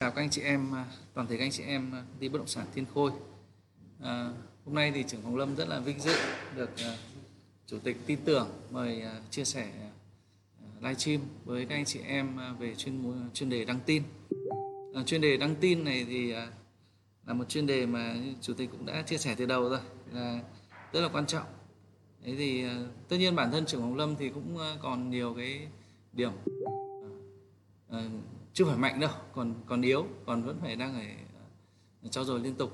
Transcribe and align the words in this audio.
chào 0.00 0.10
các 0.10 0.22
anh 0.22 0.30
chị 0.30 0.42
em 0.42 0.74
à, 0.74 0.84
toàn 1.14 1.26
thể 1.26 1.36
các 1.36 1.44
anh 1.44 1.50
chị 1.50 1.62
em 1.62 1.92
à, 1.94 2.04
đi 2.20 2.28
bất 2.28 2.38
động 2.38 2.46
sản 2.46 2.66
Thiên 2.74 2.84
Khôi. 2.94 3.10
À, 4.02 4.30
hôm 4.64 4.74
nay 4.74 4.92
thì 4.94 5.04
trưởng 5.08 5.22
phòng 5.22 5.36
Lâm 5.36 5.56
rất 5.56 5.68
là 5.68 5.80
vinh 5.80 6.00
dự 6.00 6.14
được 6.56 6.70
à, 6.78 6.96
chủ 7.66 7.78
tịch 7.78 7.96
tin 8.06 8.18
tưởng 8.24 8.48
mời 8.70 9.02
à, 9.02 9.20
chia 9.30 9.44
sẻ 9.44 9.70
à, 9.80 9.90
livestream 10.80 11.20
với 11.44 11.66
các 11.66 11.74
anh 11.74 11.84
chị 11.84 12.00
em 12.00 12.40
à, 12.40 12.52
về 12.58 12.74
chuyên 12.74 13.02
môn- 13.02 13.30
chuyên 13.34 13.50
đề 13.50 13.64
đăng 13.64 13.80
tin. 13.86 14.02
À, 14.94 15.02
chuyên 15.06 15.20
đề 15.20 15.36
đăng 15.36 15.54
tin 15.54 15.84
này 15.84 16.06
thì 16.08 16.32
à, 16.32 16.48
là 17.26 17.34
một 17.34 17.48
chuyên 17.48 17.66
đề 17.66 17.86
mà 17.86 18.16
chủ 18.40 18.54
tịch 18.54 18.70
cũng 18.72 18.86
đã 18.86 19.02
chia 19.02 19.18
sẻ 19.18 19.34
từ 19.38 19.46
đầu 19.46 19.68
rồi 19.68 19.80
là 20.12 20.40
rất 20.92 21.00
là 21.00 21.08
quan 21.08 21.26
trọng. 21.26 21.46
Thế 22.24 22.34
thì 22.36 22.64
à, 22.64 22.76
tất 23.08 23.16
nhiên 23.16 23.36
bản 23.36 23.50
thân 23.50 23.66
trưởng 23.66 23.80
phòng 23.80 23.96
Lâm 23.96 24.16
thì 24.16 24.28
cũng 24.28 24.58
à, 24.58 24.76
còn 24.82 25.10
nhiều 25.10 25.34
cái 25.34 25.68
điểm 26.12 26.32
chưa 28.56 28.64
phải 28.64 28.76
mạnh 28.76 29.00
đâu 29.00 29.10
còn 29.32 29.54
còn 29.66 29.82
yếu 29.82 30.06
còn 30.26 30.42
vẫn 30.42 30.58
phải 30.60 30.76
đang 30.76 30.94
phải 30.94 31.16
à, 32.04 32.08
trao 32.10 32.24
dồi 32.24 32.40
liên 32.40 32.54
tục. 32.54 32.72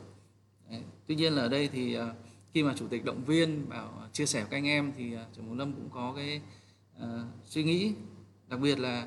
Đấy. 0.70 0.82
tuy 1.06 1.14
nhiên 1.14 1.32
là 1.32 1.42
ở 1.42 1.48
đây 1.48 1.68
thì 1.68 1.94
à, 1.94 2.14
khi 2.54 2.62
mà 2.62 2.74
chủ 2.76 2.86
tịch 2.88 3.04
động 3.04 3.24
viên 3.24 3.68
bảo 3.68 3.98
à, 4.00 4.08
chia 4.12 4.26
sẻ 4.26 4.40
với 4.40 4.50
các 4.50 4.56
anh 4.56 4.66
em 4.66 4.92
thì 4.96 5.16
trưởng 5.32 5.48
Phú 5.48 5.54
lâm 5.54 5.72
cũng 5.72 5.88
có 5.94 6.12
cái 6.16 6.40
uh, 6.96 7.04
suy 7.44 7.62
nghĩ. 7.62 7.94
Đặc 8.48 8.60
biệt 8.60 8.78
là 8.78 9.06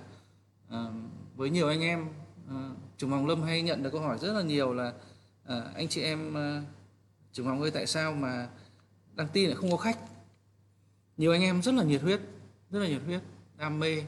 uh, 0.68 0.94
với 1.36 1.50
nhiều 1.50 1.68
anh 1.68 1.82
em 1.82 2.08
uh, 2.48 2.78
trưởng 2.98 3.12
phòng 3.12 3.28
lâm 3.28 3.42
hay 3.42 3.62
nhận 3.62 3.84
được 3.84 3.90
câu 3.90 4.02
hỏi 4.02 4.18
rất 4.18 4.34
là 4.34 4.42
nhiều 4.42 4.74
là 4.74 4.94
uh, 5.44 5.76
anh 5.76 5.88
chị 5.88 6.02
em 6.02 6.30
uh, 6.30 6.64
trưởng 7.34 7.46
phòng 7.46 7.62
ơi 7.62 7.72
tại 7.72 7.88
sao 7.88 8.14
mà 8.14 8.50
đăng 9.14 9.28
tin 9.28 9.50
lại 9.50 9.56
không 9.56 9.72
có 9.72 9.78
khách? 9.78 9.98
Nhiều 11.18 11.32
anh 11.32 11.42
em 11.42 11.62
rất 11.62 11.76
là 11.76 11.84
nhiệt 11.84 12.02
huyết 12.02 12.20
rất 12.70 12.80
là 12.80 12.88
nhiệt 12.88 13.02
huyết 13.06 13.22
đam 13.58 13.80
mê 13.80 14.04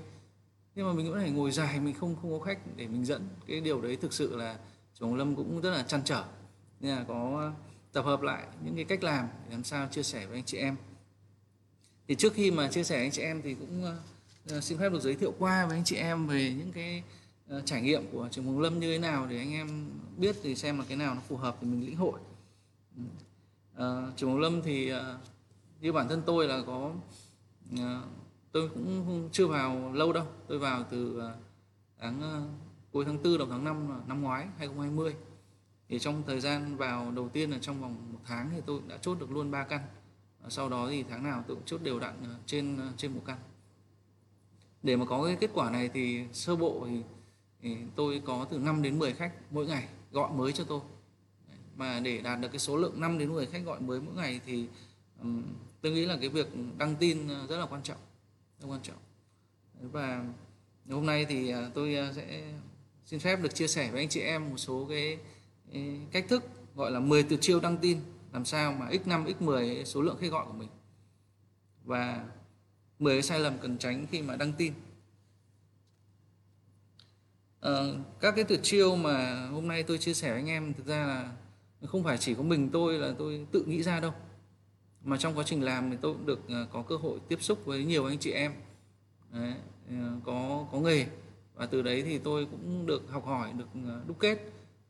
nhưng 0.78 0.88
mà 0.88 0.94
mình 0.94 1.12
vẫn 1.12 1.22
phải 1.22 1.32
ngồi 1.32 1.52
dài 1.52 1.80
mình 1.80 1.94
không 1.94 2.16
không 2.22 2.40
có 2.40 2.46
khách 2.46 2.60
để 2.76 2.88
mình 2.88 3.06
dẫn. 3.06 3.28
Cái 3.48 3.62
điều 3.62 3.82
đấy 3.82 3.96
thực 3.96 4.14
sự 4.14 4.36
là 4.36 4.58
chồng 5.00 5.16
lâm 5.16 5.36
cũng 5.36 5.62
rất 5.62 5.72
là 5.72 5.84
chăn 5.84 6.02
trở. 6.06 6.24
Nên 6.80 6.96
là 6.96 7.06
có 7.08 7.52
tập 7.94 8.06
hợp 8.06 8.22
lại 8.22 8.48
những 8.66 8.76
cái 8.76 8.86
cách 8.86 9.04
làm 9.04 9.28
để 9.46 9.52
làm 9.52 9.64
sao 9.64 9.88
chia 9.92 10.04
sẻ 10.04 10.26
với 10.26 10.38
anh 10.38 10.44
chị 10.44 10.58
em. 10.58 10.76
Thì 12.08 12.16
trước 12.16 12.34
khi 12.34 12.52
mà 12.52 12.68
chia 12.68 12.84
sẻ 12.84 12.96
với 12.96 13.06
anh 13.06 13.12
chị 13.12 13.22
em 13.22 13.42
thì 13.42 13.54
cũng 13.54 13.98
ờ, 14.50 14.62
xin 14.62 14.78
phép 14.78 14.90
được 14.90 15.02
giới 15.02 15.16
thiệu 15.16 15.34
qua 15.40 15.66
với 15.66 15.78
anh 15.78 15.84
chị 15.84 15.96
em 15.96 16.28
về 16.28 16.54
những 16.58 16.72
cái 16.72 17.04
ờ, 17.48 17.62
trải 17.62 17.82
nghiệm 17.82 18.12
của 18.12 18.28
trường 18.32 18.46
Hồng 18.46 18.60
Lâm 18.60 18.80
như 18.80 18.92
thế 18.92 19.00
nào 19.00 19.28
để 19.30 19.38
anh 19.38 19.54
em 19.54 19.90
biết 20.18 20.36
thì 20.44 20.56
xem 20.56 20.80
là 20.80 20.86
cái 20.88 20.98
nào 20.98 21.16
nó 21.16 21.22
phù 21.28 21.38
hợp 21.38 21.58
thì 21.62 21.68
mình 21.68 21.86
lĩnh 21.86 21.96
hội. 21.96 22.20
Ờ, 23.76 24.04
uh, 24.08 24.18
trường 24.18 24.30
Hồng 24.30 24.40
Lâm 24.40 24.62
thì 24.62 24.92
như 25.82 25.94
bản 25.94 26.08
thân 26.10 26.22
tôi 26.26 26.48
là 26.48 26.62
có 26.68 26.92
tôi 28.58 28.70
cũng 28.70 29.30
chưa 29.32 29.48
vào 29.48 29.94
lâu 29.94 30.14
đâu. 30.14 30.26
Tôi 30.48 30.60
vào 30.60 30.84
từ 30.90 31.20
à, 31.20 31.34
tháng 32.00 32.22
à, 32.22 32.42
cuối 32.92 33.06
tháng 33.06 33.24
4 33.24 33.38
đầu 33.38 33.48
tháng 33.52 33.64
5 33.64 33.92
à, 33.92 33.98
năm 34.08 34.22
ngoái 34.22 34.48
2020 34.58 35.16
thì 35.90 36.00
trong 36.00 36.24
thời 36.28 36.40
gian 36.40 36.78
vào 36.78 37.12
đầu 37.12 37.30
tiên 37.30 37.52
là 37.52 37.58
trong 37.62 37.82
vòng 37.82 37.96
một 38.14 38.20
tháng 38.26 38.50
thì 38.52 38.62
tôi 38.66 38.82
đã 38.88 38.98
chốt 38.98 39.20
được 39.20 39.32
luôn 39.32 39.52
3 39.52 39.64
căn. 39.64 39.82
Sau 40.50 40.70
đó 40.70 40.88
thì 40.90 41.04
tháng 41.10 41.24
nào 41.24 41.44
tôi 41.48 41.56
cũng 41.56 41.66
chốt 41.66 41.82
đều 41.84 42.00
đặn 42.00 42.14
trên 42.46 42.80
trên 42.98 43.14
một 43.14 43.22
căn. 43.26 43.38
Để 44.84 44.96
mà 44.96 45.06
có 45.06 45.26
cái 45.26 45.38
kết 45.40 45.50
quả 45.54 45.70
này 45.70 45.90
thì 45.94 46.26
sơ 46.34 46.56
bộ 46.56 46.88
thì, 46.90 47.02
thì 47.62 47.78
tôi 47.96 48.22
có 48.26 48.48
từ 48.50 48.58
5 48.58 48.82
đến 48.82 49.00
10 49.00 49.14
khách 49.14 49.34
mỗi 49.52 49.66
ngày 49.66 49.88
gọi 50.12 50.32
mới 50.32 50.52
cho 50.52 50.64
tôi. 50.64 50.82
Mà 51.76 52.00
để 52.00 52.22
đạt 52.22 52.40
được 52.40 52.48
cái 52.52 52.60
số 52.60 52.78
lượng 52.78 53.02
5 53.02 53.18
đến 53.18 53.30
10 53.30 53.46
khách 53.46 53.66
gọi 53.66 53.80
mới 53.80 54.02
mỗi 54.02 54.16
ngày 54.16 54.42
thì 54.46 54.68
tôi 55.82 55.92
nghĩ 55.92 56.06
là 56.06 56.18
cái 56.22 56.30
việc 56.30 56.48
đăng 56.78 56.96
tin 56.96 57.28
rất 57.28 57.58
là 57.58 57.66
quan 57.66 57.84
trọng 57.84 57.98
rất 58.60 58.68
quan 58.70 58.82
trọng. 58.82 58.98
Và 59.82 60.26
hôm 60.90 61.06
nay 61.06 61.26
thì 61.30 61.50
à, 61.50 61.70
tôi 61.74 61.96
à, 61.96 62.12
sẽ 62.16 62.44
xin 63.06 63.20
phép 63.20 63.42
được 63.42 63.56
chia 63.56 63.68
sẻ 63.68 63.92
với 63.92 64.02
anh 64.02 64.10
chị 64.10 64.22
em 64.22 64.50
một 64.50 64.58
số 64.58 64.86
cái, 64.90 65.18
cách 66.12 66.26
thức 66.30 66.44
gọi 66.76 66.92
là 66.92 67.00
10 67.00 67.24
tuyệt 67.24 67.40
chiêu 67.42 67.60
đăng 67.60 67.78
tin 67.78 68.00
làm 68.34 68.46
sao 68.46 68.74
mà 68.74 68.90
x5 68.90 69.26
x10 69.26 69.84
số 69.84 70.02
lượng 70.02 70.18
khách 70.22 70.32
gọi 70.32 70.46
của 70.46 70.54
mình. 70.54 70.70
Và 71.84 72.26
10 73.00 73.16
cái 73.16 73.22
sai 73.22 73.40
lầm 73.40 73.58
cần 73.62 73.78
tránh 73.78 74.06
khi 74.12 74.22
mà 74.22 74.36
đăng 74.36 74.54
tin. 74.54 74.74
À, 77.62 77.72
các 78.20 78.32
cái 78.36 78.44
tuyệt 78.44 78.60
chiêu 78.64 78.96
mà 78.96 79.48
hôm 79.48 79.68
nay 79.68 79.84
tôi 79.84 79.98
chia 79.98 80.14
sẻ 80.14 80.30
với 80.30 80.40
anh 80.40 80.50
em 80.50 80.74
thực 80.74 80.86
ra 80.86 81.06
là 81.08 81.32
không 81.88 82.04
phải 82.04 82.18
chỉ 82.18 82.34
có 82.34 82.44
mình 82.44 82.70
tôi 82.74 83.00
là 83.00 83.14
tôi 83.18 83.48
tự 83.52 83.64
nghĩ 83.66 83.84
ra 83.84 84.00
đâu 84.00 84.14
mà 85.08 85.18
trong 85.18 85.38
quá 85.38 85.44
trình 85.48 85.64
làm 85.64 85.92
thì 85.92 85.98
tôi 86.02 86.14
cũng 86.14 86.26
được 86.26 86.40
ờ, 86.50 86.68
có 86.72 86.82
cơ 86.82 86.96
hội 86.96 87.20
tiếp 87.28 87.42
xúc 87.42 87.66
với 87.66 87.84
nhiều 87.84 88.06
anh 88.06 88.20
chị 88.20 88.32
em. 88.32 88.54
Đấy, 89.32 89.54
ờ, 89.90 90.12
có 90.26 90.66
có 90.72 90.80
nghề. 90.80 91.06
Và 91.56 91.66
từ 91.66 91.82
đấy 91.82 92.04
thì 92.04 92.18
tôi 92.18 92.46
cũng 92.46 92.86
được 92.86 93.04
học 93.10 93.26
hỏi 93.26 93.54
được 93.58 93.68
ờ, 93.88 94.02
đúc 94.08 94.20
kết. 94.20 94.38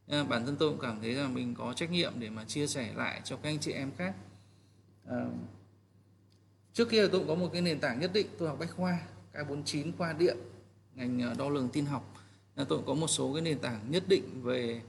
Bản 0.08 0.46
thân 0.46 0.56
tôi 0.60 0.70
cũng 0.70 0.80
cảm 0.80 1.02
thấy 1.02 1.14
là 1.14 1.28
mình 1.28 1.56
có 1.58 1.74
trách 1.74 1.92
nhiệm 1.92 2.14
để 2.20 2.30
mà 2.30 2.44
chia 2.44 2.68
sẻ 2.68 2.94
lại 2.96 3.22
cho 3.24 3.36
các 3.36 3.50
anh 3.50 3.60
chị 3.60 3.72
em 3.72 3.92
khác. 3.98 4.16
À, 5.06 5.26
trước 6.74 6.90
kia 6.90 7.08
tôi 7.08 7.20
cũng 7.20 7.28
có 7.28 7.36
một 7.36 7.50
cái 7.54 7.62
nền 7.62 7.80
tảng 7.80 8.00
nhất 8.00 8.12
định 8.14 8.28
tôi 8.38 8.50
học 8.50 8.60
bách 8.60 8.72
khoa 8.72 9.00
K49 9.34 9.92
khoa 9.98 10.14
điện 10.14 10.38
ngành 10.96 11.38
đo 11.38 11.50
lường 11.50 11.70
tin 11.70 11.86
học. 11.86 12.14
Tôi 12.56 12.66
cũng 12.68 12.86
có 12.86 12.94
một 12.94 13.08
số 13.08 13.34
cái 13.34 13.42
nền 13.42 13.60
tảng 13.60 13.80
nhất 13.90 14.04
định 14.08 14.44
về 14.44 14.82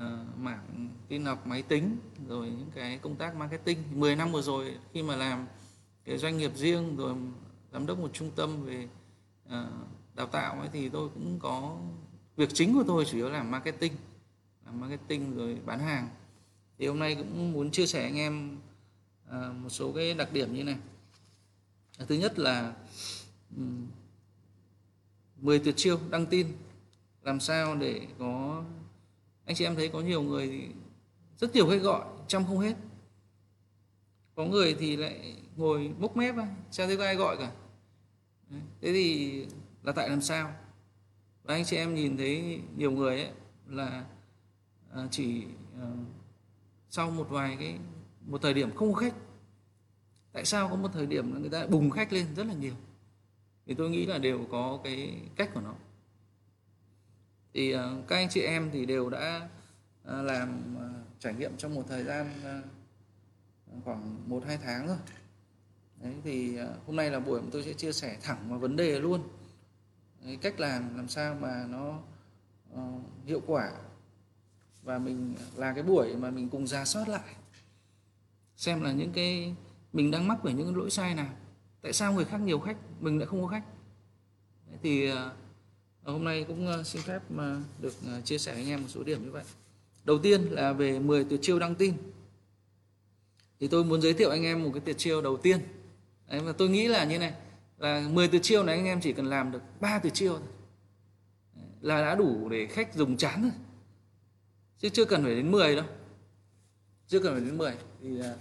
uh, 0.00 0.38
mảng 0.38 0.88
tin 1.08 1.24
học 1.24 1.46
máy 1.46 1.62
tính 1.62 1.96
rồi 2.28 2.46
những 2.46 2.70
cái 2.74 2.98
công 2.98 3.16
tác 3.16 3.36
marketing. 3.36 3.78
10 3.94 4.16
năm 4.16 4.32
vừa 4.32 4.42
rồi 4.42 4.76
khi 4.92 5.02
mà 5.02 5.16
làm 5.16 5.46
cái 6.04 6.18
doanh 6.18 6.38
nghiệp 6.38 6.52
riêng 6.56 6.96
rồi 6.96 7.14
giám 7.72 7.86
đốc 7.86 7.98
một 7.98 8.10
trung 8.12 8.30
tâm 8.36 8.64
về 8.64 8.88
uh, 9.46 9.52
đào 10.14 10.26
tạo 10.26 10.60
ấy 10.60 10.68
thì 10.72 10.88
tôi 10.88 11.08
cũng 11.08 11.38
có 11.38 11.78
việc 12.36 12.48
chính 12.54 12.74
của 12.74 12.84
tôi 12.86 13.04
chủ 13.04 13.16
yếu 13.16 13.30
là 13.30 13.42
marketing 13.42 13.92
làm 14.66 14.80
marketing 14.80 15.36
rồi 15.36 15.58
bán 15.66 15.78
hàng. 15.78 16.08
Thì 16.78 16.86
hôm 16.86 16.98
nay 16.98 17.14
cũng 17.14 17.52
muốn 17.52 17.70
chia 17.70 17.86
sẻ 17.86 18.02
anh 18.02 18.16
em 18.16 18.58
uh, 19.28 19.56
một 19.62 19.68
số 19.68 19.92
cái 19.92 20.14
đặc 20.14 20.32
điểm 20.32 20.54
như 20.54 20.64
này. 20.64 20.76
Thứ 22.08 22.14
nhất 22.14 22.38
là 22.38 22.72
um, 23.56 23.86
10 25.36 25.58
tuyệt 25.58 25.74
chiêu 25.76 25.98
đăng 26.10 26.26
tin 26.26 26.46
làm 27.22 27.40
sao 27.40 27.76
để 27.76 28.06
có 28.18 28.62
anh 29.50 29.56
chị 29.56 29.64
em 29.64 29.76
thấy 29.76 29.88
có 29.88 30.00
nhiều 30.00 30.22
người 30.22 30.48
thì 30.48 30.68
rất 31.38 31.54
nhiều 31.54 31.70
khách 31.70 31.82
gọi 31.82 32.04
trăm 32.28 32.44
không 32.44 32.58
hết. 32.58 32.74
Có 34.34 34.44
người 34.44 34.76
thì 34.78 34.96
lại 34.96 35.36
ngồi 35.56 35.94
bốc 35.98 36.16
mép 36.16 36.36
á, 36.36 36.46
chả 36.70 36.86
thấy 36.86 36.96
có 36.96 37.04
ai 37.04 37.16
gọi 37.16 37.36
cả. 37.36 37.52
Đấy, 38.50 38.60
thế 38.80 38.92
thì 38.92 39.46
là 39.82 39.92
tại 39.92 40.08
làm 40.08 40.20
sao? 40.20 40.52
Và 41.44 41.54
anh 41.54 41.64
chị 41.64 41.76
em 41.76 41.94
nhìn 41.94 42.16
thấy 42.16 42.60
nhiều 42.76 42.90
người 42.90 43.22
ấy 43.22 43.30
là 43.66 44.04
à, 44.92 45.08
chỉ 45.10 45.44
à, 45.80 45.86
sau 46.90 47.10
một 47.10 47.26
vài 47.30 47.56
cái 47.60 47.78
một 48.26 48.42
thời 48.42 48.54
điểm 48.54 48.74
không 48.74 48.92
có 48.92 49.00
khách. 49.00 49.14
Tại 50.32 50.44
sao 50.44 50.68
có 50.68 50.76
một 50.76 50.90
thời 50.92 51.06
điểm 51.06 51.32
là 51.32 51.38
người 51.38 51.50
ta 51.50 51.66
bùng 51.66 51.90
khách 51.90 52.12
lên 52.12 52.26
rất 52.36 52.46
là 52.46 52.54
nhiều? 52.54 52.74
Thì 53.66 53.74
tôi 53.74 53.90
nghĩ 53.90 54.06
là 54.06 54.18
đều 54.18 54.46
có 54.50 54.80
cái 54.84 55.20
cách 55.36 55.50
của 55.54 55.60
nó 55.60 55.74
thì 57.54 57.70
ờ, 57.70 58.02
các 58.08 58.16
anh 58.16 58.28
chị 58.28 58.42
em 58.42 58.70
thì 58.72 58.86
đều 58.86 59.10
đã 59.10 59.48
ờ, 60.04 60.22
làm 60.22 60.76
ờ, 60.78 60.90
trải 61.18 61.34
nghiệm 61.34 61.56
trong 61.56 61.74
một 61.74 61.84
thời 61.88 62.04
gian 62.04 62.26
khoảng 63.84 64.28
một 64.30 64.42
hai 64.46 64.56
tháng 64.56 64.86
rồi. 64.86 64.96
Đấy, 66.02 66.14
thì 66.24 66.58
hôm 66.86 66.96
nay 66.96 67.10
là 67.10 67.20
buổi 67.20 67.42
mà 67.42 67.48
tôi 67.52 67.62
sẽ 67.62 67.72
chia 67.72 67.92
sẻ 67.92 68.16
thẳng 68.22 68.50
vào 68.50 68.58
vấn 68.58 68.76
đề 68.76 69.00
luôn. 69.00 69.28
Đấy, 70.24 70.38
cách 70.42 70.60
làm 70.60 70.96
làm 70.96 71.08
sao 71.08 71.34
mà 71.40 71.66
nó 71.68 71.98
uh, 72.74 73.02
hiệu 73.26 73.42
quả 73.46 73.72
và 74.82 74.98
mình 74.98 75.34
là 75.56 75.72
cái 75.72 75.82
buổi 75.82 76.16
mà 76.16 76.30
mình 76.30 76.48
cùng 76.48 76.66
ra 76.66 76.84
soát 76.84 77.08
lại. 77.08 77.34
Xem 78.56 78.82
là 78.82 78.92
những 78.92 79.12
cái 79.12 79.54
mình 79.92 80.10
đang 80.10 80.28
mắc 80.28 80.42
về 80.42 80.52
những 80.52 80.66
cái 80.66 80.76
lỗi 80.76 80.90
sai 80.90 81.14
nào. 81.14 81.34
Tại 81.82 81.92
sao 81.92 82.12
người 82.12 82.24
khác 82.24 82.40
nhiều 82.40 82.60
khách 82.60 82.76
mình 83.00 83.18
lại 83.18 83.26
không 83.26 83.42
có 83.42 83.48
khách? 83.48 83.64
Đấy, 84.66 84.78
thì 84.82 85.10
hôm 86.12 86.24
nay 86.24 86.44
cũng 86.48 86.66
ờ, 86.66 86.82
xin 86.82 87.02
phép 87.02 87.20
mà 87.30 87.60
được 87.80 87.94
ờ, 88.06 88.20
chia 88.20 88.38
sẻ 88.38 88.52
với 88.52 88.62
anh 88.62 88.70
em 88.70 88.82
một 88.82 88.88
số 88.88 89.02
điểm 89.02 89.24
như 89.24 89.30
vậy. 89.30 89.44
Đầu 90.04 90.18
tiên 90.18 90.42
là 90.50 90.72
về 90.72 90.98
10 90.98 91.24
tuyệt 91.24 91.40
chiêu 91.42 91.58
đăng 91.58 91.74
tin. 91.74 91.94
Thì 93.60 93.68
tôi 93.68 93.84
muốn 93.84 94.02
giới 94.02 94.14
thiệu 94.14 94.30
anh 94.30 94.44
em 94.44 94.62
một 94.62 94.70
cái 94.74 94.82
tuyệt 94.84 94.98
chiêu 94.98 95.22
đầu 95.22 95.36
tiên. 95.36 95.60
Đấy, 96.28 96.40
và 96.40 96.52
tôi 96.52 96.68
nghĩ 96.68 96.88
là 96.88 97.04
như 97.04 97.18
này 97.18 97.32
là 97.78 98.08
10 98.12 98.28
tuyệt 98.28 98.42
chiêu 98.42 98.62
này 98.62 98.76
anh 98.76 98.86
em 98.86 99.00
chỉ 99.00 99.12
cần 99.12 99.26
làm 99.26 99.52
được 99.52 99.62
3 99.80 99.98
tuyệt 99.98 100.14
chiêu 100.14 100.32
thôi. 100.38 100.48
Là 101.80 102.00
đã 102.00 102.14
đủ 102.14 102.48
để 102.48 102.66
khách 102.66 102.94
dùng 102.94 103.16
chán 103.16 103.42
rồi. 103.42 103.52
Chứ 104.78 104.88
chưa 104.88 105.04
cần 105.04 105.22
phải 105.22 105.34
đến 105.34 105.50
10 105.50 105.76
đâu. 105.76 105.84
Chưa 107.08 107.20
cần 107.20 107.32
phải 107.32 107.44
đến 107.44 107.58
10 107.58 107.72
thì 108.02 108.20
à, 108.20 108.34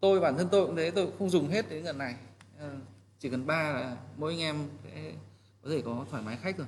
tôi 0.00 0.20
bản 0.20 0.36
thân 0.38 0.48
tôi 0.50 0.66
cũng 0.66 0.76
thế 0.76 0.90
tôi 0.90 1.06
cũng 1.06 1.18
không 1.18 1.30
dùng 1.30 1.48
hết 1.48 1.70
đến 1.70 1.84
gần 1.84 1.98
này. 1.98 2.14
À, 2.58 2.70
chỉ 3.18 3.30
cần 3.30 3.46
ba 3.46 3.72
là 3.72 3.96
mỗi 4.16 4.32
anh 4.32 4.40
em 4.40 4.68
sẽ 4.84 5.12
có 5.62 5.70
thể 5.70 5.82
có 5.84 6.06
thoải 6.10 6.22
mái 6.22 6.36
khách 6.36 6.58
rồi. 6.58 6.66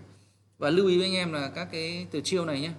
Và 0.59 0.71
lưu 0.71 0.87
ý 0.87 0.99
với 0.99 1.07
anh 1.07 1.15
em 1.15 1.33
là 1.33 1.51
các 1.55 1.69
cái 1.73 2.07
từ 2.11 2.21
chiêu 2.21 2.45
này 2.45 2.61
nhé 2.61 2.73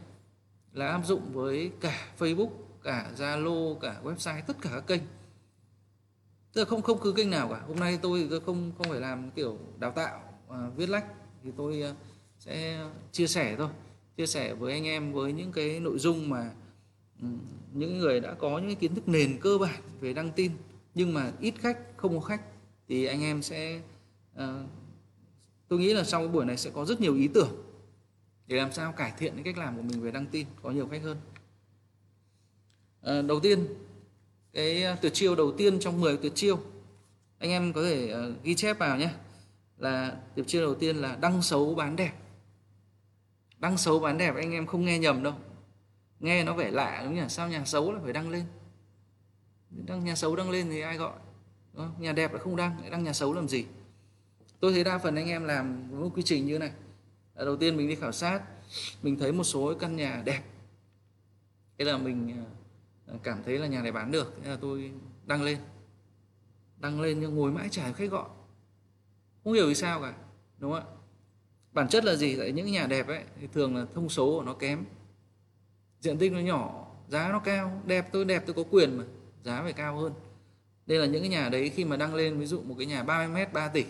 là 0.73 0.87
áp 0.87 1.05
dụng 1.05 1.33
với 1.33 1.71
cả 1.81 2.07
Facebook 2.19 2.49
cả 2.83 3.11
Zalo 3.17 3.75
cả 3.75 4.01
website 4.03 4.41
tất 4.47 4.57
cả 4.61 4.69
các 4.73 4.87
kênh. 4.87 5.01
Tức 6.53 6.61
là 6.61 6.65
không 6.65 6.81
không 6.81 6.99
cứ 7.01 7.11
kênh 7.11 7.29
nào 7.29 7.47
cả. 7.49 7.61
Hôm 7.67 7.79
nay 7.79 7.99
tôi 8.01 8.27
tôi 8.29 8.39
không 8.39 8.71
không 8.77 8.89
phải 8.89 8.99
làm 8.99 9.31
kiểu 9.31 9.59
đào 9.79 9.91
tạo 9.91 10.21
à, 10.49 10.69
viết 10.75 10.89
lách. 10.89 11.05
Thì 11.43 11.49
tôi 11.57 11.81
à, 11.81 11.93
sẽ 12.39 12.85
chia 13.11 13.27
sẻ 13.27 13.55
thôi. 13.57 13.69
Chia 14.17 14.27
sẻ 14.27 14.53
với 14.53 14.73
anh 14.73 14.87
em 14.87 15.13
với 15.13 15.33
những 15.33 15.51
cái 15.51 15.79
nội 15.79 15.99
dung 15.99 16.29
mà 16.29 16.51
ừ, 17.21 17.27
những 17.73 17.97
người 17.97 18.19
đã 18.19 18.33
có 18.33 18.59
những 18.59 18.75
kiến 18.75 18.95
thức 18.95 19.07
nền 19.07 19.39
cơ 19.41 19.57
bản 19.57 19.81
về 19.99 20.13
đăng 20.13 20.31
tin. 20.31 20.51
Nhưng 20.95 21.13
mà 21.13 21.31
ít 21.39 21.53
khách 21.59 21.77
không 21.97 22.19
có 22.19 22.25
khách 22.25 22.41
thì 22.87 23.05
anh 23.05 23.21
em 23.21 23.41
sẽ 23.41 23.81
uh, 24.35 24.43
tôi 25.73 25.79
nghĩ 25.79 25.93
là 25.93 26.03
sau 26.03 26.19
cái 26.19 26.27
buổi 26.27 26.45
này 26.45 26.57
sẽ 26.57 26.69
có 26.69 26.85
rất 26.85 27.01
nhiều 27.01 27.15
ý 27.15 27.27
tưởng 27.27 27.49
để 28.47 28.57
làm 28.57 28.71
sao 28.71 28.91
cải 28.91 29.13
thiện 29.17 29.33
cái 29.33 29.43
cách 29.43 29.57
làm 29.57 29.75
của 29.75 29.81
mình 29.81 30.01
về 30.01 30.11
đăng 30.11 30.25
tin 30.25 30.47
có 30.61 30.71
nhiều 30.71 30.87
khách 30.91 31.01
hơn. 31.03 31.17
À, 33.01 33.21
đầu 33.21 33.39
tiên 33.39 33.67
cái 34.53 34.83
ờ, 34.83 34.95
tuyệt 35.01 35.13
chiêu 35.13 35.35
đầu 35.35 35.51
tiên 35.57 35.79
trong 35.79 36.01
10 36.01 36.17
tuyệt 36.17 36.31
chiêu 36.35 36.59
anh 37.39 37.49
em 37.49 37.73
có 37.73 37.83
thể 37.83 38.13
uh, 38.13 38.43
ghi 38.43 38.55
chép 38.55 38.79
vào 38.79 38.97
nhé 38.97 39.09
là 39.77 40.17
tuyệt 40.35 40.47
chiêu 40.47 40.61
đầu 40.61 40.75
tiên 40.75 40.95
là 40.95 41.15
đăng 41.15 41.41
xấu 41.41 41.75
bán 41.75 41.95
đẹp. 41.95 42.13
Đăng 43.57 43.77
xấu 43.77 43.99
bán 43.99 44.17
đẹp 44.17 44.35
anh 44.35 44.51
em 44.51 44.65
không 44.65 44.85
nghe 44.85 44.99
nhầm 44.99 45.23
đâu. 45.23 45.33
Nghe 46.19 46.43
nó 46.43 46.53
vẻ 46.53 46.71
lạ 46.71 47.01
đúng 47.05 47.15
nhỉ? 47.15 47.25
Sao 47.29 47.49
nhà 47.49 47.65
xấu 47.65 47.93
là 47.93 47.99
phải 48.03 48.13
đăng 48.13 48.29
lên? 48.29 48.45
Đăng 49.69 50.05
nhà 50.05 50.15
xấu 50.15 50.35
đăng 50.35 50.49
lên 50.49 50.69
thì 50.69 50.81
ai 50.81 50.97
gọi? 50.97 51.13
Nhà 51.99 52.11
đẹp 52.11 52.33
là 52.33 52.39
không 52.39 52.55
đăng 52.55 52.89
đăng 52.91 53.03
nhà 53.03 53.13
xấu 53.13 53.33
làm 53.33 53.47
gì? 53.47 53.65
Tôi 54.63 54.73
thấy 54.73 54.83
đa 54.83 54.97
phần 54.97 55.15
anh 55.15 55.27
em 55.27 55.43
làm 55.43 55.87
một 55.99 56.09
quy 56.15 56.23
trình 56.23 56.45
như 56.45 56.59
này. 56.59 56.71
Đầu 57.35 57.57
tiên 57.57 57.77
mình 57.77 57.87
đi 57.87 57.95
khảo 57.95 58.11
sát, 58.11 58.41
mình 59.01 59.19
thấy 59.19 59.31
một 59.31 59.43
số 59.43 59.73
căn 59.79 59.95
nhà 59.95 60.21
đẹp. 60.25 60.41
Thế 61.77 61.85
là 61.85 61.97
mình 61.97 62.45
ờ, 63.07 63.15
cảm 63.23 63.43
thấy 63.45 63.59
là 63.59 63.67
nhà 63.67 63.81
này 63.81 63.91
bán 63.91 64.11
được, 64.11 64.33
thế 64.43 64.49
là 64.49 64.57
tôi 64.61 64.91
đăng 65.25 65.43
lên. 65.43 65.57
Đăng 66.77 67.01
lên 67.01 67.19
nhưng 67.19 67.35
ngồi 67.35 67.51
mãi 67.51 67.69
chả 67.69 67.91
khách 67.91 68.11
gọi. 68.11 68.29
Không 69.43 69.53
hiểu 69.53 69.67
vì 69.67 69.75
sao 69.75 70.01
cả, 70.01 70.13
đúng 70.57 70.71
không 70.71 70.81
ạ? 70.81 70.95
Bản 71.71 71.87
chất 71.89 72.05
là 72.05 72.15
gì? 72.15 72.35
Tại 72.35 72.51
những 72.51 72.71
nhà 72.71 72.87
đẹp 72.87 73.07
ấy, 73.07 73.23
thì 73.41 73.47
thường 73.53 73.75
là 73.75 73.85
thông 73.95 74.09
số 74.09 74.25
của 74.25 74.43
nó 74.43 74.53
kém. 74.53 74.85
Diện 75.99 76.17
tích 76.17 76.31
nó 76.31 76.39
nhỏ, 76.39 76.87
giá 77.07 77.29
nó 77.31 77.39
cao. 77.39 77.81
Đẹp, 77.85 78.09
tôi 78.11 78.25
đẹp, 78.25 78.43
tôi 78.45 78.53
có 78.53 78.63
quyền 78.71 78.97
mà, 78.97 79.03
giá 79.43 79.61
phải 79.63 79.73
cao 79.73 79.97
hơn. 79.97 80.13
Đây 80.85 80.99
là 80.99 81.05
những 81.05 81.21
cái 81.21 81.29
nhà 81.29 81.49
đấy 81.49 81.69
khi 81.69 81.85
mà 81.85 81.97
đăng 81.97 82.15
lên, 82.15 82.39
ví 82.39 82.45
dụ 82.45 82.61
một 82.61 82.75
cái 82.77 82.85
nhà 82.85 83.03
30 83.03 83.35
mét 83.35 83.53
3 83.53 83.67
tỷ 83.67 83.85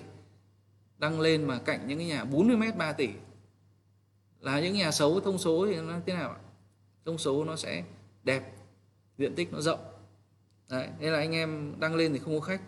đăng 1.03 1.19
lên 1.19 1.43
mà 1.43 1.59
cạnh 1.59 1.87
những 1.87 1.97
cái 1.97 2.07
nhà 2.07 2.25
40 2.25 2.57
mét 2.57 2.75
3 2.75 2.93
tỷ. 2.93 3.09
Là 4.39 4.59
những 4.59 4.73
nhà 4.73 4.91
xấu, 4.91 5.19
thông 5.19 5.37
số 5.37 5.67
thì 5.67 5.75
nó 5.75 5.99
thế 6.05 6.13
nào 6.13 6.29
ạ? 6.29 6.39
Thông 7.05 7.17
số 7.17 7.43
nó 7.43 7.55
sẽ 7.55 7.83
đẹp, 8.23 8.53
diện 9.17 9.35
tích 9.35 9.53
nó 9.53 9.61
rộng. 9.61 9.79
Đấy 10.69 10.87
thế 10.99 11.09
là 11.09 11.17
anh 11.17 11.31
em 11.31 11.73
đăng 11.79 11.95
lên 11.95 12.13
thì 12.13 12.19
không 12.19 12.39
có 12.39 12.45
khách. 12.45 12.61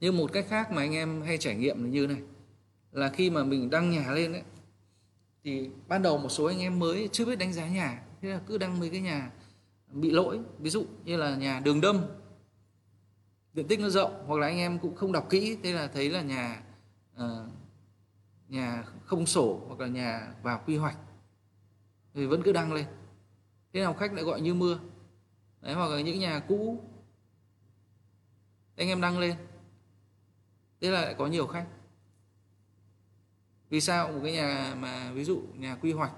Nhưng 0.00 0.16
một 0.16 0.32
cách 0.32 0.46
khác 0.48 0.70
mà 0.72 0.82
anh 0.82 0.94
em 0.94 1.22
hay 1.22 1.38
trải 1.38 1.54
nghiệm 1.54 1.82
là 1.84 1.88
như 1.88 2.06
này. 2.06 2.22
Là 2.92 3.08
khi 3.08 3.30
mà 3.30 3.44
mình 3.44 3.70
đăng 3.70 3.90
nhà 3.90 4.12
lên 4.12 4.32
đấy 4.32 4.42
thì 5.44 5.70
ban 5.88 6.02
đầu 6.02 6.18
một 6.18 6.28
số 6.28 6.44
anh 6.44 6.60
em 6.60 6.78
mới 6.78 7.08
chưa 7.12 7.24
biết 7.24 7.36
đánh 7.38 7.52
giá 7.52 7.68
nhà. 7.68 8.02
Thế 8.22 8.28
là 8.28 8.40
cứ 8.46 8.58
đăng 8.58 8.80
mấy 8.80 8.90
cái 8.90 9.00
nhà 9.00 9.30
bị 9.92 10.10
lỗi. 10.10 10.40
Ví 10.58 10.70
dụ 10.70 10.84
như 11.04 11.16
là 11.16 11.36
nhà 11.36 11.60
đường 11.64 11.80
đâm 11.80 12.06
diện 13.54 13.68
tích 13.68 13.80
nó 13.80 13.88
rộng 13.88 14.24
hoặc 14.26 14.40
là 14.40 14.46
anh 14.46 14.58
em 14.58 14.78
cũng 14.78 14.94
không 14.94 15.12
đọc 15.12 15.26
kỹ 15.30 15.58
thế 15.62 15.72
là 15.72 15.86
thấy 15.86 16.10
là 16.10 16.22
nhà 16.22 16.62
uh, 17.16 17.22
nhà 18.50 18.84
không 19.04 19.26
sổ 19.26 19.60
hoặc 19.66 19.80
là 19.80 19.86
nhà 19.86 20.34
vào 20.42 20.62
quy 20.66 20.76
hoạch. 20.76 20.96
Thì 22.14 22.26
vẫn 22.26 22.42
cứ 22.42 22.52
đăng 22.52 22.72
lên. 22.72 22.86
Thế 23.72 23.80
nào 23.80 23.94
khách 23.94 24.12
lại 24.12 24.24
gọi 24.24 24.40
như 24.40 24.54
mưa. 24.54 24.78
Đấy 25.60 25.74
hoặc 25.74 25.90
là 25.90 26.00
những 26.00 26.18
nhà 26.18 26.40
cũ. 26.48 26.84
Anh 28.76 28.88
em 28.88 29.00
đăng 29.00 29.18
lên. 29.18 29.36
Thế 30.80 30.90
là 30.90 31.02
lại 31.02 31.14
có 31.18 31.26
nhiều 31.26 31.46
khách. 31.46 31.66
Vì 33.70 33.80
sao 33.80 34.12
một 34.12 34.20
cái 34.22 34.32
nhà 34.32 34.74
mà 34.78 35.12
ví 35.12 35.24
dụ 35.24 35.42
nhà 35.54 35.76
quy 35.76 35.92
hoạch 35.92 36.12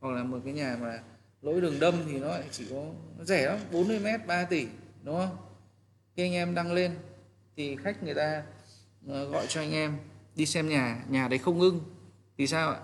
hoặc 0.00 0.10
là 0.10 0.24
một 0.24 0.38
cái 0.44 0.52
nhà 0.52 0.78
mà 0.80 1.02
lỗi 1.42 1.60
đường 1.60 1.80
đâm 1.80 1.94
thì 2.06 2.18
nó 2.18 2.28
lại 2.28 2.44
chỉ 2.50 2.66
có 2.70 2.84
nó 3.18 3.24
rẻ 3.24 3.46
lắm 3.46 3.58
40 3.72 4.00
mét 4.00 4.26
3 4.26 4.44
tỷ 4.44 4.66
đúng 5.02 5.16
không? 5.16 5.45
Khi 6.16 6.22
anh 6.22 6.32
em 6.32 6.54
đăng 6.54 6.72
lên, 6.72 6.96
thì 7.56 7.76
khách 7.76 8.02
người 8.02 8.14
ta 8.14 8.42
ờ, 9.08 9.24
gọi 9.24 9.46
cho 9.48 9.60
anh 9.60 9.72
em, 9.72 9.96
đi 10.34 10.46
xem 10.46 10.68
nhà 10.68 11.04
nhà 11.08 11.28
đấy 11.28 11.38
không 11.38 11.60
ưng. 11.60 11.80
Thì 12.38 12.46
sao 12.46 12.70
ạ? 12.70 12.80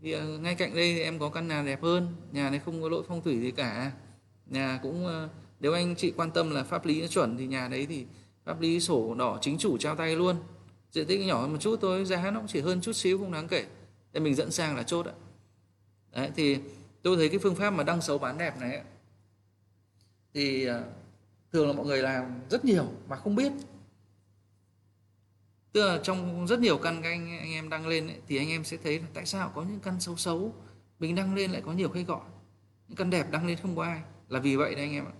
Thì 0.00 0.12
ờ, 0.12 0.38
ngay 0.38 0.54
cạnh 0.54 0.74
đây 0.74 0.94
thì 0.94 1.00
em 1.00 1.18
có 1.18 1.28
căn 1.28 1.48
nhà 1.48 1.62
đẹp 1.62 1.82
hơn, 1.82 2.16
nhà 2.32 2.50
này 2.50 2.58
không 2.58 2.82
có 2.82 2.88
lỗi 2.88 3.04
phong 3.08 3.22
thủy 3.22 3.40
gì 3.40 3.50
cả. 3.50 3.92
Nhà 4.46 4.78
cũng 4.82 5.06
ờ, 5.06 5.28
nếu 5.60 5.72
anh 5.72 5.94
chị 5.96 6.12
quan 6.16 6.30
tâm 6.30 6.50
là 6.50 6.64
pháp 6.64 6.86
lý 6.86 7.00
nó 7.00 7.06
chuẩn 7.06 7.36
thì 7.36 7.46
nhà 7.46 7.68
đấy 7.68 7.86
thì 7.86 8.06
pháp 8.44 8.60
lý 8.60 8.80
sổ 8.80 9.14
đỏ 9.14 9.38
chính 9.40 9.58
chủ 9.58 9.78
trao 9.78 9.96
tay 9.96 10.16
luôn. 10.16 10.36
Diện 10.92 11.06
tích 11.06 11.20
nhỏ 11.20 11.40
hơn 11.40 11.52
một 11.52 11.58
chút 11.60 11.78
thôi, 11.82 12.04
giá 12.04 12.30
nó 12.30 12.40
cũng 12.40 12.48
chỉ 12.48 12.60
hơn 12.60 12.80
chút 12.80 12.92
xíu 12.92 13.18
không 13.18 13.32
đáng 13.32 13.48
kể. 13.48 13.66
Để 14.12 14.20
mình 14.20 14.34
dẫn 14.34 14.50
sang 14.50 14.76
là 14.76 14.82
chốt 14.82 15.06
ạ. 15.06 15.12
Đấy, 16.12 16.30
thì 16.36 16.58
tôi 17.02 17.16
thấy 17.16 17.28
cái 17.28 17.38
phương 17.38 17.54
pháp 17.54 17.70
mà 17.70 17.84
đăng 17.84 18.00
xấu 18.00 18.18
bán 18.18 18.38
đẹp 18.38 18.60
này 18.60 18.82
thì 20.34 20.68
thường 21.52 21.66
là 21.66 21.72
mọi 21.72 21.86
người 21.86 22.02
làm 22.02 22.40
rất 22.50 22.64
nhiều 22.64 22.86
mà 23.08 23.16
không 23.16 23.36
biết. 23.36 23.52
Tức 25.72 25.86
là 25.86 26.00
trong 26.02 26.46
rất 26.46 26.60
nhiều 26.60 26.78
căn 26.78 27.02
các 27.02 27.08
anh, 27.08 27.38
anh 27.38 27.52
em 27.52 27.68
đăng 27.68 27.86
lên 27.86 28.06
ấy, 28.06 28.20
thì 28.28 28.36
anh 28.36 28.48
em 28.48 28.64
sẽ 28.64 28.76
thấy 28.76 28.98
là 28.98 29.06
tại 29.14 29.26
sao 29.26 29.52
có 29.54 29.62
những 29.62 29.80
căn 29.80 30.00
xấu 30.00 30.16
xấu 30.16 30.52
mình 30.98 31.14
đăng 31.14 31.34
lên 31.34 31.50
lại 31.50 31.62
có 31.64 31.72
nhiều 31.72 31.88
khách 31.88 32.06
gọi. 32.06 32.24
Những 32.88 32.96
căn 32.96 33.10
đẹp 33.10 33.30
đăng 33.30 33.46
lên 33.46 33.58
không 33.62 33.76
có 33.76 33.82
ai. 33.82 34.00
Là 34.28 34.40
vì 34.40 34.56
vậy 34.56 34.74
đấy 34.74 34.84
anh 34.84 34.92
em 34.92 35.04
ạ. 35.04 35.12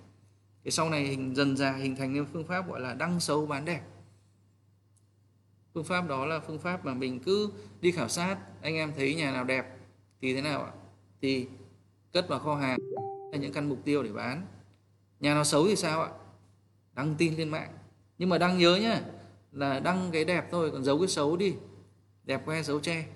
Thì 0.64 0.70
sau 0.70 0.90
này 0.90 1.04
hình 1.04 1.36
dần 1.36 1.56
dà 1.56 1.72
hình 1.72 1.96
thành 1.96 2.12
nên 2.12 2.26
phương 2.32 2.46
pháp 2.46 2.68
gọi 2.68 2.80
là 2.80 2.94
đăng 2.94 3.20
xấu 3.20 3.46
bán 3.46 3.64
đẹp. 3.64 3.82
Phương 5.74 5.84
pháp 5.84 6.08
đó 6.08 6.26
là 6.26 6.40
phương 6.40 6.58
pháp 6.58 6.84
mà 6.84 6.94
mình 6.94 7.20
cứ 7.20 7.52
đi 7.80 7.92
khảo 7.92 8.08
sát 8.08 8.38
anh 8.62 8.74
em 8.74 8.92
thấy 8.96 9.14
nhà 9.14 9.32
nào 9.32 9.44
đẹp 9.44 9.76
thì 10.20 10.34
thế 10.34 10.42
nào 10.42 10.62
ạ? 10.62 10.72
Thì 11.22 11.48
cất 12.12 12.28
vào 12.28 12.38
kho 12.38 12.54
hàng 12.54 12.78
là 13.32 13.38
những 13.38 13.52
căn 13.52 13.68
mục 13.68 13.78
tiêu 13.84 14.02
để 14.02 14.12
bán 14.12 14.46
nhà 15.20 15.34
nào 15.34 15.44
xấu 15.44 15.66
thì 15.66 15.76
sao 15.76 16.02
ạ? 16.02 16.10
Đăng 16.94 17.14
tin 17.18 17.34
lên 17.34 17.48
mạng. 17.48 17.72
Nhưng 18.18 18.28
mà 18.28 18.38
đăng 18.38 18.58
nhớ 18.58 18.76
nhá, 18.76 19.00
là 19.52 19.80
đăng 19.80 20.10
cái 20.12 20.24
đẹp 20.24 20.48
thôi, 20.50 20.70
còn 20.70 20.84
giấu 20.84 20.98
cái 20.98 21.08
xấu 21.08 21.36
đi. 21.36 21.54
Đẹp 22.24 22.46
que 22.46 22.62
xấu 22.62 22.80
che. 22.80 23.06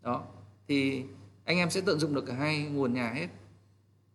Đó. 0.00 0.24
Thì 0.68 1.04
anh 1.44 1.58
em 1.58 1.70
sẽ 1.70 1.80
tận 1.80 1.98
dụng 1.98 2.14
được 2.14 2.24
cả 2.26 2.34
hai 2.34 2.58
nguồn 2.58 2.94
nhà 2.94 3.12
hết. 3.12 3.28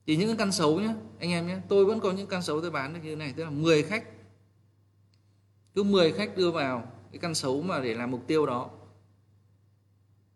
Thì 0.07 0.15
những 0.15 0.37
căn 0.37 0.51
xấu 0.51 0.79
nhá, 0.79 0.93
anh 1.19 1.31
em 1.31 1.47
nhé 1.47 1.57
tôi 1.67 1.85
vẫn 1.85 1.99
có 1.99 2.11
những 2.11 2.27
căn 2.27 2.41
xấu 2.41 2.61
tôi 2.61 2.71
bán 2.71 2.93
được 2.93 2.99
như 3.03 3.09
thế 3.09 3.15
này. 3.15 3.33
Tức 3.37 3.43
là 3.43 3.49
10 3.49 3.83
khách. 3.83 4.03
Cứ 5.75 5.83
10 5.83 6.11
khách 6.11 6.37
đưa 6.37 6.51
vào 6.51 6.91
cái 7.11 7.19
căn 7.19 7.35
xấu 7.35 7.61
mà 7.61 7.79
để 7.79 7.93
làm 7.93 8.11
mục 8.11 8.27
tiêu 8.27 8.45
đó. 8.45 8.69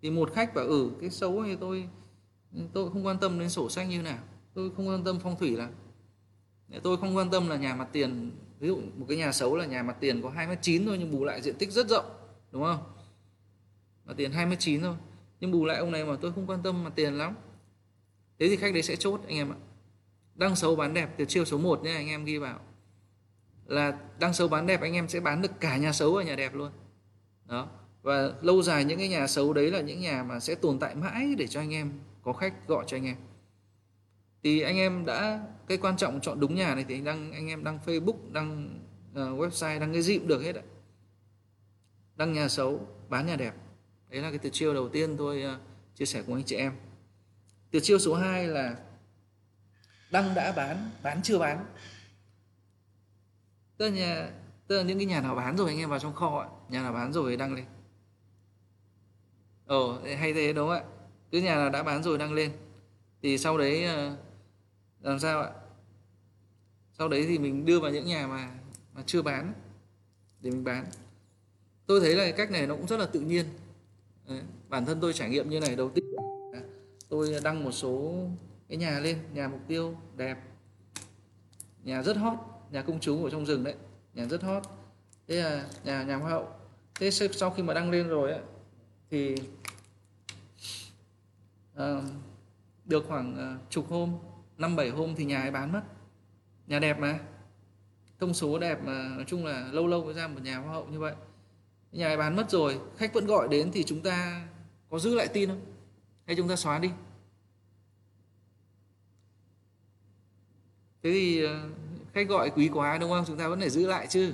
Thì 0.02 0.10
một 0.10 0.34
khách 0.34 0.54
bảo 0.54 0.66
ừ 0.66 0.92
cái 1.02 1.10
xấu 1.10 1.44
thì 1.44 1.56
tôi 1.56 1.90
tôi 2.74 2.90
không 2.90 3.06
quan 3.06 3.18
tâm 3.20 3.40
đến 3.40 3.50
sổ 3.50 3.70
sách 3.70 3.88
như 3.90 4.02
nào. 4.02 4.18
Tôi 4.54 4.72
không 4.76 4.88
quan 4.88 5.04
tâm 5.04 5.20
phong 5.24 5.40
thủy 5.40 5.52
là 5.52 5.70
tôi 6.80 6.98
không 6.98 7.18
quan 7.18 7.30
tâm 7.30 7.50
là 7.50 7.56
nhà 7.56 7.76
mặt 7.76 7.88
tiền, 7.92 8.32
ví 8.60 8.68
dụ 8.68 8.82
một 8.96 9.06
cái 9.10 9.18
nhà 9.18 9.32
xấu 9.32 9.56
là 9.56 9.66
nhà 9.66 9.84
mặt 9.84 9.98
tiền 10.00 10.22
có 10.22 10.30
2 10.30 10.48
mét 10.48 10.62
9 10.62 10.86
thôi, 10.86 10.98
nhưng 11.00 11.12
bù 11.12 11.24
lại 11.24 11.42
diện 11.42 11.56
tích 11.56 11.72
rất 11.72 11.88
rộng, 11.88 12.06
đúng 12.52 12.64
không? 12.64 12.84
Mặt 14.06 14.14
tiền 14.18 14.32
2 14.32 14.46
mét 14.46 14.60
9 14.60 14.82
thôi. 14.82 14.96
Nhưng 15.40 15.52
bù 15.52 15.66
lại 15.66 15.78
ông 15.78 15.92
này 15.92 16.06
mà 16.06 16.16
tôi 16.22 16.32
không 16.32 16.48
quan 16.48 16.64
tâm 16.64 16.84
mặt 16.84 16.94
tiền 16.96 17.14
lắm. 17.14 17.36
Thế 18.40 18.50
thì 18.50 18.56
khách 18.56 18.74
đấy 18.74 18.84
sẽ 18.84 18.96
chốt, 18.96 19.22
anh 19.28 19.36
em 19.36 19.52
ạ. 19.52 19.56
Đăng 20.36 20.56
xấu 20.56 20.76
bán 20.76 20.94
đẹp 20.94 21.10
từ 21.18 21.26
chiêu 21.26 21.46
số 21.46 21.58
1 21.58 21.84
nhé 21.84 21.94
anh 21.94 22.08
em 22.08 22.26
ghi 22.26 22.38
vào. 22.38 22.60
Là 23.66 23.98
đăng 24.20 24.34
xấu 24.34 24.48
bán 24.48 24.68
đẹp 24.68 24.82
anh 24.82 24.94
em 24.94 25.08
sẽ 25.08 25.20
bán 25.20 25.42
được 25.42 25.60
cả 25.60 25.78
nhà 25.78 25.94
xấu 25.94 26.14
và 26.14 26.24
nhà 26.24 26.36
đẹp 26.36 26.56
luôn. 26.56 26.72
Đó. 27.46 27.68
Và 28.02 28.34
lâu 28.42 28.62
dài 28.62 28.86
những 28.86 28.98
cái 29.00 29.08
nhà 29.08 29.28
xấu 29.28 29.54
đấy 29.54 29.72
là 29.72 29.82
những 29.82 30.00
nhà 30.00 30.24
mà 30.24 30.40
sẽ 30.40 30.56
tồn 30.56 30.80
tại 30.80 30.96
mãi 30.96 31.36
để 31.38 31.48
cho 31.48 31.60
anh 31.60 31.74
em 31.74 31.92
có 32.24 32.34
khách 32.34 32.68
gọi 32.68 32.86
cho 32.88 32.98
anh 32.98 33.06
em 33.06 33.16
thì 34.44 34.62
anh 34.62 34.78
em 34.78 35.06
đã 35.06 35.46
cái 35.68 35.78
quan 35.78 35.98
trọng 35.98 36.22
chọn 36.22 36.40
đúng 36.40 36.56
nhà 36.56 36.76
này 36.76 36.86
thì 36.88 36.96
anh 36.96 37.04
đang 37.04 37.32
anh 37.32 37.48
em 37.48 37.64
đăng 37.64 37.80
Facebook 37.86 38.32
đăng 38.32 38.80
uh, 39.12 39.16
ờ, 39.16 39.34
website 39.34 39.80
đăng 39.80 39.94
cái 39.94 40.02
gì 40.02 40.18
cũng 40.18 40.28
được 40.28 40.44
hết 40.44 40.56
ạ. 40.56 40.62
Đăng 42.16 42.34
nhà 42.34 42.48
xấu 42.48 42.88
bán 43.10 43.26
nhà 43.26 43.36
đẹp. 43.36 43.54
Đấy 44.10 44.22
là 44.22 44.30
cái 44.30 44.40
tuyệt 44.40 44.54
chiêu 44.54 44.74
đầu 44.74 44.90
tiên 44.90 45.18
tôi 45.18 45.44
uh, 45.54 45.60
chia 45.96 46.06
sẻ 46.06 46.24
cùng 46.26 46.36
anh 46.36 46.44
chị 46.44 46.56
em. 46.56 46.74
Tuyệt 47.72 47.84
chiêu 47.84 48.00
số 48.00 48.16
2 48.16 48.48
là 48.48 48.76
đăng 50.12 50.36
đã 50.36 50.52
bán 50.52 50.92
bán 51.04 51.22
chưa 51.24 51.40
bán? 51.40 51.66
Tức 53.78 53.90
là, 53.90 53.96
nhà, 53.96 54.30
tức 54.68 54.78
là 54.78 54.84
những 54.84 54.98
cái 54.98 55.06
nhà 55.06 55.22
nào 55.22 55.36
bán 55.36 55.58
rồi 55.58 55.70
anh 55.70 55.80
em 55.80 55.90
vào 55.90 56.00
trong 56.00 56.14
kho 56.14 56.40
ạ. 56.40 56.48
Nhà 56.70 56.84
nào 56.84 56.94
bán 56.94 57.14
rồi 57.14 57.38
đăng 57.38 57.54
lên. 57.54 57.66
Ồ 59.66 60.00
hay 60.20 60.34
thế 60.34 60.54
đúng 60.54 60.68
không 60.68 60.78
ạ? 60.78 60.84
Cứ 61.32 61.42
nhà 61.42 61.56
nào 61.56 61.70
đã 61.70 61.84
bán 61.84 62.04
rồi 62.04 62.18
đăng 62.18 62.34
lên. 62.34 62.52
Thì 63.22 63.38
sau 63.38 63.58
đấy 63.58 63.86
uh, 63.86 64.18
làm 65.04 65.20
sao 65.20 65.42
ạ? 65.42 65.50
Sau 66.98 67.08
đấy 67.10 67.26
thì 67.28 67.38
mình 67.38 67.66
đưa 67.66 67.80
vào 67.80 67.92
những 67.92 68.06
nhà 68.06 68.28
mà 68.28 68.52
mà 68.94 69.04
chưa 69.06 69.22
bán 69.22 69.54
để 70.40 70.52
mình 70.52 70.64
bán. 70.64 70.86
Tôi 71.86 72.00
thấy 72.00 72.16
là 72.16 72.32
cách 72.32 72.52
này 72.52 72.68
nó 72.68 72.76
cũng 72.76 72.88
rất 72.88 73.00
là 73.00 73.06
tự 73.06 73.20
nhiên. 73.20 73.46
Đấy. 74.28 74.42
bản 74.70 74.86
thân 74.86 75.02
tôi 75.02 75.14
trải 75.14 75.30
nghiệm 75.30 75.50
như 75.50 75.60
này 75.60 75.76
đầu 75.76 75.90
tiên 75.90 76.06
tôi 77.10 77.40
đăng 77.44 77.64
một 77.64 77.72
số 77.72 78.26
cái 78.70 78.78
nhà 78.78 79.00
lên 79.00 79.18
nhà 79.34 79.48
mục 79.48 79.60
tiêu 79.68 79.98
đẹp. 80.16 80.38
Nhà 81.84 82.04
rất 82.04 82.18
hot 82.18 82.38
nhà 82.72 82.82
công 82.82 83.00
chúng 83.00 83.24
ở 83.24 83.30
trong 83.30 83.46
rừng 83.46 83.64
đấy 83.64 83.76
nhà 84.14 84.26
rất 84.26 84.44
hot. 84.44 84.64
Thế 85.28 85.36
là 85.36 85.68
nhà 85.84 86.04
nhà 86.04 86.16
hoa 86.16 86.30
hậu. 86.30 86.48
Thế 87.00 87.12
sau 87.12 87.52
khi 87.52 87.64
mà 87.64 87.74
đăng 87.74 87.92
lên 87.92 88.08
rồi 88.08 88.32
ấy, 88.32 88.42
thì 89.10 89.36
uh, 91.76 92.04
được 92.86 93.06
khoảng 93.08 93.56
uh, 93.56 93.70
chục 93.70 93.90
hôm 93.90 94.18
năm 94.58 94.76
bảy 94.76 94.90
hôm 94.90 95.16
thì 95.16 95.26
nhà 95.26 95.42
ấy 95.42 95.52
bán 95.52 95.72
mất. 95.72 95.82
Nhà 96.68 96.80
đẹp 96.80 97.00
mà. 97.00 97.20
Thông 98.20 98.34
số 98.34 98.60
đẹp 98.60 98.84
mà. 98.84 99.10
Nói 99.16 99.26
chung 99.28 99.46
là 99.46 99.70
lâu 99.72 99.88
lâu 99.88 100.06
mới 100.06 100.14
ra 100.14 100.28
một 100.28 100.42
nhà 100.44 100.58
hoa 100.58 100.74
hậu 100.74 100.86
như 100.86 101.00
vậy. 101.00 101.16
Nhà 101.92 102.08
ấy 102.08 102.18
bán 102.18 102.36
mất 102.36 102.50
rồi. 102.50 102.80
Khách 102.98 103.14
vẫn 103.14 103.26
gọi 103.26 103.48
đến 103.48 103.72
thì 103.74 103.84
chúng 103.84 104.02
ta 104.02 104.48
có 104.90 105.00
giữ 105.00 105.16
lại 105.16 105.28
tin 105.28 105.50
không? 105.50 105.62
Hay 106.26 106.36
chúng 106.36 106.50
ta 106.50 106.56
xóa 106.56 106.80
đi? 106.80 106.90
Thế 111.04 111.12
thì 111.12 111.44
ờ, 111.44 111.70
khách 112.14 112.28
gọi 112.28 112.50
quý 112.50 112.70
quá 112.74 112.98
đúng 112.98 113.10
không? 113.10 113.24
Chúng 113.28 113.38
ta 113.38 113.48
vẫn 113.48 113.60
phải 113.60 113.70
giữ 113.70 113.88
lại 113.88 114.08
chứ. 114.08 114.34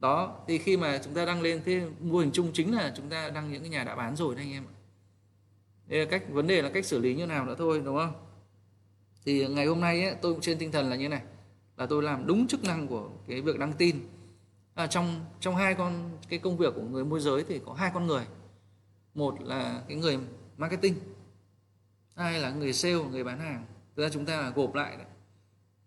Đó, 0.00 0.44
thì 0.48 0.58
khi 0.58 0.76
mà 0.76 1.00
chúng 1.04 1.14
ta 1.14 1.24
đăng 1.24 1.42
lên, 1.42 1.62
thế 1.64 1.88
mô 2.00 2.18
hình 2.18 2.30
chung 2.32 2.50
chính 2.52 2.74
là 2.74 2.92
chúng 2.96 3.08
ta 3.08 3.30
đăng 3.30 3.52
những 3.52 3.62
cái 3.62 3.70
nhà 3.70 3.84
đã 3.84 3.94
bán 3.96 4.16
rồi 4.16 4.34
đấy 4.34 4.44
anh 4.44 4.52
em 4.52 4.64
ạ. 4.64 4.74
Đây 5.86 5.98
là 5.98 6.10
cách, 6.10 6.22
vấn 6.30 6.46
đề 6.46 6.62
là 6.62 6.70
cách 6.70 6.86
xử 6.86 6.98
lý 6.98 7.14
như 7.14 7.26
nào 7.26 7.44
nữa 7.44 7.54
thôi, 7.58 7.82
đúng 7.84 7.96
không? 7.96 8.12
Thì 9.24 9.48
ngày 9.48 9.66
hôm 9.66 9.80
nay 9.80 10.04
ấy, 10.04 10.14
tôi 10.22 10.32
cũng 10.32 10.40
trên 10.40 10.58
tinh 10.58 10.72
thần 10.72 10.90
là 10.90 10.96
như 10.96 11.08
này 11.08 11.22
là 11.76 11.86
tôi 11.86 12.02
làm 12.02 12.26
đúng 12.26 12.48
chức 12.48 12.64
năng 12.64 12.88
của 12.88 13.10
cái 13.26 13.40
việc 13.40 13.58
đăng 13.58 13.72
tin. 13.72 13.96
À, 14.74 14.86
trong 14.86 15.24
trong 15.40 15.56
hai 15.56 15.74
con 15.74 16.18
cái 16.28 16.38
công 16.38 16.56
việc 16.56 16.74
của 16.74 16.82
người 16.82 17.04
môi 17.04 17.20
giới 17.20 17.44
thì 17.48 17.60
có 17.66 17.74
hai 17.74 17.90
con 17.94 18.06
người. 18.06 18.24
Một 19.14 19.42
là 19.42 19.82
cái 19.88 19.96
người 19.96 20.18
marketing 20.56 20.94
hai 22.16 22.40
là 22.40 22.50
người 22.50 22.72
sale 22.72 23.04
người 23.10 23.24
bán 23.24 23.38
hàng. 23.38 23.66
Thực 23.96 24.02
ra 24.02 24.08
chúng 24.08 24.26
ta 24.26 24.40
là 24.40 24.50
gộp 24.50 24.74
lại 24.74 24.96
đấy. 24.96 25.06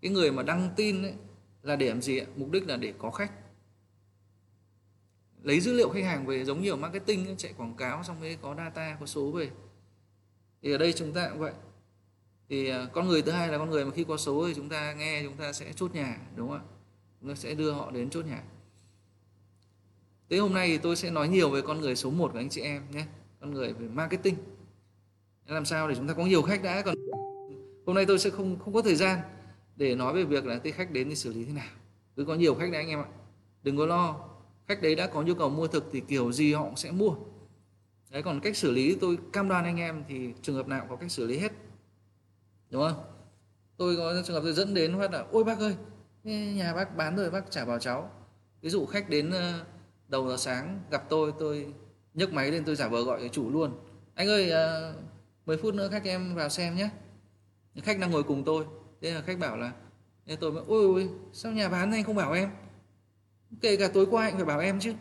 Cái 0.02 0.12
người 0.12 0.32
mà 0.32 0.44
đăng 0.44 0.70
tin 0.76 1.04
ấy, 1.04 1.14
là 1.64 1.76
để 1.76 1.90
làm 1.90 2.02
gì 2.02 2.20
ạ? 2.20 2.26
Mục 2.36 2.52
đích 2.52 2.68
là 2.68 2.78
để 2.78 2.94
có 2.98 3.12
khách. 3.12 3.32
Lấy 5.44 5.60
dữ 5.60 5.74
liệu 5.74 5.90
khách 5.90 6.04
hàng 6.04 6.26
về 6.26 6.46
giống 6.46 6.62
như 6.62 6.72
ở 6.72 6.76
marketing 6.76 7.28
ấy, 7.28 7.36
chạy 7.38 7.54
quảng 7.58 7.76
cáo 7.76 8.04
xong 8.04 8.20
mới 8.20 8.38
có 8.42 8.56
data 8.56 8.98
có 9.00 9.06
số 9.06 9.32
về. 9.32 9.50
Thì 10.62 10.72
ở 10.72 10.78
đây 10.78 10.94
chúng 10.94 11.14
ta 11.14 11.30
cũng 11.30 11.40
vậy 11.40 11.54
thì 12.50 12.70
à, 12.70 12.88
con 12.94 13.08
người 13.08 13.22
thứ 13.22 13.32
hai 13.32 13.48
là 13.48 13.58
con 13.58 13.70
người 13.70 13.86
mà 13.86 13.92
khi 13.92 14.04
có 14.04 14.18
số 14.18 14.48
thì 14.48 14.54
chúng 14.54 14.70
ta 14.70 14.94
nghe, 14.94 15.24
chúng 15.24 15.38
ta 15.38 15.54
sẽ 15.54 15.74
chốt 15.76 15.96
nhà 15.96 16.18
đúng 16.36 16.50
không 16.50 16.58
ạ? 16.58 16.64
Chúng 17.22 17.30
ta 17.30 17.36
sẽ 17.36 17.54
đưa 17.54 17.72
họ 17.72 17.92
đến 17.92 18.10
chốt 18.10 18.26
nhà 18.26 18.44
thế 20.30 20.38
hôm 20.38 20.54
nay 20.54 20.68
thì 20.68 20.78
tôi 20.78 20.96
sẽ 20.96 21.12
nói 21.12 21.28
nhiều 21.28 21.50
về 21.50 21.62
con 21.62 21.82
người 21.82 21.96
số 21.96 22.12
1 22.12 22.32
của 22.34 22.40
anh 22.40 22.50
chị 22.50 22.62
em 22.62 22.84
nhé, 22.92 23.06
con 23.42 23.54
người 23.54 23.74
về 23.74 23.88
marketing. 23.88 24.36
Làm 25.48 25.66
sao 25.66 25.88
để 25.90 25.96
chúng 25.96 26.08
ta 26.08 26.14
có 26.14 26.26
nhiều 26.26 26.42
khách 26.42 26.64
đã, 26.64 26.82
còn 26.82 26.96
hôm 27.86 27.96
nay 27.96 28.06
tôi 28.06 28.20
sẽ 28.20 28.30
không 28.30 28.60
không 28.60 28.74
có 28.74 28.82
thời 28.82 28.96
gian 28.96 29.20
để 29.76 29.96
nói 29.96 30.14
về 30.14 30.24
việc 30.24 30.46
là 30.46 30.58
cái 30.58 30.72
khách 30.72 30.92
đến 30.92 31.10
thì 31.10 31.16
xử 31.16 31.34
lý 31.34 31.46
thế 31.46 31.54
nào. 31.54 31.70
Cứ 32.16 32.26
có 32.26 32.36
nhiều 32.36 32.56
khách 32.56 32.72
đấy 32.72 32.82
anh 32.82 32.90
em 32.90 33.00
ạ. 33.00 33.06
Đừng 33.64 33.78
có 33.78 33.86
lo, 33.86 34.20
khách 34.68 34.82
đấy 34.82 34.96
đã 34.96 35.08
có 35.08 35.22
nhu 35.22 35.34
cầu 35.34 35.50
mua 35.50 35.68
thực 35.68 35.90
thì 35.92 36.02
kiểu 36.08 36.32
gì 36.32 36.54
họ 36.54 36.64
cũng 36.64 36.76
sẽ 36.76 36.92
mua. 36.92 37.16
Đấy, 38.12 38.24
còn 38.24 38.40
cách 38.40 38.58
xử 38.58 38.72
lý 38.72 38.98
tôi 39.02 39.18
cam 39.34 39.50
đoan 39.50 39.66
anh 39.66 39.78
em 39.78 40.04
thì 40.08 40.30
trường 40.42 40.56
hợp 40.56 40.68
nào 40.68 40.86
có 40.90 40.96
cách 40.96 41.12
xử 41.12 41.28
lý 41.28 41.38
hết 41.38 41.52
đúng 42.76 42.84
không? 42.90 43.04
Tôi 43.78 43.98
có 43.98 44.22
trường 44.26 44.36
hợp 44.36 44.42
tôi 44.44 44.54
dẫn 44.54 44.74
đến 44.74 45.00
phát 45.00 45.12
là, 45.12 45.26
ôi 45.32 45.44
bác 45.44 45.60
ơi 45.60 45.76
nhà 46.54 46.74
bác 46.74 46.96
bán 46.98 47.16
rồi, 47.16 47.30
bác 47.32 47.52
trả 47.52 47.66
bảo 47.66 47.80
cháu. 47.80 48.12
Ví 48.62 48.70
dụ 48.70 48.86
khách 48.86 49.10
đến 49.10 49.32
ờ, 49.32 49.66
đầu 50.08 50.30
giờ 50.30 50.38
sáng 50.38 50.82
gặp 50.92 51.04
tôi 51.10 51.34
tôi 51.40 51.74
nhấc 52.14 52.34
máy 52.34 52.52
lên, 52.52 52.64
tôi 52.66 52.76
giả 52.76 52.88
vờ 52.88 53.04
gọi 53.04 53.30
chủ 53.30 53.50
luôn. 53.50 53.72
Anh 54.16 54.28
ơi 54.28 54.50
ờ, 54.50 54.96
10 55.46 55.58
phút 55.58 55.74
nữa 55.74 55.90
khách 55.92 56.04
em 56.04 56.36
vào 56.36 56.50
xem 56.50 56.76
nhé. 56.76 56.90
Khách 57.84 58.00
đang 58.00 58.12
ngồi 58.12 58.24
cùng 58.24 58.44
tôi. 58.44 58.66
Thế 59.02 59.12
là 59.12 59.22
khách 59.22 59.40
bảo 59.40 59.58
là 59.58 59.72
nên 60.26 60.40
tôi 60.40 60.52
mới, 60.52 60.64
ôi 60.68 60.86
ôi, 60.86 61.10
sao 61.34 61.52
nhà 61.52 61.70
bán 61.70 61.92
anh 61.92 62.04
không 62.04 62.16
bảo 62.16 62.34
em? 62.34 62.50
Kể 63.62 63.78
cả 63.78 63.88
tối 63.94 64.06
qua 64.12 64.26
anh 64.26 64.36
phải 64.36 64.46
bảo 64.46 64.60
em 64.60 64.80
chứ. 64.80 64.94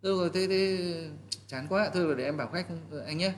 Tôi 0.00 0.18
rồi 0.18 0.30
thế 0.34 0.46
thế, 0.48 1.10
chán 1.46 1.66
quá, 1.68 1.90
thôi 1.94 2.04
rồi 2.04 2.14
để 2.14 2.24
em 2.24 2.36
bảo 2.36 2.48
khách 2.48 2.66
ờ, 2.90 3.00
anh 3.00 3.18
nhé 3.18 3.34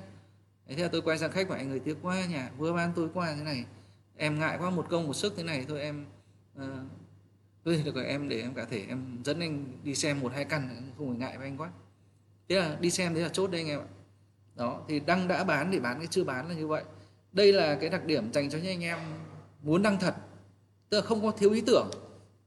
thế 0.69 0.83
là 0.83 0.89
tôi 0.89 1.03
quay 1.03 1.19
sang 1.19 1.31
khách 1.31 1.49
và 1.49 1.57
anh 1.57 1.69
người 1.69 1.81
tiếc 1.81 1.97
quá 2.03 2.27
nhà 2.27 2.51
vừa 2.59 2.73
bán 2.73 2.93
tối 2.97 3.09
qua 3.15 3.35
thế 3.35 3.45
này. 3.45 3.65
Em 4.17 4.39
ngại 4.39 4.59
quá 4.61 4.71
một 4.71 4.87
công 4.91 5.07
một 5.07 5.15
sức 5.15 5.35
thế 5.37 5.43
này. 5.43 5.65
Thôi 5.69 5.81
em 5.81 6.07
uh, 6.59 6.65
tôi 7.65 7.83
được 7.85 7.95
rồi 7.95 8.05
em 8.05 8.29
để 8.29 8.41
em 8.41 8.55
cả 8.55 8.65
thể 8.71 8.85
em 8.89 9.19
dẫn 9.25 9.41
anh 9.41 9.65
đi 9.85 9.95
xem 9.95 10.21
một 10.21 10.33
hai 10.33 10.45
căn 10.45 10.93
không 10.99 11.09
phải 11.09 11.19
ngại 11.19 11.39
với 11.39 11.47
anh 11.47 11.57
quá. 11.57 11.71
Thế 12.49 12.57
là 12.57 12.77
đi 12.81 12.91
xem 12.91 13.15
thế 13.15 13.21
là 13.21 13.29
chốt 13.29 13.51
đây 13.51 13.61
anh 13.61 13.69
em 13.69 13.81
ạ. 13.81 13.87
Đó 14.55 14.83
thì 14.89 15.01
đăng 15.01 15.29
đã 15.29 15.45
bán 15.45 15.71
để 15.71 15.81
bán 15.81 15.99
cái 15.99 16.09
chưa 16.11 16.25
bán 16.25 16.49
là 16.49 16.55
như 16.55 16.67
vậy. 16.67 16.85
Đây 17.33 17.53
là 17.53 17.79
cái 17.81 17.91
đặc 17.91 18.05
điểm 18.05 18.33
dành 18.33 18.51
cho 18.51 18.59
những 18.59 18.67
anh 18.67 18.85
em 18.85 18.99
muốn 19.63 19.83
đăng 19.83 19.99
thật. 19.99 20.15
Tức 20.89 21.01
là 21.01 21.07
không 21.07 21.23
có 21.23 21.31
thiếu 21.31 21.51
ý 21.51 21.63
tưởng. 21.67 21.91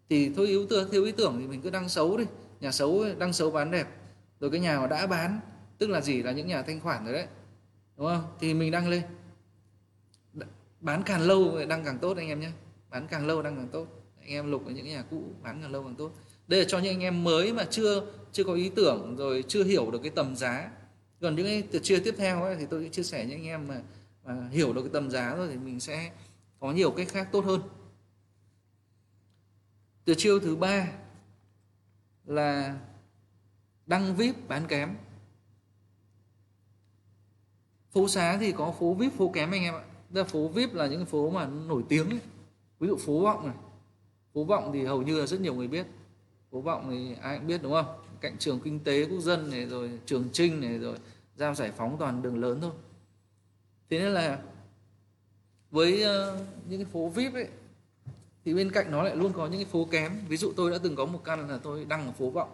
Thì 0.10 0.34
thôi 0.36 0.48
yếu 0.48 0.68
tưởng 0.70 0.90
thiếu 0.92 1.06
ý 1.06 1.12
tưởng 1.12 1.38
thì 1.40 1.48
mình 1.48 1.62
cứ 1.62 1.70
đăng 1.70 1.90
xấu 1.90 2.18
đi. 2.18 2.26
Nhà 2.60 2.72
xấu 2.72 3.06
đăng 3.18 3.34
xấu 3.34 3.52
bán 3.52 3.72
đẹp. 3.72 3.88
Rồi 4.40 4.52
cái 4.52 4.60
nhà 4.60 4.80
mà 4.80 4.88
đã 4.88 5.08
bán 5.08 5.40
tức 5.78 5.90
là 5.90 6.02
gì? 6.02 6.24
Là 6.24 6.32
những 6.32 6.48
nhà 6.48 6.62
thanh 6.62 6.80
khoản 6.80 7.06
rồi 7.06 7.14
đấy 7.14 7.28
đúng 8.00 8.08
không? 8.08 8.36
Thì 8.40 8.54
mình 8.54 8.72
đăng 8.72 8.90
lên. 8.90 9.04
Bán 10.82 11.04
càng 11.06 11.22
lâu 11.22 11.66
đăng 11.66 11.86
càng 11.86 12.00
tốt 12.00 12.18
anh 12.18 12.28
em 12.28 12.40
nhé. 12.40 12.52
Bán 12.90 13.08
càng 13.08 13.28
lâu 13.28 13.42
đăng 13.42 13.56
càng 13.56 13.68
tốt. 13.72 13.88
Anh 14.20 14.30
em 14.30 14.52
lục 14.52 14.66
ở 14.66 14.72
những 14.72 14.86
nhà 14.86 15.04
cũ 15.10 15.24
bán 15.42 15.62
càng 15.62 15.72
lâu 15.72 15.84
càng 15.84 15.96
tốt. 15.96 16.12
Đây 16.48 16.60
là 16.60 16.66
cho 16.70 16.80
những 16.80 16.94
anh 16.94 17.04
em 17.04 17.24
mới 17.24 17.54
mà 17.54 17.64
chưa 17.70 18.06
chưa 18.32 18.44
có 18.44 18.54
ý 18.54 18.70
tưởng 18.70 19.16
rồi 19.16 19.44
chưa 19.48 19.64
hiểu 19.64 19.92
được 19.92 20.00
cái 20.04 20.12
tầm 20.16 20.36
giá. 20.36 20.72
Còn 21.22 21.36
những 21.36 21.46
cái 21.46 21.82
chia 21.82 22.00
tiếp 22.00 22.16
theo 22.18 22.44
ấy, 22.44 22.56
thì 22.60 22.66
tôi 22.70 22.84
sẽ 22.84 22.90
chia 22.90 23.04
sẻ 23.04 23.26
những 23.26 23.40
anh 23.40 23.48
em 23.48 23.68
mà, 23.68 23.82
mà 24.24 24.48
hiểu 24.52 24.74
được 24.74 24.82
cái 24.82 24.90
tầm 24.94 25.10
giá 25.10 25.36
rồi 25.36 25.48
thì 25.48 25.58
mình 25.58 25.80
sẽ 25.80 26.12
có 26.60 26.72
nhiều 26.72 26.92
cách 26.92 27.08
khác 27.08 27.30
tốt 27.32 27.46
hơn. 27.46 27.62
Từ 30.06 30.16
chiêu 30.16 30.40
thứ 30.40 30.56
ba 30.56 30.88
là 32.26 32.80
đăng 33.86 34.16
vip 34.16 34.48
bán 34.48 34.68
kém 34.68 34.96
phố 37.94 38.08
xá 38.08 38.38
thì 38.38 38.52
có 38.52 38.72
phố 38.72 38.94
vip 38.94 39.14
phố 39.14 39.30
kém 39.34 39.52
anh 39.52 39.64
em 39.64 39.74
ạ. 39.74 39.84
Ra 40.12 40.24
phố 40.24 40.48
vip 40.48 40.74
là 40.74 40.88
những 40.88 41.06
phố 41.06 41.30
mà 41.30 41.48
nổi 41.48 41.84
tiếng 41.90 42.10
ấy. 42.10 42.20
ví 42.80 42.88
dụ 42.88 42.98
phố 42.98 43.22
vọng 43.22 43.48
này. 43.48 43.56
Phố 44.34 44.44
vọng 44.44 44.70
thì 44.74 44.86
hầu 44.86 45.02
như 45.02 45.20
là 45.20 45.26
rất 45.26 45.42
nhiều 45.42 45.54
người 45.54 45.68
biết. 45.68 45.86
Phố 46.52 46.62
vọng 46.62 46.88
thì 46.90 47.16
ai 47.22 47.38
cũng 47.38 47.48
biết 47.48 47.64
đúng 47.64 47.72
không? 47.72 47.86
Cạnh 48.22 48.38
trường 48.38 48.60
kinh 48.60 48.80
tế 48.80 49.06
quốc 49.06 49.20
dân 49.20 49.52
này 49.52 49.66
rồi 49.66 49.92
trường 50.06 50.30
trinh 50.34 50.62
này 50.62 50.78
rồi 50.78 50.98
giao 51.36 51.56
giải 51.56 51.72
phóng 51.78 51.96
toàn 52.00 52.22
đường 52.22 52.42
lớn 52.42 52.60
thôi. 52.62 52.72
Thế 53.90 54.00
nên 54.00 54.12
là 54.12 54.40
với 55.72 56.04
uh, 56.04 56.40
những 56.70 56.84
cái 56.84 56.92
phố 56.92 57.10
vip 57.10 57.34
ấy 57.34 57.48
thì 58.46 58.54
bên 58.54 58.72
cạnh 58.72 58.92
nó 58.92 59.04
lại 59.04 59.16
luôn 59.16 59.34
có 59.34 59.48
những 59.48 59.60
cái 59.62 59.66
phố 59.66 59.88
kém. 59.92 60.12
Ví 60.28 60.38
dụ 60.38 60.54
tôi 60.56 60.72
đã 60.72 60.78
từng 60.84 60.96
có 60.96 61.06
một 61.06 61.24
căn 61.24 61.50
là 61.50 61.60
tôi 61.64 61.86
đăng 61.86 62.06
ở 62.06 62.12
phố 62.12 62.30
vọng. 62.30 62.50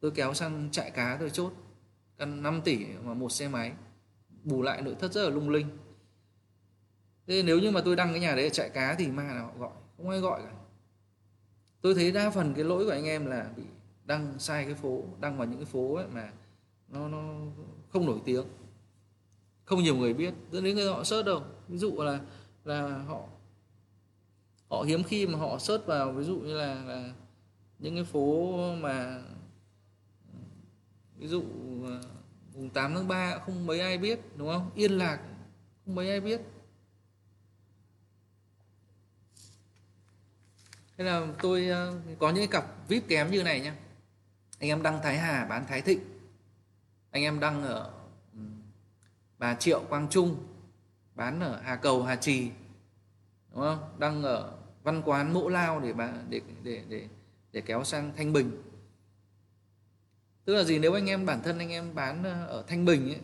Tôi 0.00 0.10
kéo 0.10 0.34
sang 0.34 0.68
trại 0.72 0.90
cá 0.90 1.16
tôi 1.20 1.30
chốt. 1.30 1.52
Căn 2.18 2.42
5 2.42 2.60
tỷ 2.64 2.86
mà 3.04 3.14
một 3.14 3.32
xe 3.32 3.48
máy 3.48 3.72
bù 4.48 4.62
lại 4.62 4.82
nội 4.82 4.96
thất 4.98 5.12
rất 5.12 5.24
là 5.24 5.30
lung 5.30 5.50
linh. 5.50 5.66
Thế 7.26 7.42
nếu 7.42 7.58
như 7.58 7.70
mà 7.70 7.80
tôi 7.84 7.96
đăng 7.96 8.10
cái 8.10 8.20
nhà 8.20 8.34
đấy 8.34 8.44
ở 8.44 8.50
trại 8.50 8.70
cá 8.70 8.94
thì 8.94 9.08
ma 9.08 9.22
là 9.22 9.40
họ 9.40 9.52
gọi? 9.58 9.72
Không 9.96 10.10
ai 10.10 10.20
gọi 10.20 10.42
cả. 10.42 10.52
Tôi 11.80 11.94
thấy 11.94 12.12
đa 12.12 12.30
phần 12.30 12.54
cái 12.54 12.64
lỗi 12.64 12.84
của 12.84 12.90
anh 12.90 13.04
em 13.04 13.26
là 13.26 13.50
bị 13.56 13.62
đăng 14.04 14.38
sai 14.38 14.64
cái 14.64 14.74
phố 14.74 15.04
đăng 15.20 15.38
vào 15.38 15.46
những 15.46 15.58
cái 15.58 15.66
phố 15.66 15.94
ấy 15.94 16.06
mà 16.12 16.32
nó 16.88 17.08
nó 17.08 17.34
không 17.88 18.06
nổi 18.06 18.18
tiếng. 18.24 18.46
Không 19.64 19.82
nhiều 19.82 19.96
người 19.96 20.14
biết. 20.14 20.34
Dẫn 20.52 20.64
đến 20.64 20.76
người 20.76 20.92
họ 20.92 21.04
sớt 21.04 21.22
đâu. 21.22 21.42
Ví 21.68 21.78
dụ 21.78 22.02
là 22.02 22.20
là 22.64 22.98
họ 22.98 23.22
họ 24.68 24.82
hiếm 24.82 25.02
khi 25.04 25.26
mà 25.26 25.38
họ 25.38 25.58
sớt 25.58 25.86
vào 25.86 26.12
ví 26.12 26.24
dụ 26.24 26.38
như 26.38 26.54
là, 26.54 26.74
là 26.84 27.12
những 27.78 27.94
cái 27.94 28.04
phố 28.04 28.56
mà 28.74 29.22
ví 31.16 31.26
dụ 31.26 31.42
à, 31.86 32.00
mùng 32.58 32.70
8 32.70 32.94
tháng 32.94 33.08
3 33.08 33.38
không 33.38 33.66
mấy 33.66 33.80
ai 33.80 33.98
biết, 33.98 34.20
đúng 34.36 34.48
không? 34.48 34.70
Yên 34.74 34.92
lạc, 34.92 35.18
không 35.84 35.94
mấy 35.94 36.10
ai 36.10 36.20
biết. 36.20 36.40
Thế 40.96 41.04
là 41.04 41.26
tôi 41.42 41.68
ờ, 41.68 42.00
có 42.18 42.30
những 42.30 42.50
cặp 42.50 42.88
vip 42.88 43.08
kém 43.08 43.30
như 43.30 43.42
này 43.42 43.60
nhá. 43.60 43.74
Anh 44.58 44.70
em 44.70 44.82
đăng 44.82 45.00
thái 45.02 45.18
hà 45.18 45.44
bán 45.44 45.66
thái 45.66 45.82
thịnh. 45.82 46.00
Anh 47.10 47.22
em 47.22 47.40
đăng 47.40 47.62
ở 47.62 47.92
ừ, 48.32 48.40
bà 49.38 49.54
triệu, 49.54 49.84
quang 49.88 50.08
trung, 50.10 50.46
bán 51.14 51.40
ở 51.40 51.60
hà 51.64 51.76
cầu, 51.76 52.02
hà 52.02 52.16
trì, 52.16 52.50
đúng 53.52 53.60
không? 53.60 53.94
Đăng 53.98 54.22
ở 54.22 54.58
văn 54.82 55.02
quán 55.04 55.34
mẫu 55.34 55.48
lao 55.48 55.80
để 55.80 55.92
bà, 55.92 56.12
để 56.28 56.40
để 56.62 56.84
để 56.88 57.08
để 57.52 57.60
kéo 57.60 57.84
sang 57.84 58.12
thanh 58.16 58.32
bình 58.32 58.62
tức 60.48 60.54
là 60.54 60.64
gì? 60.64 60.78
Nếu 60.78 60.92
anh 60.92 61.06
em 61.06 61.26
bản 61.26 61.42
thân 61.42 61.58
anh 61.58 61.70
em 61.70 61.94
bán 61.94 62.24
ờ, 62.24 62.46
ở 62.46 62.64
thanh 62.66 62.84
bình 62.84 63.08
ấy 63.08 63.20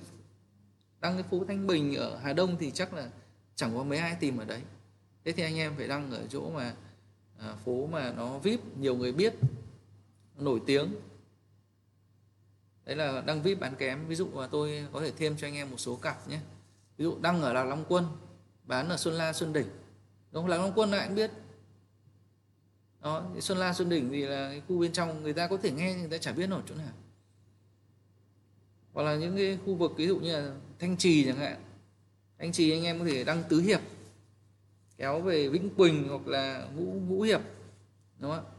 đăng 1.01 1.15
cái 1.15 1.23
phố 1.23 1.45
thanh 1.49 1.67
bình 1.67 1.95
ở 1.95 2.17
hà 2.17 2.33
đông 2.33 2.57
thì 2.61 2.71
chắc 2.71 2.95
là 2.95 3.09
chẳng 3.55 3.77
có 3.77 3.83
mấy 3.83 3.99
ai 3.99 4.17
tìm 4.21 4.39
ở 4.39 4.45
đấy. 4.45 4.61
Thế 5.25 5.33
thì 5.33 5.43
anh 5.43 5.57
em 5.57 5.73
phải 5.77 5.89
đăng 5.89 6.11
ở 6.11 6.27
chỗ 6.29 6.51
mà 6.51 6.75
à, 7.39 7.55
phố 7.65 7.87
mà 7.87 8.13
nó 8.13 8.39
vip 8.39 8.61
nhiều 8.79 8.97
người 8.97 9.13
biết 9.13 9.35
nổi 10.39 10.61
tiếng. 10.67 10.95
Đấy 12.85 12.97
là 12.97 13.23
đăng 13.27 13.43
vip 13.43 13.61
bán 13.61 13.75
kém. 13.75 14.09
Ví 14.09 14.15
dụ 14.15 14.27
mà 14.27 14.47
tôi 14.47 14.87
có 14.93 15.01
thể 15.01 15.13
thêm 15.17 15.37
cho 15.37 15.47
anh 15.47 15.55
em 15.55 15.71
một 15.71 15.79
số 15.79 15.97
cặp 15.97 16.29
nhé. 16.29 16.41
Ví 16.97 17.05
dụ 17.05 17.19
đăng 17.21 17.43
ở 17.43 17.53
lạc 17.53 17.65
long 17.65 17.85
quân 17.89 18.07
bán 18.65 18.89
ở 18.89 18.97
xuân 18.97 19.15
la 19.15 19.33
xuân 19.33 19.53
đỉnh. 19.53 19.67
Đúng 20.33 20.47
lạc 20.47 20.57
long 20.57 20.73
quân 20.75 20.91
lại 20.91 21.07
cũng 21.07 21.17
biết. 21.17 21.31
Đó 23.01 23.23
xuân 23.41 23.59
la 23.59 23.73
xuân 23.73 23.89
đỉnh 23.89 24.11
thì 24.11 24.23
là 24.27 24.49
cái 24.49 24.63
khu 24.69 24.81
bên 24.81 24.93
trong 24.93 25.23
người 25.23 25.33
ta 25.33 25.47
có 25.47 25.57
thể 25.57 25.71
nghe 25.71 25.95
người 25.95 26.09
ta 26.09 26.19
chả 26.19 26.33
biết 26.33 26.51
ở 26.51 26.63
chỗ 26.67 26.75
nào 26.75 26.93
hoặc 28.95 29.03
là 29.03 29.17
những 29.17 29.37
cái 29.37 29.59
khu 29.67 29.75
vực 29.75 29.93
ví 29.97 30.07
dụ 30.07 30.19
như 30.19 30.33
là 30.33 30.55
thanh 30.79 30.97
trì 30.97 31.25
chẳng 31.25 31.37
hạn. 31.37 31.57
Thanh 32.39 32.53
trì 32.53 32.71
anh 32.71 32.85
em 32.85 32.99
có 32.99 33.05
thể 33.05 33.25
đăng 33.25 33.43
tứ 33.49 33.61
hiệp 33.61 33.81
kéo 34.97 35.21
về 35.21 35.49
Vĩnh 35.49 35.71
Quỳnh 35.71 36.09
hoặc 36.09 36.27
là 36.27 36.69
Ngũ 36.77 36.85
Ngũ 36.85 37.21
Hiệp 37.21 37.41
đúng 38.19 38.31
không 38.31 38.45
ạ? 38.45 38.51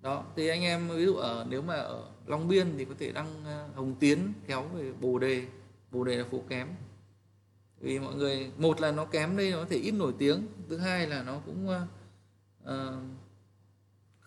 Đó 0.00 0.24
thì 0.36 0.48
anh 0.48 0.62
em 0.62 0.88
ví 0.88 1.04
dụ 1.04 1.14
ở 1.14 1.46
nếu 1.48 1.62
mà 1.62 1.74
ở 1.74 2.10
Long 2.26 2.48
Biên 2.48 2.74
thì 2.78 2.84
có 2.84 2.94
thể 2.98 3.12
đăng 3.12 3.44
ờ, 3.44 3.68
Hồng 3.74 3.94
Tiến 4.00 4.32
kéo 4.46 4.62
về 4.62 4.92
Bồ 5.00 5.18
Đề. 5.18 5.46
Bồ 5.90 6.04
Đề 6.04 6.16
là 6.16 6.24
phố 6.30 6.42
kém. 6.48 6.68
Vì 7.80 7.98
mọi 7.98 8.14
người 8.14 8.50
một 8.56 8.80
là 8.80 8.92
nó 8.92 9.04
kém 9.04 9.36
đây 9.36 9.50
nó 9.50 9.56
có 9.56 9.66
thể 9.70 9.76
ít 9.76 9.90
nổi 9.90 10.14
tiếng 10.18 10.46
thứ 10.68 10.76
hai 10.76 11.06
là 11.06 11.22
nó 11.22 11.40
cũng 11.46 11.68
uh, 11.68 12.68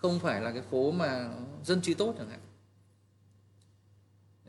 không 0.02 0.20
phải 0.20 0.42
là 0.42 0.52
cái 0.52 0.62
phố 0.62 0.92
mà 0.92 1.30
dân 1.64 1.82
trí 1.82 1.94
tốt 1.94 2.16
chẳng 2.18 2.30
hạn. 2.30 2.40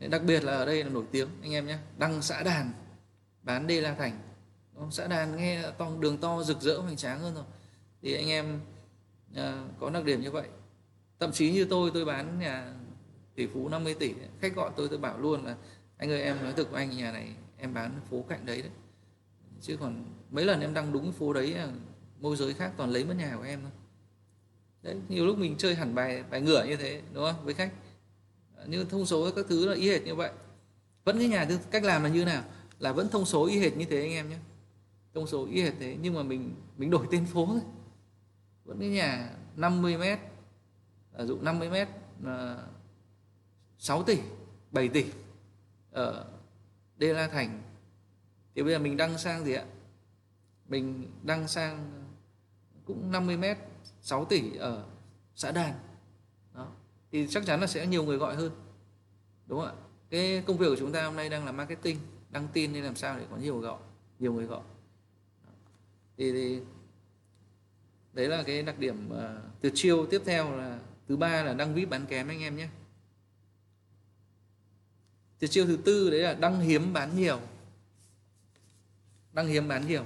Đặc 0.09 0.23
biệt 0.23 0.43
là 0.43 0.51
ở 0.51 0.65
đây 0.65 0.83
là 0.83 0.89
nổi 0.89 1.03
tiếng 1.11 1.27
anh 1.41 1.53
em 1.53 1.67
nhé 1.67 1.77
đăng 1.97 2.21
xã 2.21 2.43
đàn 2.43 2.71
bán 3.43 3.67
đê 3.67 3.81
la 3.81 3.95
thành. 3.95 4.19
Xã 4.91 5.07
đàn 5.07 5.37
nghe 5.37 5.63
to 5.77 5.91
đường 5.99 6.17
to 6.17 6.43
rực 6.43 6.61
rỡ 6.61 6.77
hoành 6.77 6.95
tráng 6.95 7.19
hơn 7.19 7.35
rồi. 7.35 7.43
Thì 8.01 8.13
anh 8.13 8.29
em 8.29 8.59
à, 9.35 9.63
có 9.79 9.89
đặc 9.89 10.05
điểm 10.05 10.21
như 10.21 10.31
vậy. 10.31 10.47
Thậm 11.19 11.31
chí 11.31 11.51
như 11.51 11.65
tôi 11.65 11.91
tôi 11.93 12.05
bán 12.05 12.39
nhà 12.39 12.73
tỷ 13.35 13.47
phú 13.47 13.69
50 13.69 13.93
tỷ 13.93 14.13
khách 14.41 14.55
gọi 14.55 14.71
tôi 14.75 14.87
tôi 14.89 14.99
bảo 14.99 15.19
luôn 15.19 15.45
là 15.45 15.55
anh 15.97 16.09
ơi 16.09 16.21
em 16.21 16.43
nói 16.43 16.53
thực 16.53 16.71
với 16.71 16.83
anh 16.83 16.97
nhà 16.97 17.11
này 17.11 17.35
em 17.57 17.73
bán 17.73 17.99
phố 18.09 18.25
cạnh 18.29 18.45
đấy 18.45 18.61
đấy. 18.61 18.71
Chứ 19.61 19.77
còn 19.79 20.05
mấy 20.31 20.45
lần 20.45 20.61
em 20.61 20.73
đăng 20.73 20.91
đúng 20.91 21.11
phố 21.11 21.33
đấy 21.33 21.53
à, 21.53 21.67
môi 22.19 22.35
giới 22.35 22.53
khác 22.53 22.71
toàn 22.77 22.89
lấy 22.89 23.05
mất 23.05 23.15
nhà 23.17 23.35
của 23.37 23.43
em 23.43 23.61
thôi 23.61 23.71
đấy, 24.83 24.97
nhiều 25.09 25.25
lúc 25.25 25.37
mình 25.37 25.55
chơi 25.57 25.75
hẳn 25.75 25.95
bài 25.95 26.23
bài 26.29 26.41
ngửa 26.41 26.65
như 26.65 26.75
thế, 26.75 27.01
đúng 27.13 27.23
không? 27.25 27.45
Với 27.45 27.53
khách. 27.53 27.71
Ờ, 28.55 28.65
như 28.65 28.83
thông 28.83 29.05
số 29.05 29.31
các 29.31 29.45
thứ 29.49 29.69
là 29.69 29.75
y 29.75 29.89
hệt 29.89 30.03
như 30.03 30.15
vậy. 30.15 30.31
Vẫn 31.03 31.19
cái 31.19 31.27
nhà 31.27 31.47
cách 31.71 31.83
làm 31.83 32.03
là 32.03 32.09
như 32.09 32.25
nào? 32.25 32.43
Là 32.79 32.91
vẫn 32.91 33.09
thông 33.09 33.25
số 33.25 33.45
y 33.45 33.59
hệt 33.59 33.77
như 33.77 33.85
thế 33.85 34.01
anh 34.01 34.11
em 34.11 34.29
nhé. 34.29 34.37
Thông 35.13 35.27
số 35.27 35.47
y 35.51 35.61
hệt 35.61 35.73
thế, 35.79 35.97
nhưng 36.01 36.13
mà 36.13 36.23
mình 36.23 36.55
mình 36.77 36.89
đổi 36.89 37.07
tên 37.11 37.25
phố 37.25 37.45
thôi. 37.45 37.61
Vẫn 38.65 38.79
cái 38.79 38.89
nhà 38.89 39.29
50 39.55 39.97
mét 39.97 40.19
ví 41.17 41.25
dụ 41.25 41.41
50 41.41 41.69
mét 41.69 41.87
là 42.23 42.57
6 43.77 44.03
tỷ 44.03 44.17
7 44.71 44.87
tỷ, 44.87 45.05
ở 45.91 46.25
Đê 46.97 47.13
La 47.13 47.27
Thành. 47.27 47.61
Thì 48.55 48.63
bây 48.63 48.71
giờ 48.71 48.79
mình 48.79 48.97
đăng 48.97 49.17
sang 49.17 49.45
gì 49.45 49.53
ạ? 49.53 49.65
Mình 50.69 51.11
đăng 51.23 51.47
sang 51.47 51.91
cũng 52.85 53.11
50 53.11 53.37
mét 53.37 53.57
6 54.03 54.25
tỷ 54.25 54.55
ở 54.55 54.85
xã 55.35 55.51
Đàn. 55.51 55.73
Đó. 56.55 56.67
Thì 57.11 57.27
chắc 57.29 57.45
chắn 57.45 57.61
là 57.61 57.67
sẽ 57.67 57.87
nhiều 57.87 58.03
người 58.03 58.17
gọi 58.17 58.35
hơn. 58.35 58.51
Đúng 59.47 59.59
không 59.59 59.67
ạ? 59.67 59.73
Cái 60.09 60.43
công 60.47 60.57
việc 60.57 60.65
của 60.69 60.75
chúng 60.79 60.91
ta 60.91 61.05
hôm 61.05 61.15
nay 61.15 61.29
đang 61.29 61.45
là 61.45 61.51
marketing 61.51 61.99
đăng 62.29 62.47
tin 62.53 62.73
nên 62.73 62.83
làm 62.83 62.95
sao 62.95 63.19
để 63.19 63.25
có 63.31 63.37
nhiều 63.37 63.59
gọi 63.59 63.79
nhiều 64.19 64.33
người 64.33 64.45
gọi. 64.45 64.61
Thì, 66.17 66.31
thì 66.31 66.59
đấy 68.13 68.27
là 68.27 68.43
cái 68.43 68.63
đặc 68.63 68.79
điểm 68.79 69.09
uh, 69.11 69.19
từ 69.61 69.71
chiêu 69.73 70.05
tiếp 70.05 70.21
theo 70.25 70.57
là 70.57 70.79
thứ 71.07 71.17
ba 71.17 71.43
là 71.43 71.53
đăng 71.53 71.73
vip 71.73 71.89
bán 71.89 72.05
kém 72.05 72.27
anh 72.27 72.41
em 72.41 72.57
nhé. 72.57 72.69
Tuyệt 75.39 75.51
chiêu 75.51 75.65
thứ 75.65 75.77
tư 75.85 76.09
đấy 76.09 76.19
là 76.19 76.33
đăng 76.33 76.59
hiếm 76.59 76.93
bán 76.93 77.15
nhiều. 77.15 77.39
Đăng 79.33 79.47
hiếm 79.47 79.67
bán 79.67 79.87
nhiều. 79.87 80.05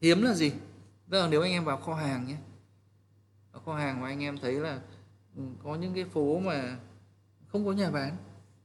Hiếm 0.00 0.22
là 0.22 0.34
gì? 0.34 0.52
Tức 1.10 1.20
là 1.20 1.28
nếu 1.28 1.42
anh 1.42 1.52
em 1.52 1.64
vào 1.64 1.76
kho 1.76 1.94
hàng 1.94 2.26
nhé 2.26 2.36
ở 3.52 3.60
kho 3.64 3.74
hàng 3.74 4.00
mà 4.00 4.08
anh 4.08 4.22
em 4.22 4.38
thấy 4.38 4.52
là 4.52 4.80
ừ, 5.36 5.42
có 5.64 5.74
những 5.74 5.94
cái 5.94 6.04
phố 6.04 6.38
mà 6.38 6.76
không 7.46 7.66
có 7.66 7.72
nhà 7.72 7.90
bán, 7.90 8.16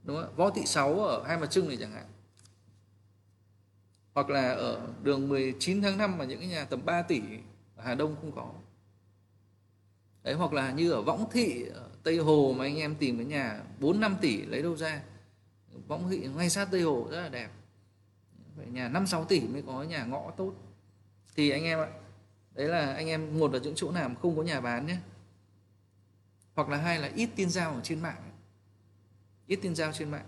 đúng 0.04 0.18
không 0.22 0.36
võ 0.36 0.50
thị 0.50 0.62
sáu 0.66 1.00
ở 1.00 1.24
hai 1.28 1.38
mặt 1.38 1.52
trưng 1.52 1.68
này 1.68 1.78
chẳng 1.78 1.92
hạn. 1.92 2.06
Hoặc 4.14 4.30
là 4.30 4.52
ở 4.52 4.88
đường 5.04 5.30
19 5.30 5.82
tháng 5.82 5.98
5 5.98 6.18
mà 6.18 6.26
những 6.26 6.40
cái 6.40 6.48
nhà 6.48 6.66
tầm 6.66 6.86
3 6.86 7.02
tỷ 7.02 7.22
ở 7.76 7.84
Hà 7.84 7.96
Đông 7.96 8.16
không 8.22 8.32
có. 8.32 8.52
Đấy, 10.24 10.34
hoặc 10.34 10.54
là 10.54 10.72
như 10.72 10.92
ở 10.92 11.02
Võng 11.02 11.30
Thị, 11.32 11.66
ở 11.74 11.90
Tây 12.04 12.18
Hồ 12.18 12.56
mà 12.58 12.66
anh 12.66 12.78
em 12.78 12.96
tìm 12.96 13.18
cái 13.18 13.26
nhà 13.26 13.64
4 13.80 14.00
5 14.00 14.16
tỷ 14.22 14.46
lấy 14.46 14.62
đâu 14.62 14.78
ra. 14.78 15.04
Võng 15.88 16.10
Thị 16.10 16.28
ngay 16.36 16.50
sát 16.50 16.68
Tây 16.72 16.82
Hồ 16.82 17.08
rất 17.12 17.22
là 17.22 17.30
đẹp. 17.30 17.50
Phải 18.58 18.66
nhà 18.66 18.90
5 18.90 19.08
6 19.08 19.26
tỷ 19.26 19.40
mới 19.40 19.62
có 19.62 19.84
nhà 19.84 20.06
ngõ 20.06 20.32
tốt. 20.38 20.54
Thì 21.36 21.50
anh 21.50 21.64
em 21.64 21.80
ạ 21.80 21.88
đấy 22.56 22.68
là 22.68 22.94
anh 22.94 23.08
em 23.08 23.40
một 23.40 23.54
là 23.54 23.60
những 23.60 23.76
chỗ 23.76 23.92
nào 23.92 24.10
mà 24.10 24.16
không 24.22 24.38
có 24.38 24.44
nhà 24.44 24.62
bán 24.62 24.86
nhé. 24.86 24.98
Hoặc 26.56 26.70
là 26.70 26.78
hai 26.78 27.00
là 27.00 27.12
ít 27.16 27.30
tin 27.36 27.50
giao 27.50 27.74
ở 27.74 27.82
trên 27.84 28.02
mạng. 28.02 28.32
Ít 29.48 29.56
tin 29.56 29.76
giao 29.76 29.92
trên 29.92 30.12
mạng. 30.12 30.26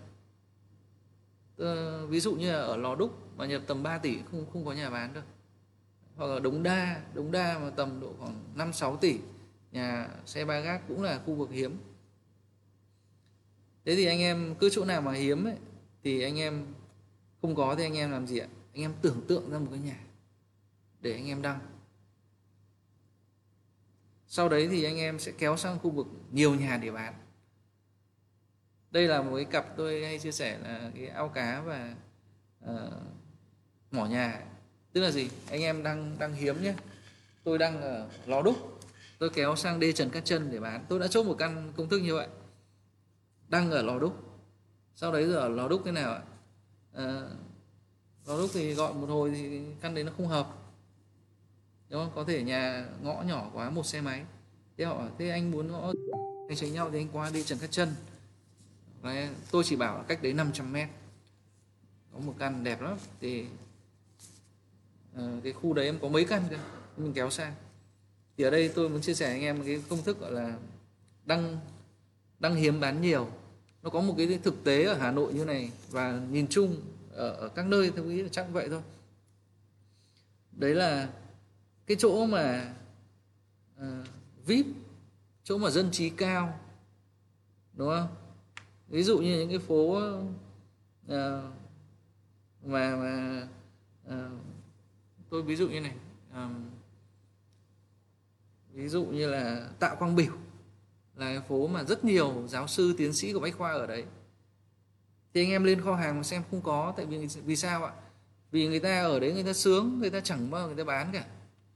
Ờ, 1.57 2.07
ví 2.07 2.19
dụ 2.19 2.35
như 2.35 2.51
là 2.51 2.59
ở 2.59 2.77
lò 2.77 2.95
đúc 2.95 3.37
mà 3.37 3.45
nhập 3.45 3.61
tầm 3.67 3.83
3 3.83 3.97
tỷ 3.97 4.17
không 4.31 4.45
không 4.53 4.65
có 4.65 4.73
nhà 4.73 4.89
bán 4.89 5.13
đâu. 5.13 5.23
Hoặc 6.15 6.25
là 6.25 6.39
đống 6.39 6.63
đa 6.63 7.01
đống 7.13 7.31
đa 7.31 7.59
mà 7.59 7.69
tầm 7.69 7.99
độ 7.99 8.13
khoảng 8.19 8.43
5 8.55 8.73
6 8.73 8.97
tỷ 8.97 9.19
nhà 9.71 10.09
xe 10.25 10.45
ba 10.45 10.59
gác 10.59 10.87
cũng 10.87 11.03
là 11.03 11.19
khu 11.25 11.35
vực 11.35 11.49
hiếm. 11.51 11.77
Thế 13.85 13.95
thì 13.95 14.05
anh 14.05 14.19
em 14.19 14.55
cứ 14.59 14.69
chỗ 14.69 14.85
nào 14.85 15.01
mà 15.01 15.11
hiếm 15.11 15.43
ấy, 15.43 15.55
thì 16.03 16.21
anh 16.21 16.39
em 16.39 16.65
không 17.41 17.55
có 17.55 17.75
thì 17.75 17.83
anh 17.83 17.97
em 17.97 18.11
làm 18.11 18.27
gì 18.27 18.37
ạ? 18.37 18.47
Anh 18.73 18.81
em 18.81 18.93
tưởng 19.01 19.21
tượng 19.27 19.51
ra 19.51 19.59
một 19.59 19.67
cái 19.69 19.79
nhà 19.79 19.99
để 21.01 21.13
anh 21.13 21.27
em 21.27 21.41
đăng 21.41 21.59
sau 24.27 24.49
đấy 24.49 24.67
thì 24.71 24.83
anh 24.83 24.97
em 24.97 25.19
sẽ 25.19 25.31
kéo 25.31 25.57
sang 25.57 25.79
khu 25.79 25.89
vực 25.89 26.07
nhiều 26.31 26.55
nhà 26.55 26.77
để 26.77 26.91
bán. 26.91 27.13
Đây 28.91 29.07
là 29.07 29.21
một 29.21 29.35
cái 29.35 29.45
cặp 29.45 29.77
tôi 29.77 30.05
hay 30.05 30.19
chia 30.19 30.31
sẻ 30.31 30.57
là 30.63 30.91
cái 30.95 31.07
ao 31.07 31.29
cá 31.29 31.61
và 31.61 31.95
uh, 32.65 32.93
mỏ 33.91 34.05
nhà. 34.05 34.45
Tức 34.93 35.01
là 35.01 35.11
gì? 35.11 35.29
Anh 35.49 35.61
em 35.61 35.83
đang 35.83 36.15
đang 36.19 36.33
hiếm 36.33 36.63
nhé. 36.63 36.73
Tôi 37.43 37.57
đang 37.57 37.81
ở 37.81 38.09
lò 38.25 38.41
đúc. 38.41 38.79
Tôi 39.19 39.29
kéo 39.29 39.55
sang 39.55 39.79
đê 39.79 39.91
trần 39.91 40.09
cát 40.09 40.25
chân 40.25 40.51
để 40.51 40.59
bán. 40.59 40.85
Tôi 40.89 40.99
đã 40.99 41.07
chốt 41.07 41.25
một 41.25 41.35
căn 41.39 41.71
công 41.77 41.89
thức 41.89 41.99
như 41.99 42.15
vậy. 42.15 42.27
Đang 43.47 43.71
ở 43.71 43.81
lò 43.81 43.99
đúc. 43.99 44.23
Sau 44.95 45.11
đấy 45.11 45.27
giờ 45.27 45.49
lò 45.49 45.67
đúc 45.67 45.81
thế 45.85 45.91
nào 45.91 46.13
ạ? 46.13 46.21
À, 46.93 47.21
lò 48.25 48.37
đúc 48.37 48.49
thì 48.53 48.73
gọi 48.73 48.93
một 48.93 49.07
hồi 49.09 49.31
thì 49.31 49.61
căn 49.81 49.95
đấy 49.95 50.03
nó 50.03 50.11
không 50.17 50.27
hợp 50.27 50.47
đúng 51.89 52.03
không? 52.03 52.11
Có 52.15 52.23
thể 52.23 52.43
nhà 52.43 52.85
ngõ 53.03 53.21
nhỏ 53.21 53.49
quá 53.53 53.69
một 53.69 53.85
xe 53.85 54.01
máy. 54.01 54.23
Thế 54.77 54.85
họ 54.85 55.03
thế 55.17 55.29
anh 55.29 55.51
muốn 55.51 55.71
ngõ 55.71 55.93
anh 56.49 56.57
tránh 56.57 56.73
nhau 56.73 56.89
thì 56.91 56.97
anh 56.97 57.07
qua 57.13 57.29
đi 57.33 57.43
trần 57.43 57.59
cát 57.59 57.71
chân. 57.71 57.95
Đấy, 59.03 59.29
tôi 59.51 59.63
chỉ 59.63 59.75
bảo 59.75 60.05
cách 60.07 60.19
đấy 60.21 60.33
500 60.33 60.73
mét. 60.73 60.89
Có 62.13 62.19
một 62.19 62.33
căn 62.39 62.63
đẹp 62.63 62.81
lắm. 62.81 62.97
Thì 63.21 63.45
uh, 65.15 65.43
cái 65.43 65.53
khu 65.53 65.73
đấy 65.73 65.85
em 65.85 65.99
có 66.01 66.07
mấy 66.07 66.25
căn 66.25 66.43
cơ? 66.49 66.57
Mình 66.97 67.13
kéo 67.13 67.29
sang. 67.29 67.53
Thì 68.37 68.43
ở 68.43 68.49
đây 68.49 68.69
tôi 68.69 68.89
muốn 68.89 69.01
chia 69.01 69.13
sẻ 69.13 69.31
anh 69.31 69.41
em 69.41 69.63
cái 69.63 69.81
công 69.89 70.03
thức 70.03 70.19
gọi 70.19 70.31
là 70.31 70.57
đăng 71.25 71.59
đăng 72.39 72.55
hiếm 72.55 72.79
bán 72.79 73.01
nhiều. 73.01 73.29
Nó 73.83 73.89
có 73.89 74.01
một 74.01 74.13
cái 74.17 74.39
thực 74.43 74.63
tế 74.63 74.83
ở 74.83 74.93
Hà 74.93 75.11
Nội 75.11 75.33
như 75.33 75.45
này 75.45 75.71
và 75.89 76.21
nhìn 76.31 76.47
chung 76.47 76.75
ở, 77.11 77.29
ở 77.29 77.49
các 77.49 77.65
nơi 77.65 77.91
tôi 77.95 78.05
nghĩ 78.05 78.21
là 78.21 78.29
chắc 78.31 78.45
vậy 78.51 78.69
thôi. 78.69 78.81
Đấy 80.51 80.75
là 80.75 81.09
cái 81.87 81.97
chỗ 81.99 82.25
mà 82.25 82.73
uh, 83.81 84.07
vip 84.45 84.65
chỗ 85.43 85.57
mà 85.57 85.69
dân 85.69 85.91
trí 85.91 86.09
cao 86.09 86.59
đúng 87.73 87.89
không? 87.89 88.07
Ví 88.87 89.03
dụ 89.03 89.17
như 89.17 89.39
những 89.39 89.49
cái 89.49 89.59
phố 89.59 89.97
uh, 91.05 91.13
mà 92.63 92.95
mà 92.95 93.47
uh, 94.07 94.31
tôi 95.29 95.43
ví 95.43 95.55
dụ 95.55 95.67
như 95.67 95.81
này 95.81 95.95
um, 96.33 96.69
ví 98.73 98.87
dụ 98.87 99.05
như 99.05 99.27
là 99.27 99.69
Tạ 99.79 99.95
Quang 99.99 100.15
Biểu 100.15 100.33
là 101.15 101.25
cái 101.25 101.41
phố 101.47 101.67
mà 101.67 101.83
rất 101.83 102.05
nhiều 102.05 102.47
giáo 102.47 102.67
sư 102.67 102.95
tiến 102.97 103.13
sĩ 103.13 103.33
của 103.33 103.39
bách 103.39 103.57
khoa 103.57 103.71
ở 103.71 103.87
đấy. 103.87 104.05
Thì 105.33 105.43
anh 105.43 105.49
em 105.49 105.63
lên 105.63 105.81
kho 105.81 105.95
hàng 105.95 106.17
mà 106.17 106.23
xem 106.23 106.43
không 106.51 106.61
có 106.61 106.93
tại 106.97 107.05
vì 107.05 107.27
vì 107.45 107.55
sao 107.55 107.85
ạ? 107.85 107.93
Vì 108.51 108.67
người 108.67 108.79
ta 108.79 109.01
ở 109.01 109.19
đấy 109.19 109.33
người 109.33 109.43
ta 109.43 109.53
sướng 109.53 109.99
người 109.99 110.09
ta 110.09 110.19
chẳng 110.19 110.51
bao 110.51 110.67
người 110.67 110.75
ta 110.75 110.83
bán 110.83 111.09
cả 111.13 111.27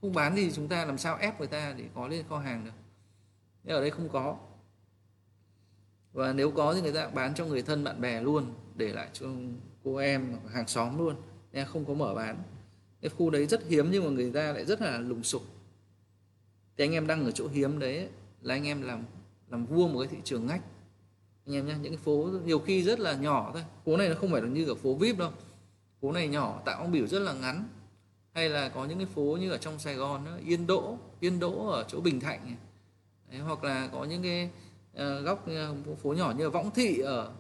không 0.02 0.14
bán 0.14 0.36
thì 0.36 0.52
chúng 0.52 0.68
ta 0.68 0.86
làm 0.86 0.98
sao 0.98 1.18
ép 1.18 1.40
người 1.40 1.48
ta 1.48 1.74
để 1.78 1.86
có 1.96 2.08
lên 2.08 2.26
kho 2.30 2.38
hàng 2.38 2.66
được? 2.66 2.72
Nhưng 3.64 3.76
ở 3.76 3.82
đây 3.82 3.90
không 3.90 4.10
có. 4.10 4.38
Và 6.14 6.34
nếu 6.34 6.52
có 6.52 6.74
thì 6.74 6.82
người 6.82 6.94
ta 6.94 7.10
bán 7.10 7.34
cho 7.34 7.46
người 7.46 7.62
thân, 7.62 7.84
bạn 7.84 8.02
bè 8.02 8.22
luôn, 8.22 8.54
để 8.76 8.94
lại 8.94 9.10
cho 9.14 9.28
cô 9.84 9.96
em 9.96 10.38
hàng 10.54 10.68
xóm 10.68 10.98
luôn. 10.98 11.16
Nên 11.52 11.66
không 11.68 11.86
có 11.86 11.94
mở 11.94 12.14
bán. 12.14 12.44
Cái 13.02 13.10
khu 13.10 13.30
đấy 13.30 13.46
rất 13.48 13.68
hiếm 13.68 13.92
nhưng 13.92 14.04
mà 14.04 14.10
người 14.10 14.32
ta 14.32 14.52
lại 14.52 14.66
rất 14.66 14.82
là 14.82 14.98
lùng 14.98 15.24
sục. 15.24 15.42
Thì 16.78 16.84
anh 16.84 16.92
em 16.92 17.08
đang 17.08 17.26
ở 17.26 17.32
chỗ 17.32 17.48
hiếm 17.48 17.80
đấy 17.80 18.10
là 18.42 18.56
anh 18.56 18.68
em 18.68 18.82
làm 18.82 19.06
làm 19.50 19.66
vua 19.66 19.88
một 19.88 20.00
cái 20.00 20.08
thị 20.08 20.18
trường 20.24 20.46
ngách. 20.48 20.62
Anh 21.46 21.56
em 21.56 21.68
nhé 21.68 21.76
những 21.82 21.92
cái 21.92 22.04
phố 22.04 22.30
nhiều 22.46 22.60
khi 22.60 22.84
rất 22.84 23.00
là 23.00 23.14
nhỏ 23.14 23.52
thôi. 23.54 23.64
Phố 23.86 23.98
này 23.98 24.10
nó 24.10 24.16
không 24.16 24.32
phải 24.32 24.42
là 24.42 24.48
như 24.48 24.68
ở 24.68 24.76
phố 24.76 24.94
vip 24.94 25.18
đâu. 25.18 25.32
Phố 26.02 26.12
này 26.12 26.28
nhỏ, 26.28 26.62
tạo 26.66 26.82
ông 26.82 26.92
biểu 26.92 27.08
rất 27.08 27.20
là 27.20 27.34
ngắn 27.34 27.68
hay 28.34 28.50
là 28.50 28.70
có 28.70 28.86
những 28.86 28.98
cái 28.98 29.08
phố 29.08 29.38
như 29.42 29.52
ở 29.52 29.58
trong 29.58 29.80
sài 29.80 29.96
gòn 29.96 30.26
đó, 30.26 30.32
yên 30.46 30.68
đỗ 30.68 30.98
yên 31.20 31.40
đỗ 31.40 31.68
ở 31.70 31.86
chỗ 31.88 32.02
bình 32.02 32.20
thạnh 32.20 32.56
đấy, 33.30 33.40
hoặc 33.40 33.64
là 33.64 33.90
có 33.92 34.04
những 34.04 34.24
cái 34.24 34.50
uh, 34.94 35.26
góc 35.26 35.46
uh, 35.90 36.00
phố 36.00 36.14
nhỏ 36.14 36.34
như 36.38 36.44
là 36.44 36.50
võng 36.50 36.72
thị 36.72 37.00
ở 37.00 37.32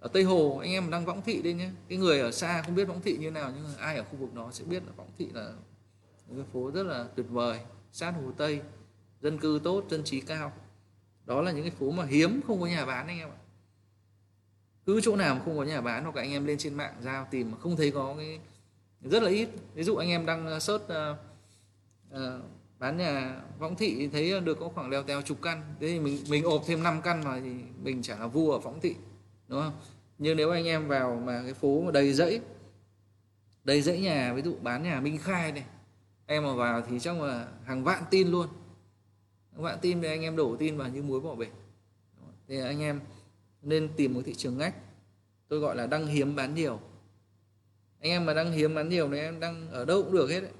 ở 0.00 0.08
Tây 0.08 0.22
Hồ. 0.22 0.58
Anh 0.58 0.70
em 0.70 0.90
đang 0.90 1.04
võng 1.04 1.22
thị 1.22 1.42
đây 1.42 1.52
nhé. 1.52 1.70
Cái 1.88 1.98
người 1.98 2.20
ở 2.20 2.30
xa 2.30 2.62
không 2.62 2.74
biết 2.74 2.84
võng 2.84 3.00
thị 3.00 3.16
như 3.16 3.30
nào 3.30 3.52
nhưng 3.54 3.64
mà 3.64 3.70
ai 3.78 3.96
ở 3.96 4.04
khu 4.04 4.16
vực 4.16 4.34
đó 4.34 4.48
sẽ 4.52 4.64
biết 4.64 4.82
là 4.86 4.92
võng 4.96 5.10
thị 5.18 5.28
là 5.34 5.52
một 6.28 6.34
cái 6.36 6.44
phố 6.52 6.70
rất 6.70 6.82
là 6.82 7.06
tuyệt 7.14 7.26
vời. 7.28 7.60
Sát 7.92 8.10
hồ 8.10 8.32
Tây 8.36 8.60
dân 9.20 9.38
cư 9.38 9.60
tốt 9.64 9.84
dân 9.90 10.04
trí 10.04 10.20
cao. 10.20 10.52
Đó 11.26 11.42
là 11.42 11.52
những 11.52 11.62
cái 11.62 11.70
phố 11.70 11.90
mà 11.90 12.04
hiếm 12.04 12.40
không 12.46 12.60
có 12.60 12.66
nhà 12.66 12.86
bán 12.86 13.06
anh 13.06 13.18
em 13.18 13.28
ạ. 13.28 13.38
Cứ 14.86 15.00
chỗ 15.00 15.16
nào 15.16 15.34
mà 15.34 15.40
không 15.44 15.56
có 15.56 15.64
nhà 15.64 15.80
bán 15.80 16.04
hoặc 16.04 16.16
là 16.16 16.22
anh 16.22 16.30
em 16.30 16.46
lên 16.46 16.58
trên 16.58 16.74
mạng 16.74 16.94
giao 17.00 17.26
tìm 17.30 17.50
mà 17.50 17.58
không 17.58 17.76
thấy 17.76 17.90
có 17.90 18.14
cái 18.18 18.40
rất 19.02 19.22
là 19.22 19.30
ít. 19.30 19.48
Ví 19.74 19.82
dụ 19.82 19.96
anh 19.96 20.08
em 20.08 20.26
đang 20.26 20.46
ờ, 20.46 20.60
search 20.60 20.84
uh, 20.84 21.16
uh, 22.14 22.42
bán 22.78 22.96
nhà 22.96 23.40
võng 23.58 23.76
thị 23.76 24.08
thấy 24.12 24.40
được 24.40 24.58
có 24.60 24.68
khoảng 24.68 24.90
leo 24.90 25.02
teo 25.02 25.22
chục 25.22 25.42
căn. 25.42 25.74
Thế 25.80 25.86
thì 25.86 26.00
mình 26.00 26.18
mình 26.30 26.44
ộp 26.44 26.62
thêm 26.66 26.82
5 26.82 27.00
căn 27.02 27.22
vào 27.22 27.40
thì 27.40 27.50
mình 27.82 28.02
chả 28.02 28.18
là 28.18 28.26
vua 28.26 28.52
ở 28.52 28.58
võng 28.58 28.80
thị 28.80 28.94
đúng 29.48 29.60
không? 29.60 29.72
Nhưng 30.18 30.36
nếu 30.36 30.50
anh 30.50 30.66
em 30.66 30.88
vào 30.88 31.22
mà 31.24 31.42
cái 31.44 31.54
phố 31.54 31.80
mà 31.80 31.90
đầy 31.90 32.12
dãy 32.12 32.40
đầy 33.64 33.82
dãy 33.82 34.00
nhà 34.00 34.32
ví 34.34 34.42
dụ 34.42 34.54
bán 34.62 34.82
nhà 34.82 35.00
Minh 35.00 35.18
Khai 35.18 35.52
này 35.52 35.64
em 36.26 36.42
mà 36.42 36.54
vào 36.54 36.82
thì 36.88 36.98
chắc 37.00 37.20
là 37.20 37.48
hàng 37.64 37.84
vạn 37.84 38.02
tin 38.10 38.28
luôn. 38.28 38.46
Hàng 39.52 39.62
vạn 39.62 39.78
tin 39.80 40.02
thì 40.02 40.08
anh 40.08 40.22
em 40.22 40.36
đổ 40.36 40.56
tin 40.56 40.76
vào 40.76 40.88
như 40.88 41.02
muối 41.02 41.20
bỏ 41.20 41.34
bể. 41.34 41.46
Thì 42.48 42.60
anh 42.60 42.80
em 42.80 43.00
nên 43.62 43.88
tìm 43.96 44.14
một 44.14 44.20
thị 44.24 44.34
trường 44.34 44.58
ngách 44.58 44.74
tôi 45.48 45.60
gọi 45.60 45.76
là 45.76 45.86
đăng 45.86 46.06
hiếm 46.06 46.36
bán 46.36 46.54
nhiều 46.54 46.80
anh 48.00 48.10
em 48.10 48.26
mà 48.26 48.34
đăng 48.34 48.52
hiếm 48.52 48.74
bán 48.74 48.88
nhiều 48.88 49.08
thì 49.12 49.18
em 49.18 49.40
đăng 49.40 49.70
ở 49.70 49.84
đâu 49.84 50.02
cũng 50.02 50.12
được 50.12 50.30
hết 50.30 50.40
đấy. 50.40 50.50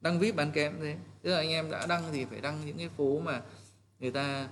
Đăng 0.00 0.18
vip 0.18 0.36
bán 0.36 0.52
kém 0.52 0.76
thế. 0.80 0.96
Tức 1.22 1.30
là 1.30 1.36
anh 1.36 1.48
em 1.48 1.70
đã 1.70 1.86
đăng 1.86 2.02
thì 2.12 2.24
phải 2.24 2.40
đăng 2.40 2.66
những 2.66 2.78
cái 2.78 2.88
phố 2.88 3.20
mà 3.20 3.42
người 4.00 4.10
ta 4.10 4.48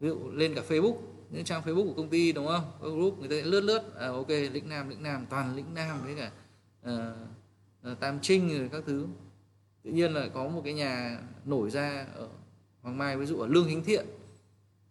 ví 0.00 0.08
dụ 0.08 0.30
lên 0.30 0.54
cả 0.54 0.62
facebook 0.68 0.96
những 1.30 1.44
trang 1.44 1.62
facebook 1.62 1.86
của 1.86 1.94
công 1.94 2.08
ty 2.08 2.32
đúng 2.32 2.46
không? 2.46 2.72
Các 2.82 2.88
group 2.88 3.18
người 3.18 3.28
ta 3.28 3.48
lướt 3.48 3.60
lướt. 3.60 3.96
À, 3.98 4.08
ok 4.08 4.28
lĩnh 4.28 4.68
nam 4.68 4.88
lĩnh 4.88 5.02
nam 5.02 5.26
toàn 5.30 5.56
lĩnh 5.56 5.74
nam 5.74 6.04
với 6.04 6.14
cả 6.14 6.30
à, 6.82 7.14
tam 8.00 8.18
trinh 8.22 8.58
rồi 8.58 8.68
các 8.72 8.82
thứ. 8.86 9.06
Tự 9.82 9.90
nhiên 9.90 10.12
là 10.12 10.28
có 10.34 10.48
một 10.48 10.60
cái 10.64 10.72
nhà 10.74 11.20
nổi 11.44 11.70
ra 11.70 12.06
ở 12.14 12.28
hoàng 12.82 12.98
mai 12.98 13.16
ví 13.16 13.26
dụ 13.26 13.38
ở 13.38 13.46
lương 13.46 13.68
hính 13.68 13.84
thiện. 13.84 14.06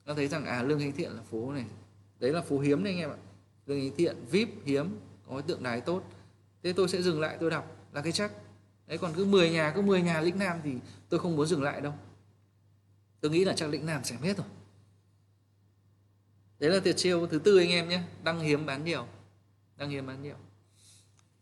Nó 0.06 0.14
thấy 0.14 0.28
rằng 0.28 0.46
à 0.46 0.64
lương 0.64 0.80
hính 0.80 0.92
thiện 0.92 1.12
là 1.12 1.22
phố 1.32 1.52
này. 1.52 1.66
Đấy 2.20 2.34
là 2.34 2.42
phố 2.42 2.60
hiếm 2.60 2.84
đấy 2.84 2.94
anh 2.94 3.00
em 3.00 3.10
ạ. 3.10 3.18
Lương 3.66 3.80
hính 3.80 3.96
thiện 3.96 4.18
vip 4.32 4.50
hiếm 4.66 5.00
có 5.30 5.42
tượng 5.42 5.64
đài 5.64 5.82
tốt 5.82 6.04
thế 6.64 6.74
tôi 6.74 6.88
sẽ 6.88 7.02
dừng 7.02 7.22
lại 7.22 7.38
tôi 7.40 7.50
đọc. 7.50 7.76
Là 7.94 8.02
cái 8.02 8.12
chắc. 8.12 8.32
Đấy 8.88 8.98
còn 8.98 9.14
cứ 9.16 9.26
10 9.26 9.50
nhà 9.50 9.72
cứ 9.76 9.82
10 9.82 10.02
nhà 10.02 10.22
lĩnh 10.22 10.40
nam 10.40 10.60
thì 10.64 10.76
tôi 11.10 11.20
không 11.20 11.36
muốn 11.36 11.48
dừng 11.48 11.64
lại 11.64 11.82
đâu. 11.82 11.94
Tôi 13.22 13.32
nghĩ 13.32 13.46
là 13.46 13.54
chắc 13.54 13.70
lĩnh 13.70 13.86
nam 13.86 14.04
sẽ 14.04 14.16
hết 14.22 14.38
rồi. 14.38 14.48
Đấy 16.60 16.72
là 16.72 16.80
tuyệt 16.80 16.98
chiêu 16.98 17.28
thứ 17.28 17.40
tư 17.40 17.58
anh 17.58 17.70
em 17.70 17.90
nhé. 17.90 18.02
Đăng 18.24 18.40
hiếm 18.40 18.66
bán 18.66 18.86
nhiều. 18.86 19.08
Đăng 19.78 19.90
hiếm 19.90 20.08
bán 20.08 20.24
nhiều. 20.24 20.36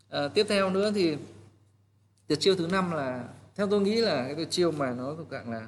À, 0.10 0.28
tiếp 0.28 0.46
theo 0.50 0.70
nữa 0.70 0.92
thì 0.96 1.18
tuyệt 2.28 2.40
chiêu 2.42 2.56
thứ 2.56 2.68
năm 2.68 2.92
là 2.92 3.30
theo 3.56 3.68
tôi 3.68 3.82
nghĩ 3.82 3.96
là 3.96 4.24
cái 4.26 4.36
tuyệt 4.36 4.52
chiêu 4.52 4.72
mà 4.72 4.92
nó 4.92 5.16
thuộc 5.16 5.28
dạng 5.32 5.52
là 5.52 5.68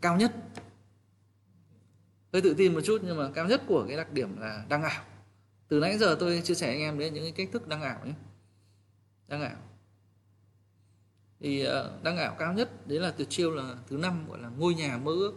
cao 0.00 0.16
nhất. 0.16 0.32
Hơi 2.32 2.42
tự 2.42 2.54
tin 2.54 2.74
một 2.74 2.80
chút 2.84 3.00
nhưng 3.04 3.16
mà 3.16 3.30
cao 3.34 3.46
nhất 3.46 3.62
của 3.66 3.84
cái 3.88 3.96
đặc 3.96 4.12
điểm 4.12 4.40
là 4.40 4.64
đăng 4.68 4.82
ảo. 4.82 5.04
Từ 5.68 5.80
nãy 5.80 5.98
giờ 5.98 6.16
tôi 6.20 6.42
chia 6.44 6.54
sẻ 6.54 6.68
anh 6.68 6.80
em 6.80 6.98
đến 6.98 7.14
những 7.14 7.22
cái 7.22 7.32
cách 7.32 7.48
thức 7.52 7.68
đăng 7.68 7.82
ảo 7.82 8.00
nhé 8.04 8.12
đăng 9.28 9.42
ảo. 9.42 9.56
Thì 11.40 11.62
đang 11.64 12.02
đăng 12.02 12.16
ảo 12.16 12.36
cao 12.38 12.52
nhất 12.52 12.86
đấy 12.86 13.00
là 13.00 13.10
tuyệt 13.10 13.26
chiêu 13.30 13.50
là 13.50 13.76
thứ 13.88 13.96
năm 13.96 14.28
gọi 14.28 14.38
là 14.38 14.48
ngôi 14.48 14.74
nhà 14.74 14.98
mơ 14.98 15.12
ước. 15.12 15.34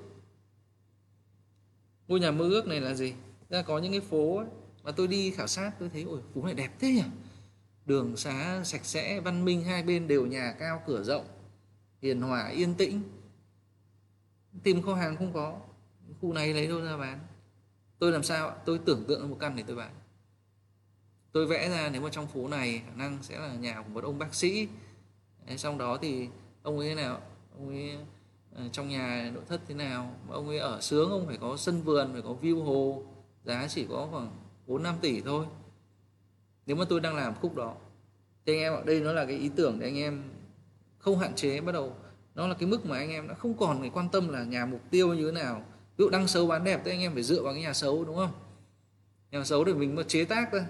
Ngôi 2.08 2.20
nhà 2.20 2.32
mơ 2.32 2.50
ước 2.50 2.68
này 2.68 2.82
là 2.82 2.94
gì? 2.94 3.14
Ra 3.50 3.62
có 3.62 3.80
những 3.80 3.92
cái 3.92 4.02
phố 4.02 4.38
ấy, 4.38 4.48
mà 4.84 4.92
tôi 4.92 5.08
đi 5.08 5.32
khảo 5.32 5.48
sát 5.48 5.72
tôi 5.80 5.90
thấy 5.90 6.04
ôi 6.04 6.22
phố 6.34 6.44
này 6.44 6.54
đẹp 6.54 6.72
thế 6.80 6.88
nhỉ? 6.92 7.04
Đường 7.86 8.18
xá 8.18 8.64
sạch 8.64 8.86
sẽ 8.86 9.20
văn 9.20 9.46
minh 9.46 9.64
hai 9.64 9.84
bên 9.84 10.08
đều 10.08 10.26
nhà 10.26 10.56
cao 10.60 10.84
cửa 10.88 11.04
rộng 11.04 11.26
hiền 12.02 12.22
hòa 12.22 12.48
yên 12.48 12.76
tĩnh. 12.76 13.02
Tìm 14.64 14.82
kho 14.82 14.96
hàng 14.96 15.18
không 15.18 15.34
có 15.34 15.60
khu 16.22 16.34
này 16.34 16.54
lấy 16.54 16.68
đâu 16.68 16.82
ra 16.82 16.98
bán. 16.98 17.20
Tôi 18.00 18.12
làm 18.12 18.24
sao 18.24 18.58
tôi 18.66 18.80
tưởng 18.86 19.06
tượng 19.08 19.30
một 19.30 19.38
căn 19.40 19.56
để 19.56 19.64
tôi 19.68 19.76
bán 19.76 19.96
tôi 21.32 21.46
vẽ 21.46 21.70
ra 21.70 21.90
nếu 21.94 22.02
mà 22.02 22.10
trong 22.10 22.28
phố 22.28 22.48
này 22.48 22.82
khả 22.86 22.96
năng 22.96 23.18
sẽ 23.22 23.40
là 23.40 23.54
nhà 23.54 23.82
của 23.82 23.90
một 23.94 24.04
ông 24.04 24.20
bác 24.20 24.36
sĩ. 24.36 24.68
Xong 25.58 25.78
đó 25.78 25.98
thì 26.02 26.28
ông 26.64 26.80
ấy 26.80 26.90
thế 26.90 26.96
nào? 26.96 27.22
Ông 27.58 27.70
ấy 27.70 27.98
ờ, 28.56 28.64
trong 28.72 28.90
nhà 28.90 29.32
nội 29.34 29.44
thất 29.48 29.62
thế 29.68 29.76
nào? 29.76 30.16
Mà 30.28 30.36
ông 30.36 30.48
ấy 30.48 30.60
ở 30.60 30.82
sướng, 30.82 31.12
ông 31.12 31.28
phải 31.28 31.38
có 31.38 31.58
sân 31.58 31.82
vườn, 31.82 32.10
phải 32.14 32.22
có 32.22 32.36
view 32.42 32.64
hồ, 32.64 33.04
giá 33.44 33.68
chỉ 33.70 33.86
có 33.90 34.08
khoảng 34.12 34.32
4 34.68 34.84
5 34.84 34.96
tỷ 35.02 35.22
thôi. 35.22 35.46
Nếu 36.66 36.76
mà 36.76 36.86
tôi 36.90 37.00
đang 37.00 37.16
làm 37.16 37.36
khúc 37.36 37.56
đó, 37.56 37.76
thì 38.46 38.54
anh 38.54 38.60
em 38.60 38.74
ở 38.74 38.84
đây 38.84 39.02
nó 39.02 39.14
là 39.14 39.26
cái 39.26 39.38
ý 39.38 39.50
tưởng 39.56 39.80
để 39.80 39.88
anh 39.88 39.98
em 39.98 40.24
không 40.98 41.20
hạn 41.20 41.36
chế 41.36 41.62
bắt 41.62 41.72
đầu. 41.72 41.96
Nó 42.36 42.48
là 42.48 42.54
cái 42.54 42.70
mức 42.70 42.86
mà 42.86 42.98
anh 42.98 43.10
em 43.10 43.28
đã 43.28 43.34
không 43.34 43.58
còn 43.58 43.80
phải 43.80 43.90
quan 43.90 44.10
tâm 44.10 44.30
là 44.30 44.44
nhà 44.44 44.66
mục 44.66 44.82
tiêu 44.90 45.14
như 45.14 45.26
thế 45.26 45.32
nào. 45.32 45.56
Ví 45.98 46.04
dụ 46.06 46.10
đăng 46.10 46.28
xấu 46.28 46.48
bán 46.48 46.64
đẹp 46.64 46.82
thì 46.86 46.92
anh 46.92 47.02
em 47.02 47.14
phải 47.14 47.24
dựa 47.24 47.44
vào 47.44 47.54
cái 47.54 47.62
nhà 47.62 47.74
xấu, 47.74 48.06
đúng 48.06 48.16
không? 48.16 48.32
Nhà 49.32 49.44
xấu 49.44 49.64
để 49.64 49.74
mình 49.74 49.96
mà 49.96 50.04
chế 50.04 50.26
tác 50.26 50.50
thôi 50.52 50.62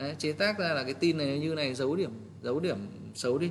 Đấy, 0.00 0.14
chế 0.18 0.32
tác 0.32 0.58
ra 0.58 0.74
là 0.74 0.84
cái 0.84 0.94
tin 0.94 1.18
này 1.18 1.38
như 1.38 1.54
này 1.54 1.74
giấu 1.74 1.96
điểm 1.96 2.10
giấu 2.42 2.60
điểm 2.60 2.76
xấu 3.14 3.38
đi. 3.38 3.50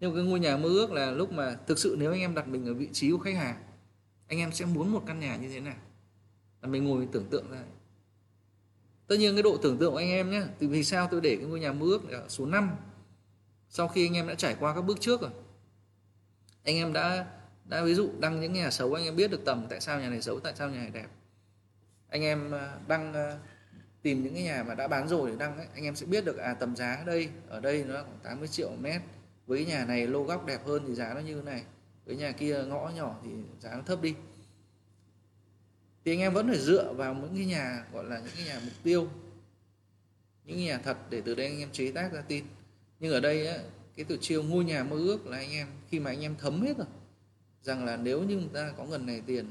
Nhưng 0.00 0.14
cái 0.14 0.24
ngôi 0.24 0.40
nhà 0.40 0.56
mơ 0.56 0.68
ước 0.68 0.92
là 0.92 1.10
lúc 1.10 1.32
mà 1.32 1.56
thực 1.66 1.78
sự 1.78 1.96
nếu 1.98 2.12
anh 2.12 2.20
em 2.20 2.34
đặt 2.34 2.48
mình 2.48 2.66
ở 2.66 2.74
vị 2.74 2.88
trí 2.92 3.10
của 3.10 3.18
khách 3.18 3.36
hàng 3.36 3.56
anh 4.28 4.38
em 4.38 4.52
sẽ 4.52 4.64
muốn 4.64 4.92
một 4.92 5.02
căn 5.06 5.20
nhà 5.20 5.36
như 5.36 5.48
thế 5.48 5.60
nào? 5.60 5.76
Là 6.62 6.68
mình 6.68 6.84
ngồi 6.84 6.98
mình 6.98 7.08
tưởng 7.12 7.26
tượng 7.30 7.50
ra. 7.50 7.62
Tất 9.06 9.16
nhiên 9.18 9.34
cái 9.34 9.42
độ 9.42 9.56
tưởng 9.56 9.78
tượng 9.78 9.92
của 9.92 9.98
anh 9.98 10.08
em 10.08 10.30
nhé 10.30 10.42
từ 10.58 10.68
vì 10.68 10.84
sao 10.84 11.08
tôi 11.10 11.20
để 11.20 11.36
cái 11.36 11.46
ngôi 11.46 11.60
nhà 11.60 11.72
mơ 11.72 11.86
ước 11.86 12.10
ở 12.10 12.28
số 12.28 12.46
5 12.46 12.70
sau 13.68 13.88
khi 13.88 14.06
anh 14.06 14.14
em 14.14 14.28
đã 14.28 14.34
trải 14.34 14.56
qua 14.60 14.74
các 14.74 14.80
bước 14.80 15.00
trước 15.00 15.20
rồi. 15.20 15.30
Anh 16.64 16.76
em 16.76 16.92
đã 16.92 17.26
đã 17.64 17.82
ví 17.82 17.94
dụ 17.94 18.10
đăng 18.20 18.40
những 18.40 18.52
nhà 18.52 18.70
xấu 18.70 18.94
anh 18.94 19.04
em 19.04 19.16
biết 19.16 19.30
được 19.30 19.44
tầm 19.44 19.66
tại 19.70 19.80
sao 19.80 20.00
nhà 20.00 20.10
này 20.10 20.22
xấu 20.22 20.40
tại 20.40 20.52
sao 20.56 20.70
nhà 20.70 20.78
này 20.78 20.90
đẹp. 20.90 21.08
Anh 22.08 22.22
em 22.22 22.54
à, 22.54 22.78
đăng 22.88 23.14
à, 23.14 23.38
tìm 24.02 24.22
những 24.22 24.34
cái 24.34 24.42
nhà 24.42 24.64
mà 24.68 24.74
đã 24.74 24.88
bán 24.88 25.08
rồi 25.08 25.30
để 25.30 25.36
đăng 25.36 25.56
ấy, 25.56 25.66
anh 25.74 25.84
em 25.84 25.96
sẽ 25.96 26.06
biết 26.06 26.24
được 26.24 26.36
à 26.36 26.54
tầm 26.54 26.76
giá 26.76 27.02
đây 27.06 27.28
ở 27.48 27.60
đây 27.60 27.84
nó 27.84 27.94
khoảng 27.94 28.18
80 28.22 28.48
triệu 28.48 28.70
mét. 28.80 29.02
Với 29.46 29.66
nhà 29.66 29.84
này 29.84 30.06
lô 30.06 30.22
góc 30.22 30.46
đẹp 30.46 30.66
hơn 30.66 30.84
thì 30.86 30.94
giá 30.94 31.14
nó 31.14 31.20
như 31.20 31.34
thế 31.34 31.42
này. 31.42 31.64
Với 32.06 32.16
nhà 32.16 32.32
kia 32.32 32.64
ngõ 32.68 32.90
nhỏ 32.96 33.20
thì 33.24 33.30
giá 33.60 33.70
nó 33.74 33.82
thấp 33.86 34.02
đi. 34.02 34.14
Thì 36.04 36.12
anh 36.12 36.20
em 36.20 36.32
vẫn 36.32 36.48
phải 36.48 36.58
dựa 36.58 36.92
vào 36.92 37.14
những 37.14 37.34
cái 37.36 37.46
nhà 37.46 37.84
gọi 37.92 38.04
là 38.04 38.18
những 38.18 38.34
cái 38.36 38.46
nhà 38.46 38.60
mục 38.64 38.74
tiêu 38.82 39.08
những 40.44 40.56
cái 40.56 40.66
nhà 40.66 40.78
thật 40.78 40.96
để 41.10 41.20
từ 41.24 41.34
đây 41.34 41.46
anh 41.46 41.58
em 41.58 41.68
chế 41.72 41.92
tác 41.92 42.12
ra 42.12 42.20
tin. 42.20 42.44
Nhưng 43.00 43.12
ở 43.12 43.20
đây 43.20 43.46
á, 43.46 43.58
cái 43.96 44.04
từ 44.08 44.18
chiêu 44.20 44.42
ngôi 44.42 44.64
nhà 44.64 44.84
mơ 44.84 44.96
ước 44.96 45.26
là 45.26 45.36
anh 45.36 45.50
em 45.50 45.66
khi 45.90 46.00
mà 46.00 46.10
anh 46.10 46.20
em 46.20 46.34
thấm 46.38 46.62
hết 46.62 46.76
rồi 46.78 46.86
rằng 47.62 47.84
là 47.84 47.96
nếu 47.96 48.22
như 48.22 48.36
người 48.36 48.50
ta 48.52 48.72
có 48.76 48.84
ngần 48.84 49.06
này 49.06 49.22
tiền 49.26 49.46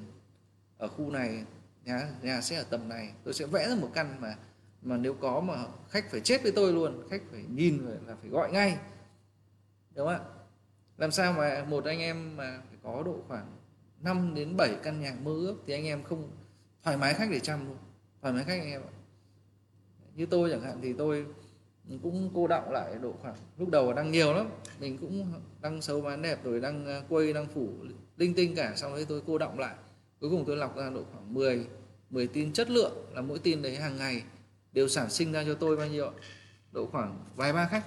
ở 0.77 0.87
khu 0.87 1.11
này 1.11 1.43
nhà 1.85 2.09
nhà 2.21 2.41
sẽ 2.41 2.55
ở 2.55 2.63
tầm 2.63 2.89
này. 2.89 3.13
Tôi 3.23 3.33
sẽ 3.33 3.45
vẽ 3.45 3.69
ra 3.69 3.75
một 3.75 3.89
căn 3.93 4.21
mà 4.21 4.35
mà 4.81 4.97
nếu 4.97 5.13
có 5.13 5.39
mà 5.39 5.65
khách 5.89 6.11
phải 6.11 6.21
chết 6.21 6.43
với 6.43 6.51
tôi 6.51 6.73
luôn, 6.73 7.07
khách 7.09 7.21
phải 7.31 7.43
nhìn 7.49 7.85
rồi 7.85 7.97
là 8.07 8.15
phải 8.21 8.29
gọi 8.29 8.51
ngay. 8.51 8.77
Đúng 9.95 10.07
không 10.07 10.15
ạ? 10.15 10.19
Làm 10.97 11.11
sao 11.11 11.33
mà 11.33 11.65
một 11.69 11.85
anh 11.85 11.99
em 11.99 12.37
mà 12.37 12.61
phải 12.69 12.77
có 12.83 13.03
độ 13.03 13.19
khoảng 13.27 13.57
5 13.99 14.33
đến 14.35 14.57
7 14.57 14.75
căn 14.83 14.99
nhà 14.99 15.15
mơ 15.23 15.31
ước 15.31 15.55
thì 15.65 15.73
anh 15.73 15.85
em 15.85 16.03
không 16.03 16.31
thoải 16.83 16.97
mái 16.97 17.13
khách 17.13 17.29
để 17.31 17.39
chăm 17.39 17.67
luôn. 17.67 17.77
Thoải 18.21 18.33
mái 18.33 18.43
khách 18.43 18.59
anh 18.59 18.71
em 18.71 18.81
ạ. 18.81 18.93
Như 20.15 20.25
tôi 20.25 20.49
chẳng 20.49 20.61
hạn 20.61 20.79
thì 20.81 20.93
tôi 20.93 21.25
cũng 22.03 22.31
cô 22.35 22.47
động 22.47 22.71
lại 22.71 22.95
độ 23.01 23.13
khoảng, 23.21 23.35
lúc 23.57 23.69
đầu 23.69 23.93
đăng 23.93 24.11
nhiều 24.11 24.33
lắm. 24.33 24.49
Mình 24.79 24.97
cũng 24.97 25.33
đăng 25.61 25.81
xấu 25.81 26.01
bán 26.01 26.21
đẹp 26.21 26.43
rồi 26.43 26.61
đăng 26.61 26.87
à, 26.87 27.01
quây 27.09 27.25
quay 27.25 27.33
đăng 27.33 27.47
phủ 27.47 27.69
linh 28.17 28.33
tinh 28.33 28.55
cả, 28.55 28.73
xong 28.75 28.95
đấy 28.95 29.05
tôi 29.09 29.21
cô 29.27 29.37
động 29.37 29.59
lại 29.59 29.75
cuối 30.21 30.29
cùng 30.29 30.43
tôi 30.47 30.57
lọc 30.57 30.77
ra 30.77 30.89
độ 30.89 31.03
khoảng 31.11 31.33
10 31.33 31.67
10 32.09 32.27
tin 32.27 32.53
chất 32.53 32.69
lượng 32.69 32.93
là 33.13 33.21
mỗi 33.21 33.39
tin 33.39 33.61
đấy 33.61 33.75
hàng 33.75 33.97
ngày 33.97 34.23
đều 34.71 34.87
sản 34.87 35.09
sinh 35.09 35.31
ra 35.31 35.43
cho 35.43 35.53
tôi 35.53 35.77
bao 35.77 35.87
nhiêu 35.87 36.11
độ 36.71 36.87
khoảng 36.91 37.25
vài 37.35 37.53
ba 37.53 37.67
khách. 37.67 37.85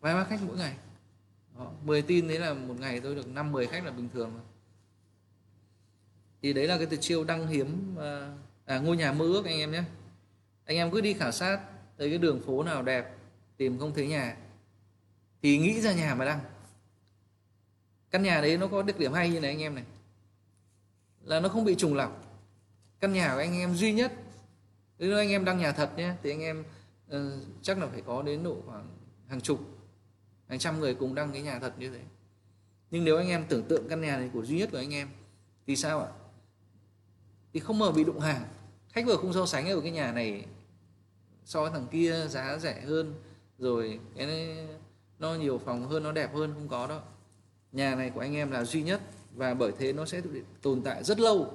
Vài 0.00 0.14
ba 0.14 0.24
khách 0.24 0.40
mỗi 0.46 0.56
ngày. 0.56 0.76
Đó, 1.58 1.72
10 1.84 2.02
tin 2.02 2.28
đấy 2.28 2.38
là 2.38 2.54
một 2.54 2.74
ngày 2.80 3.00
tôi 3.00 3.14
được 3.14 3.28
5 3.28 3.52
10 3.52 3.66
khách 3.66 3.84
là 3.84 3.90
bình 3.90 4.08
thường 4.14 4.40
thì 6.42 6.52
đấy 6.52 6.66
là 6.66 6.76
cái 6.76 6.86
tuyệt 6.86 7.00
chiêu 7.00 7.24
đăng 7.24 7.46
hiếm 7.46 7.96
à, 7.98 8.36
à, 8.64 8.78
ngôi 8.78 8.96
nhà 8.96 9.12
mơ 9.12 9.24
ước 9.24 9.44
anh 9.44 9.58
em 9.58 9.72
nhé. 9.72 9.82
Anh 10.64 10.76
em 10.76 10.90
cứ 10.90 11.00
đi 11.00 11.14
khảo 11.14 11.32
sát 11.32 11.60
tới 11.96 12.08
cái 12.08 12.18
đường 12.18 12.42
phố 12.46 12.62
nào 12.62 12.82
đẹp 12.82 13.16
tìm 13.56 13.78
không 13.78 13.94
thấy 13.94 14.06
nhà 14.06 14.36
thì 15.42 15.58
nghĩ 15.58 15.80
ra 15.80 15.92
nhà 15.92 16.14
mà 16.14 16.24
đăng. 16.24 16.40
Căn 18.10 18.22
nhà 18.22 18.40
đấy 18.40 18.58
nó 18.58 18.66
có 18.66 18.82
đặc 18.82 18.98
điểm 18.98 19.12
hay 19.12 19.30
như 19.30 19.40
này 19.40 19.50
anh 19.50 19.60
em 19.60 19.74
này 19.74 19.84
là 21.26 21.40
nó 21.40 21.48
không 21.48 21.64
bị 21.64 21.74
trùng 21.74 21.94
lặp. 21.94 22.10
Căn 23.00 23.12
nhà 23.12 23.32
của 23.32 23.38
anh 23.38 23.58
em 23.58 23.74
duy 23.74 23.92
nhất 23.92 24.12
nếu 24.98 25.16
anh 25.16 25.28
em 25.28 25.44
đăng 25.44 25.58
nhà 25.58 25.72
thật 25.72 25.90
nhé 25.96 26.12
thì 26.22 26.30
anh 26.30 26.40
em 26.40 26.64
uh, 27.16 27.16
chắc 27.62 27.78
là 27.78 27.86
phải 27.86 28.02
có 28.06 28.22
đến 28.22 28.42
độ 28.42 28.56
khoảng 28.66 28.88
hàng 29.28 29.40
chục 29.40 29.60
hàng 30.48 30.58
trăm 30.58 30.80
người 30.80 30.94
cùng 30.94 31.14
đăng 31.14 31.32
cái 31.32 31.42
nhà 31.42 31.58
thật 31.58 31.72
như 31.78 31.90
thế. 31.90 32.00
Nhưng 32.90 33.04
nếu 33.04 33.16
anh 33.16 33.28
em 33.28 33.44
tưởng 33.48 33.62
tượng 33.68 33.88
căn 33.88 34.00
nhà 34.00 34.16
này 34.16 34.30
của 34.32 34.44
duy 34.44 34.58
nhất 34.58 34.68
của 34.72 34.78
anh 34.78 34.94
em 34.94 35.08
thì 35.66 35.76
sao 35.76 36.00
ạ? 36.00 36.08
Thì 37.52 37.60
không 37.60 37.78
mở 37.78 37.92
bị 37.92 38.04
đụng 38.04 38.20
hàng. 38.20 38.42
Khách 38.92 39.06
vừa 39.06 39.16
không 39.16 39.32
so 39.32 39.46
sánh 39.46 39.68
ở 39.68 39.80
cái 39.80 39.90
nhà 39.90 40.12
này 40.12 40.44
so 41.44 41.62
với 41.62 41.70
thằng 41.70 41.86
kia 41.90 42.26
giá 42.28 42.58
rẻ 42.58 42.80
hơn 42.80 43.14
rồi 43.58 44.00
cái 44.16 44.26
này, 44.26 44.68
nó 45.18 45.34
nhiều 45.34 45.58
phòng 45.64 45.88
hơn 45.88 46.02
nó 46.02 46.12
đẹp 46.12 46.34
hơn 46.34 46.54
không 46.54 46.68
có 46.68 46.86
đâu 46.86 47.00
nhà 47.72 47.94
này 47.94 48.10
của 48.10 48.20
anh 48.20 48.34
em 48.34 48.50
là 48.50 48.64
duy 48.64 48.82
nhất 48.82 49.00
và 49.36 49.54
bởi 49.54 49.72
thế 49.78 49.92
nó 49.92 50.06
sẽ 50.06 50.22
tồn 50.62 50.82
tại 50.82 51.04
rất 51.04 51.20
lâu. 51.20 51.52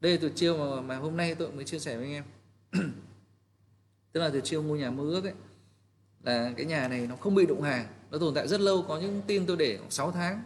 Đây 0.00 0.12
là 0.12 0.18
tuyệt 0.20 0.32
chiêu 0.34 0.56
mà, 0.56 0.80
mà 0.80 0.96
hôm 0.96 1.16
nay 1.16 1.34
tôi 1.34 1.52
mới 1.52 1.64
chia 1.64 1.78
sẻ 1.78 1.96
với 1.96 2.04
anh 2.04 2.12
em. 2.12 2.24
Tức 4.12 4.20
là 4.20 4.30
tuyệt 4.30 4.44
chiêu 4.44 4.62
ngôi 4.62 4.78
nhà 4.78 4.90
mơ 4.90 5.04
ước 5.04 5.24
ấy 5.24 5.32
là 6.22 6.52
cái 6.56 6.66
nhà 6.66 6.88
này 6.88 7.06
nó 7.06 7.16
không 7.16 7.34
bị 7.34 7.46
đụng 7.46 7.62
hàng 7.62 7.86
nó 8.10 8.18
tồn 8.18 8.34
tại 8.34 8.48
rất 8.48 8.60
lâu. 8.60 8.84
Có 8.88 8.98
những 8.98 9.22
tin 9.26 9.46
tôi 9.46 9.56
để 9.56 9.78
6 9.90 10.12
tháng. 10.12 10.42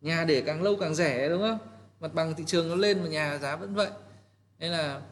Nhà 0.00 0.24
để 0.24 0.40
càng 0.40 0.62
lâu 0.62 0.76
càng 0.80 0.94
rẻ 0.94 1.28
đúng 1.28 1.40
không? 1.40 1.58
Mặt 2.00 2.14
bằng 2.14 2.34
thị 2.34 2.44
trường 2.46 2.68
nó 2.68 2.74
lên 2.74 3.02
mà 3.02 3.08
nhà 3.08 3.38
giá 3.38 3.56
vẫn 3.56 3.74
vậy. 3.74 3.90
Nên 4.58 4.72
là 4.72 5.02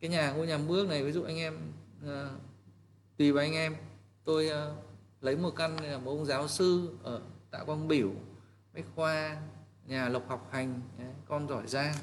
cái 0.00 0.10
nhà 0.10 0.32
ngôi 0.32 0.46
nhà 0.46 0.58
mơ 0.58 0.74
ước 0.74 0.88
này 0.88 1.04
ví 1.04 1.12
dụ 1.12 1.22
anh 1.22 1.36
em 1.38 1.72
uh, 2.04 2.10
tùy 3.16 3.32
vào 3.32 3.44
anh 3.44 3.52
em. 3.52 3.76
Tôi 4.24 4.46
uh, 4.46 4.84
lấy 5.20 5.36
một 5.36 5.50
căn 5.56 5.76
là 5.82 5.98
một 5.98 6.10
ông 6.10 6.26
giáo 6.26 6.48
sư 6.48 6.88
ở 7.02 7.20
tạ 7.50 7.58
quang 7.64 7.88
biểu 7.88 8.10
bách 8.74 8.84
khoa 8.94 9.36
nhà 9.88 10.08
lộc 10.08 10.28
học 10.28 10.48
hành 10.52 10.80
con 11.26 11.48
giỏi 11.48 11.66
giang. 11.66 11.94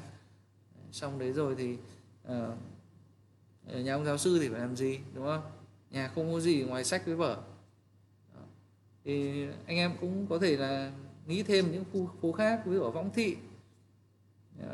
Xong 0.92 1.18
đấy 1.18 1.32
rồi 1.32 1.54
thì 1.58 1.78
uh, 2.32 2.58
nhà 3.84 3.94
ông 3.94 4.04
giáo 4.04 4.18
sư 4.18 4.38
thì 4.42 4.48
phải 4.48 4.60
làm 4.60 4.76
gì 4.76 5.00
đúng 5.14 5.24
không? 5.24 5.42
Nhà 5.90 6.08
không 6.14 6.32
có 6.32 6.40
gì 6.40 6.62
ngoài 6.62 6.84
sách 6.84 7.06
với 7.06 7.16
vở. 7.16 7.42
Thì 9.04 9.46
anh 9.66 9.76
em 9.76 9.96
cũng 10.00 10.26
có 10.26 10.38
thể 10.38 10.56
là 10.56 10.92
nghĩ 11.26 11.42
thêm 11.42 11.72
những 11.72 11.84
khu 11.92 12.10
phố 12.22 12.32
khác 12.32 12.62
ví 12.66 12.74
dụ 12.74 12.82
ở 12.82 12.90
võng 12.90 13.10
thị. 13.14 13.36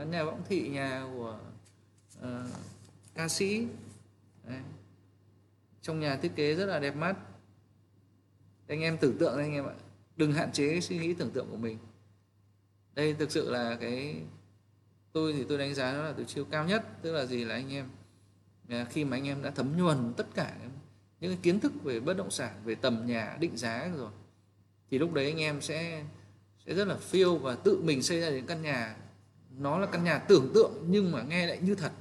Nhà 0.07 0.25
võng 0.25 0.43
thị 0.49 0.69
nhà 0.69 1.09
của 1.15 1.39
uh, 2.19 2.27
ca 3.15 3.29
sĩ. 3.29 3.67
Đấy. 4.47 4.61
trong 5.83 6.01
nhà 6.01 6.17
thiết 6.17 6.33
kế 6.37 6.55
rất 6.55 6.67
là 6.67 6.79
đẹp 6.79 6.97
mắt. 6.97 7.17
Anh 8.69 8.81
em 8.81 8.99
tưởng 8.99 9.19
tượng 9.19 9.39
anh 9.39 9.53
em 9.53 9.67
ạ. 9.67 9.75
Đừng 10.17 10.33
hạn 10.33 10.53
chế 10.53 10.81
suy 10.81 10.99
nghĩ 10.99 11.15
tưởng 11.15 11.31
tượng 11.31 11.51
của 11.51 11.57
mình 11.57 11.79
đây, 12.95 13.15
thực 13.15 13.31
sự 13.31 13.51
là 13.51 13.77
cái 13.81 14.17
tôi 15.13 15.33
thì 15.33 15.45
tôi 15.49 15.59
đánh 15.59 15.75
giá 15.75 15.93
nó 15.93 16.03
là 16.03 16.13
từ 16.13 16.25
chiêu 16.25 16.45
cao 16.45 16.65
nhất, 16.65 16.85
tức 17.03 17.13
là 17.13 17.27
gì 17.27 17.45
là 17.45 17.55
anh 17.55 17.73
em 17.73 17.89
à, 18.69 18.87
khi 18.91 19.05
mà 19.05 19.17
anh 19.17 19.27
em 19.27 19.43
đã 19.43 19.51
thấm 19.51 19.77
nhuần 19.77 20.13
tất 20.17 20.27
cả 20.35 20.57
những 21.21 21.31
cái 21.31 21.39
kiến 21.43 21.61
thức 21.61 21.73
về 21.83 22.01
bất 22.01 22.17
động 22.17 22.31
sản, 22.31 22.55
về 22.65 22.75
tầm 22.75 23.07
nhà, 23.07 23.37
định 23.41 23.57
giá 23.57 23.91
rồi, 23.97 24.11
thì 24.91 24.99
lúc 24.99 25.13
đấy 25.13 25.27
anh 25.27 25.41
em 25.41 25.61
sẽ 25.61 26.05
sẽ 26.67 26.75
rất 26.75 26.89
là 26.89 26.97
phiêu 26.97 27.37
và 27.37 27.55
tự 27.55 27.81
mình 27.83 28.03
xây 28.03 28.21
ra 28.21 28.31
những 28.31 28.47
căn 28.47 28.63
nhà. 28.63 28.97
Nó 29.59 29.79
là 29.79 29.87
căn 29.87 30.05
nhà 30.05 30.19
tưởng 30.19 30.51
tượng 30.55 30.73
nhưng 30.87 31.13
mà 31.13 31.23
nghe 31.23 31.47
lại 31.47 31.59
như 31.63 31.75
thật. 31.75 31.93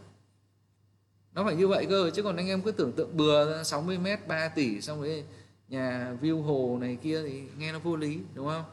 Nó 1.34 1.44
phải 1.44 1.56
như 1.56 1.68
vậy 1.68 1.86
cơ, 1.90 2.10
chứ 2.10 2.24
còn 2.24 2.36
anh 2.36 2.48
em 2.48 2.62
cứ 2.62 2.72
tưởng 2.72 2.92
tượng 2.92 3.18
bừa 3.18 3.64
60 3.64 3.98
mét 3.98 4.28
3 4.28 4.48
tỷ, 4.48 4.82
xong 4.82 5.02
rồi 5.02 5.24
nhà 5.68 6.18
view 6.22 6.42
hồ 6.42 6.78
này 6.82 6.98
kia 7.02 7.24
thì 7.24 7.44
nghe 7.58 7.72
nó 7.72 7.80
vô 7.80 7.96
lý, 7.96 8.20
đúng 8.34 8.48
không? 8.48 8.64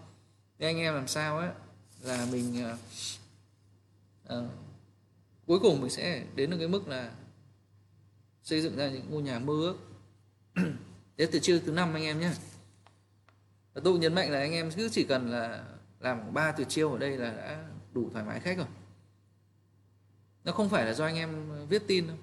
Thế 0.59 0.67
anh 0.67 0.79
em 0.79 0.95
làm 0.95 1.09
sao 1.09 1.39
ấy 1.39 1.49
là 2.03 2.27
mình 2.33 2.65
uh, 2.73 2.79
uh, 4.35 4.51
cuối 5.47 5.59
cùng 5.61 5.81
mình 5.81 5.91
sẽ 5.91 6.25
đến 6.35 6.51
được 6.51 6.57
cái 6.59 6.69
mức 6.69 6.89
là 6.89 7.13
xây 8.43 8.61
dựng 8.61 8.77
ra 8.77 8.89
những 8.89 9.11
ngôi 9.11 9.23
nhà 9.23 9.39
mơ 9.39 9.53
ước. 9.53 9.77
Thế 11.19 11.29
từ 11.33 11.39
chiều 11.43 11.61
thứ 11.67 11.73
năm 11.73 11.95
anh 11.95 12.03
em 12.03 12.21
nhé. 12.21 12.31
Và 13.75 13.81
tôi 13.85 13.99
nhấn 13.99 14.15
mạnh 14.15 14.31
là 14.31 14.39
anh 14.39 14.53
em 14.53 14.71
cứ 14.71 14.89
chỉ 14.93 15.05
cần 15.05 15.31
là 15.31 15.65
làm 16.01 16.35
ba 16.35 16.53
từ 16.53 16.65
chiêu 16.65 16.93
ở 16.93 16.99
đây 16.99 17.17
là 17.17 17.31
đã 17.31 17.69
đủ 17.93 18.11
thoải 18.13 18.25
mái 18.25 18.41
khách 18.41 18.57
rồi. 18.57 18.67
Nó 20.45 20.53
không 20.53 20.69
phải 20.69 20.85
là 20.85 20.93
do 20.93 21.05
anh 21.05 21.17
em 21.17 21.51
viết 21.69 21.83
tin 21.87 22.07
đâu. 22.07 22.17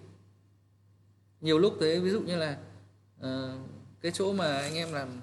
Nhiều 1.42 1.60
lúc 1.60 1.78
thế 1.80 2.00
ví 2.00 2.10
dụ 2.10 2.22
như 2.22 2.36
là 2.36 2.58
uh, 3.20 3.26
cái 4.02 4.12
chỗ 4.12 4.34
mà 4.34 4.58
anh 4.58 4.76
em 4.76 4.94
làm 4.94 5.22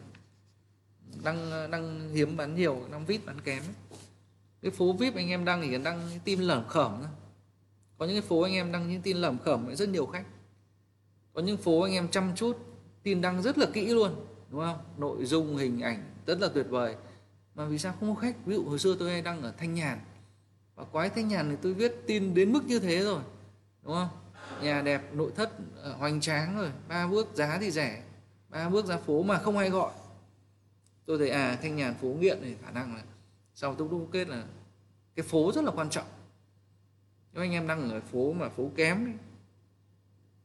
đăng 1.25 1.71
đăng 1.71 2.09
hiếm 2.09 2.37
bán 2.37 2.55
nhiều 2.55 2.89
đăng 2.91 3.07
vít 3.07 3.21
bán 3.27 3.41
kém 3.41 3.63
cái 4.63 4.71
phố 4.71 4.93
vip 4.93 5.15
anh 5.15 5.29
em 5.29 5.45
đăng 5.45 5.63
thì 5.63 5.79
đăng 5.79 6.11
tin 6.25 6.41
lởm 6.41 6.69
khởm 6.69 6.93
thôi. 7.01 7.11
Có 7.99 8.07
những 8.07 8.15
cái 8.15 8.29
phố 8.29 8.41
anh 8.41 8.53
em 8.53 8.73
đăng 8.73 8.91
những 8.91 9.03
tin 9.03 9.17
lởm 9.17 9.39
khởm 9.39 9.77
rất 9.77 9.89
nhiều 9.89 10.07
khách. 10.07 10.25
Có 11.33 11.41
những 11.43 11.57
phố 11.57 11.81
anh 11.81 11.93
em 11.93 12.09
chăm 12.09 12.33
chút, 12.37 12.59
tin 13.03 13.21
đăng 13.21 13.43
rất 13.43 13.59
là 13.59 13.67
kỹ 13.73 13.87
luôn, 13.87 14.27
đúng 14.51 14.61
không? 14.61 14.79
Nội 14.99 15.25
dung, 15.25 15.57
hình 15.57 15.81
ảnh 15.81 16.15
rất 16.27 16.41
là 16.41 16.49
tuyệt 16.55 16.67
vời. 16.69 16.97
Mà 17.55 17.65
vì 17.65 17.79
sao 17.79 17.95
không 18.01 18.15
có 18.15 18.21
khách? 18.21 18.47
Ví 18.47 18.55
dụ 18.55 18.65
hồi 18.65 18.79
xưa 18.79 18.97
tôi 18.99 19.11
hay 19.11 19.23
đăng 19.23 19.43
ở 19.43 19.53
thanh 19.59 19.75
nhàn. 19.75 19.99
Và 20.75 20.85
quái 20.85 21.11
thanh 21.11 21.29
nhàn 21.29 21.51
thì 21.51 21.57
tôi 21.63 21.75
viết 21.75 21.95
tin 22.07 22.35
đến 22.35 22.53
mức 22.53 22.65
như 22.67 22.79
thế 22.79 23.05
rồi, 23.05 23.23
đúng 23.83 23.95
không? 23.95 24.09
Nhà 24.63 24.83
đẹp, 24.83 25.15
nội 25.15 25.33
thất 25.37 25.51
ờ, 25.77 25.93
hoành 25.93 26.21
tráng 26.21 26.59
rồi. 26.59 26.71
Ba 26.89 27.07
bước 27.07 27.29
giá 27.35 27.59
thì 27.61 27.71
rẻ, 27.71 28.03
ba 28.49 28.69
bước 28.69 28.87
ra 28.87 28.97
phố 28.97 29.23
mà 29.23 29.39
không 29.39 29.57
ai 29.57 29.71
gọi. 29.71 29.93
Tôi 31.07 31.19
thấy 31.19 31.31
à 31.31 31.59
thanh 31.63 31.77
nhàn 31.77 31.95
phố 31.95 32.09
nghiện 32.09 32.39
thì 32.43 32.55
khả 32.65 32.71
năng 32.71 32.95
là 32.95 33.03
sau 33.55 33.75
tôi 33.75 33.89
đúc 33.91 34.09
kết 34.13 34.29
là 34.29 34.45
cái 35.15 35.27
phố 35.27 35.53
rất 35.55 35.65
là 35.65 35.71
quan 35.71 35.91
trọng. 35.91 36.07
Nếu 37.33 37.43
anh 37.43 37.53
em 37.53 37.67
đang 37.67 37.91
ở 37.91 38.01
phố 38.01 38.33
mà 38.33 38.49
phố 38.49 38.71
kém 38.77 39.07
ấy, 39.07 39.15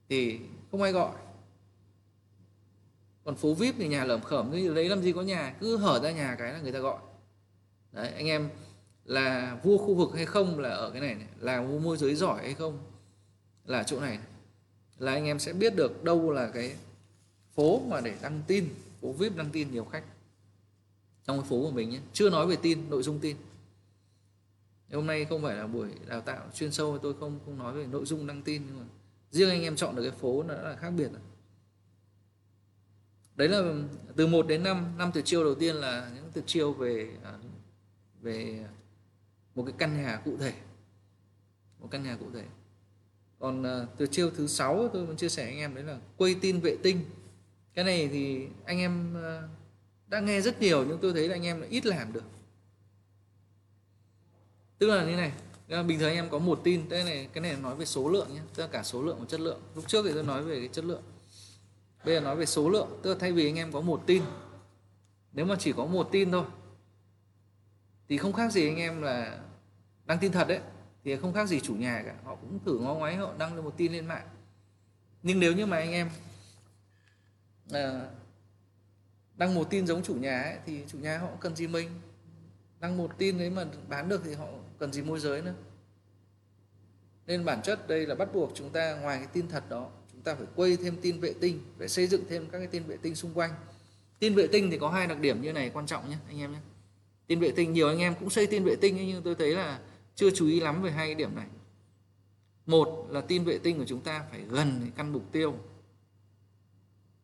thì 0.10 0.40
không 0.72 0.82
ai 0.82 0.92
gọi. 0.92 1.16
Còn 3.24 3.36
phố 3.36 3.54
vip 3.54 3.76
thì 3.78 3.88
nhà 3.88 4.04
lởm 4.04 4.22
khởm 4.22 4.52
như 4.52 4.74
đấy 4.74 4.90
làm 4.90 5.02
gì 5.02 5.14
có 5.14 5.22
nhà 5.22 5.56
cứ 5.60 5.78
hở 5.78 6.00
ra 6.04 6.12
nhà 6.12 6.36
cái 6.40 6.54
là 6.54 6.60
người 6.60 6.72
ta 6.72 6.80
gọi. 6.80 7.00
Đấy 7.92 8.12
anh 8.12 8.28
em 8.28 8.50
là 9.06 9.58
vua 9.64 9.78
khu 9.78 9.96
vực 9.96 10.10
hay 10.16 10.26
không 10.26 10.60
là 10.60 10.70
ở 10.70 10.92
cái 10.92 11.02
này, 11.02 11.16
này 11.16 11.28
là 11.40 11.62
vua 11.62 11.80
môi 11.80 11.98
giới 11.98 12.16
giỏi 12.16 12.42
hay 12.42 12.54
không 12.54 12.78
là 13.66 13.84
chỗ 13.84 14.00
này 14.00 14.20
là 14.98 15.12
anh 15.14 15.26
em 15.26 15.40
sẽ 15.40 15.54
biết 15.54 15.76
được 15.76 16.04
đâu 16.04 16.32
là 16.32 16.52
cái 16.54 16.76
phố 17.56 17.80
mà 17.80 18.02
để 18.02 18.18
đăng 18.22 18.42
tin 18.48 18.70
phố 19.02 19.12
vip 19.12 19.36
đăng 19.36 19.50
tin 19.50 19.72
nhiều 19.72 19.86
khách 19.86 20.04
trong 21.28 21.40
cái 21.40 21.50
phố 21.50 21.62
của 21.62 21.72
mình 21.72 21.90
nhé, 21.90 22.00
chưa 22.14 22.30
nói 22.30 22.48
về 22.48 22.56
tin, 22.56 22.90
nội 22.90 23.04
dung 23.04 23.20
tin. 23.20 23.38
Hôm 24.94 25.08
nay 25.08 25.26
không 25.26 25.42
phải 25.42 25.56
là 25.56 25.68
buổi 25.68 25.90
đào 26.08 26.22
tạo 26.22 26.50
chuyên 26.54 26.72
sâu, 26.72 26.98
tôi 26.98 27.14
không 27.20 27.40
không 27.46 27.58
nói 27.58 27.74
về 27.74 27.86
nội 27.86 28.06
dung 28.06 28.28
đăng 28.28 28.42
tin, 28.42 28.62
nhưng 28.68 28.80
mà 28.80 28.86
riêng 29.32 29.50
anh 29.50 29.62
em 29.62 29.76
chọn 29.76 29.96
được 29.96 30.02
cái 30.02 30.12
phố 30.12 30.44
nó 30.44 30.54
đã 30.54 30.62
là 30.62 30.76
khác 30.76 30.90
biệt 30.90 31.12
rồi. 31.12 31.22
Đấy 33.36 33.48
là 33.48 33.74
từ 34.16 34.28
1 34.28 34.48
đến 34.48 34.64
5 34.64 34.98
năm 34.98 35.12
tuyệt 35.14 35.26
chiêu 35.26 35.44
đầu 35.44 35.56
tiên 35.56 35.76
là 35.76 36.12
những 36.16 36.32
tuyệt 36.34 36.44
chiêu 36.48 36.74
về 36.74 37.10
à, 37.24 37.34
về 38.22 38.66
một 39.56 39.64
cái 39.64 39.76
căn 39.78 39.98
nhà 39.98 40.22
cụ 40.26 40.38
thể. 40.38 40.54
Một 41.80 41.88
căn 41.92 42.04
nhà 42.04 42.18
cụ 42.20 42.26
thể. 42.34 42.44
Còn 43.40 43.64
từ 43.64 43.86
tuyệt 43.98 44.10
chiêu 44.12 44.30
thứ 44.30 44.48
sáu 44.48 44.90
tôi 44.94 45.06
muốn 45.06 45.18
chia 45.18 45.30
sẻ 45.30 45.46
anh 45.46 45.58
em 45.58 45.76
đấy 45.76 45.84
là 45.84 45.98
quay 46.18 46.36
tin 46.42 46.60
vệ 46.60 46.78
tinh. 46.84 47.00
Cái 47.74 47.86
này 47.86 48.08
thì 48.08 48.48
anh 48.66 48.80
em 48.80 49.18
à, 49.18 49.48
đã 50.08 50.20
nghe 50.20 50.42
rất 50.42 50.62
nhiều 50.62 50.86
nhưng 50.88 51.00
tôi 51.02 51.14
thấy 51.14 51.28
là 51.28 51.36
anh 51.36 51.46
em 51.46 51.62
ít 51.70 51.86
làm 51.86 52.14
được. 52.14 52.24
Tức 54.78 54.88
là 54.88 55.06
như 55.06 55.16
này 55.16 55.32
à, 55.70 55.84
bình 55.84 56.00
thường 56.00 56.10
anh 56.10 56.16
em 56.16 56.30
có 56.30 56.40
một 56.40 56.62
tin 56.64 56.90
cái 56.90 57.04
này 57.04 57.30
cái 57.34 57.42
này 57.42 57.58
nói 57.62 57.76
về 57.76 57.86
số 57.86 58.10
lượng 58.10 58.34
nhé 58.34 58.42
tức 58.56 58.64
là 58.64 58.70
cả 58.70 58.84
số 58.84 59.02
lượng 59.02 59.20
và 59.20 59.26
chất 59.26 59.40
lượng. 59.40 59.62
Lúc 59.76 59.88
trước 59.88 60.06
thì 60.06 60.14
tôi 60.14 60.24
nói 60.24 60.44
về 60.44 60.60
cái 60.60 60.70
chất 60.72 60.86
lượng. 60.86 61.04
Bây 62.06 62.16
giờ 62.16 62.22
nói 62.22 62.36
về 62.36 62.46
số 62.46 62.70
lượng 62.70 63.00
tức 63.04 63.14
là 63.14 63.20
thay 63.20 63.32
vì 63.32 63.46
anh 63.46 63.56
em 63.56 63.72
có 63.72 63.82
một 63.82 64.04
tin 64.06 64.24
nếu 65.34 65.46
mà 65.46 65.56
chỉ 65.60 65.74
có 65.74 65.86
một 65.86 66.10
tin 66.12 66.32
thôi 66.32 66.46
thì 68.10 68.18
không 68.18 68.34
khác 68.34 68.52
gì 68.52 68.68
anh 68.68 68.78
em 68.78 69.02
là 69.02 69.40
đăng 70.06 70.20
tin 70.20 70.32
thật 70.32 70.48
đấy. 70.48 70.60
Thì 71.04 71.16
không 71.16 71.34
khác 71.34 71.48
gì 71.48 71.60
chủ 71.60 71.76
nhà 71.76 72.04
cả 72.06 72.16
họ 72.24 72.36
cũng 72.36 72.60
thử 72.66 72.80
ngó 72.80 72.94
ngoáy 72.94 73.16
họ 73.16 73.34
đăng 73.38 73.56
được 73.56 73.62
một 73.62 73.74
tin 73.78 73.94
lên 73.94 74.06
mạng. 74.06 74.28
Nhưng 75.24 75.40
nếu 75.40 75.54
như 75.54 75.66
mà 75.66 75.78
anh 75.78 75.92
em 75.92 76.10
à, 77.72 78.10
đăng 79.38 79.56
một 79.56 79.70
tin 79.70 79.88
giống 79.88 80.04
chủ 80.04 80.16
nhà 80.16 80.42
ấy, 80.42 80.58
thì 80.66 80.84
chủ 80.88 80.98
nhà 80.98 81.18
họ 81.18 81.30
cần 81.40 81.56
gì 81.56 81.68
mình? 81.68 81.90
Đăng 82.80 82.98
một 82.98 83.18
tin 83.18 83.38
đấy 83.38 83.50
mà 83.50 83.66
bán 83.90 84.10
được 84.10 84.22
thì 84.26 84.34
họ 84.34 84.48
cần 84.80 84.94
gì 84.94 85.02
môi 85.02 85.20
giới 85.20 85.42
nữa. 85.42 85.54
Nên 87.28 87.46
bản 87.46 87.62
chất 87.62 87.88
đây 87.88 88.06
là 88.06 88.16
bắt 88.16 88.34
buộc 88.34 88.52
chúng 88.56 88.70
ta 88.70 88.96
ngoài 88.96 89.18
cái 89.18 89.28
tin 89.34 89.48
thật 89.48 89.64
đó 89.70 89.90
chúng 90.12 90.22
ta 90.22 90.36
phải 90.36 90.48
quay 90.56 90.78
thêm 90.78 90.98
tin 91.02 91.20
vệ 91.20 91.34
tinh 91.42 91.60
phải 91.78 91.88
xây 91.88 92.08
dựng 92.08 92.24
thêm 92.30 92.50
các 92.52 92.58
cái 92.58 92.68
tin 92.68 92.84
vệ 92.84 92.98
tinh 92.98 93.16
xung 93.16 93.34
quanh. 93.34 93.52
Tin 94.20 94.36
vệ 94.36 94.48
tinh 94.48 94.72
thì 94.72 94.78
có 94.78 94.90
hai 94.90 95.08
đặc 95.08 95.20
điểm 95.20 95.42
như 95.42 95.54
này 95.54 95.70
quan 95.74 95.86
trọng 95.86 96.10
nhé 96.10 96.18
anh 96.28 96.40
em 96.40 96.52
nhé. 96.52 96.60
Tin 97.28 97.40
vệ 97.40 97.52
tinh 97.52 97.74
nhiều 97.74 97.88
anh 97.88 98.00
em 98.00 98.16
cũng 98.20 98.30
xây 98.30 98.48
tin 98.48 98.64
vệ 98.64 98.76
tinh 98.76 98.98
nhưng 99.08 99.24
tôi 99.24 99.36
thấy 99.36 99.56
là 99.56 99.80
chưa 100.16 100.30
chú 100.30 100.48
ý 100.48 100.60
lắm 100.60 100.82
về 100.82 100.92
hai 100.92 101.08
cái 101.08 101.16
điểm 101.16 101.36
này. 101.36 101.48
Một 102.66 103.08
là 103.10 103.22
tin 103.22 103.44
vệ 103.44 103.58
tinh 103.58 103.78
của 103.78 103.86
chúng 103.88 104.02
ta 104.02 104.26
phải 104.32 104.42
gần 104.42 104.92
căn 104.96 105.14
mục 105.14 105.24
tiêu 105.32 105.56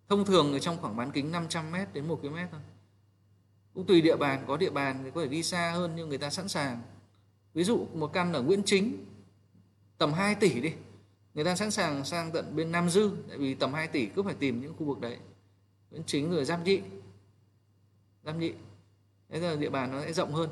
thông 0.09 0.25
thường 0.25 0.53
ở 0.53 0.59
trong 0.59 0.77
khoảng 0.77 0.95
bán 0.95 1.11
kính 1.11 1.31
500m 1.31 1.85
đến 1.93 2.07
1 2.07 2.21
km 2.21 2.35
thôi. 2.51 2.61
Cũng 3.73 3.85
tùy 3.85 4.01
địa 4.01 4.15
bàn, 4.15 4.43
có 4.47 4.57
địa 4.57 4.69
bàn 4.69 5.01
thì 5.03 5.11
có 5.15 5.21
thể 5.21 5.27
đi 5.27 5.43
xa 5.43 5.71
hơn 5.71 5.93
nhưng 5.95 6.09
người 6.09 6.17
ta 6.17 6.29
sẵn 6.29 6.47
sàng. 6.47 6.81
Ví 7.53 7.63
dụ 7.63 7.87
một 7.93 8.13
căn 8.13 8.33
ở 8.33 8.41
Nguyễn 8.41 8.63
Chính, 8.65 9.05
tầm 9.97 10.13
2 10.13 10.35
tỷ 10.35 10.61
đi. 10.61 10.73
Người 11.33 11.45
ta 11.45 11.55
sẵn 11.55 11.71
sàng 11.71 12.05
sang 12.05 12.31
tận 12.31 12.55
bên 12.55 12.71
Nam 12.71 12.89
Dư, 12.89 13.11
tại 13.29 13.37
vì 13.37 13.53
tầm 13.53 13.73
2 13.73 13.87
tỷ 13.87 14.05
cứ 14.05 14.23
phải 14.23 14.33
tìm 14.33 14.61
những 14.61 14.73
khu 14.77 14.85
vực 14.85 14.99
đấy. 14.99 15.17
Nguyễn 15.91 16.03
Chính 16.05 16.31
rồi 16.31 16.45
Giáp 16.45 16.65
Nhị. 16.65 16.81
Giáp 18.23 18.35
Nhị. 18.35 18.53
Thế 19.29 19.39
là 19.39 19.55
địa 19.55 19.69
bàn 19.69 19.91
nó 19.91 20.01
sẽ 20.01 20.13
rộng 20.13 20.33
hơn. 20.33 20.49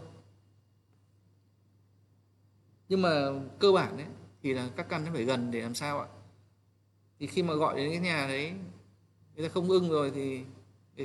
Nhưng 2.90 3.02
mà 3.02 3.10
cơ 3.60 3.72
bản 3.72 3.98
đấy 3.98 4.08
thì 4.44 4.54
là 4.54 4.70
các 4.76 4.90
căn 4.90 5.06
nó 5.06 5.12
phải 5.14 5.24
gần 5.24 5.52
để 5.52 5.62
làm 5.62 5.76
sao 5.76 6.00
ạ? 6.00 6.08
Thì 7.20 7.28
khi 7.28 7.44
mà 7.44 7.54
gọi 7.54 7.76
đến 7.76 7.90
cái 7.90 8.00
nhà 8.00 8.28
đấy 8.28 8.54
người 9.36 9.48
ta 9.48 9.54
không 9.54 9.70
ưng 9.70 9.90
rồi 9.90 10.12
thì 10.16 10.44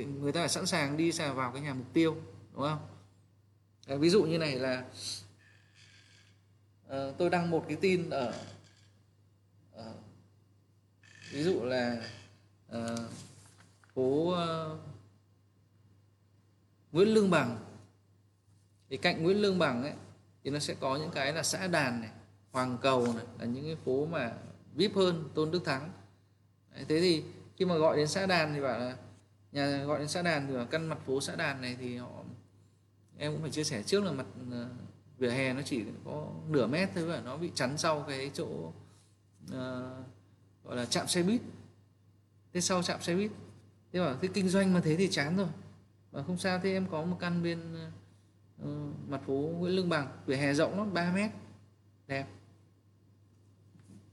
người 0.05 0.31
ta 0.31 0.39
phải 0.39 0.49
sẵn 0.49 0.65
sàng 0.65 0.97
đi 0.97 1.11
xà 1.11 1.33
vào 1.33 1.51
cái 1.51 1.61
nhà 1.61 1.73
mục 1.73 1.93
tiêu 1.93 2.17
đúng 2.53 2.63
không? 2.63 2.87
À, 3.87 3.95
ví 3.95 4.09
dụ 4.09 4.23
như 4.23 4.37
này 4.37 4.55
là 4.55 4.85
à, 6.89 7.11
tôi 7.17 7.29
đăng 7.29 7.49
một 7.49 7.65
cái 7.67 7.77
tin 7.81 8.09
ở 8.09 8.33
uh, 9.79 9.95
ví 11.31 11.43
dụ 11.43 11.63
là 11.63 12.09
à, 12.71 12.95
phố 13.93 14.31
à, 14.31 14.47
Nguyễn 16.91 17.07
Lương 17.07 17.29
Bằng. 17.29 17.57
Thì 18.89 18.97
cạnh 18.97 19.23
Nguyễn 19.23 19.41
Lương 19.41 19.59
Bằng 19.59 19.83
ấy 19.83 19.93
thì 20.43 20.49
nó 20.49 20.59
sẽ 20.59 20.75
có 20.79 20.95
những 20.95 21.11
cái 21.11 21.33
là 21.33 21.43
xã 21.43 21.67
đàn 21.67 22.01
này 22.01 22.09
Hoàng 22.51 22.77
Cầu 22.81 23.13
này 23.13 23.25
là 23.39 23.45
những 23.45 23.65
cái 23.65 23.77
phố 23.85 24.05
mà 24.05 24.33
vip 24.73 24.95
hơn 24.95 25.29
Tôn 25.35 25.51
Đức 25.51 25.65
Thắng. 25.65 25.91
Đấy, 26.73 26.85
thế 26.87 26.99
thì 26.99 27.23
khi 27.57 27.65
mà 27.65 27.75
gọi 27.75 27.97
đến 27.97 28.07
xã 28.07 28.25
đàn 28.25 28.53
thì 28.53 28.61
bảo 28.61 28.79
là 28.79 28.97
nhà 29.51 29.83
gọi 29.83 29.99
đến 29.99 30.07
xã 30.07 30.21
đàn 30.21 30.47
thì 30.47 30.53
ở 30.53 30.65
căn 30.65 30.87
mặt 30.87 30.97
phố 31.05 31.21
xã 31.21 31.35
đàn 31.35 31.61
này 31.61 31.77
thì 31.79 31.97
họ 31.97 32.23
em 33.17 33.31
cũng 33.31 33.41
phải 33.41 33.51
chia 33.51 33.63
sẻ 33.63 33.83
trước 33.83 34.03
là 34.03 34.11
mặt 34.11 34.25
ờ, 34.51 34.69
vỉa 35.17 35.29
hè 35.29 35.53
nó 35.53 35.61
chỉ 35.61 35.83
có 36.05 36.27
nửa 36.49 36.67
mét 36.67 36.89
thôi 36.95 37.05
và 37.05 37.21
nó 37.25 37.37
bị 37.37 37.51
chắn 37.55 37.77
sau 37.77 38.05
cái 38.07 38.31
chỗ 38.33 38.45
uh, 38.45 39.53
gọi 40.63 40.75
là 40.75 40.85
chạm 40.85 41.07
xe 41.07 41.23
buýt. 41.23 41.41
Thế 42.53 42.61
sau 42.61 42.83
chạm 42.83 43.01
xe 43.01 43.15
buýt 43.15 43.31
thế 43.93 43.99
bảo 43.99 44.15
thế 44.21 44.27
kinh 44.33 44.49
doanh 44.49 44.73
mà 44.73 44.81
thế 44.83 44.95
thì 44.95 45.07
chán 45.07 45.37
rồi. 45.37 45.47
Và 46.11 46.23
không 46.23 46.37
sao 46.37 46.59
thế 46.63 46.73
em 46.73 46.87
có 46.91 47.03
một 47.03 47.17
căn 47.19 47.43
bên 47.43 47.59
uh, 48.63 48.69
mặt 49.09 49.21
phố 49.25 49.33
Nguyễn 49.33 49.75
Lương 49.75 49.89
Bằng 49.89 50.07
vỉa 50.25 50.35
hè 50.35 50.53
rộng 50.53 50.77
lắm 50.77 50.93
3 50.93 51.11
mét 51.11 51.31
đẹp. 52.07 52.25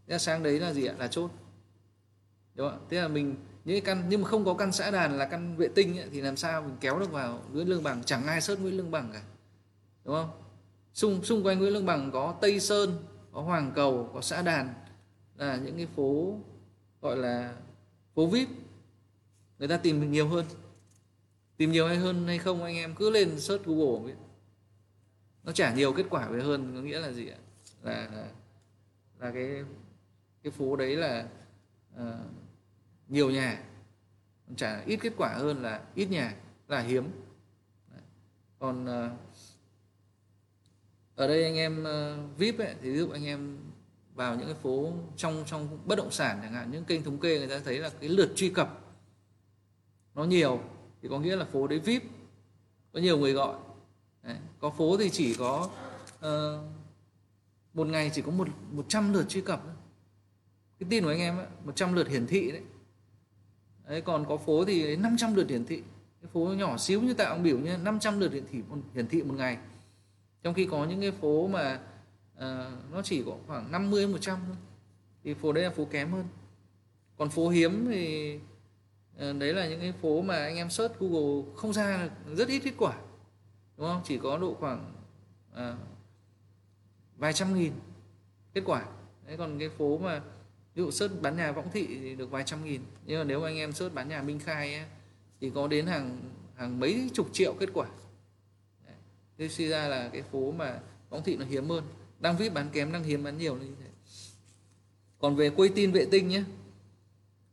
Thế 0.07 0.19
sang 0.19 0.43
đấy 0.43 0.61
là 0.61 0.73
gì 0.73 0.87
ạ? 0.87 0.95
Là 0.99 1.09
chốt 1.09 1.31
đúng 2.55 2.71
không 2.71 2.87
thế 2.91 3.01
là 3.01 3.09
mình 3.09 3.37
những 3.65 3.75
cái 3.75 3.81
căn 3.81 4.05
nhưng 4.09 4.23
mà 4.23 4.29
không 4.29 4.45
có 4.45 4.55
căn 4.55 4.73
xã 4.73 4.91
đàn 4.91 5.19
là 5.19 5.27
căn 5.27 5.57
vệ 5.57 5.69
tinh 5.69 5.99
ấy, 5.99 6.09
thì 6.13 6.21
làm 6.21 6.37
sao 6.37 6.63
mình 6.63 6.77
kéo 6.81 6.99
được 6.99 7.13
vào 7.13 7.43
Nguyễn 7.53 7.69
Lương 7.69 7.83
Bằng? 7.83 8.03
Chẳng 8.05 8.27
ai 8.27 8.41
sớt 8.41 8.61
Nguyễn 8.61 8.77
Lương 8.77 8.91
Bằng 8.91 9.11
cả. 9.13 9.23
Đúng 10.05 10.15
không? 10.15 10.31
Xung 10.95 11.25
xung 11.25 11.47
quanh 11.47 11.59
Nguyễn 11.59 11.73
Lương 11.73 11.87
Bằng 11.87 12.11
có 12.13 12.35
Tây 12.41 12.61
Sơn 12.61 13.05
có 13.33 13.41
Hoàng 13.41 13.73
Cầu 13.75 14.11
có 14.15 14.21
xã 14.21 14.43
đàn. 14.43 14.75
Là 15.37 15.57
những 15.57 15.77
cái 15.77 15.87
phố 15.97 16.39
gọi 17.03 17.17
là 17.17 17.55
phố 18.15 18.27
vip. 18.27 18.49
Người 19.59 19.69
ta 19.69 19.77
tìm 19.77 20.13
nhiều 20.13 20.29
hơn. 20.29 20.45
Tìm 21.57 21.73
nhiều 21.73 21.87
hay 21.87 21.97
hơn 21.97 22.27
hay 22.27 22.39
không 22.39 22.65
anh 22.65 22.77
em 22.77 22.95
cứ 22.95 23.11
lên 23.11 23.41
search 23.41 23.65
google 23.65 24.07
biết. 24.07 24.15
Nó 25.43 25.53
trả 25.53 25.75
nhiều 25.75 25.93
kết 25.93 26.07
quả 26.11 26.29
về 26.29 26.43
hơn 26.43 26.73
có 26.75 26.81
nghĩa 26.81 27.01
là 27.01 27.13
gì 27.13 27.29
ạ? 27.29 27.39
Là 27.83 28.09
là, 28.15 28.29
là 29.19 29.31
cái 29.33 29.65
cái 30.43 30.51
phố 30.51 30.77
đấy 30.77 30.97
là 30.97 31.27
uh, 31.95 32.01
nhiều 33.09 33.31
nhà 33.31 33.63
trả 34.57 34.81
ít 34.81 34.97
kết 34.97 35.13
quả 35.17 35.29
hơn 35.29 35.63
là 35.63 35.83
ít 35.95 36.11
nhà 36.11 36.35
là 36.69 36.81
hiếm. 36.81 37.05
Còn 38.59 38.87
ờ, 38.87 39.11
ở 41.15 41.29
đây 41.29 41.45
anh 41.45 41.57
em 41.57 41.85
ờ, 41.85 42.19
vip 42.39 42.59
ấy, 42.59 42.75
thì 42.83 42.91
ví 42.91 42.99
dụ 42.99 43.11
anh 43.11 43.27
em 43.27 43.59
vào 44.15 44.37
những 44.37 44.47
cái 44.47 44.55
phố 44.55 44.93
trong 45.17 45.45
trong 45.47 45.79
bất 45.85 45.97
động 45.99 46.11
sản 46.11 46.39
chẳng 46.43 46.53
hạn 46.53 46.71
những 46.71 46.85
kênh 46.85 47.03
thống 47.03 47.19
kê 47.19 47.39
người 47.39 47.49
ta 47.49 47.59
thấy 47.65 47.79
là 47.79 47.91
cái 48.01 48.09
lượt 48.09 48.33
truy 48.37 48.51
cập 48.51 48.81
nó 50.15 50.25
nhiều 50.25 50.61
thì 51.03 51.09
có 51.09 51.19
nghĩa 51.19 51.37
là 51.37 51.45
phố 51.45 51.67
đấy 51.67 51.79
vip 51.79 52.03
có 52.93 53.01
nhiều 53.01 53.19
người 53.19 53.33
gọi. 53.33 53.59
Đấy. 54.23 54.37
có 54.61 54.71
phố 54.71 54.97
thì 54.97 55.11
chỉ 55.11 55.35
có 55.35 55.71
uh, 56.19 56.31
một 57.75 57.87
ngày 57.87 58.11
chỉ 58.15 58.23
có 58.23 58.31
một 58.31 58.49
một 58.71 58.85
trăm 58.89 59.13
lượt 59.13 59.25
truy 59.29 59.41
cập 59.41 59.63
cái 60.79 60.87
tin 60.91 61.05
của 61.05 61.11
anh 61.11 61.21
em 61.21 61.39
ấy, 61.39 61.47
100 61.65 61.93
lượt 61.93 62.09
hiển 62.09 62.27
thị 62.27 62.51
đấy 62.53 62.63
đấy 63.89 64.01
còn 64.01 64.25
có 64.29 64.37
phố 64.37 64.65
thì 64.65 64.97
500 64.97 65.35
lượt 65.35 65.49
hiển 65.49 65.65
thị. 65.65 65.83
Cái 66.23 66.31
phố 66.33 66.41
nhỏ 66.41 66.77
xíu 66.77 67.03
như 67.03 67.15
tạo 67.15 67.39
biểu 67.39 67.59
như 67.59 67.77
500 67.77 68.21
lượt 68.21 68.33
hiển 68.33 68.45
thị 68.53 68.63
một, 68.69 68.77
hiển 68.95 69.07
thị 69.07 69.23
một 69.23 69.35
ngày. 69.35 69.59
Trong 70.43 70.55
khi 70.55 70.67
có 70.71 70.85
những 70.85 71.01
cái 71.01 71.11
phố 71.11 71.47
mà 71.47 71.81
uh, 72.37 72.93
nó 72.93 73.03
chỉ 73.03 73.23
có 73.27 73.37
khoảng 73.47 73.73
50 73.73 74.07
100 74.07 74.39
thôi 74.47 74.57
thì 75.25 75.35
phố 75.35 75.53
đấy 75.53 75.65
là 75.65 75.71
phố 75.71 75.85
kém 75.85 76.13
hơn. 76.13 76.25
Còn 77.17 77.31
phố 77.31 77.49
hiếm 77.49 77.87
thì 77.91 78.35
uh, 79.17 79.37
đấy 79.39 79.55
là 79.55 79.69
những 79.69 79.81
cái 79.81 79.93
phố 80.03 80.23
mà 80.23 80.37
anh 80.37 80.57
em 80.57 80.71
search 80.71 80.99
Google 80.99 81.53
không 81.57 81.73
ra 81.73 82.09
rất 82.35 82.49
ít 82.49 82.59
kết 82.59 82.75
quả 82.79 82.97
đúng 83.77 83.87
không? 83.87 84.01
Chỉ 84.05 84.19
có 84.19 84.39
độ 84.39 84.55
khoảng 84.55 84.95
uh, 85.53 85.79
vài 87.17 87.33
trăm 87.33 87.55
nghìn 87.55 87.73
kết 88.55 88.63
quả. 88.67 88.85
Đấy 89.27 89.37
còn 89.37 89.59
cái 89.59 89.69
phố 89.69 89.99
mà 89.99 90.21
ví 90.75 90.83
dụ 90.83 90.91
search 90.91 91.23
bán 91.23 91.37
nhà 91.37 91.53
võng 91.53 91.71
thị 91.73 91.87
thì 91.87 92.15
được 92.15 92.31
vài 92.31 92.45
trăm 92.47 92.65
nghìn. 92.65 92.83
Nhưng 93.07 93.19
mà 93.19 93.25
nếu 93.25 93.43
anh 93.43 93.57
em 93.57 93.73
search 93.73 93.95
bán 93.95 94.09
nhà 94.09 94.23
minh 94.23 94.39
khai 94.39 94.75
ấy, 94.75 94.85
thì 95.41 95.51
có 95.55 95.69
đến 95.69 95.87
hàng 95.87 96.21
hàng 96.55 96.81
mấy 96.81 97.11
chục 97.15 97.29
triệu 97.33 97.55
kết 97.61 97.69
quả. 97.75 97.87
Thế 99.39 99.49
suy 99.49 99.69
ra 99.69 99.89
là 99.89 100.09
cái 100.13 100.23
phố 100.23 100.53
mà 100.53 100.81
võng 101.11 101.23
thị 101.25 101.37
nó 101.37 101.45
hiếm 101.47 101.69
hơn. 101.69 101.85
Đang 102.21 102.37
vip 102.37 102.55
bán 102.55 102.69
kém 102.73 102.93
đang 102.93 103.05
hiếm 103.05 103.25
bán 103.25 103.39
nhiều 103.39 103.57
như 103.57 103.75
thế. 103.81 103.87
Còn 105.19 105.37
về 105.37 105.51
quay 105.51 105.69
tin 105.75 105.93
vệ 105.93 106.07
tinh 106.11 106.29
nhé. 106.29 106.45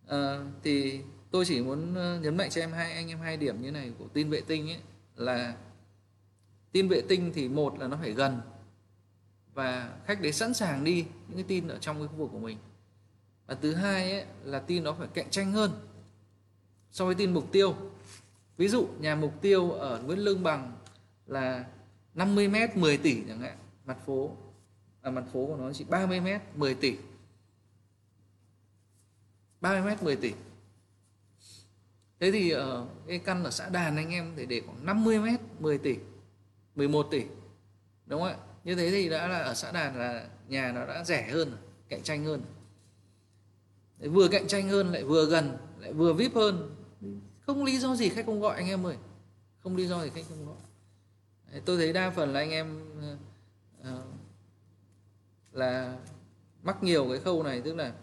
À, 0.08 0.40
thì 0.64 1.02
tôi 1.32 1.46
chỉ 1.46 1.62
muốn 1.62 1.96
ờ, 1.96 2.20
nhấn 2.20 2.38
mạnh 2.38 2.50
cho 2.50 2.62
em 2.62 2.72
hai 2.72 2.94
anh 2.94 3.08
em 3.08 3.20
hai 3.20 3.38
điểm 3.38 3.62
như 3.62 3.72
này 3.72 3.92
của 4.00 4.08
tin 4.08 4.30
vệ 4.30 4.42
tinh 4.42 4.70
ấy 4.70 4.80
là 5.16 5.56
tin 6.72 6.88
vệ 6.88 7.02
tinh 7.02 7.32
thì 7.36 7.50
một 7.50 7.80
là 7.80 7.88
nó 7.88 7.98
phải 8.02 8.12
gần 8.12 8.42
và 9.54 9.98
khách 10.06 10.22
đấy 10.22 10.32
sẵn 10.32 10.54
sàng 10.54 10.84
đi 10.84 11.06
những 11.28 11.38
cái 11.38 11.46
tin 11.48 11.68
ở 11.68 11.78
trong 11.78 12.00
cái 12.00 12.08
khu 12.08 12.16
vực 12.16 12.30
của 12.32 12.40
mình 12.40 12.58
và 13.52 13.58
thứ 13.62 13.74
hai 13.74 14.12
ấy, 14.12 14.26
là 14.44 14.60
tin 14.60 14.84
nó 14.84 14.94
phải 14.94 15.08
cạnh 15.14 15.30
tranh 15.30 15.52
hơn 15.52 15.72
so 16.92 17.06
với 17.06 17.16
tin 17.16 17.34
mục 17.34 17.52
tiêu. 17.52 17.76
Ví 18.58 18.68
dụ 18.68 18.88
nhà 19.00 19.16
mục 19.16 19.42
tiêu 19.42 19.72
ở 19.72 20.02
Nguyễn 20.02 20.20
Lương 20.20 20.44
Bằng 20.44 20.78
là 21.26 21.66
50 22.14 22.48
m 22.48 22.56
10 22.76 22.98
tỷ 22.98 23.24
chẳng 23.28 23.40
hạn 23.40 23.58
mặt 23.86 23.98
phố. 24.06 24.32
À, 25.02 25.12
mặt 25.12 25.24
phố 25.34 25.46
của 25.46 25.58
nó 25.58 25.74
chỉ 25.74 25.84
30 25.84 26.20
m 26.20 26.28
10 26.56 26.76
tỷ. 26.76 26.96
30 29.62 29.96
m 29.96 30.06
10 30.06 30.16
tỷ. 30.16 30.34
Thế 32.20 32.32
thì 32.32 32.50
ở 32.50 32.86
cái 33.08 33.20
căn 33.20 33.44
ở 33.44 33.52
xã 33.52 33.70
Đàn 33.70 33.96
anh 33.98 34.10
em 34.10 34.34
thể 34.36 34.46
để 34.46 34.62
khoảng 34.66 34.86
50 34.86 35.20
m 35.20 35.26
10 35.60 35.78
tỷ 35.78 35.96
11 36.76 37.08
tỷ. 37.12 37.24
Đúng 38.06 38.22
không 38.22 38.30
ạ? 38.30 38.38
Như 38.64 38.76
thế 38.76 38.92
thì 38.92 39.10
đã 39.10 39.28
là 39.28 39.38
ở 39.38 39.54
xã 39.54 39.72
Đàn 39.72 39.98
là 39.98 40.28
nhà 40.48 40.72
nó 40.72 40.86
đã 40.86 41.04
rẻ 41.04 41.30
hơn 41.32 41.58
cạnh 41.90 42.04
tranh 42.04 42.26
hơn 42.26 42.42
vừa 44.10 44.28
cạnh 44.28 44.48
tranh 44.48 44.70
hơn 44.70 44.92
lại 44.92 45.04
vừa 45.04 45.26
gần 45.26 45.58
lại 45.80 45.94
vừa 45.94 46.14
vip 46.14 46.36
hơn. 46.36 46.76
Không 47.40 47.64
lý 47.64 47.80
do 47.80 47.96
gì 47.96 48.10
khách 48.10 48.26
không 48.26 48.42
gọi 48.42 48.56
anh 48.56 48.68
em 48.68 48.86
ơi. 48.86 48.98
Không 49.64 49.76
lý 49.76 49.88
do 49.88 50.04
gì 50.04 50.10
khách 50.10 50.26
không 50.30 50.46
gọi. 50.46 50.58
Tôi 51.66 51.78
thấy 51.78 51.94
đa 51.94 52.10
phần 52.10 52.34
là 52.34 52.40
anh 52.40 52.52
em 52.52 52.82
uh, 53.80 53.88
là 55.52 55.98
mắc 56.64 56.84
nhiều 56.84 57.08
cái 57.10 57.20
khâu 57.20 57.44
này 57.44 57.62
tức 57.62 57.76
là 57.76 57.94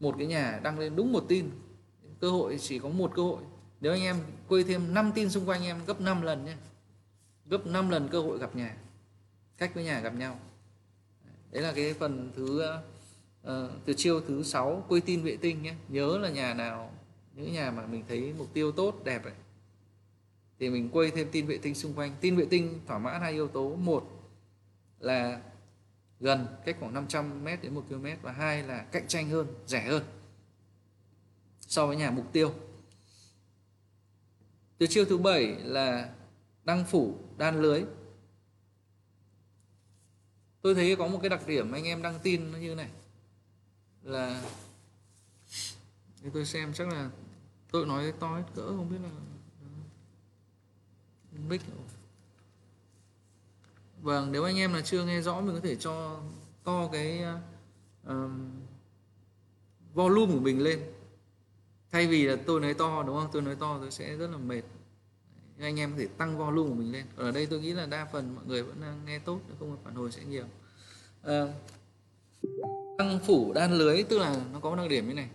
một 0.00 0.14
cái 0.18 0.26
nhà 0.26 0.60
đăng 0.62 0.78
lên 0.78 0.96
đúng 0.96 1.12
một 1.12 1.24
tin. 1.28 1.50
Cơ 2.20 2.30
hội 2.30 2.58
chỉ 2.60 2.78
có 2.78 2.88
một 2.88 3.12
cơ 3.16 3.22
hội. 3.22 3.42
Nếu 3.80 3.92
anh 3.92 4.02
em 4.02 4.16
quay 4.48 4.64
thêm 4.64 4.94
5 4.94 5.12
tin 5.14 5.30
xung 5.30 5.46
quanh 5.46 5.64
em 5.64 5.84
gấp 5.86 6.00
5 6.00 6.22
lần 6.22 6.44
nhé 6.44 6.56
gấp 7.50 7.66
5 7.66 7.90
lần 7.90 8.08
cơ 8.08 8.20
hội 8.20 8.38
gặp 8.38 8.56
nhà. 8.56 8.76
Cách 9.58 9.74
với 9.74 9.84
nhà 9.84 10.00
gặp 10.00 10.14
nhau. 10.14 10.38
Đấy 11.50 11.62
là 11.62 11.72
cái 11.72 11.94
phần 11.94 12.32
thứ 12.36 12.60
ờ, 12.60 12.82
Ờ, 13.42 13.70
từ 13.84 13.92
chiêu 13.92 14.20
thứ 14.20 14.42
sáu 14.42 14.84
quay 14.88 15.00
tin 15.00 15.22
vệ 15.22 15.36
tinh 15.36 15.62
nhé. 15.62 15.74
Nhớ 15.88 16.18
là 16.18 16.30
nhà 16.30 16.54
nào, 16.54 16.92
những 17.34 17.52
nhà 17.52 17.70
mà 17.70 17.86
mình 17.86 18.04
thấy 18.08 18.34
mục 18.38 18.54
tiêu 18.54 18.72
tốt, 18.72 19.04
đẹp 19.04 19.24
này 19.24 19.34
thì 20.58 20.70
mình 20.70 20.88
quay 20.92 21.10
thêm 21.10 21.28
tin 21.32 21.46
vệ 21.46 21.58
tinh 21.58 21.74
xung 21.74 21.94
quanh. 21.94 22.16
Tin 22.20 22.36
vệ 22.36 22.46
tinh 22.50 22.80
thỏa 22.86 22.98
mãn 22.98 23.20
hai 23.20 23.32
yếu 23.32 23.48
tố. 23.48 23.76
Một 23.76 24.04
là 24.98 25.40
gần 26.20 26.46
cách 26.64 26.76
khoảng 26.80 26.94
500 26.94 27.44
m 27.44 27.48
đến 27.62 27.74
1 27.74 27.84
km 27.88 28.06
và 28.22 28.32
hai 28.32 28.62
là 28.62 28.82
cạnh 28.92 29.08
tranh 29.08 29.28
hơn, 29.28 29.46
rẻ 29.66 29.82
hơn 29.82 30.02
so 31.60 31.86
với 31.86 31.96
nhà 31.96 32.10
mục 32.10 32.32
tiêu. 32.32 32.52
Từ 34.78 34.86
chiêu 34.86 35.04
thứ 35.04 35.18
bảy 35.18 35.46
là 35.46 36.14
đăng 36.64 36.84
phủ, 36.84 37.18
đan 37.38 37.62
lưới. 37.62 37.84
Tôi 40.62 40.74
thấy 40.74 40.96
có 40.96 41.06
một 41.06 41.18
cái 41.22 41.28
đặc 41.30 41.46
điểm 41.46 41.72
anh 41.72 41.84
em 41.84 42.02
đăng 42.02 42.18
tin 42.22 42.52
nó 42.52 42.58
như 42.58 42.74
này 42.74 42.88
là 44.02 44.42
để 46.22 46.30
tôi 46.34 46.44
xem 46.44 46.72
chắc 46.72 46.88
là 46.88 47.10
tôi 47.72 47.86
nói 47.86 48.12
to 48.20 48.36
hết 48.36 48.44
cỡ 48.54 48.66
không 48.66 48.90
biết 48.90 48.98
là 49.02 49.10
mic 51.48 51.60
vâng 54.02 54.32
nếu 54.32 54.44
anh 54.44 54.56
em 54.56 54.72
là 54.72 54.80
chưa 54.80 55.04
nghe 55.04 55.20
rõ 55.20 55.40
mình 55.40 55.54
có 55.54 55.60
thể 55.60 55.76
cho 55.76 56.20
to 56.64 56.88
cái 56.92 57.24
uh, 58.06 58.30
volume 59.94 60.32
của 60.32 60.40
mình 60.40 60.62
lên. 60.62 60.80
Thay 61.90 62.06
vì 62.06 62.24
là 62.24 62.36
tôi 62.46 62.60
nói 62.60 62.74
to 62.74 63.02
đúng 63.02 63.16
không? 63.16 63.28
Tôi 63.32 63.42
nói 63.42 63.56
to 63.56 63.78
tôi 63.78 63.90
sẽ 63.90 64.16
rất 64.16 64.30
là 64.30 64.38
mệt. 64.38 64.62
Anh 65.58 65.80
em 65.80 65.92
có 65.92 65.98
thể 65.98 66.06
tăng 66.06 66.38
volume 66.38 66.68
của 66.68 66.74
mình 66.74 66.92
lên. 66.92 67.06
Ở 67.16 67.30
đây 67.30 67.46
tôi 67.46 67.60
nghĩ 67.60 67.72
là 67.72 67.86
đa 67.86 68.08
phần 68.12 68.34
mọi 68.34 68.44
người 68.46 68.62
vẫn 68.62 68.80
đang 68.80 69.04
nghe 69.04 69.18
tốt 69.18 69.40
không 69.58 69.76
phản 69.84 69.94
hồi 69.94 70.12
sẽ 70.12 70.24
nhiều. 70.24 70.44
Uh, 71.26 71.50
tăng 73.00 73.18
phủ 73.18 73.52
đan 73.52 73.72
lưới 73.72 74.02
tức 74.02 74.18
là 74.18 74.44
nó 74.52 74.60
có 74.60 74.70
một 74.70 74.76
đặc 74.76 74.88
điểm 74.90 75.08
như 75.08 75.14
này. 75.14 75.28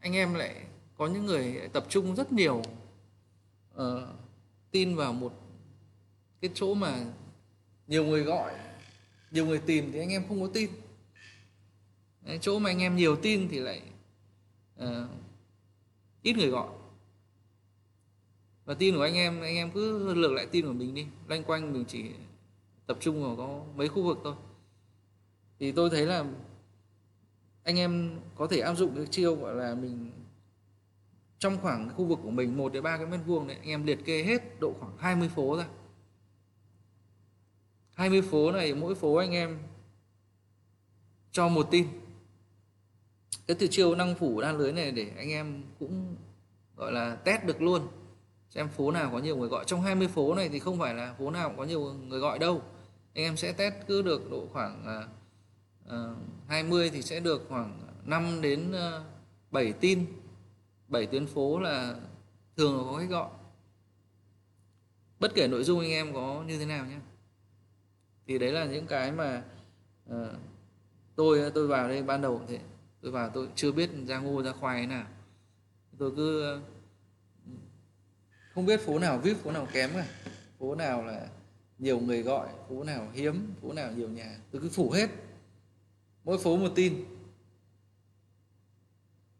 Anh 0.00 0.12
em 0.12 0.34
lại 0.34 0.54
có 0.96 1.06
những 1.06 1.26
người 1.26 1.68
tập 1.72 1.86
trung 1.88 2.14
rất 2.14 2.32
nhiều 2.32 2.62
uh, 3.74 3.82
tin 4.70 4.96
vào 4.96 5.12
một 5.12 5.32
cái 6.40 6.50
chỗ 6.54 6.74
mà 6.74 7.04
nhiều 7.86 8.04
người 8.04 8.22
gọi 8.22 8.54
nhiều 9.30 9.46
người 9.46 9.58
tìm 9.58 9.92
thì 9.92 9.98
anh 9.98 10.10
em 10.10 10.28
không 10.28 10.40
có 10.40 10.48
tin. 10.54 10.70
Đấy, 12.22 12.38
chỗ 12.40 12.58
mà 12.58 12.70
anh 12.70 12.78
em 12.78 12.96
nhiều 12.96 13.16
tin 13.16 13.48
thì 13.48 13.58
lại 13.58 13.82
uh, 14.84 14.88
ít 16.22 16.36
người 16.36 16.50
gọi. 16.50 16.68
Và 18.64 18.74
tin 18.74 18.96
của 18.96 19.02
anh 19.02 19.14
em 19.14 19.40
anh 19.40 19.56
em 19.56 19.70
cứ 19.70 20.14
lược 20.14 20.32
lại 20.32 20.46
tin 20.46 20.66
của 20.66 20.72
mình 20.72 20.94
đi. 20.94 21.06
Loanh 21.28 21.44
quanh 21.44 21.72
mình 21.72 21.84
chỉ 21.88 22.04
tập 22.86 22.96
trung 23.00 23.22
vào 23.22 23.36
có 23.36 23.60
mấy 23.76 23.88
khu 23.88 24.02
vực 24.02 24.18
thôi. 24.24 24.34
Thì 25.58 25.72
tôi 25.72 25.90
thấy 25.90 26.06
là 26.06 26.24
anh 27.66 27.78
em 27.78 28.20
có 28.36 28.46
thể 28.46 28.60
áp 28.60 28.74
dụng 28.74 28.96
cái 28.96 29.06
chiêu 29.06 29.34
gọi 29.34 29.54
là 29.54 29.74
mình 29.74 30.10
trong 31.38 31.58
khoảng 31.62 31.90
khu 31.96 32.04
vực 32.04 32.18
của 32.22 32.30
mình 32.30 32.56
1 32.56 32.72
đến 32.72 32.82
3 32.82 32.96
cái 32.96 33.06
mét 33.06 33.20
vuông 33.26 33.46
đấy 33.46 33.56
anh 33.56 33.68
em 33.68 33.86
liệt 33.86 34.04
kê 34.04 34.22
hết 34.22 34.60
độ 34.60 34.74
khoảng 34.80 34.96
20 34.98 35.28
phố 35.28 35.56
ra. 35.56 35.66
20 37.94 38.22
phố 38.22 38.52
này 38.52 38.74
mỗi 38.74 38.94
phố 38.94 39.14
anh 39.14 39.32
em 39.32 39.58
cho 41.32 41.48
một 41.48 41.68
tin 41.70 41.86
cái 43.46 43.56
từ 43.60 43.66
chiêu 43.66 43.94
năng 43.94 44.14
phủ 44.14 44.40
đa 44.40 44.52
lưới 44.52 44.72
này 44.72 44.90
để 44.90 45.10
anh 45.16 45.30
em 45.30 45.62
cũng 45.78 46.16
gọi 46.76 46.92
là 46.92 47.16
test 47.16 47.44
được 47.44 47.62
luôn 47.62 47.88
xem 48.50 48.68
phố 48.68 48.90
nào 48.90 49.10
có 49.12 49.18
nhiều 49.18 49.36
người 49.36 49.48
gọi. 49.48 49.64
Trong 49.66 49.82
20 49.82 50.08
phố 50.08 50.34
này 50.34 50.48
thì 50.48 50.58
không 50.58 50.78
phải 50.78 50.94
là 50.94 51.14
phố 51.18 51.30
nào 51.30 51.54
có 51.56 51.64
nhiều 51.64 51.94
người 51.94 52.20
gọi 52.20 52.38
đâu. 52.38 52.62
Anh 53.14 53.24
em 53.24 53.36
sẽ 53.36 53.52
test 53.52 53.74
cứ 53.86 54.02
được 54.02 54.30
độ 54.30 54.48
khoảng 54.52 54.82
uh, 54.82 55.25
Ờ, 55.86 56.14
20 56.48 56.90
thì 56.90 57.02
sẽ 57.02 57.20
được 57.20 57.46
khoảng 57.48 57.80
5 58.04 58.40
đến 58.42 58.72
ờ, 58.72 59.04
7 59.50 59.72
tin. 59.72 60.06
7 60.88 61.06
tuyến 61.06 61.26
phố 61.26 61.60
là 61.60 61.94
thường 62.56 62.76
là 62.76 62.82
có 62.84 62.98
khách 62.98 63.10
gọi. 63.10 63.30
Bất 65.20 65.34
kể 65.34 65.48
nội 65.48 65.64
dung 65.64 65.80
anh 65.80 65.90
em 65.90 66.14
có 66.14 66.44
như 66.46 66.58
thế 66.58 66.66
nào 66.66 66.86
nhé. 66.86 66.98
Thì 68.26 68.38
đấy 68.38 68.52
là 68.52 68.64
những 68.64 68.86
cái 68.86 69.12
mà 69.12 69.42
uh, 70.10 70.14
tôi 71.16 71.50
tôi 71.54 71.66
vào 71.66 71.88
đây 71.88 72.02
ban 72.02 72.22
đầu 72.22 72.42
thế 72.48 72.58
tôi 73.00 73.12
vào 73.12 73.30
tôi 73.34 73.48
chưa 73.54 73.72
biết 73.72 73.90
ra 74.06 74.18
ngô 74.18 74.42
ra 74.42 74.52
khoai 74.52 74.80
thế 74.80 74.86
nào. 74.86 75.06
Tôi 75.98 76.12
cứ 76.16 76.58
không 78.54 78.66
biết 78.66 78.80
phố 78.80 78.98
nào 78.98 79.18
vip 79.18 79.36
phố 79.36 79.52
nào 79.52 79.68
kém 79.72 79.90
cả. 79.94 80.06
Phố 80.58 80.74
nào 80.74 81.04
là 81.04 81.28
nhiều 81.78 82.00
người 82.00 82.22
gọi 82.22 82.48
phố 82.68 82.84
nào 82.84 83.08
hiếm 83.12 83.54
phố 83.62 83.72
nào 83.72 83.92
nhiều 83.92 84.08
nhà. 84.08 84.36
Tôi 84.50 84.62
cứ 84.62 84.68
phủ 84.68 84.90
hết 84.90 85.10
mỗi 86.26 86.38
phố 86.38 86.56
một 86.56 86.72
tin. 86.74 87.04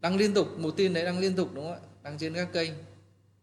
Đăng 0.01 0.17
liên 0.17 0.35
tục 0.35 0.59
một 0.59 0.71
tin 0.77 0.95
đấy 0.95 1.05
đăng 1.05 1.19
liên 1.19 1.37
tục 1.37 1.51
đúng 1.55 1.65
không 1.65 1.73
ạ? 1.73 1.81
Đăng 2.03 2.19
trên 2.19 2.35
các 2.35 2.49
kênh. 2.53 2.71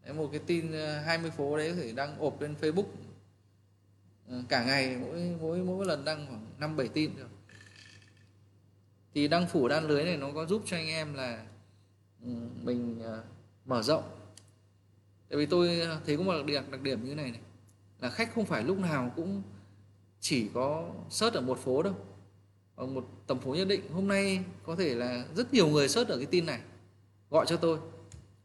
Đấy, 0.04 0.14
một 0.14 0.28
cái 0.32 0.40
tin 0.46 0.72
ờ, 0.72 1.00
20 1.00 1.30
phố 1.30 1.56
đấy 1.56 1.74
thì 1.76 1.92
đăng 1.92 2.18
ộp 2.18 2.40
lên 2.40 2.54
facebook. 2.60 2.86
Ờ, 4.28 4.42
cả 4.48 4.64
ngày 4.64 4.96
mỗi 4.96 5.36
mỗi 5.40 5.58
mỗi 5.58 5.86
lần 5.86 6.04
đăng 6.04 6.26
khoảng 6.26 6.46
năm 6.58 6.76
bảy 6.76 6.88
tin 6.88 7.16
được. 7.16 7.28
Thì 9.14 9.28
đăng 9.28 9.46
phủ 9.46 9.68
đan 9.68 9.88
lưới 9.88 10.04
này 10.04 10.16
nó 10.16 10.30
có 10.34 10.46
giúp 10.46 10.62
cho 10.66 10.76
anh 10.76 10.88
em 10.88 11.14
là 11.14 11.46
ừ, 12.22 12.30
mình 12.62 13.00
ờ, 13.02 13.24
mở 13.64 13.82
rộng. 13.82 14.04
Tại 15.28 15.38
vì 15.38 15.46
tôi 15.46 15.86
thấy 16.06 16.16
có 16.16 16.22
một 16.22 16.32
đặc 16.32 16.46
điểm, 16.46 16.70
đặc 16.70 16.80
điểm 16.80 17.04
như 17.04 17.08
thế 17.08 17.14
này 17.14 17.30
này. 17.30 17.40
Là 18.00 18.10
khách 18.10 18.34
không 18.34 18.46
phải 18.46 18.64
lúc 18.64 18.78
nào 18.78 19.12
cũng 19.16 19.42
chỉ 20.20 20.48
có 20.54 20.90
search 21.10 21.36
ở 21.36 21.40
một 21.40 21.58
phố 21.58 21.82
đâu 21.82 21.94
ở 22.76 22.86
một 22.86 23.08
tầm 23.26 23.40
phố 23.40 23.54
nhất 23.54 23.68
định. 23.68 23.92
Hôm 23.92 24.08
nay 24.08 24.44
có 24.62 24.76
thể 24.76 24.94
là 24.94 25.26
rất 25.34 25.54
nhiều 25.54 25.68
người 25.68 25.88
search 25.88 26.08
ở 26.08 26.16
cái 26.16 26.26
tin 26.26 26.46
này. 26.46 26.60
Gọi 27.30 27.46
cho 27.48 27.56
tôi. 27.56 27.78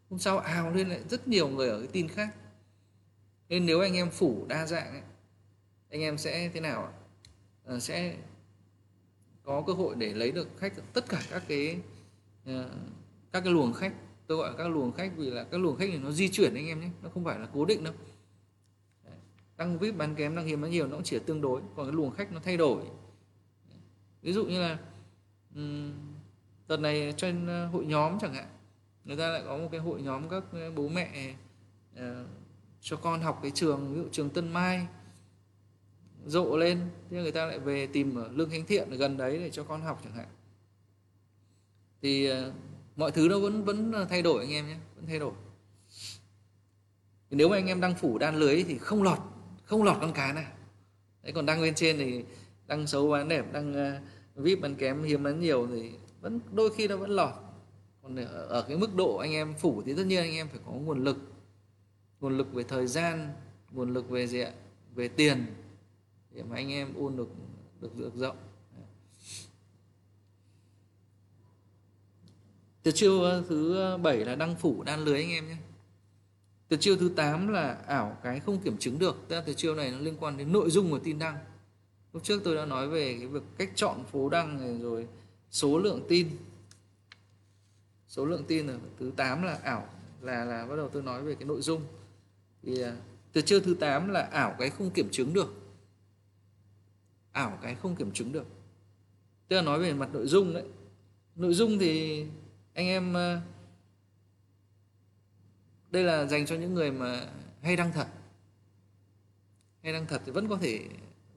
Hôm 0.10 0.20
sau 0.20 0.40
ào 0.40 0.72
lên 0.72 0.90
lại 0.90 1.00
rất 1.10 1.28
nhiều 1.28 1.48
người 1.48 1.70
ở 1.70 1.80
cái 1.80 1.88
tin 1.88 2.08
khác. 2.08 2.36
Nên 3.50 3.66
nếu 3.66 3.82
anh 3.82 3.96
em 3.96 4.10
phủ 4.10 4.46
đa 4.48 4.66
dạng 4.66 4.92
ấy, 4.92 5.02
anh 5.90 6.02
em 6.02 6.18
sẽ 6.18 6.50
thế 6.54 6.60
nào 6.60 6.94
à, 7.66 7.80
sẽ 7.80 8.16
có 9.44 9.64
cơ 9.68 9.74
hội 9.74 9.96
để 9.96 10.14
lấy 10.14 10.32
được 10.32 10.48
khách 10.58 10.74
tất 10.94 11.10
cả 11.10 11.22
các 11.32 11.44
cái 11.48 11.78
uh, 12.50 12.66
các 13.32 13.42
cái 13.44 13.54
luồng 13.54 13.74
khách. 13.74 13.94
Tôi 14.28 14.38
gọi 14.38 14.52
là 14.52 14.58
các 14.58 14.68
luồng 14.68 14.92
khách 14.92 15.12
vì 15.18 15.32
là 15.32 15.44
các 15.44 15.58
luồng 15.58 15.76
khách 15.78 15.90
này 15.90 15.98
nó 15.98 16.12
di 16.12 16.30
chuyển 16.30 16.56
anh 16.56 16.68
em 16.68 16.82
nhé. 16.82 16.90
Nó 17.02 17.10
không 17.14 17.24
phải 17.24 17.40
là 17.40 17.48
cố 17.54 17.66
định 17.66 17.84
đâu. 17.84 17.94
Đăng 19.58 19.80
vip 19.80 19.96
bán 19.96 20.16
kém 20.16 20.36
đăng 20.36 20.46
hiếm 20.46 20.62
bán 20.62 20.72
nhiều 20.72 20.88
nó 20.88 20.96
cũng 20.96 21.04
chỉ 21.04 21.16
là 21.16 21.24
tương 21.26 21.42
đối. 21.42 21.62
Còn 21.76 21.86
cái 21.86 21.94
luồng 21.94 22.12
khách 22.12 22.32
nó 22.32 22.40
thay 22.44 22.58
đổi 22.58 22.84
ví 24.22 24.34
dụ 24.34 24.46
như 24.46 24.62
là 24.62 24.78
đợt 26.68 26.78
này 26.78 27.14
trên 27.18 27.48
ờ, 27.48 27.68
hội 27.68 27.86
nhóm 27.86 28.20
chẳng 28.20 28.34
hạn. 28.34 28.48
Người 29.06 29.18
ta 29.18 29.28
lại 29.28 29.42
có 29.46 29.58
một 29.58 29.68
cái 29.72 29.80
hội 29.80 30.02
nhóm 30.02 30.30
các 30.30 30.44
ờ, 30.52 30.72
bố 30.72 30.88
mẹ 30.88 31.36
uh, 31.96 32.02
cho 32.82 32.98
con 32.98 33.22
học 33.22 33.40
cái 33.42 33.52
trường 33.52 33.94
ví 33.94 34.02
dụ 34.02 34.08
trường 34.12 34.30
Tân 34.30 34.52
Mai 34.52 34.88
rộ 36.26 36.58
lên 36.58 36.90
thế 37.10 37.18
người 37.18 37.32
ta 37.32 37.46
lại 37.46 37.60
về 37.60 37.88
tìm 37.88 38.16
ở 38.16 38.30
lương 38.34 38.50
khánh 38.50 38.66
thiện 38.66 38.90
gần 38.90 39.18
đấy 39.18 39.38
để 39.38 39.50
cho 39.50 39.64
con 39.64 39.82
học 39.82 40.02
chẳng 40.04 40.14
hạn. 40.14 40.28
Thì 42.02 42.32
uh, 42.32 42.54
mọi 42.96 43.12
thứ 43.12 43.28
nó 43.30 43.40
vẫn 43.40 43.64
vẫn 43.64 43.94
thay 44.10 44.22
đổi 44.22 44.40
anh 44.40 44.52
em 44.52 44.68
nhé 44.68 44.78
vẫn 44.96 45.06
thay 45.08 45.20
đổi. 45.20 45.34
Nếu 47.30 47.50
mà 47.50 47.58
anh 47.58 47.68
em 47.68 47.82
đang 47.82 47.96
phủ 47.96 48.18
đan 48.18 48.36
lưới 48.36 48.64
thì 48.64 48.78
không 48.78 49.04
lọt 49.04 49.20
không 49.64 49.84
lọt 49.84 49.98
con 50.02 50.14
cá 50.14 50.34
nào. 50.34 50.52
Đấy 51.24 51.34
còn 51.34 51.46
đang 51.46 51.62
lên 51.62 51.76
trên 51.76 51.98
thì 51.98 52.24
đăng 52.70 52.88
xấu 52.88 53.10
bán 53.10 53.30
đẹp 53.30 53.54
đăng 53.54 53.72
uh, 53.72 53.76
ờ, 53.76 54.00
vip 54.36 54.62
bán 54.62 54.76
kém 54.76 55.04
hiếm 55.04 55.24
bán 55.24 55.40
nhiều 55.40 55.68
thì 55.72 55.92
vẫn 56.22 56.40
đôi 56.52 56.70
khi 56.76 56.88
nó 56.88 56.98
vẫn 56.98 57.10
lọt 57.10 57.34
còn 58.04 58.16
ở, 58.16 58.46
ở 58.46 58.66
cái 58.68 58.78
mức 58.78 58.96
độ 58.96 59.18
anh 59.18 59.32
em 59.32 59.54
phủ 59.54 59.82
thì 59.86 59.94
tất 59.94 60.04
nhiên 60.06 60.20
anh 60.20 60.34
em 60.34 60.48
phải 60.48 60.60
có 60.66 60.72
nguồn 60.72 61.04
lực 61.04 61.18
nguồn 62.20 62.38
lực 62.38 62.54
về 62.54 62.64
thời 62.64 62.88
gian 62.88 63.34
nguồn 63.72 63.94
lực 63.94 64.10
về 64.10 64.28
gì 64.28 64.40
ạ 64.40 64.52
về 64.96 65.08
tiền 65.08 65.46
để 66.32 66.44
mà 66.44 66.56
anh 66.56 66.72
em 66.72 66.94
ôn 66.98 67.18
được 67.18 67.30
được 67.82 67.98
được 67.98 68.16
rộng 68.16 68.38
Tuyệt 72.84 72.96
chiêu 72.96 73.22
ờ, 73.22 73.44
thứ 73.50 73.78
ờ, 73.78 73.98
bảy 73.98 74.18
là 74.18 74.36
đăng 74.36 74.56
phủ 74.56 74.84
đan 74.84 75.00
lưới 75.00 75.16
anh 75.16 75.32
em 75.32 75.48
nhé. 75.48 75.56
Tuyệt 76.68 76.80
chiêu 76.80 76.98
thứ 76.98 77.10
8 77.16 77.48
là 77.48 77.78
ảo 77.88 78.18
cái 78.24 78.40
không 78.40 78.60
kiểm 78.60 78.78
chứng 78.78 79.00
được. 79.00 79.18
Tức 79.28 79.36
là 79.36 79.42
tuyệt 79.42 79.58
chiêu 79.58 79.76
này 79.76 79.92
nó 79.92 79.98
liên 79.98 80.16
quan 80.20 80.38
đến 80.38 80.52
nội 80.52 80.70
dung 80.70 80.92
của 80.92 81.00
tin 81.00 81.20
đăng. 81.20 81.38
Lúc 82.14 82.24
trước 82.24 82.41
tôi 82.43 82.55
đã 82.55 82.66
nói 82.66 82.88
về 82.88 83.16
cái 83.20 83.28
việc 83.28 83.43
cách 83.57 83.72
chọn 83.76 84.03
phố 84.03 84.30
đăng 84.30 84.60
này 84.60 84.80
rồi, 84.82 85.07
số 85.51 85.78
lượng 85.78 86.05
tin. 86.10 86.30
Số 88.07 88.26
lượng 88.26 88.43
tin 88.47 88.68
là 88.68 88.78
thứ 88.99 89.12
8 89.16 89.43
là 89.43 89.60
ảo, 89.64 89.89
là 90.22 90.45
là 90.45 90.66
bắt 90.66 90.76
đầu 90.76 90.89
tôi 90.89 91.01
nói 91.01 91.24
về 91.24 91.36
cái 91.36 91.45
nội 91.45 91.62
dung. 91.62 91.82
Thì 92.64 92.82
à, 92.82 92.95
từ 93.34 93.41
tuyệt 93.41 93.62
thứ 93.66 93.74
8 93.74 94.10
là 94.10 94.22
ảo 94.22 94.55
cái 94.60 94.70
không 94.70 94.91
kiểm 94.91 95.10
chứng 95.12 95.34
được. 95.34 95.53
Ảo 97.32 97.60
cái 97.62 97.76
không 97.76 97.95
kiểm 97.95 98.12
chứng 98.12 98.32
được. 98.32 98.45
Tức 99.47 99.55
là 99.55 99.62
nói 99.62 99.80
về 99.80 99.93
mặt 99.93 100.10
nội 100.14 100.28
dung 100.28 100.53
đấy. 100.53 100.64
Nội 101.36 101.53
dung 101.53 101.80
thì 101.80 102.26
anh 102.74 102.88
em 102.88 103.18
à, 103.18 103.41
đây 105.91 106.03
là 106.03 106.26
dành 106.26 106.45
cho 106.45 106.55
những 106.55 106.74
người 106.74 106.91
mà 106.91 107.28
hay 107.62 107.76
đăng 107.76 107.91
thật 107.91 108.07
hay 109.84 109.93
đăng 109.93 110.05
thật 110.07 110.22
thì 110.26 110.32
vẫn 110.32 110.49
có 110.49 110.57
thể 110.57 110.86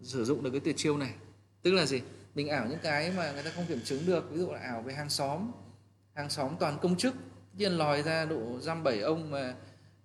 sử 0.02 0.24
dụng 0.24 0.42
được 0.42 0.50
cái 0.50 0.60
tuyệt 0.60 0.76
chiêu 0.76 0.96
này. 0.96 1.14
Tức 1.62 1.72
là 1.72 1.86
gì? 1.86 2.00
Mình 2.34 2.48
ảo 2.48 2.66
những 2.68 2.78
cái 2.82 3.12
mà 3.16 3.32
người 3.32 3.42
ta 3.42 3.50
không 3.50 3.66
kiểm 3.68 3.80
chứng 3.84 4.06
được 4.06 4.30
ví 4.30 4.38
dụ 4.38 4.52
là 4.52 4.58
ảo 4.58 4.82
về 4.82 4.94
hàng 4.94 5.10
xóm 5.10 5.50
hàng 6.14 6.30
xóm 6.30 6.52
toàn 6.60 6.78
công 6.82 6.96
chức 6.96 7.14
nhiên 7.56 7.72
lòi 7.72 8.02
ra 8.02 8.24
độ 8.24 8.60
dăm 8.60 8.82
bảy 8.82 9.00
ông 9.00 9.30
mà 9.30 9.54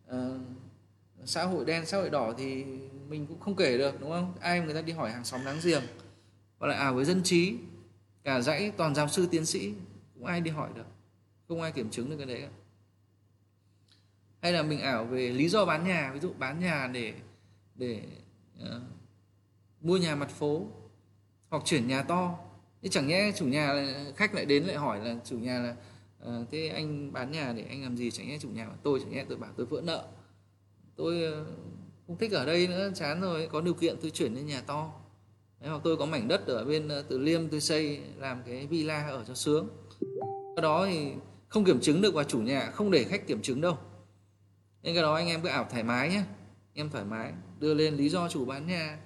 uh, 0.10 0.16
xã 1.26 1.44
hội 1.44 1.66
đen 1.66 1.86
xã 1.86 1.98
hội 1.98 2.10
đỏ 2.10 2.34
thì 2.38 2.64
mình 3.10 3.28
cũng 3.28 3.40
không 3.40 3.56
kể 3.56 3.78
được 3.78 4.02
đúng 4.02 4.10
không? 4.10 4.34
Ai 4.40 4.62
người 4.62 4.74
ta 4.74 4.82
đi 4.82 4.94
hỏi 4.94 5.12
hàng 5.12 5.24
xóm 5.24 5.46
láng 5.46 5.60
giềng 5.64 5.84
hoặc 6.60 6.68
là 6.68 6.76
ảo 6.76 6.94
với 6.94 7.06
dân 7.06 7.24
trí 7.24 7.56
cả 8.24 8.42
dãy 8.42 8.72
toàn 8.78 8.96
giáo 8.96 9.08
sư 9.08 9.28
tiến 9.32 9.46
sĩ 9.46 9.74
cũng 10.14 10.26
ai 10.26 10.42
đi 10.42 10.52
hỏi 10.52 10.70
được 10.76 10.86
không 11.48 11.62
ai 11.62 11.72
kiểm 11.72 11.90
chứng 11.90 12.10
được 12.10 12.18
cái 12.18 12.26
đấy 12.26 12.42
cả. 12.42 12.50
Hay 14.42 14.52
là 14.54 14.64
mình 14.64 14.80
ảo 14.80 15.06
về 15.06 15.30
lý 15.30 15.50
do 15.50 15.66
bán 15.66 15.88
nhà 15.88 16.12
ví 16.14 16.20
dụ 16.20 16.34
bán 16.40 16.60
nhà 16.60 16.88
để 16.88 17.14
để 17.76 18.02
uh, 18.62 18.82
mua 19.82 19.98
nhà 19.98 20.16
mặt 20.16 20.30
phố 20.30 20.68
hoặc 21.50 21.64
chuyển 21.66 21.88
nhà 21.88 22.04
to. 22.04 22.40
Thế 22.82 22.90
chẳng 22.90 23.08
nhẽ 23.08 23.32
chủ 23.36 23.46
nhà 23.46 23.88
khách 24.16 24.34
lại 24.34 24.46
đến 24.46 24.64
lại 24.64 24.76
hỏi 24.76 25.00
là 25.06 25.16
chủ 25.26 25.40
nhà 25.40 25.60
là 25.60 25.76
ờ, 26.20 26.46
thế 26.52 26.68
anh 26.68 27.14
bán 27.14 27.32
nhà 27.32 27.54
để 27.58 27.66
anh 27.70 27.84
làm 27.84 27.98
gì? 27.98 28.12
Chẳng 28.12 28.28
nhẽ 28.28 28.38
chủ 28.42 28.50
nhà 28.50 28.66
bảo 28.68 28.78
tôi 28.84 29.00
chẳng 29.00 29.12
nhẽ 29.12 29.26
tôi 29.30 29.38
bảo 29.38 29.52
tôi 29.58 29.66
vỡ 29.66 29.82
nợ. 29.84 30.08
Tôi 30.96 31.24
ờ, 31.24 31.46
không 32.08 32.18
thích 32.18 32.32
ở 32.32 32.46
đây 32.46 32.68
nữa 32.68 32.92
chán 32.96 33.22
rồi 33.22 33.50
có 33.52 33.62
điều 33.62 33.74
kiện 33.74 33.96
tôi 34.02 34.12
chuyển 34.12 34.34
lên 34.34 34.46
nhà 34.46 34.62
to. 34.62 34.92
Đấy, 35.60 35.70
hoặc 35.70 35.82
tôi 35.84 35.98
có 35.98 36.06
mảnh 36.06 36.28
đất 36.28 36.48
ở 36.48 36.66
bên 36.66 36.88
ờ, 36.88 37.02
Từ 37.02 37.18
Liêm 37.20 37.50
tôi 37.50 37.62
xây 37.62 38.00
làm 38.18 38.44
cái 38.46 38.68
villa 38.68 39.08
ở 39.08 39.24
cho 39.28 39.34
sướng. 39.34 39.68
Cái 40.56 40.62
đó 40.62 40.86
thì 40.86 41.12
không 41.48 41.66
kiểm 41.66 41.80
chứng 41.82 42.02
được 42.02 42.14
và 42.14 42.24
chủ 42.24 42.40
nhà 42.40 42.72
không 42.72 42.92
để 42.92 43.04
khách 43.04 43.28
kiểm 43.28 43.42
chứng 43.42 43.62
đâu. 43.62 43.78
Nên 44.84 44.96
cái 44.96 45.04
đó 45.04 45.16
anh 45.16 45.28
em 45.28 45.42
cứ 45.42 45.48
ảo 45.48 45.68
thoải 45.72 45.84
mái 45.84 46.10
nhé 46.10 46.24
em 46.74 46.90
thoải 46.90 47.06
mái 47.06 47.34
đưa 47.60 47.74
lên 47.74 47.96
lý 47.96 48.10
do 48.10 48.30
chủ 48.30 48.46
bán 48.46 48.68
nhà 48.68 48.98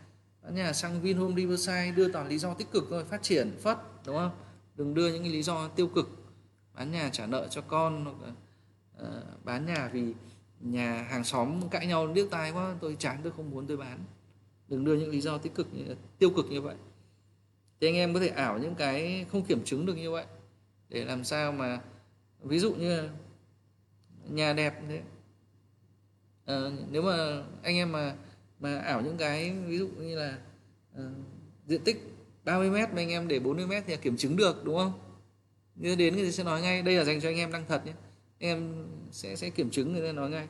nhà 0.49 0.73
sang 0.73 1.01
Vinhome 1.01 1.35
Riverside 1.35 1.91
đưa 1.91 2.11
toàn 2.11 2.27
lý 2.27 2.37
do 2.37 2.53
tích 2.53 2.71
cực 2.71 2.83
thôi 2.89 3.05
phát 3.05 3.23
triển 3.23 3.57
phất 3.59 3.77
đúng 4.05 4.15
không? 4.15 4.31
Đừng 4.75 4.93
đưa 4.93 5.13
những 5.13 5.23
cái 5.23 5.31
lý 5.31 5.43
do 5.43 5.67
tiêu 5.67 5.87
cực 5.87 6.09
bán 6.73 6.91
nhà 6.91 7.09
trả 7.13 7.27
nợ 7.27 7.47
cho 7.49 7.61
con 7.61 8.05
hoặc 8.05 8.15
là 8.21 8.33
uh, 9.07 9.45
bán 9.45 9.65
nhà 9.65 9.89
vì 9.93 10.13
nhà 10.59 11.07
hàng 11.09 11.23
xóm 11.23 11.69
cãi 11.69 11.87
nhau 11.87 12.07
điếc 12.07 12.29
tai 12.31 12.51
quá 12.51 12.75
tôi 12.81 12.95
chán 12.99 13.19
tôi 13.23 13.31
không 13.31 13.49
muốn 13.49 13.67
tôi 13.67 13.77
bán. 13.77 13.99
Đừng 14.67 14.85
đưa 14.85 14.95
những 14.95 15.09
lý 15.09 15.21
do 15.21 15.37
tích 15.37 15.55
cực 15.55 15.73
như, 15.73 15.95
tiêu 16.19 16.29
cực 16.29 16.45
như 16.49 16.61
vậy. 16.61 16.75
Thì 17.81 17.87
anh 17.87 17.95
em 17.95 18.13
có 18.13 18.19
thể 18.19 18.27
ảo 18.27 18.57
những 18.57 18.75
cái 18.75 19.25
không 19.31 19.45
kiểm 19.45 19.63
chứng 19.65 19.85
được 19.85 19.95
như 19.95 20.11
vậy 20.11 20.25
để 20.89 21.05
làm 21.05 21.23
sao 21.23 21.51
mà 21.51 21.81
ví 22.41 22.59
dụ 22.59 22.73
như 22.73 23.09
nhà 24.29 24.53
đẹp 24.53 24.81
thế. 24.89 25.01
À, 26.45 26.55
nếu 26.89 27.01
mà 27.01 27.43
anh 27.63 27.75
em 27.75 27.91
mà 27.91 28.15
mà 28.61 28.77
ảo 28.77 29.01
những 29.01 29.17
cái 29.17 29.53
ví 29.67 29.77
dụ 29.77 29.87
như 29.87 30.15
là 30.15 30.37
uh, 30.95 31.01
diện 31.67 31.81
tích 31.83 32.11
30 32.43 32.69
mét 32.69 32.89
mà 32.89 33.01
anh 33.01 33.09
em 33.09 33.27
để 33.27 33.39
40 33.39 33.67
mét 33.67 33.83
thì 33.87 33.97
kiểm 33.97 34.17
chứng 34.17 34.35
được 34.35 34.65
đúng 34.65 34.77
không? 34.77 34.93
Như 35.75 35.95
đến 35.95 36.15
người 36.15 36.25
ta 36.25 36.31
sẽ 36.31 36.43
nói 36.43 36.61
ngay 36.61 36.81
đây 36.81 36.95
là 36.95 37.03
dành 37.03 37.21
cho 37.21 37.29
anh 37.29 37.37
em 37.37 37.51
đăng 37.51 37.65
thật 37.67 37.85
nhé. 37.85 37.93
Anh 38.39 38.49
em 38.49 38.85
sẽ 39.11 39.35
sẽ 39.35 39.49
kiểm 39.49 39.69
chứng 39.69 39.93
người 39.93 40.07
ta 40.07 40.11
nói 40.11 40.29
ngay. 40.29 40.47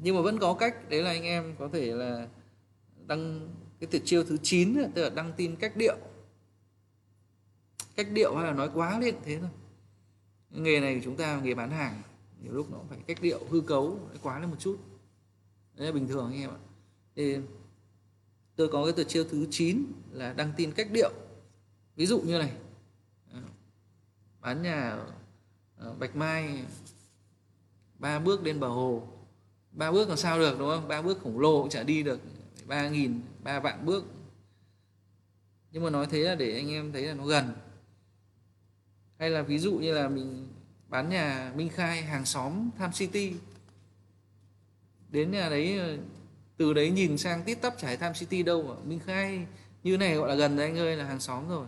Nhưng 0.00 0.16
mà 0.16 0.22
vẫn 0.22 0.38
có 0.38 0.54
cách 0.54 0.90
đấy 0.90 1.02
là 1.02 1.10
anh 1.10 1.22
em 1.22 1.54
có 1.58 1.68
thể 1.72 1.92
là 1.92 2.28
đăng 3.06 3.48
cái 3.80 3.88
tuyệt 3.90 4.02
chiêu 4.04 4.24
thứ 4.24 4.36
9 4.42 4.76
tức 4.94 5.02
là 5.02 5.10
đăng 5.10 5.32
tin 5.36 5.56
cách 5.56 5.76
điệu. 5.76 5.96
Cách 7.96 8.06
điệu 8.12 8.36
hay 8.36 8.44
là 8.44 8.52
nói 8.52 8.70
quá 8.74 8.98
lên 8.98 9.14
thế 9.24 9.38
thôi. 9.40 9.50
Nghề 10.50 10.80
này 10.80 10.94
của 10.94 11.00
chúng 11.04 11.16
ta 11.16 11.40
nghề 11.40 11.54
bán 11.54 11.70
hàng 11.70 12.02
nhiều 12.42 12.52
lúc 12.52 12.70
nó 12.70 12.78
phải 12.88 12.98
cách 13.06 13.18
điệu 13.22 13.40
hư 13.50 13.60
cấu 13.60 13.98
quá 14.22 14.38
lên 14.38 14.50
một 14.50 14.56
chút. 14.58 14.78
Đấy 15.74 15.86
là 15.86 15.92
bình 15.92 16.08
thường 16.08 16.30
anh 16.30 16.40
em 16.40 16.50
ạ 16.50 16.60
thì 17.16 17.36
tôi 18.56 18.68
có 18.68 18.84
cái 18.84 18.92
tuyệt 18.92 19.08
chiêu 19.08 19.24
thứ 19.24 19.46
9 19.50 19.84
là 20.12 20.32
đăng 20.32 20.52
tin 20.56 20.72
cách 20.72 20.88
điệu. 20.92 21.12
Ví 21.96 22.06
dụ 22.06 22.20
như 22.20 22.38
này. 22.38 22.52
Ờ, 23.32 23.40
bán 24.40 24.62
nhà 24.62 24.98
ờ, 25.76 25.94
Bạch 25.98 26.16
Mai, 26.16 26.64
ba 27.98 28.18
bước 28.18 28.42
lên 28.42 28.60
bờ 28.60 28.68
hồ. 28.68 29.08
Ba 29.72 29.92
bước 29.92 30.08
làm 30.08 30.16
sao 30.16 30.38
được, 30.38 30.58
đúng 30.58 30.68
không? 30.68 30.88
Ba 30.88 31.02
bước 31.02 31.18
khổng 31.22 31.40
lồ 31.40 31.62
cũng 31.62 31.70
chả 31.70 31.82
đi 31.82 32.02
được. 32.02 32.20
Ba 32.66 32.88
nghìn, 32.88 33.20
ba 33.42 33.60
vạn 33.60 33.86
bước. 33.86 34.04
Nhưng 35.72 35.82
mà 35.82 35.90
nói 35.90 36.06
thế 36.10 36.18
là 36.18 36.34
để 36.34 36.54
anh 36.54 36.70
em 36.70 36.92
thấy 36.92 37.02
là 37.02 37.14
nó 37.14 37.24
gần. 37.24 37.54
Hay 39.18 39.30
là 39.30 39.42
ví 39.42 39.58
dụ 39.58 39.72
như 39.72 39.94
là 39.94 40.08
mình 40.08 40.48
bán 40.88 41.08
nhà 41.08 41.52
Minh 41.56 41.68
Khai 41.68 42.02
hàng 42.02 42.24
xóm 42.24 42.70
Tham 42.78 42.92
City. 42.92 43.32
Đến 45.10 45.30
nhà 45.30 45.48
đấy 45.48 45.98
từ 46.56 46.72
đấy 46.72 46.90
nhìn 46.90 47.18
sang 47.18 47.42
tít 47.42 47.60
tắp 47.60 47.74
trải 47.78 47.96
Tham 47.96 48.14
City 48.14 48.42
đâu 48.42 48.62
mà 48.62 48.74
Minh 48.84 49.00
Khai 49.00 49.46
như 49.82 49.96
này 49.96 50.16
gọi 50.16 50.28
là 50.28 50.34
gần 50.34 50.56
đấy 50.56 50.66
anh 50.66 50.78
ơi 50.78 50.96
là 50.96 51.04
hàng 51.04 51.20
xóm 51.20 51.48
rồi. 51.48 51.66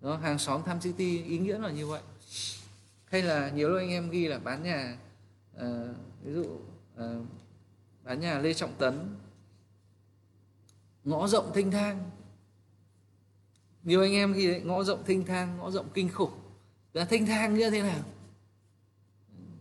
Đó 0.00 0.16
hàng 0.16 0.38
xóm 0.38 0.62
Tham 0.66 0.80
City 0.80 1.22
ý 1.22 1.38
nghĩa 1.38 1.58
là 1.58 1.70
như 1.70 1.86
vậy. 1.86 2.02
Hay 3.04 3.22
là 3.22 3.50
nhiều 3.50 3.68
lúc 3.68 3.78
anh 3.78 3.90
em 3.90 4.10
ghi 4.10 4.28
là 4.28 4.38
bán 4.38 4.62
nhà 4.62 4.98
uh, 5.56 5.62
ví 6.22 6.32
dụ 6.32 6.42
uh, 6.42 7.26
bán 8.04 8.20
nhà 8.20 8.38
Lê 8.38 8.54
Trọng 8.54 8.74
Tấn 8.78 9.16
ngõ 11.04 11.28
rộng 11.28 11.52
thênh 11.54 11.70
thang. 11.70 12.10
Nhiều 13.82 14.02
anh 14.02 14.12
em 14.12 14.32
ghi 14.32 14.46
đấy, 14.46 14.60
ngõ 14.64 14.84
rộng 14.84 15.04
thênh 15.04 15.24
thang 15.24 15.56
ngõ 15.58 15.70
rộng 15.70 15.88
kinh 15.94 16.08
khủng. 16.08 16.32
Là 16.92 17.04
thênh 17.04 17.26
thang 17.26 17.54
như 17.54 17.70
thế 17.70 17.82
nào? 17.82 18.00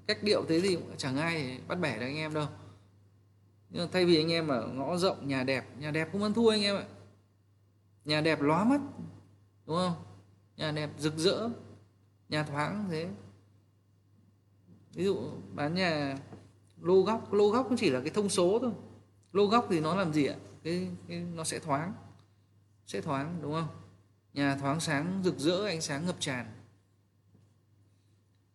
Cách 0.08 0.24
điệu 0.24 0.46
thế 0.50 0.62
thì 0.62 0.78
chẳng 0.98 1.18
ai 1.18 1.60
bắt 1.68 1.76
bẻ 1.76 2.00
được 2.00 2.06
anh 2.06 2.16
em 2.16 2.34
đâu 2.34 2.48
nhưng 3.72 3.92
thay 3.92 4.06
vì 4.06 4.18
anh 4.18 4.32
em 4.32 4.48
ở 4.48 4.68
ngõ 4.68 4.98
rộng 4.98 5.28
nhà 5.28 5.44
đẹp 5.44 5.66
nhà 5.80 5.92
đẹp 5.92 6.10
cũng 6.12 6.22
vẫn 6.22 6.34
thua 6.34 6.50
anh 6.50 6.62
em 6.62 6.76
ạ. 6.76 6.86
Nhà 8.06 8.22
đẹp 8.22 8.42
lóa 8.42 8.64
mắt 8.64 8.82
đúng 9.66 9.78
không? 9.78 9.94
Nhà 10.58 10.72
đẹp 10.72 10.90
rực 10.98 11.18
rỡ 11.18 11.50
nhà 12.30 12.44
thoáng 12.44 12.88
thế. 12.92 13.10
Ví 14.94 15.04
dụ 15.06 15.30
bán 15.54 15.74
nhà 15.74 16.18
lô 16.82 17.02
góc 17.02 17.34
lô 17.34 17.50
góc 17.50 17.66
cũng 17.70 17.78
chỉ 17.78 17.90
là 17.90 18.00
cái 18.00 18.10
thông 18.10 18.30
số 18.30 18.60
thôi. 18.62 18.72
Lô 19.34 19.46
góc 19.46 19.68
thì 19.70 19.80
nó 19.80 19.96
làm 19.96 20.14
gì 20.14 20.26
ạ? 20.26 20.36
Cái, 20.64 20.88
cái 21.08 21.20
nó 21.20 21.44
sẽ 21.44 21.60
thoáng 21.60 21.94
sẽ 22.88 23.02
thoáng 23.02 23.40
đúng 23.42 23.54
không? 23.54 23.68
Nhà 24.34 24.58
thoáng 24.58 24.80
sáng 24.80 25.22
rực 25.24 25.38
rỡ 25.38 25.66
ánh 25.66 25.82
sáng 25.82 26.06
ngập 26.06 26.16
tràn. 26.20 26.46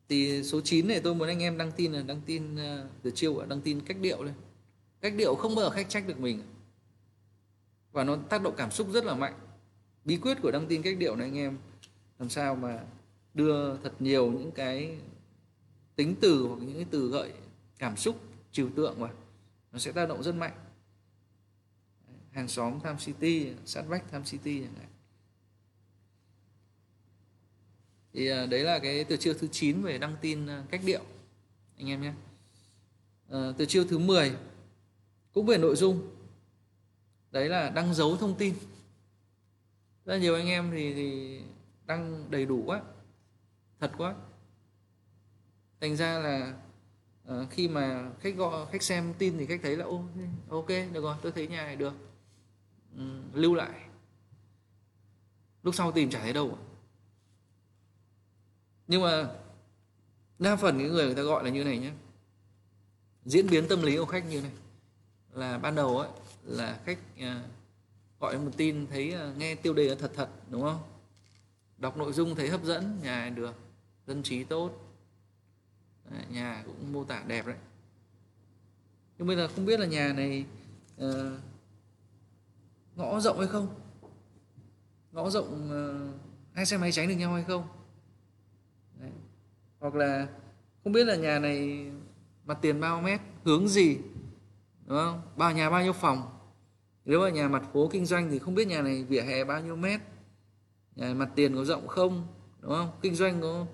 Thì 0.08 0.42
số 0.42 0.60
9 0.60 0.88
này 0.88 1.00
tôi 1.00 1.14
muốn 1.14 1.28
anh 1.28 1.42
em 1.42 1.58
đăng 1.58 1.72
tin 1.72 1.92
là 1.92 2.02
đăng 2.02 2.20
tin 2.26 2.56
ờ, 2.56 2.88
từ 3.02 3.10
chiêu 3.10 3.46
đăng 3.46 3.60
tin 3.60 3.80
cách 3.80 3.96
điệu 4.00 4.22
lên 4.22 4.34
cách 5.06 5.16
điệu 5.16 5.34
không 5.34 5.54
bao 5.54 5.64
giờ 5.64 5.70
khách 5.70 5.88
trách 5.88 6.06
được 6.06 6.20
mình. 6.20 6.42
Và 7.92 8.04
nó 8.04 8.16
tác 8.16 8.42
động 8.42 8.54
cảm 8.56 8.70
xúc 8.70 8.88
rất 8.92 9.04
là 9.04 9.14
mạnh. 9.14 9.38
Bí 10.04 10.16
quyết 10.16 10.38
của 10.42 10.50
đăng 10.50 10.66
tin 10.66 10.82
cách 10.82 10.98
điệu 10.98 11.16
này 11.16 11.26
anh 11.26 11.38
em 11.38 11.58
làm 12.18 12.28
sao 12.28 12.56
mà 12.56 12.84
đưa 13.34 13.76
thật 13.76 13.92
nhiều 13.98 14.32
những 14.32 14.50
cái 14.52 14.98
tính 15.96 16.14
từ 16.20 16.46
hoặc 16.48 16.56
những 16.56 16.74
cái 16.74 16.86
từ 16.90 17.08
gợi 17.08 17.32
cảm 17.78 17.96
xúc 17.96 18.20
trừu 18.52 18.70
tượng 18.76 19.00
vào. 19.00 19.10
Nó 19.72 19.78
sẽ 19.78 19.92
tác 19.92 20.08
động 20.08 20.22
rất 20.22 20.34
mạnh. 20.34 20.54
Hàng 22.30 22.48
xóm 22.48 22.80
tham 22.82 22.96
city 22.98 23.52
sát 23.64 23.82
vách 23.82 24.04
tham 24.10 24.24
city 24.24 24.60
chẳng 24.60 24.74
hạn. 24.74 24.88
Thì 28.12 28.28
à, 28.28 28.46
đấy 28.46 28.64
là 28.64 28.78
cái 28.78 29.04
từ 29.04 29.16
chiêu 29.16 29.34
thứ 29.34 29.48
9 29.52 29.82
về 29.82 29.98
đăng 29.98 30.16
tin 30.20 30.46
à, 30.46 30.64
cách 30.70 30.80
điệu 30.84 31.02
anh 31.78 31.90
em 31.90 32.02
nhé. 32.02 32.12
À, 33.30 33.52
từ 33.58 33.66
chiêu 33.66 33.84
thứ 33.84 33.98
10 33.98 34.32
cũng 35.36 35.46
về 35.46 35.58
nội 35.58 35.76
dung. 35.76 36.10
Đấy 37.30 37.48
là 37.48 37.70
đăng 37.70 37.94
dấu 37.94 38.16
thông 38.16 38.34
tin. 38.34 38.54
Rất 40.04 40.18
nhiều 40.18 40.34
anh 40.34 40.46
em 40.46 40.70
thì, 40.70 40.94
thì 40.94 41.40
đăng 41.86 42.30
đầy 42.30 42.46
đủ 42.46 42.62
quá. 42.66 42.82
Thật 43.80 43.92
quá. 43.98 44.14
Thành 45.80 45.96
ra 45.96 46.18
là 46.18 46.54
uh, 47.28 47.50
khi 47.50 47.68
mà 47.68 48.10
khách 48.20 48.36
gọi 48.36 48.66
khách 48.72 48.82
xem 48.82 49.14
tin 49.18 49.38
thì 49.38 49.46
khách 49.46 49.60
thấy 49.62 49.76
là 49.76 49.84
ô 49.84 50.04
ok 50.48 50.68
được 50.68 51.02
rồi 51.02 51.16
tôi 51.22 51.32
thấy 51.32 51.48
nhà 51.48 51.64
này 51.64 51.76
được. 51.76 51.94
Um, 52.96 53.22
lưu 53.32 53.54
lại. 53.54 53.80
Lúc 55.62 55.74
sau 55.74 55.92
tìm 55.92 56.10
chả 56.10 56.20
thấy 56.20 56.32
đâu 56.32 56.58
nhưng 58.88 59.02
mà 59.02 59.30
đa 60.38 60.56
phần 60.56 60.78
những 60.78 60.92
người 60.92 61.06
người 61.06 61.14
ta 61.14 61.22
gọi 61.22 61.44
là 61.44 61.50
như 61.50 61.64
này 61.64 61.78
nhé 61.78 61.92
diễn 63.24 63.46
biến 63.50 63.68
tâm 63.68 63.82
lý 63.82 63.96
của 63.96 64.06
khách 64.06 64.24
như 64.26 64.42
này 64.42 64.52
là 65.36 65.58
ban 65.58 65.74
đầu 65.74 65.98
ấy 65.98 66.08
là 66.44 66.80
khách 66.84 66.98
à, 67.18 67.42
gọi 68.20 68.38
một 68.38 68.50
tin 68.56 68.86
thấy 68.90 69.12
à, 69.12 69.32
nghe 69.38 69.54
tiêu 69.54 69.74
đề 69.74 69.88
là 69.88 69.94
thật 69.98 70.10
thật 70.14 70.28
đúng 70.50 70.62
không? 70.62 70.82
Đọc 71.78 71.96
nội 71.96 72.12
dung 72.12 72.34
thấy 72.34 72.48
hấp 72.48 72.64
dẫn 72.64 72.98
nhà 73.02 73.32
được 73.34 73.54
dân 74.06 74.22
trí 74.22 74.44
tốt. 74.44 74.70
Nhà 76.30 76.62
cũng 76.66 76.92
mô 76.92 77.04
tả 77.04 77.22
đẹp 77.26 77.46
đấy. 77.46 77.56
Nhưng 79.18 79.26
bây 79.26 79.36
giờ 79.36 79.48
không 79.48 79.66
biết 79.66 79.80
là 79.80 79.86
nhà 79.86 80.12
này 80.12 80.44
uh, 81.04 81.40
ngõ 82.96 83.20
rộng 83.20 83.38
hay 83.38 83.48
không? 83.48 83.80
Ngõ 85.12 85.30
rộng 85.30 85.70
uh, 85.70 86.20
hai 86.54 86.66
xe 86.66 86.76
máy 86.76 86.92
tránh 86.92 87.08
được 87.08 87.14
nhau 87.14 87.34
hay 87.34 87.44
không? 87.44 87.68
Đấy. 89.00 89.10
hoặc 89.80 89.94
là 89.94 90.28
không 90.84 90.92
biết 90.92 91.04
là 91.04 91.16
nhà 91.16 91.38
này 91.38 91.86
mặt 92.44 92.58
tiền 92.62 92.80
bao 92.80 93.00
mét 93.00 93.20
hướng 93.44 93.68
gì? 93.68 93.98
Đúng 94.86 94.98
không? 94.98 95.22
Bao 95.36 95.52
nhà 95.52 95.70
bao 95.70 95.82
nhiêu 95.82 95.92
phòng? 95.92 96.38
Nếu 97.04 97.20
ở 97.20 97.28
nhà 97.28 97.48
mặt 97.48 97.62
phố 97.72 97.88
kinh 97.92 98.06
doanh 98.06 98.30
thì 98.30 98.38
không 98.38 98.54
biết 98.54 98.68
nhà 98.68 98.82
này 98.82 99.04
vỉa 99.04 99.22
hè 99.22 99.44
bao 99.44 99.60
nhiêu 99.60 99.76
mét. 99.76 100.00
Nhà 100.96 101.14
mặt 101.14 101.30
tiền 101.34 101.54
có 101.54 101.64
rộng 101.64 101.88
không? 101.88 102.26
Đúng 102.60 102.72
không? 102.72 102.90
Kinh 103.02 103.14
doanh 103.14 103.40
có 103.40 103.66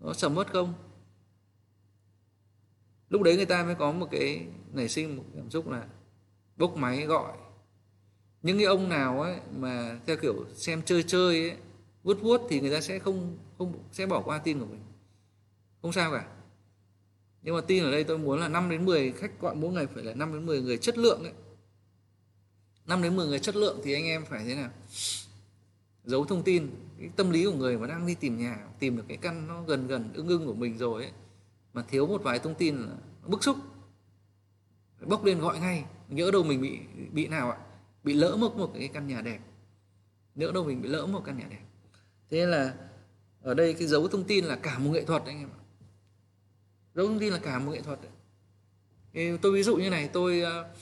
có 0.00 0.14
sầm 0.14 0.36
uất 0.36 0.52
không? 0.52 0.74
Lúc 3.08 3.22
đấy 3.22 3.36
người 3.36 3.46
ta 3.46 3.64
mới 3.64 3.74
có 3.74 3.92
một 3.92 4.08
cái 4.10 4.46
nảy 4.72 4.88
sinh 4.88 5.16
một 5.16 5.24
cảm 5.36 5.50
xúc 5.50 5.68
là 5.68 5.86
bốc 6.56 6.76
máy 6.76 7.06
gọi. 7.06 7.36
Những 8.42 8.56
cái 8.56 8.66
ông 8.66 8.88
nào 8.88 9.22
ấy 9.22 9.36
mà 9.56 10.00
theo 10.06 10.16
kiểu 10.16 10.44
xem 10.54 10.82
chơi 10.82 11.02
chơi 11.02 11.50
ấy, 11.50 11.58
vuốt 12.02 12.22
vuốt 12.22 12.40
thì 12.48 12.60
người 12.60 12.70
ta 12.70 12.80
sẽ 12.80 12.98
không 12.98 13.38
không, 13.58 13.72
sẽ 13.92 14.06
bỏ 14.06 14.22
qua 14.22 14.38
tin 14.38 14.60
của 14.60 14.66
mình. 14.66 14.82
Không 15.82 15.92
sao 15.92 16.12
cả 16.12 16.28
nhưng 17.48 17.54
mà 17.54 17.60
tin 17.60 17.84
ở 17.84 17.90
đây 17.90 18.04
tôi 18.04 18.18
muốn 18.18 18.40
là 18.40 18.48
5 18.48 18.70
đến 18.70 18.84
10 18.84 19.12
khách 19.12 19.40
gọi 19.40 19.54
mỗi 19.54 19.72
ngày 19.72 19.86
phải 19.86 20.04
là 20.04 20.14
5 20.14 20.32
đến 20.32 20.46
10 20.46 20.62
người 20.62 20.78
chất 20.78 20.98
lượng 20.98 21.22
đấy 21.22 21.32
5 22.86 23.02
đến 23.02 23.16
10 23.16 23.26
người 23.26 23.38
chất 23.38 23.56
lượng 23.56 23.80
thì 23.84 23.94
anh 23.94 24.04
em 24.04 24.24
phải 24.24 24.44
thế 24.44 24.54
nào? 24.54 24.70
Giấu 26.04 26.24
thông 26.24 26.42
tin, 26.42 26.70
cái 26.98 27.10
tâm 27.16 27.30
lý 27.30 27.44
của 27.44 27.52
người 27.52 27.78
mà 27.78 27.86
đang 27.86 28.06
đi 28.06 28.14
tìm 28.14 28.38
nhà, 28.38 28.66
tìm 28.78 28.96
được 28.96 29.04
cái 29.08 29.16
căn 29.16 29.48
nó 29.48 29.62
gần 29.62 29.86
gần 29.86 30.10
ưng 30.14 30.28
ưng 30.28 30.46
của 30.46 30.54
mình 30.54 30.78
rồi 30.78 31.02
ấy, 31.02 31.12
mà 31.72 31.82
thiếu 31.82 32.06
một 32.06 32.22
vài 32.22 32.38
thông 32.38 32.54
tin 32.54 32.76
là 32.76 32.92
bức 33.26 33.44
xúc. 33.44 33.56
Bốc 35.00 35.24
lên 35.24 35.40
gọi 35.40 35.60
ngay, 35.60 35.84
nhỡ 36.08 36.30
đâu 36.30 36.42
mình 36.42 36.60
bị 36.60 36.78
bị 37.12 37.26
nào 37.26 37.50
ạ? 37.50 37.58
Bị 38.04 38.12
lỡ 38.12 38.36
mất 38.36 38.56
một 38.56 38.70
cái 38.74 38.88
căn 38.88 39.06
nhà 39.06 39.20
đẹp. 39.20 39.38
Nhỡ 40.34 40.52
đâu 40.52 40.64
mình 40.64 40.82
bị 40.82 40.88
lỡ 40.88 41.06
một 41.06 41.22
căn 41.24 41.38
nhà 41.38 41.46
đẹp. 41.50 41.64
Thế 42.30 42.46
là 42.46 42.74
ở 43.42 43.54
đây 43.54 43.74
cái 43.74 43.88
dấu 43.88 44.08
thông 44.08 44.24
tin 44.24 44.44
là 44.44 44.56
cả 44.56 44.78
một 44.78 44.90
nghệ 44.90 45.04
thuật 45.04 45.22
anh 45.26 45.38
em 45.38 45.48
ạ 45.48 45.57
giấu 46.98 47.06
thông 47.06 47.18
tin 47.18 47.32
là 47.32 47.38
cả 47.38 47.58
một 47.58 47.72
nghệ 47.72 47.80
thuật 47.80 47.98
tôi 49.42 49.52
ví 49.52 49.62
dụ 49.62 49.76
như 49.76 49.90
này, 49.90 50.10
tôi 50.12 50.40
ờ, 50.40 50.74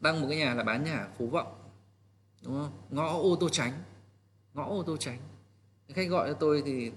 đăng 0.00 0.20
một 0.20 0.26
cái 0.30 0.38
nhà 0.38 0.54
là 0.54 0.64
bán 0.64 0.84
nhà 0.84 1.08
phú 1.18 1.26
vọng, 1.26 1.70
đúng 2.44 2.54
không? 2.54 2.72
Ngõ 2.90 3.06
ô 3.06 3.36
tô 3.40 3.48
tránh, 3.48 3.72
ngõ 4.54 4.64
ô 4.64 4.82
tô 4.82 4.96
tránh. 4.96 5.18
Khách 5.88 6.08
gọi 6.08 6.28
cho 6.28 6.34
tôi 6.34 6.62
thì, 6.66 6.92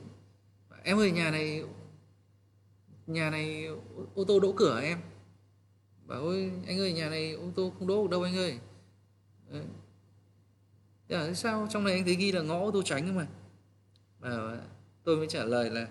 em 0.83 0.97
ơi, 0.97 1.11
nhà 1.11 1.31
này 1.31 1.63
nhà 3.07 3.29
này 3.29 3.65
ô 4.15 4.23
tô 4.27 4.39
đỗ 4.39 4.53
cửa 4.57 4.81
em? 4.81 5.01
Bảo 6.05 6.21
ơi 6.21 6.51
anh 6.67 6.79
ơi, 6.79 6.93
nhà 6.93 7.09
này 7.09 7.31
ô 7.31 7.43
tô 7.55 7.73
không 7.79 7.87
đỗ 7.87 8.03
được 8.03 8.11
đâu 8.11 8.23
anh 8.23 8.35
ơi. 8.35 8.59
Ờ. 9.49 9.59
Đấy. 9.59 11.27
Thế 11.27 11.33
sao? 11.33 11.67
Trong 11.69 11.83
này 11.83 11.93
anh 11.93 12.05
thấy 12.05 12.15
ghi 12.15 12.31
là 12.31 12.41
ngõ 12.41 12.59
ô 12.59 12.71
tô 12.71 12.81
tránh 12.85 13.07
cơ 13.07 13.13
mà. 13.13 13.27
Bảo, 14.19 14.57
tôi 15.03 15.17
mới 15.17 15.27
trả 15.27 15.43
lời 15.43 15.69
là 15.69 15.87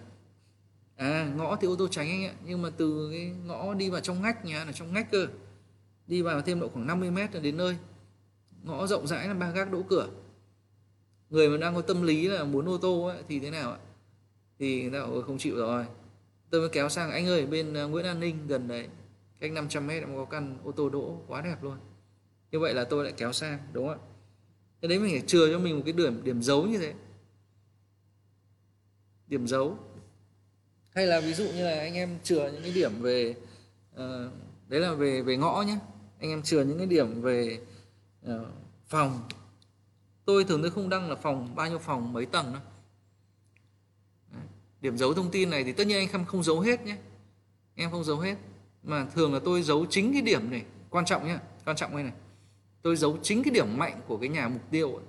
à 0.97 1.33
ngõ 1.37 1.57
thì 1.57 1.67
ô 1.67 1.77
tô 1.77 1.89
tránh 1.89 2.09
anh 2.09 2.25
ạ. 2.25 2.35
Nhưng 2.45 2.63
mà 2.63 2.71
từ 2.77 3.11
cái 3.13 3.33
ngõ 3.45 3.75
đi 3.75 3.91
vào 3.91 4.01
trong 4.01 4.23
ngách 4.23 4.45
nhà 4.45 4.65
là 4.65 4.73
trong 4.73 4.93
ngách 4.93 5.11
cơ. 5.11 5.27
Đi 6.07 6.23
vào 6.23 6.43
thêm 6.43 6.61
độ 6.61 6.69
khoảng 6.69 6.87
50 6.87 7.11
mét 7.11 7.35
là 7.35 7.41
đến 7.41 7.57
nơi. 7.57 7.77
Ngõ 8.63 8.87
rộng 8.87 9.07
rãi 9.07 9.29
là 9.29 9.35
ba 9.35 9.51
gác 9.51 9.73
đỗ 9.73 9.83
cửa. 9.83 10.09
Người 11.31 11.49
mà 11.49 11.57
đang 11.57 11.75
có 11.75 11.83
tâm 11.83 12.03
lý 12.03 12.29
là 12.29 12.45
muốn 12.45 12.69
ô 12.69 12.79
tô 12.79 13.07
ấy, 13.07 13.23
thì 13.29 13.41
thế 13.41 13.51
nào 13.51 13.73
ạ? 13.73 13.79
Thì 14.59 14.83
người 14.83 14.91
ta 14.91 15.01
bảo 15.01 15.13
ừ, 15.13 15.23
không 15.23 15.39
chịu 15.39 15.57
rồi. 15.57 15.87
Tôi 16.51 16.61
mới 16.61 16.71
kéo 16.71 16.89
sang 16.89 17.11
anh 17.11 17.27
ơi 17.27 17.47
bên 17.47 17.75
à, 17.75 17.83
Nguyễn 17.85 18.05
An 18.05 18.21
Ninh 18.21 18.47
gần 18.47 18.69
đấy. 18.69 18.89
Cách 19.41 19.53
500 19.53 19.87
mét 19.87 20.05
có 20.17 20.25
căn 20.25 20.59
ô 20.65 20.73
tô 20.73 20.89
đỗ 20.89 21.23
quá 21.27 21.41
đẹp 21.41 21.63
luôn. 21.63 21.77
Như 22.51 22.61
vậy 22.61 22.75
là 22.75 22.85
tôi 22.85 23.05
lại 23.05 23.13
kéo 23.17 23.33
sang 23.33 23.59
đúng 23.73 23.89
không 23.89 23.99
ạ? 23.99 24.05
Thế 24.83 24.89
đấy 24.89 24.99
mình 24.99 25.11
phải 25.11 25.27
chừa 25.27 25.53
cho 25.53 25.59
mình 25.59 25.77
một 25.77 25.83
cái 25.85 25.93
điểm 25.93 26.25
điểm 26.25 26.43
dấu 26.43 26.67
như 26.67 26.79
thế. 26.79 26.95
Điểm 29.27 29.47
dấu 29.47 29.79
hay 30.95 31.07
là 31.07 31.21
ví 31.21 31.35
dụ 31.35 31.45
như 31.45 31.65
là 31.65 31.79
anh 31.79 31.95
em 31.95 32.19
chừa 32.23 32.51
những 32.51 32.63
cái 32.63 32.73
điểm 32.73 33.03
về 33.03 33.35
uh, 33.95 34.01
đấy 34.69 34.81
là 34.81 34.93
về 34.93 35.23
về 35.23 35.37
ngõ 35.37 35.63
nhé 35.63 35.79
anh 36.21 36.31
em 36.31 36.43
chừa 36.43 36.65
những 36.65 36.79
cái 36.79 36.87
điểm 36.87 37.23
về 37.23 37.59
uh, 38.27 38.47
phòng. 38.87 39.21
Tôi 40.25 40.45
thường 40.45 40.63
tôi 40.63 40.71
không 40.71 40.89
đăng 40.89 41.11
là 41.11 41.17
phòng 41.17 41.55
bao 41.55 41.69
nhiêu 41.69 41.79
phòng 41.79 42.13
mấy 42.13 42.27
tầng 42.27 42.53
đâu. 42.53 42.63
Điểm 44.81 44.99
giấu 44.99 45.15
thông 45.15 45.31
tin 45.31 45.51
này 45.51 45.65
thì 45.65 45.73
tất 45.73 45.87
nhiên 45.87 45.99
anh 45.99 46.09
em 46.13 46.25
không 46.25 46.43
giấu 46.43 46.61
hết 46.61 46.85
nhé 46.85 46.97
em 47.75 47.91
không 47.91 48.05
giấu 48.05 48.19
hết. 48.19 48.37
Mà 48.83 49.07
thường 49.15 49.35
là 49.35 49.41
tôi 49.45 49.63
giấu 49.63 49.87
chính 49.91 50.13
cái 50.13 50.23
điểm 50.23 50.51
này. 50.51 50.65
Quan 50.91 51.05
trọng 51.05 51.27
nhé 51.27 51.39
quan 51.65 51.77
trọng 51.77 51.93
đây 51.93 52.03
này. 52.03 52.13
Tôi 52.83 52.97
giấu 52.97 53.19
chính 53.23 53.43
cái 53.43 53.51
điểm 53.51 53.79
mạnh 53.79 54.01
của 54.09 54.17
cái 54.17 54.29
nhà 54.29 54.49
mục 54.49 54.63
tiêu 54.71 55.01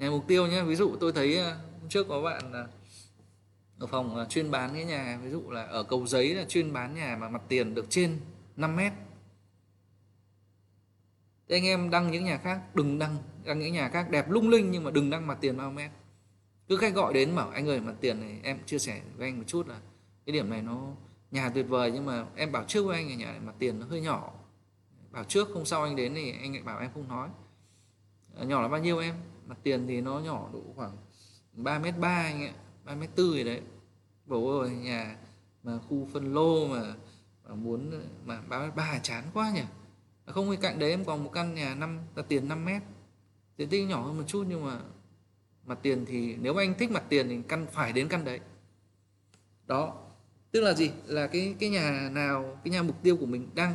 nhà 0.00 0.10
mục 0.10 0.24
tiêu 0.26 0.46
nhé 0.46 0.62
ví 0.62 0.76
dụ 0.76 0.96
tôi 1.00 1.12
thấy 1.12 1.36
ờ, 1.36 1.56
hôm 1.80 1.88
trước 1.88 2.08
có 2.08 2.22
bạn 2.22 2.52
ở 3.80 3.86
phòng 3.86 4.16
à, 4.16 4.24
chuyên 4.24 4.50
bán 4.50 4.74
cái 4.74 4.84
nhà, 4.84 5.18
ví 5.22 5.30
dụ 5.30 5.50
là 5.50 5.62
ở 5.62 5.82
cầu 5.82 6.06
giấy 6.06 6.34
là 6.34 6.44
chuyên 6.44 6.72
bán 6.72 6.94
nhà 6.94 7.16
mà 7.20 7.28
mặt 7.28 7.42
tiền 7.48 7.74
được 7.74 7.86
trên 7.88 8.20
5 8.56 8.76
mét. 8.76 8.92
Thế 11.48 11.56
anh 11.56 11.64
em 11.64 11.90
đăng 11.90 12.10
những 12.10 12.24
nhà 12.24 12.38
khác, 12.38 12.74
đừng 12.74 12.98
đăng 12.98 13.16
đăng 13.44 13.58
những 13.58 13.72
nhà 13.72 13.88
khác 13.88 14.10
đẹp 14.10 14.30
lung 14.30 14.48
linh 14.48 14.70
nhưng 14.70 14.84
mà 14.84 14.90
đừng 14.90 15.10
đăng 15.10 15.26
mặt 15.26 15.38
tiền 15.40 15.56
bao 15.56 15.70
mét. 15.70 15.90
Cứ 16.68 16.76
khách 16.76 16.94
gọi 16.94 17.12
đến 17.12 17.36
bảo, 17.36 17.50
anh 17.50 17.68
ơi, 17.68 17.80
mặt 17.80 17.94
tiền 18.00 18.20
này 18.20 18.40
em 18.42 18.58
chia 18.66 18.78
sẻ 18.78 19.00
với 19.16 19.28
anh 19.28 19.38
một 19.38 19.44
chút 19.46 19.68
là 19.68 19.80
cái 20.26 20.32
điểm 20.32 20.50
này 20.50 20.62
nó 20.62 20.92
nhà 21.30 21.48
tuyệt 21.54 21.66
vời 21.68 21.90
nhưng 21.94 22.06
mà 22.06 22.26
em 22.36 22.52
bảo 22.52 22.64
trước 22.64 22.86
với 22.86 22.96
anh 22.96 23.08
là 23.08 23.14
nhà 23.14 23.26
này 23.26 23.40
mặt 23.40 23.54
tiền 23.58 23.80
nó 23.80 23.86
hơi 23.86 24.00
nhỏ. 24.00 24.32
Bảo 25.10 25.24
trước 25.24 25.48
không 25.52 25.64
sau 25.64 25.82
anh 25.82 25.96
đến 25.96 26.14
thì 26.14 26.32
anh 26.40 26.52
lại 26.52 26.62
bảo 26.62 26.78
em 26.78 26.90
không 26.94 27.08
nói. 27.08 27.28
Ờ, 28.34 28.44
nhỏ 28.44 28.62
là 28.62 28.68
bao 28.68 28.80
nhiêu 28.80 28.98
em? 28.98 29.14
Mặt 29.46 29.58
tiền 29.62 29.86
thì 29.86 30.00
nó 30.00 30.18
nhỏ 30.18 30.48
độ 30.52 30.62
khoảng 30.76 30.96
3 31.52 31.78
mét 31.78 31.94
ba 31.98 32.22
anh 32.22 32.46
ạ 32.46 32.52
ba 32.84 32.94
mét 32.94 33.10
tư 33.14 33.32
gì 33.34 33.44
đấy. 33.44 33.60
Bố 34.26 34.60
ơi 34.60 34.70
nhà 34.70 35.16
mà 35.62 35.78
khu 35.78 36.08
phân 36.12 36.34
lô 36.34 36.66
mà, 36.66 36.94
mà 37.48 37.54
muốn 37.54 37.92
mà 38.24 38.40
ba 38.48 38.58
mét 38.58 38.74
ba 38.74 38.98
chán 39.02 39.24
quá 39.34 39.50
nhỉ. 39.54 39.62
Không 40.26 40.50
bên 40.50 40.60
cạnh 40.60 40.78
đấy 40.78 40.90
em 40.90 41.04
còn 41.04 41.24
một 41.24 41.30
căn 41.32 41.54
nhà 41.54 41.74
năm 41.74 41.98
là 42.14 42.22
tiền 42.22 42.48
5 42.48 42.64
mét. 42.64 42.82
Diện 43.58 43.68
tích 43.68 43.86
nhỏ 43.86 44.02
hơn 44.02 44.16
một 44.16 44.24
chút 44.26 44.44
nhưng 44.48 44.64
mà 44.64 44.80
mặt 45.66 45.78
tiền 45.82 46.04
thì 46.06 46.36
nếu 46.36 46.54
mà 46.54 46.62
anh 46.62 46.74
thích 46.78 46.90
mặt 46.90 47.04
tiền 47.08 47.28
thì 47.28 47.38
căn 47.48 47.66
phải 47.72 47.92
đến 47.92 48.08
căn 48.08 48.24
đấy. 48.24 48.40
Đó. 49.66 50.06
Tức 50.50 50.60
là 50.60 50.74
gì? 50.74 50.90
Là 51.06 51.26
cái 51.26 51.54
cái 51.58 51.70
nhà 51.70 52.10
nào 52.12 52.58
cái 52.64 52.72
nhà 52.72 52.82
mục 52.82 53.02
tiêu 53.02 53.16
của 53.16 53.26
mình 53.26 53.48
đang 53.54 53.74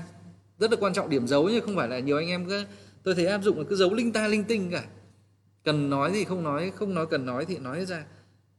rất 0.60 0.72
là 0.72 0.78
quan 0.80 0.94
trọng 0.94 1.10
điểm 1.10 1.28
dấu 1.28 1.50
nhưng 1.50 1.66
không 1.66 1.76
phải 1.76 1.88
là 1.88 2.00
nhiều 2.00 2.18
anh 2.18 2.28
em 2.28 2.46
cứ 2.46 2.66
tôi 3.04 3.16
thấy 3.16 3.26
áp 3.26 3.42
dụng 3.44 3.58
là 3.58 3.64
cứ 3.70 3.76
giấu 3.76 3.94
linh 3.94 4.14
ta 4.14 4.28
linh 4.28 4.44
tinh 4.44 4.72
cả. 4.72 4.86
Cần 5.64 5.90
nói 5.90 6.12
thì 6.14 6.24
không 6.24 6.44
nói 6.44 6.72
không 6.76 6.94
nói 6.94 7.06
cần 7.06 7.26
nói 7.26 7.46
thì 7.46 7.58
nói 7.58 7.86
ra 7.86 8.06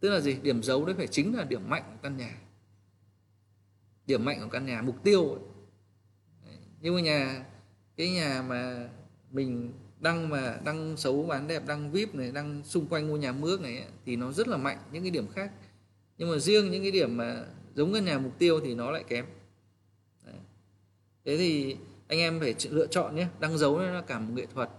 tức 0.00 0.10
là 0.10 0.20
gì? 0.20 0.36
Điểm 0.42 0.62
dấu 0.62 0.84
đấy 0.84 0.94
phải 0.98 1.06
chính 1.06 1.36
là 1.36 1.44
điểm 1.44 1.70
mạnh 1.70 1.82
của 1.86 1.98
căn 2.02 2.16
nhà. 2.16 2.38
Điểm 4.06 4.24
mạnh 4.24 4.40
của 4.40 4.48
căn 4.48 4.66
nhà, 4.66 4.82
mục 4.82 5.02
tiêu 5.02 5.28
ấy. 5.28 5.40
nhưng 6.80 6.94
mà 6.94 7.00
nhà, 7.00 7.44
cái 7.96 8.10
nhà 8.10 8.42
mà 8.42 8.88
mình 9.30 9.72
đăng 10.00 10.28
mà 10.28 10.58
đăng 10.64 10.96
xấu, 10.96 11.22
bán 11.22 11.48
đẹp 11.48 11.62
đăng 11.66 11.90
vip 11.90 12.14
này 12.14 12.32
đăng 12.32 12.64
xung 12.64 12.86
quanh 12.86 13.08
ngôi 13.08 13.18
nhà 13.18 13.32
mước 13.32 13.60
này 13.60 13.84
thì 14.06 14.16
nó 14.16 14.32
rất 14.32 14.48
là 14.48 14.56
mạnh, 14.56 14.78
những 14.92 15.02
cái 15.02 15.10
điểm 15.10 15.28
khác. 15.28 15.50
Nhưng 16.18 16.30
mà 16.30 16.38
riêng 16.38 16.70
những 16.70 16.82
cái 16.82 16.90
điểm 16.90 17.16
mà 17.16 17.44
giống 17.74 17.92
cái 17.92 18.02
nhà 18.02 18.18
mục 18.18 18.38
tiêu 18.38 18.60
thì 18.64 18.74
nó 18.74 18.90
lại 18.90 19.04
kém. 19.08 19.24
Đấy. 20.24 20.34
thế 21.24 21.36
thì 21.36 21.76
anh 22.08 22.18
em 22.18 22.40
phải 22.40 22.54
lựa 22.70 22.86
chọn 22.86 23.16
nhé. 23.16 23.26
Đăng 23.40 23.58
dấu 23.58 23.78
nó 23.78 23.90
là 23.90 24.00
cả 24.00 24.18
một 24.18 24.32
nghệ 24.34 24.46
thuật. 24.54 24.70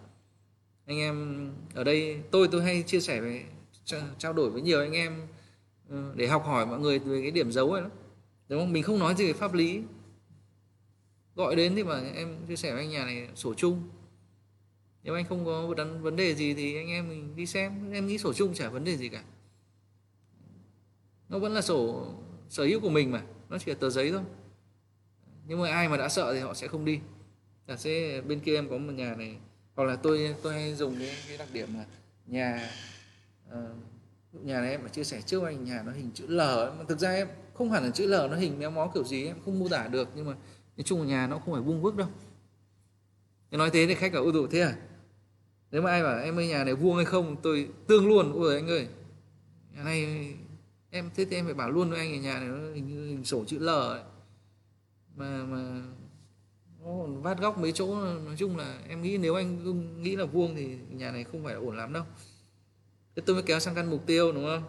Anh 0.86 0.97
em 0.97 1.49
ở 1.74 1.84
đây, 1.84 2.22
tôi 2.32 2.47
tôi 2.51 2.63
hay 2.63 2.84
chia 2.84 2.99
sẻ 2.99 3.22
về 3.22 3.43
trao 4.17 4.33
đổi 4.33 4.49
với 4.49 4.61
nhiều 4.61 4.79
anh 4.79 4.91
em 4.91 5.27
ờ, 5.89 6.13
để 6.15 6.27
học 6.27 6.45
hỏi 6.45 6.65
mọi 6.65 6.79
người 6.79 6.99
về 6.99 7.21
cái 7.21 7.31
điểm 7.31 7.51
dấu 7.51 7.71
ấy 7.71 7.81
đó 7.81 7.89
đúng 8.49 8.59
không? 8.59 8.73
Mình 8.73 8.83
không 8.83 8.99
nói 8.99 9.15
gì 9.15 9.27
về 9.27 9.33
pháp 9.33 9.53
lý. 9.53 9.81
Gọi 11.35 11.55
đến 11.55 11.75
thì 11.75 11.83
mà 11.83 11.99
em 12.15 12.38
chia 12.47 12.55
sẻ 12.55 12.73
với 12.73 12.81
anh 12.81 12.89
nhà 12.89 13.05
này 13.05 13.27
sổ 13.35 13.53
chung. 13.53 13.89
Nếu 15.03 15.15
anh 15.15 15.25
không 15.25 15.45
có 15.45 15.67
vấn 16.01 16.15
đề 16.15 16.35
gì 16.35 16.53
thì 16.53 16.75
anh 16.75 16.88
em 16.88 17.09
mình 17.09 17.35
đi 17.35 17.45
xem. 17.45 17.91
Em 17.91 18.07
nghĩ 18.07 18.17
sổ 18.17 18.33
chung 18.33 18.53
chả 18.53 18.69
vấn 18.69 18.83
đề 18.83 18.97
gì 18.97 19.09
cả. 19.09 19.23
Nó 21.29 21.39
vẫn 21.39 21.53
là 21.53 21.61
sổ 21.61 22.07
sở 22.49 22.63
hữu 22.63 22.79
của 22.79 22.89
mình 22.89 23.11
mà. 23.11 23.23
Nó 23.49 23.57
chỉ 23.57 23.71
là 23.71 23.77
tờ 23.79 23.89
giấy 23.89 24.11
thôi. 24.11 24.21
Nhưng 25.47 25.61
mà 25.61 25.69
ai 25.69 25.89
mà 25.89 25.97
đã 25.97 26.09
sợ 26.09 26.33
thì 26.33 26.39
họ 26.39 26.53
sẽ 26.53 26.67
không 26.67 26.85
đi. 26.85 26.99
Là 27.67 27.77
sẽ 27.77 28.21
bên 28.21 28.39
kia 28.39 28.55
em 28.55 28.69
có 28.69 28.77
một 28.77 28.93
nhà 28.93 29.15
này 29.15 29.38
hoặc 29.75 29.83
là 29.83 29.95
tôi 29.95 30.35
tôi 30.41 30.53
hay 30.53 30.75
dùng 30.75 30.99
cái, 30.99 31.15
cái 31.27 31.38
đặc 31.38 31.47
điểm 31.53 31.73
là 31.73 31.85
nhà 32.25 32.69
uh, 33.52 34.45
nhà 34.45 34.62
này 34.62 34.72
em 34.72 34.82
phải 34.82 34.89
chia 34.89 35.04
sẻ 35.04 35.22
trước 35.22 35.43
anh 35.43 35.64
nhà 35.64 35.84
nó 35.86 35.91
hình 35.91 36.12
chữ 36.14 36.28
L 36.28 36.38
mà 36.78 36.84
thực 36.88 37.00
ra 37.00 37.14
em 37.14 37.28
không 37.54 37.72
hẳn 37.72 37.84
là 37.84 37.89
chữ 37.89 38.08
L 38.08 38.12
nó 38.12 38.36
hình 38.36 38.60
méo 38.60 38.72
mó 38.72 38.91
kiểu 38.93 39.04
gì 39.04 39.26
em 39.26 39.36
không 39.45 39.60
mô 39.60 39.70
tả 39.70 39.88
được 39.88 40.10
nhưng 40.16 40.26
mà 40.26 40.34
nói 40.78 40.84
chung 40.84 41.02
là 41.02 41.08
nhà 41.08 41.28
nó 41.28 41.39
không 41.39 41.54
phải 41.54 41.64
vuông 41.64 41.82
vức 41.82 41.95
đâu. 41.95 42.08
Nói 43.52 43.70
thế 43.70 43.86
thì 43.88 43.95
khách 43.95 44.14
bảo 44.14 44.24
ưu 44.24 44.34
dụ 44.34 44.48
thế 44.48 44.62
à? 44.62 44.76
Nếu 45.72 45.82
mà 45.82 45.91
ai 45.91 46.04
bảo 46.04 46.20
em 46.20 46.39
ơi 46.39 46.48
nhà 46.48 46.64
này 46.64 46.76
vuông 46.76 46.95
hay 46.95 47.06
không 47.06 47.36
tôi 47.41 47.70
tương 47.88 48.08
luôn. 48.08 48.34
Ôi 48.34 48.56
anh 48.56 48.68
ơi 48.68 48.88
nhà 49.76 49.84
này 49.84 50.34
em 50.91 51.10
thế 51.16 51.26
thì 51.26 51.36
em 51.36 51.45
phải 51.45 51.54
bảo 51.54 51.72
luôn 51.72 51.89
với 51.89 52.00
anh 52.00 52.14
ở 52.14 52.20
nhà 52.20 52.39
này 52.39 52.48
nó 52.48 52.74
hình 52.74 52.88
hình 52.88 53.24
sổ 53.24 53.45
chữ 53.45 53.60
L 53.60 53.70
ấy. 53.70 54.02
mà 55.16 55.43
mà 55.43 55.82
nó 56.80 57.06
vát 57.06 57.39
góc 57.39 57.58
mấy 57.58 57.72
chỗ 57.72 57.95
nói 58.02 58.36
chung 58.38 58.58
là 58.58 58.80
em 58.88 59.02
nghĩ 59.02 59.18
nếu 59.18 59.36
anh 59.36 60.02
nghĩ 60.02 60.16
là 60.16 60.26
vuông 60.26 60.56
thì 60.56 60.78
nhà 60.89 61.12
này 61.12 61.24
không 61.24 61.43
phải 61.43 61.54
là 61.54 61.60
ổn 61.60 61.78
lắm 61.78 61.93
đâu 61.93 62.04
thế 63.18 63.24
tôi 63.26 63.36
mới 63.36 63.43
kéo 63.43 63.59
sang 63.59 63.76
căn 63.76 63.89
mục 63.89 64.05
tiêu, 64.05 64.32
đúng 64.32 64.45
không? 64.45 64.63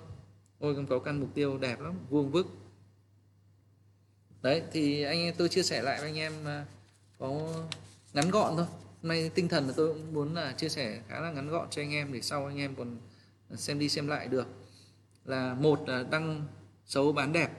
Ôi 0.58 0.86
có 0.88 0.98
căn 0.98 1.20
mục 1.20 1.28
tiêu 1.34 1.58
đẹp 1.58 1.80
lắm, 1.80 1.94
vuông 2.10 2.30
vức. 2.30 2.46
Đấy, 4.42 4.62
thì 4.72 5.02
anh 5.02 5.18
em, 5.18 5.34
tôi 5.38 5.48
chia 5.48 5.62
sẻ 5.62 5.82
lại 5.82 6.00
với 6.00 6.08
anh 6.08 6.18
em 6.18 6.32
có 7.18 7.52
ngắn 8.12 8.30
gọn 8.30 8.56
thôi. 8.56 8.66
Hôm 9.02 9.08
nay 9.08 9.30
tinh 9.34 9.48
thần 9.48 9.66
là 9.66 9.72
tôi 9.76 9.88
cũng 9.88 10.14
muốn 10.14 10.34
là 10.34 10.52
chia 10.52 10.68
sẻ 10.68 11.02
khá 11.08 11.20
là 11.20 11.32
ngắn 11.32 11.48
gọn 11.48 11.70
cho 11.70 11.82
anh 11.82 11.92
em 11.92 12.12
để 12.12 12.20
sau 12.20 12.46
anh 12.46 12.58
em 12.58 12.74
còn 12.74 12.98
xem 13.54 13.78
đi 13.78 13.88
xem 13.88 14.08
lại 14.08 14.28
được. 14.28 14.46
Là 15.24 15.54
một 15.54 15.88
là 15.88 16.02
đăng 16.10 16.46
xấu 16.86 17.12
bán 17.12 17.32
đẹp. 17.32 17.50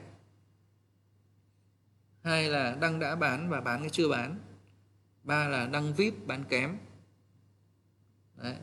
Hai 2.22 2.50
là 2.50 2.78
đăng 2.82 3.00
đã 3.00 3.16
bán 3.16 3.50
và 3.50 3.62
bán 3.62 3.82
cái 3.82 3.90
chưa 3.90 4.10
bán. 4.10 4.40
Ba 5.24 5.48
là 5.48 5.68
đăng 5.68 5.94
vip 5.94 6.14
bán 6.26 6.44
kém. 6.44 6.78
Đấy. 8.36 8.56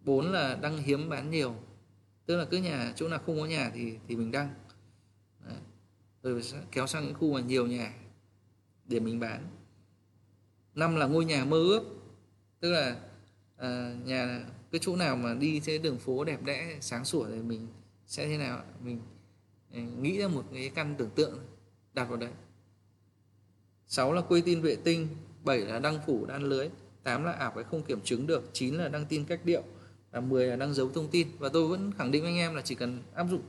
bốn 0.00 0.32
là 0.32 0.58
đăng 0.60 0.78
hiếm 0.78 1.08
bán 1.08 1.30
nhiều 1.30 1.54
tức 2.28 2.36
là 2.36 2.44
cứ 2.44 2.56
nhà 2.56 2.92
chỗ 2.96 3.08
nào 3.08 3.18
không 3.26 3.40
có 3.40 3.46
nhà 3.46 3.70
thì 3.74 3.94
thì 4.08 4.16
mình 4.16 4.30
đăng. 4.30 4.54
Đấy. 5.46 5.56
rồi 6.22 6.42
kéo 6.72 6.86
sang 6.86 7.04
những 7.04 7.14
khu 7.14 7.32
mà 7.32 7.40
nhiều 7.40 7.66
nhà 7.66 7.94
để 8.84 9.00
mình 9.00 9.20
bán. 9.20 9.46
Năm 10.74 10.96
là 10.96 11.06
ngôi 11.06 11.24
nhà 11.24 11.44
mơ 11.44 11.56
ước. 11.56 11.82
Tức 12.60 12.72
là 12.72 12.96
à, 13.56 13.94
nhà 14.04 14.46
cái 14.70 14.78
chỗ 14.84 14.96
nào 14.96 15.16
mà 15.16 15.34
đi 15.34 15.60
trên 15.60 15.82
đường 15.82 15.98
phố 15.98 16.24
đẹp 16.24 16.42
đẽ 16.42 16.78
sáng 16.80 17.04
sủa 17.04 17.26
thì 17.28 17.42
mình 17.42 17.66
sẽ 18.06 18.26
thế 18.26 18.38
nào 18.38 18.62
mình 18.84 19.00
ừ, 19.72 19.80
nghĩ 19.80 20.18
ra 20.18 20.28
một 20.28 20.44
cái 20.52 20.70
căn 20.74 20.94
tưởng 20.98 21.10
tượng 21.10 21.38
đặt 21.94 22.04
vào 22.04 22.16
đấy. 22.16 22.32
Sáu 23.86 24.12
là 24.12 24.20
quê 24.20 24.40
tin 24.40 24.60
vệ 24.60 24.76
tinh. 24.76 25.08
Bảy 25.44 25.58
là 25.58 25.78
đăng 25.78 25.98
phủ 26.06 26.26
đan 26.26 26.42
lưới. 26.42 26.68
Tám 27.02 27.24
là 27.24 27.32
ảo 27.32 27.52
cái 27.54 27.64
không 27.64 27.82
kiểm 27.82 28.00
chứng 28.00 28.26
được. 28.26 28.50
Chín 28.52 28.74
là 28.74 28.88
đăng 28.88 29.06
tin 29.06 29.24
cách 29.24 29.40
điệu 29.44 29.62
và 30.10 30.20
10 30.20 30.46
là 30.46 30.56
đăng 30.56 30.74
dấu 30.74 30.90
thông 30.90 31.08
tin. 31.10 31.28
Và 31.38 31.48
tôi 31.48 31.68
vẫn 31.68 31.92
khẳng 31.98 32.10
định 32.10 32.22
với 32.22 32.32
anh 32.32 32.38
em 32.38 32.54
là 32.54 32.62
chỉ 32.62 32.74
cần 32.74 33.02
áp 33.14 33.26
dụng 33.30 33.42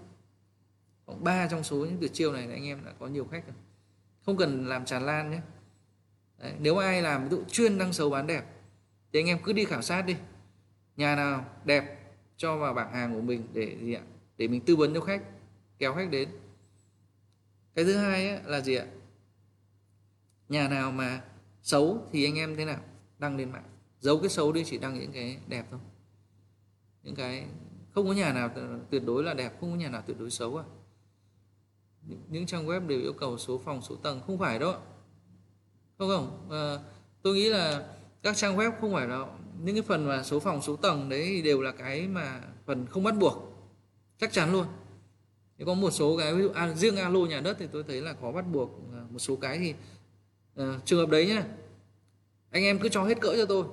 khoảng 1.06 1.24
3 1.24 1.48
trong 1.48 1.64
số 1.64 1.78
những 1.78 1.98
tuyệt 2.00 2.14
chiêu 2.14 2.34
này 2.34 2.48
là 2.48 2.54
anh 2.54 2.66
em 2.66 2.86
đã 2.86 2.94
có 3.00 3.08
nhiều 3.08 3.28
khách 3.32 3.48
rồi. 3.48 3.56
Không 4.26 4.38
cần 4.38 4.68
làm 4.68 4.86
tràn 4.86 5.06
lan 5.06 5.32
nhé. 5.32 5.42
Đấy, 6.38 6.54
nếu 6.60 6.78
ai 6.78 7.02
làm 7.02 7.24
ví 7.24 7.30
dụ 7.30 7.44
chuyên 7.52 7.78
đăng 7.78 7.94
xấu 7.94 8.10
bán 8.10 8.28
đẹp 8.28 8.46
thì 9.14 9.20
anh 9.20 9.28
em 9.28 9.40
cứ 9.44 9.54
đi 9.54 9.66
khảo 9.66 9.82
sát 9.82 10.02
đi. 10.02 10.16
Nhà 10.98 11.16
nào 11.16 11.46
đẹp 11.66 12.00
cho 12.38 12.58
vào 12.58 12.74
bảng 12.74 12.94
hàng 12.94 13.14
của 13.14 13.22
mình 13.22 13.48
để 13.54 13.78
gì 13.82 13.94
ạ? 13.94 14.02
Để 14.38 14.48
mình 14.48 14.62
tư 14.62 14.76
vấn 14.76 14.94
cho 14.94 15.02
khách 15.02 15.24
kéo 15.78 15.94
khách 15.94 16.10
đến. 16.12 16.30
Cái 17.76 17.86
thứ 17.86 17.98
hai 17.98 18.28
ấy, 18.28 18.40
là 18.46 18.62
gì 18.62 18.76
ạ? 18.76 18.86
Nhà 20.50 20.68
nào 20.68 20.92
mà 20.92 21.22
xấu 21.62 22.08
thì 22.12 22.26
anh 22.26 22.36
em 22.36 22.56
thế 22.56 22.66
nào? 22.66 22.80
Đăng 23.20 23.38
lên 23.38 23.52
mạng. 23.52 23.64
Giấu 24.00 24.20
cái 24.20 24.30
xấu 24.30 24.52
đi 24.52 24.64
chỉ 24.64 24.78
đăng 24.78 25.00
những 25.00 25.12
cái 25.12 25.38
đẹp 25.48 25.66
thôi 25.72 25.80
những 27.04 27.16
cái 27.16 27.46
không 27.92 28.08
có 28.08 28.14
nhà 28.14 28.34
nào 28.34 28.50
tuyệt 28.90 29.04
đối 29.06 29.24
là 29.24 29.34
đẹp 29.34 29.58
không 29.60 29.72
có 29.72 29.78
nhà 29.78 29.90
nào 29.90 30.04
tuyệt 30.08 30.20
đối 30.20 30.30
xấu 30.30 30.58
à. 30.58 30.64
Những 32.30 32.46
trang 32.46 32.68
web 32.68 32.88
đều 32.88 33.00
yêu 33.00 33.14
cầu 33.14 33.38
số 33.38 33.58
phòng 33.58 33.82
số 33.82 33.96
tầng 33.96 34.22
không 34.28 34.38
phải 34.38 34.60
đâu 34.60 34.76
không 36.00 36.10
không? 36.10 36.48
À, 36.52 36.78
tôi 37.22 37.36
nghĩ 37.36 37.50
là 37.50 37.88
các 38.24 38.38
trang 38.38 38.58
web 38.58 38.72
không 38.82 38.94
phải 38.94 39.08
đâu. 39.08 39.28
những 39.64 39.76
cái 39.76 39.82
phần 39.82 40.08
mà 40.08 40.24
số 40.24 40.40
phòng 40.40 40.62
số 40.62 40.76
tầng 40.76 41.10
đấy 41.10 41.26
thì 41.26 41.42
đều 41.42 41.62
là 41.62 41.72
cái 41.72 42.08
mà 42.08 42.42
phần 42.66 42.86
không 42.86 43.04
bắt 43.04 43.16
buộc. 43.20 43.54
Chắc 44.18 44.34
chắn 44.34 44.52
luôn. 44.52 44.66
Thì 45.58 45.66
có 45.66 45.74
một 45.74 45.92
số 45.92 46.18
cái 46.18 46.36
ví 46.36 46.44
dụ 46.44 46.50
à, 46.50 46.74
riêng 46.74 46.96
alo 46.96 47.20
nhà 47.20 47.42
đất 47.42 47.58
thì 47.60 47.68
tôi 47.72 47.84
thấy 47.84 48.02
là 48.02 48.14
có 48.14 48.32
bắt 48.32 48.46
buộc 48.52 48.80
à, 48.94 49.02
một 49.10 49.20
số 49.20 49.36
cái 49.36 49.58
thì 49.58 49.74
à, 50.56 50.80
trường 50.86 51.00
hợp 51.00 51.10
đấy 51.10 51.28
nhá. 51.28 51.44
Anh 52.52 52.64
em 52.64 52.80
cứ 52.80 52.90
cho 52.90 53.04
hết 53.04 53.22
cỡ 53.22 53.34
cho 53.38 53.46
tôi. 53.46 53.66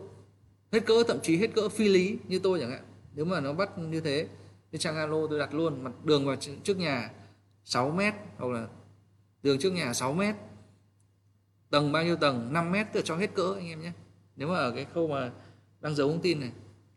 Hết 0.73 0.87
cỡ 0.87 1.03
thậm 1.09 1.19
chí 1.23 1.37
hết 1.37 1.55
cỡ 1.55 1.69
phi 1.69 1.89
lý 1.89 2.19
như 2.29 2.39
tôi 2.39 2.61
chẳng 2.61 2.71
hạn 2.71 2.85
nếu 3.17 3.25
mà 3.25 3.41
nó 3.41 3.53
bắt 3.53 3.79
như 3.79 4.01
thế, 4.01 4.29
thì 4.73 4.79
trang 4.79 4.97
alo 4.97 5.27
tôi 5.31 5.39
đặt 5.39 5.55
luôn, 5.55 5.85
mặt 5.85 5.93
đường 6.05 6.27
vào 6.27 6.37
trước 6.63 6.79
nhà 6.79 7.11
6 7.65 7.91
mét, 7.91 8.15
hoặc 8.37 8.53
là 8.53 8.67
đường 9.43 9.59
trước 9.59 9.71
nhà 9.71 9.95
6 9.95 10.13
mét. 10.13 10.35
Tầng 11.71 11.93
bao 11.93 12.05
nhiêu 12.05 12.17
tầng? 12.17 12.53
5 12.53 12.73
mét 12.73 12.87
tôi 12.93 13.03
cho 13.07 13.17
hết 13.17 13.35
cỡ 13.35 13.55
anh 13.57 13.69
em 13.69 13.83
nhé. 13.83 13.93
Nếu 14.37 14.49
mà 14.49 14.57
ở 14.57 14.71
cái 14.71 14.87
khâu 14.95 15.09
mà 15.09 15.31
đăng 15.81 15.95
dấu 15.95 16.09
thông 16.09 16.21
tin 16.21 16.41
này, 16.41 16.53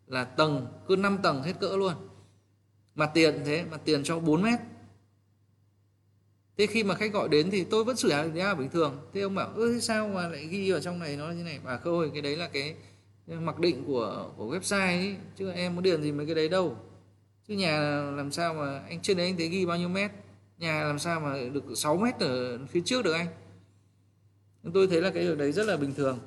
là 0.07 0.23
tầng, 0.23 0.67
cứ 0.87 0.95
5 0.95 1.17
tầng 1.23 1.43
hết 1.43 1.53
cỡ 1.59 1.77
luôn. 1.77 1.93
Mặt 2.95 3.11
tiền 3.13 3.41
thế, 3.45 3.65
mặt 3.71 3.81
tiền 3.85 4.03
cho 4.03 4.19
4 4.19 4.41
mét. 4.41 4.59
Thế 6.57 6.67
khi 6.67 6.83
mà 6.83 6.95
khách 6.95 7.13
gọi 7.13 7.29
đến 7.29 7.49
thì 7.51 7.63
tôi 7.63 7.83
vẫn 7.83 7.95
xử 7.95 8.07
lý 8.07 8.41
bình 8.57 8.69
thường. 8.69 9.09
Thế 9.13 9.21
ông 9.21 9.35
bảo, 9.35 9.47
ơ 9.47 9.79
sao 9.79 10.07
mà 10.07 10.27
lại 10.27 10.45
ghi 10.45 10.69
ở 10.69 10.79
trong 10.79 10.99
này 10.99 11.17
nó 11.17 11.31
như 11.31 11.43
này? 11.43 11.59
Bà 11.63 11.77
khôi, 11.77 12.09
cái 12.13 12.21
đấy 12.21 12.35
là 12.35 12.47
cái 12.47 12.75
mặc 13.29 13.59
định 13.59 13.83
của 13.87 14.31
của 14.37 14.55
website 14.55 14.97
ấy, 14.97 15.15
chứ 15.35 15.51
em 15.51 15.75
có 15.75 15.81
điền 15.81 16.01
gì 16.01 16.11
mấy 16.11 16.25
cái 16.25 16.35
đấy 16.35 16.49
đâu. 16.49 16.75
Chứ 17.47 17.53
nhà 17.53 17.79
làm 18.15 18.31
sao 18.31 18.53
mà, 18.53 18.79
anh 18.79 19.01
trên 19.01 19.17
đấy 19.17 19.25
anh 19.25 19.37
thấy 19.37 19.47
ghi 19.47 19.65
bao 19.65 19.77
nhiêu 19.77 19.89
mét? 19.89 20.11
Nhà 20.57 20.83
làm 20.83 20.99
sao 20.99 21.19
mà 21.19 21.37
được 21.53 21.63
6 21.75 21.97
mét 21.97 22.19
ở 22.19 22.59
phía 22.67 22.81
trước 22.85 23.05
được 23.05 23.13
anh? 23.13 23.27
Tôi 24.73 24.87
thấy 24.87 25.01
là 25.01 25.09
cái 25.09 25.23
điều 25.23 25.35
đấy 25.35 25.51
rất 25.51 25.65
là 25.65 25.77
bình 25.77 25.93
thường. 25.93 26.19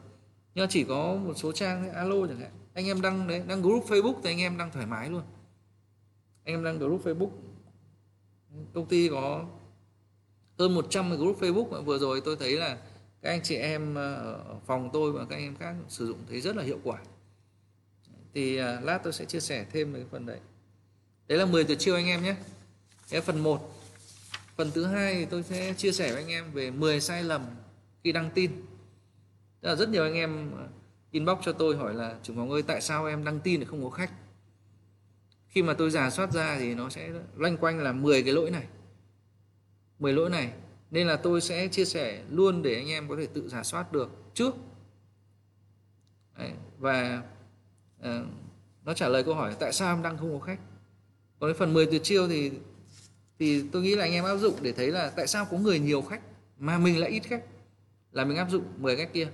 Nhưng 0.54 0.68
chỉ 0.68 0.84
có 0.84 1.14
một 1.14 1.34
số 1.36 1.52
trang 1.52 1.92
alo 1.92 2.26
chẳng 2.26 2.40
hạn. 2.40 2.50
Anh 2.74 2.86
em 2.86 3.02
đăng 3.02 3.28
đấy, 3.28 3.42
đăng 3.48 3.62
group 3.62 3.84
facebook 3.84 4.14
thì 4.22 4.30
anh 4.30 4.40
em 4.40 4.58
đăng 4.58 4.70
thoải 4.70 4.86
mái 4.86 5.10
luôn. 5.10 5.22
Anh 6.44 6.54
em 6.54 6.64
đăng 6.64 6.78
group 6.78 7.04
facebook. 7.04 7.30
Công 8.74 8.86
ty 8.86 9.08
có 9.08 9.44
hơn 10.58 10.74
100 10.74 11.16
group 11.16 11.40
facebook 11.40 11.82
vừa 11.82 11.98
rồi 11.98 12.20
tôi 12.24 12.36
thấy 12.36 12.56
là 12.56 12.78
các 13.22 13.30
anh 13.30 13.42
chị 13.42 13.56
em 13.56 13.94
ờ, 13.94 14.14
ở 14.48 14.56
phòng 14.66 14.90
tôi 14.92 15.12
và 15.12 15.24
các 15.24 15.36
anh 15.36 15.42
em 15.42 15.56
khác 15.56 15.74
sử 15.88 16.06
dụng 16.06 16.18
thấy 16.28 16.40
rất 16.40 16.56
là 16.56 16.62
hiệu 16.62 16.78
quả. 16.84 16.98
Thì 18.34 18.56
ờ, 18.56 18.80
lát 18.80 18.98
tôi 18.98 19.12
sẽ 19.12 19.24
chia 19.24 19.40
sẻ 19.40 19.66
thêm 19.72 19.92
về 19.92 20.00
cái 20.00 20.08
phần 20.10 20.26
đấy. 20.26 20.38
Đấy 21.28 21.38
là 21.38 21.46
10 21.46 21.64
tuyệt 21.64 21.78
chiêu 21.78 21.94
anh 21.94 22.06
em 22.06 22.22
nhé. 22.22 22.36
Cái 23.08 23.20
phần 23.20 23.38
1 23.38 23.82
phần 24.56 24.70
thứ 24.74 24.86
hai 24.86 25.14
thì 25.14 25.24
tôi 25.24 25.42
sẽ 25.42 25.74
chia 25.74 25.92
sẻ 25.92 26.12
với 26.12 26.22
anh 26.22 26.28
em 26.28 26.52
về 26.52 26.70
10 26.70 27.00
sai 27.00 27.24
lầm 27.24 27.46
khi 28.04 28.12
đăng 28.12 28.30
tin. 28.34 28.50
Tức 29.60 29.68
là 29.68 29.74
rất 29.74 29.88
nhiều 29.88 30.02
anh 30.02 30.14
em 30.14 30.50
ờ, 30.56 30.68
inbox 31.10 31.38
cho 31.42 31.52
tôi 31.52 31.76
hỏi 31.76 31.94
là, 31.94 32.14
chủ 32.22 32.34
phòng 32.36 32.50
ơi, 32.50 32.62
tại 32.62 32.80
sao 32.80 33.06
em 33.06 33.24
đăng 33.24 33.40
tin 33.40 33.60
lại 33.60 33.66
không 33.66 33.84
có 33.84 33.90
khách? 33.90 34.10
Khi 35.48 35.62
mà 35.62 35.74
tôi 35.74 35.90
giả 35.90 36.10
soát 36.10 36.32
ra 36.32 36.56
thì 36.58 36.74
nó 36.74 36.90
sẽ 36.90 37.10
loanh 37.36 37.56
quanh 37.56 37.78
là 37.78 37.92
10 37.92 38.22
cái 38.22 38.32
lỗi 38.32 38.50
này. 38.50 38.66
10 39.98 40.12
lỗi 40.12 40.30
này 40.30 40.52
nên 40.92 41.06
là 41.06 41.16
tôi 41.16 41.40
sẽ 41.40 41.68
chia 41.68 41.84
sẻ 41.84 42.22
luôn 42.30 42.62
để 42.62 42.74
anh 42.74 42.88
em 42.88 43.08
có 43.08 43.16
thể 43.16 43.26
tự 43.26 43.48
giả 43.48 43.62
soát 43.62 43.92
được 43.92 44.10
trước 44.34 44.54
Đấy, 46.38 46.50
và 46.78 47.22
uh, 48.00 48.26
nó 48.84 48.94
trả 48.94 49.08
lời 49.08 49.22
câu 49.24 49.34
hỏi 49.34 49.56
tại 49.60 49.72
sao 49.72 49.94
em 49.94 50.02
đang 50.02 50.18
không 50.18 50.40
có 50.40 50.46
khách? 50.46 50.58
Còn 51.40 51.50
cái 51.50 51.58
phần 51.58 51.74
10 51.74 51.86
tuyệt 51.86 52.02
chiêu 52.02 52.28
thì 52.28 52.52
thì 53.38 53.64
tôi 53.72 53.82
nghĩ 53.82 53.96
là 53.96 54.04
anh 54.04 54.12
em 54.12 54.24
áp 54.24 54.36
dụng 54.36 54.54
để 54.62 54.72
thấy 54.72 54.90
là 54.90 55.10
tại 55.16 55.26
sao 55.26 55.44
có 55.50 55.58
người 55.58 55.78
nhiều 55.78 56.02
khách 56.02 56.20
mà 56.58 56.78
mình 56.78 57.00
lại 57.00 57.10
ít 57.10 57.20
khách? 57.20 57.44
Là 58.12 58.24
mình 58.24 58.36
áp 58.36 58.50
dụng 58.50 58.64
10 58.78 58.96
cách 58.96 59.10
kia. 59.12 59.28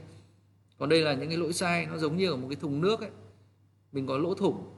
Còn 0.78 0.88
đây 0.88 1.02
là 1.02 1.14
những 1.14 1.28
cái 1.28 1.38
lỗi 1.38 1.52
sai 1.52 1.86
nó 1.86 1.98
giống 1.98 2.16
như 2.16 2.30
ở 2.30 2.36
một 2.36 2.46
cái 2.50 2.56
thùng 2.56 2.80
nước 2.80 3.00
ấy. 3.00 3.10
Mình 3.92 4.06
có 4.06 4.18
lỗ 4.18 4.34
thủng. 4.34 4.74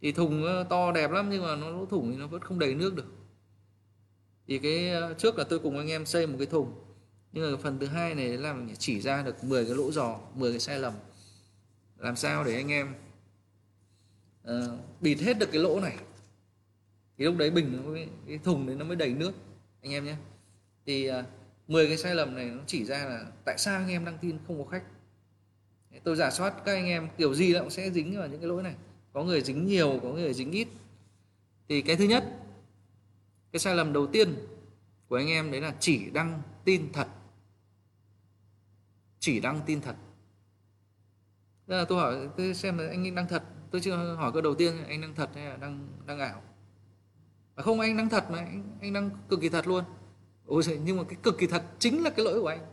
Thì 0.00 0.12
thùng 0.12 0.44
ờ, 0.44 0.64
to 0.64 0.92
đẹp 0.92 1.10
lắm 1.10 1.30
nhưng 1.30 1.42
mà 1.42 1.56
nó 1.56 1.70
lỗ 1.70 1.86
thủng 1.86 2.12
thì 2.12 2.16
nó 2.16 2.26
vẫn 2.26 2.40
không 2.40 2.58
đầy 2.58 2.74
nước 2.74 2.94
được 2.94 3.06
thì 4.48 4.58
cái 4.58 4.90
ờ, 4.90 5.14
trước 5.18 5.38
là 5.38 5.44
tôi 5.44 5.58
cùng 5.58 5.78
anh 5.78 5.90
em 5.90 6.06
xây 6.06 6.26
một 6.26 6.34
cái 6.38 6.46
thùng. 6.46 6.72
Nhưng 7.32 7.52
mà 7.52 7.58
phần 7.62 7.78
thứ 7.78 7.86
hai 7.86 8.14
này 8.14 8.28
là 8.28 8.56
chỉ 8.78 9.00
ra 9.00 9.22
được 9.22 9.44
10 9.44 9.64
cái 9.64 9.74
lỗ 9.74 9.92
giò 9.92 10.18
10 10.34 10.50
cái 10.50 10.60
sai 10.60 10.78
lầm. 10.78 10.94
Làm 11.98 12.16
sao 12.16 12.44
để 12.44 12.54
anh 12.54 12.72
em 12.72 12.94
uh, 14.48 14.52
bịt 15.00 15.14
hết 15.14 15.38
được 15.38 15.48
cái 15.52 15.62
lỗ 15.62 15.80
này? 15.80 15.96
Thì 17.18 17.24
lúc 17.24 17.36
đấy 17.36 17.50
bình 17.50 17.72
nó 17.76 17.90
mới, 17.90 18.08
cái 18.26 18.38
thùng 18.38 18.66
đấy 18.66 18.76
nó 18.76 18.84
mới 18.84 18.96
đầy 18.96 19.14
nước 19.14 19.32
anh 19.82 19.92
em 19.92 20.04
nhé. 20.04 20.16
Thì 20.86 21.06
ờ, 21.06 21.18
uh, 21.18 21.70
10 21.70 21.86
cái 21.86 21.96
sai 21.96 22.14
lầm 22.14 22.34
này 22.34 22.44
nó 22.44 22.62
chỉ 22.66 22.84
ra 22.84 23.04
là 23.04 23.24
tại 23.44 23.58
sao 23.58 23.78
anh 23.78 23.88
em 23.88 24.04
đăng 24.04 24.18
tin 24.18 24.38
không 24.46 24.64
có 24.64 24.70
khách? 24.70 24.82
Tôi 26.04 26.16
giả 26.16 26.30
soát 26.30 26.54
các 26.64 26.72
anh 26.72 26.86
em 26.86 27.08
kiểu 27.18 27.34
gì 27.34 27.54
cũng 27.58 27.70
sẽ 27.70 27.90
dính 27.90 28.18
vào 28.18 28.28
những 28.28 28.40
cái 28.40 28.48
lỗi 28.48 28.62
này. 28.62 28.74
Có 29.12 29.24
người 29.24 29.40
dính 29.40 29.66
nhiều 29.66 30.00
có 30.02 30.08
người 30.08 30.34
dính 30.34 30.52
ít. 30.52 30.68
Thì 31.68 31.82
cái 31.82 31.96
thứ 31.96 32.04
nhất 32.04 32.24
cái 33.52 33.60
sai 33.60 33.74
lầm 33.74 33.92
đầu 33.92 34.06
tiên 34.06 34.34
của 35.08 35.16
anh 35.16 35.28
em 35.28 35.50
đấy 35.50 35.60
là 35.60 35.74
chỉ 35.80 36.10
đăng 36.10 36.42
tin 36.64 36.92
thật. 36.92 37.08
Chỉ 39.18 39.40
đăng 39.40 39.60
tin 39.66 39.80
thật. 39.80 39.96
Là 41.66 41.84
tôi 41.84 42.00
hỏi 42.00 42.28
tôi 42.36 42.54
xem 42.54 42.78
là 42.78 42.88
anh 42.88 43.14
đăng 43.14 43.28
thật? 43.28 43.42
Tôi 43.70 43.80
chưa 43.80 44.14
hỏi 44.14 44.32
câu 44.32 44.42
đầu 44.42 44.54
tiên 44.54 44.84
anh 44.88 45.00
đăng 45.00 45.14
thật 45.14 45.30
hay 45.34 45.44
là 45.44 45.56
đăng 45.56 45.88
đăng 46.06 46.18
ảo? 46.18 46.42
Mà 47.56 47.62
không 47.62 47.80
anh 47.80 47.96
đăng 47.96 48.08
thật 48.08 48.30
mà 48.30 48.38
anh, 48.38 48.78
anh 48.80 48.92
đăng 48.92 49.10
cực 49.28 49.40
kỳ 49.40 49.48
thật 49.48 49.66
luôn. 49.66 49.84
Ôi 50.46 50.62
giời, 50.62 50.78
nhưng 50.84 50.96
mà 50.96 51.02
cái 51.08 51.18
cực 51.22 51.38
kỳ 51.38 51.46
thật 51.46 51.62
chính 51.78 52.02
là 52.02 52.10
cái 52.10 52.24
lỗi 52.24 52.40
của 52.40 52.48
anh. 52.48 52.66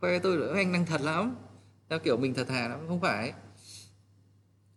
Khoe 0.00 0.18
tôi 0.18 0.36
là 0.36 0.54
anh 0.54 0.72
đăng 0.72 0.86
thật 0.86 1.00
lắm. 1.00 1.36
Theo 1.88 1.98
kiểu 1.98 2.16
mình 2.16 2.34
thật 2.34 2.44
thà 2.48 2.68
lắm 2.68 2.80
không 2.88 3.00
phải 3.00 3.32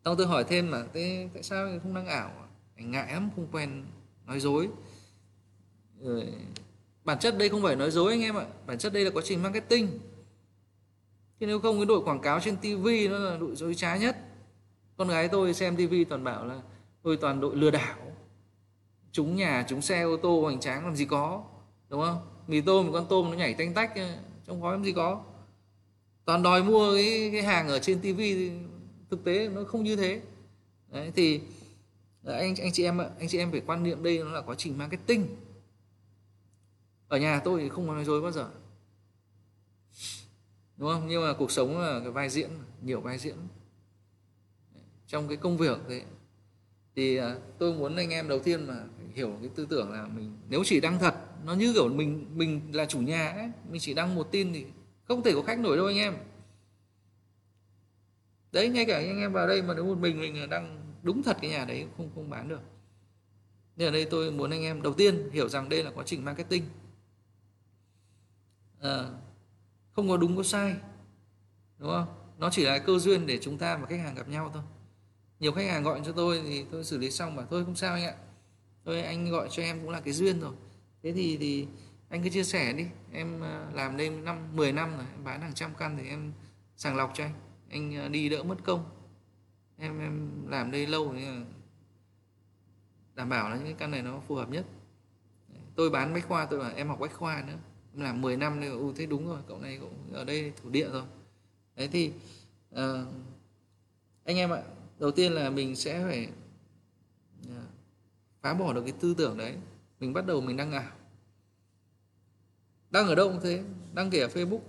xong 0.06 0.18
tôi 0.18 0.28
hỏi 0.28 0.44
thêm 0.44 0.72
mà 0.72 0.84
thế 0.94 1.30
tại 1.34 1.44
sao 1.44 1.80
không 1.84 1.94
đăng 1.94 2.08
ảo? 2.08 2.32
Anh 2.76 2.92
ngại 2.92 3.14
lắm 3.14 3.30
không 3.36 3.48
quen 3.52 3.86
nói 4.28 4.40
dối. 4.40 4.70
Rồi 6.02 6.24
bản 7.04 7.20
chất 7.20 7.38
đây 7.38 7.50
không 7.50 7.64
phải 7.64 7.76
nói 7.76 7.92
dối 7.92 8.12
anh 8.12 8.22
em 8.22 8.36
ạ. 8.36 8.46
Bản 8.68 8.78
chất 8.78 8.94
đây 8.94 9.06
là 9.06 9.12
quá 9.12 9.22
trình 9.26 9.44
marketing. 9.44 10.00
Chứ 11.40 11.46
nếu 11.46 11.60
không 11.60 11.78
cái 11.78 11.86
đội 11.86 12.02
quảng 12.04 12.22
cáo 12.22 12.40
trên 12.40 12.58
TV 12.58 12.88
nó 13.10 13.18
là 13.18 13.38
đội 13.38 13.56
dối 13.56 13.76
trá 13.76 13.98
nhất. 13.98 14.18
Con 14.98 15.08
gái 15.08 15.28
tôi 15.28 15.54
xem 15.54 15.76
TV 15.76 15.94
toàn 16.10 16.24
bảo 16.24 16.46
là 16.46 16.62
tôi 17.04 17.18
toàn 17.18 17.42
đội 17.42 17.56
lừa 17.56 17.72
đảo. 17.72 17.98
Chúng 19.12 19.36
nhà 19.36 19.66
chúng 19.70 19.82
xe 19.82 20.02
ô 20.02 20.18
tô 20.18 20.42
hoành 20.42 20.60
tráng 20.60 20.86
làm 20.86 20.96
gì 20.96 21.06
có. 21.06 21.44
Đúng 21.90 22.02
không? 22.02 22.28
Mì 22.48 22.62
tôm 22.62 22.94
con 22.94 23.06
tôm 23.10 23.30
nó 23.32 23.38
nhảy 23.38 23.54
tanh 23.54 23.74
tách 23.74 23.94
trong 24.48 24.62
gói 24.62 24.74
làm 24.74 24.84
gì 24.84 24.92
có. 24.92 25.24
Toàn 26.26 26.44
đòi 26.44 26.64
mua 26.64 26.96
cái, 26.96 27.30
cái 27.32 27.44
hàng 27.44 27.68
ở 27.68 27.80
trên 27.80 28.00
TV 28.00 28.22
thực 29.10 29.24
tế 29.24 29.50
nó 29.50 29.64
không 29.64 29.84
như 29.84 29.96
thế. 29.96 30.22
Đấy 30.92 31.12
thì 31.16 31.42
anh 32.34 32.56
anh 32.56 32.72
chị 32.72 32.84
em 32.84 32.98
anh 32.98 33.28
chị 33.28 33.38
em 33.38 33.52
phải 33.52 33.62
quan 33.66 33.84
niệm 33.84 34.04
đây 34.04 34.18
nó 34.18 34.32
là 34.32 34.42
quá 34.42 34.56
trình 34.58 34.78
marketing. 34.78 35.28
Ở 37.08 37.18
nhà 37.18 37.42
tôi 37.44 37.62
thì 37.62 37.70
không 37.70 37.88
nói 37.88 38.06
dối 38.06 38.22
bao 38.22 38.32
giờ. 38.32 38.50
Đúng 40.78 40.90
không? 40.90 41.08
Nhưng 41.08 41.24
mà 41.24 41.34
cuộc 41.34 41.52
sống 41.52 41.80
là 41.80 42.00
cái 42.00 42.12
vai 42.12 42.30
diễn, 42.30 42.50
nhiều 42.82 43.02
vai 43.02 43.18
diễn. 43.18 43.36
Trong 45.08 45.28
cái 45.28 45.38
công 45.38 45.58
việc 45.58 45.80
thế 45.90 46.04
thì 46.96 47.18
à, 47.18 47.36
tôi 47.60 47.74
muốn 47.74 47.96
anh 47.96 48.10
em 48.10 48.28
đầu 48.28 48.40
tiên 48.40 48.68
mà 48.68 48.84
hiểu 49.14 49.38
cái 49.42 49.50
tư 49.56 49.68
tưởng 49.70 49.92
là 49.92 50.08
mình, 50.08 50.38
nếu 50.50 50.64
chỉ 50.66 50.80
đăng 50.80 51.00
thật, 51.00 51.16
nó 51.46 51.54
như 51.54 51.74
kiểu 51.74 51.90
mình 51.90 52.26
mình 52.34 52.62
là 52.72 52.86
chủ 52.86 53.00
nhà 53.00 53.30
ấy, 53.30 53.50
mình 53.70 53.82
chỉ 53.82 53.94
đăng 53.94 54.16
một 54.16 54.28
tin 54.32 54.54
thì 54.54 54.66
không 55.08 55.24
thể 55.24 55.34
có 55.34 55.42
khách 55.42 55.60
nổi 55.60 55.78
đâu 55.78 55.86
anh 55.86 55.98
em. 55.98 56.18
Đấy, 58.52 58.70
ngay 58.70 58.86
cả 58.86 58.98
anh 58.98 59.20
em 59.20 59.34
vào 59.34 59.48
đây 59.48 59.62
mà 59.62 59.74
nếu 59.74 59.86
một 59.86 59.98
mình 59.98 60.22
mình 60.22 60.50
đăng 60.50 60.87
đúng 61.04 61.24
thật 61.24 61.38
cái 61.42 61.52
nhà 61.52 61.66
đấy 61.66 61.88
không 61.98 62.10
không 62.16 62.30
bán 62.30 62.48
được. 62.48 62.62
Nên 63.76 63.88
ở 63.88 63.92
đây 63.92 64.06
tôi 64.06 64.32
muốn 64.32 64.50
anh 64.50 64.64
em 64.64 64.82
đầu 64.82 64.94
tiên 64.94 65.30
hiểu 65.32 65.50
rằng 65.50 65.70
đây 65.70 65.84
là 65.84 65.92
quá 65.92 66.04
trình 66.08 66.26
marketing. 66.26 66.64
À, 68.82 69.10
không 69.92 70.10
có 70.10 70.18
đúng 70.18 70.38
có 70.38 70.44
sai 70.44 70.76
đúng 71.78 71.90
không? 71.90 72.08
Nó 72.38 72.50
chỉ 72.50 72.66
là 72.66 72.78
cơ 72.78 73.00
duyên 73.00 73.26
để 73.26 73.40
chúng 73.42 73.58
ta 73.58 73.78
và 73.78 73.88
khách 73.88 74.00
hàng 74.00 74.16
gặp 74.16 74.28
nhau 74.28 74.52
thôi. 74.54 74.64
Nhiều 75.40 75.52
khách 75.52 75.70
hàng 75.70 75.84
gọi 75.84 76.02
cho 76.06 76.12
tôi 76.12 76.42
thì 76.44 76.66
tôi 76.72 76.84
xử 76.84 76.98
lý 76.98 77.12
xong 77.12 77.36
bảo 77.36 77.46
thôi 77.50 77.66
không 77.66 77.76
sao 77.76 77.94
anh 77.94 78.04
ạ. 78.04 78.16
Thôi 78.86 79.02
anh 79.02 79.32
gọi 79.32 79.48
cho 79.52 79.64
em 79.64 79.80
cũng 79.82 79.90
là 79.90 80.02
cái 80.02 80.14
duyên 80.14 80.40
rồi. 80.40 80.54
Thế 81.04 81.12
thì 81.12 81.38
thì 81.38 81.68
anh 82.10 82.24
cứ 82.24 82.30
chia 82.30 82.44
sẻ 82.44 82.74
đi. 82.74 82.86
Em 83.12 83.42
ờ, 83.42 83.68
làm 83.74 83.98
đây 83.98 84.10
năm 84.10 84.38
10 84.54 84.72
năm 84.72 84.98
rồi 84.98 85.06
em 85.16 85.24
bán 85.24 85.42
hàng 85.42 85.54
trăm 85.54 85.72
căn 85.78 85.98
thì 85.98 86.10
em 86.10 86.34
sàng 86.76 86.96
lọc 86.96 87.12
cho 87.16 87.24
anh. 87.24 87.34
Anh 87.70 87.96
ờ, 87.96 88.10
đi 88.10 88.30
đỡ 88.30 88.44
mất 88.44 88.58
công 88.64 88.97
em 89.78 90.00
em 90.00 90.48
làm 90.48 90.72
đây 90.72 90.88
lâu 90.88 91.14
thì 91.18 91.26
đảm 93.16 93.30
bảo 93.30 93.50
là 93.50 93.56
những 93.56 93.66
cái 93.66 93.74
căn 93.74 93.92
này 93.92 94.02
nó 94.02 94.20
phù 94.28 94.36
hợp 94.36 94.50
nhất. 94.50 94.66
Tôi 95.76 95.90
bán 95.90 96.14
bách 96.14 96.28
khoa 96.28 96.46
tôi 96.46 96.60
bảo 96.60 96.72
em 96.76 96.88
học 96.88 97.00
bách 97.00 97.14
khoa 97.14 97.44
nữa. 97.48 97.58
Em 97.94 98.04
làm 98.04 98.22
10 98.22 98.38
năm 98.38 98.60
nên 98.60 98.72
u 98.72 98.88
ừ, 98.88 98.94
thế 98.96 99.06
đúng 99.06 99.28
rồi 99.28 99.40
cậu 99.48 99.60
này 99.60 99.78
cũng 99.82 100.14
ở 100.14 100.24
đây 100.24 100.54
thủ 100.62 100.70
địa 100.70 100.90
rồi. 100.90 101.04
Đấy 101.76 101.90
thì 101.92 102.12
uh, 102.74 102.80
anh 104.24 104.38
em 104.38 104.50
ạ 104.50 104.62
đầu 105.00 105.12
tiên 105.12 105.32
là 105.32 105.50
mình 105.50 105.76
sẽ 105.76 106.04
phải 106.04 106.30
uh, 107.48 107.54
phá 108.42 108.54
bỏ 108.54 108.74
được 108.74 108.82
cái 108.82 108.94
tư 109.00 109.14
tưởng 109.18 109.38
đấy. 109.38 109.56
Mình 110.00 110.14
bắt 110.14 110.26
đầu 110.26 110.42
mình 110.42 110.58
đăng 110.58 110.72
ảo. 110.72 110.92
Đăng 112.90 113.08
ở 113.08 113.16
đâu 113.16 113.30
cũng 113.30 113.40
thế 113.44 113.64
đăng 113.94 114.10
kể 114.10 114.20
ở 114.20 114.28
facebook. 114.28 114.62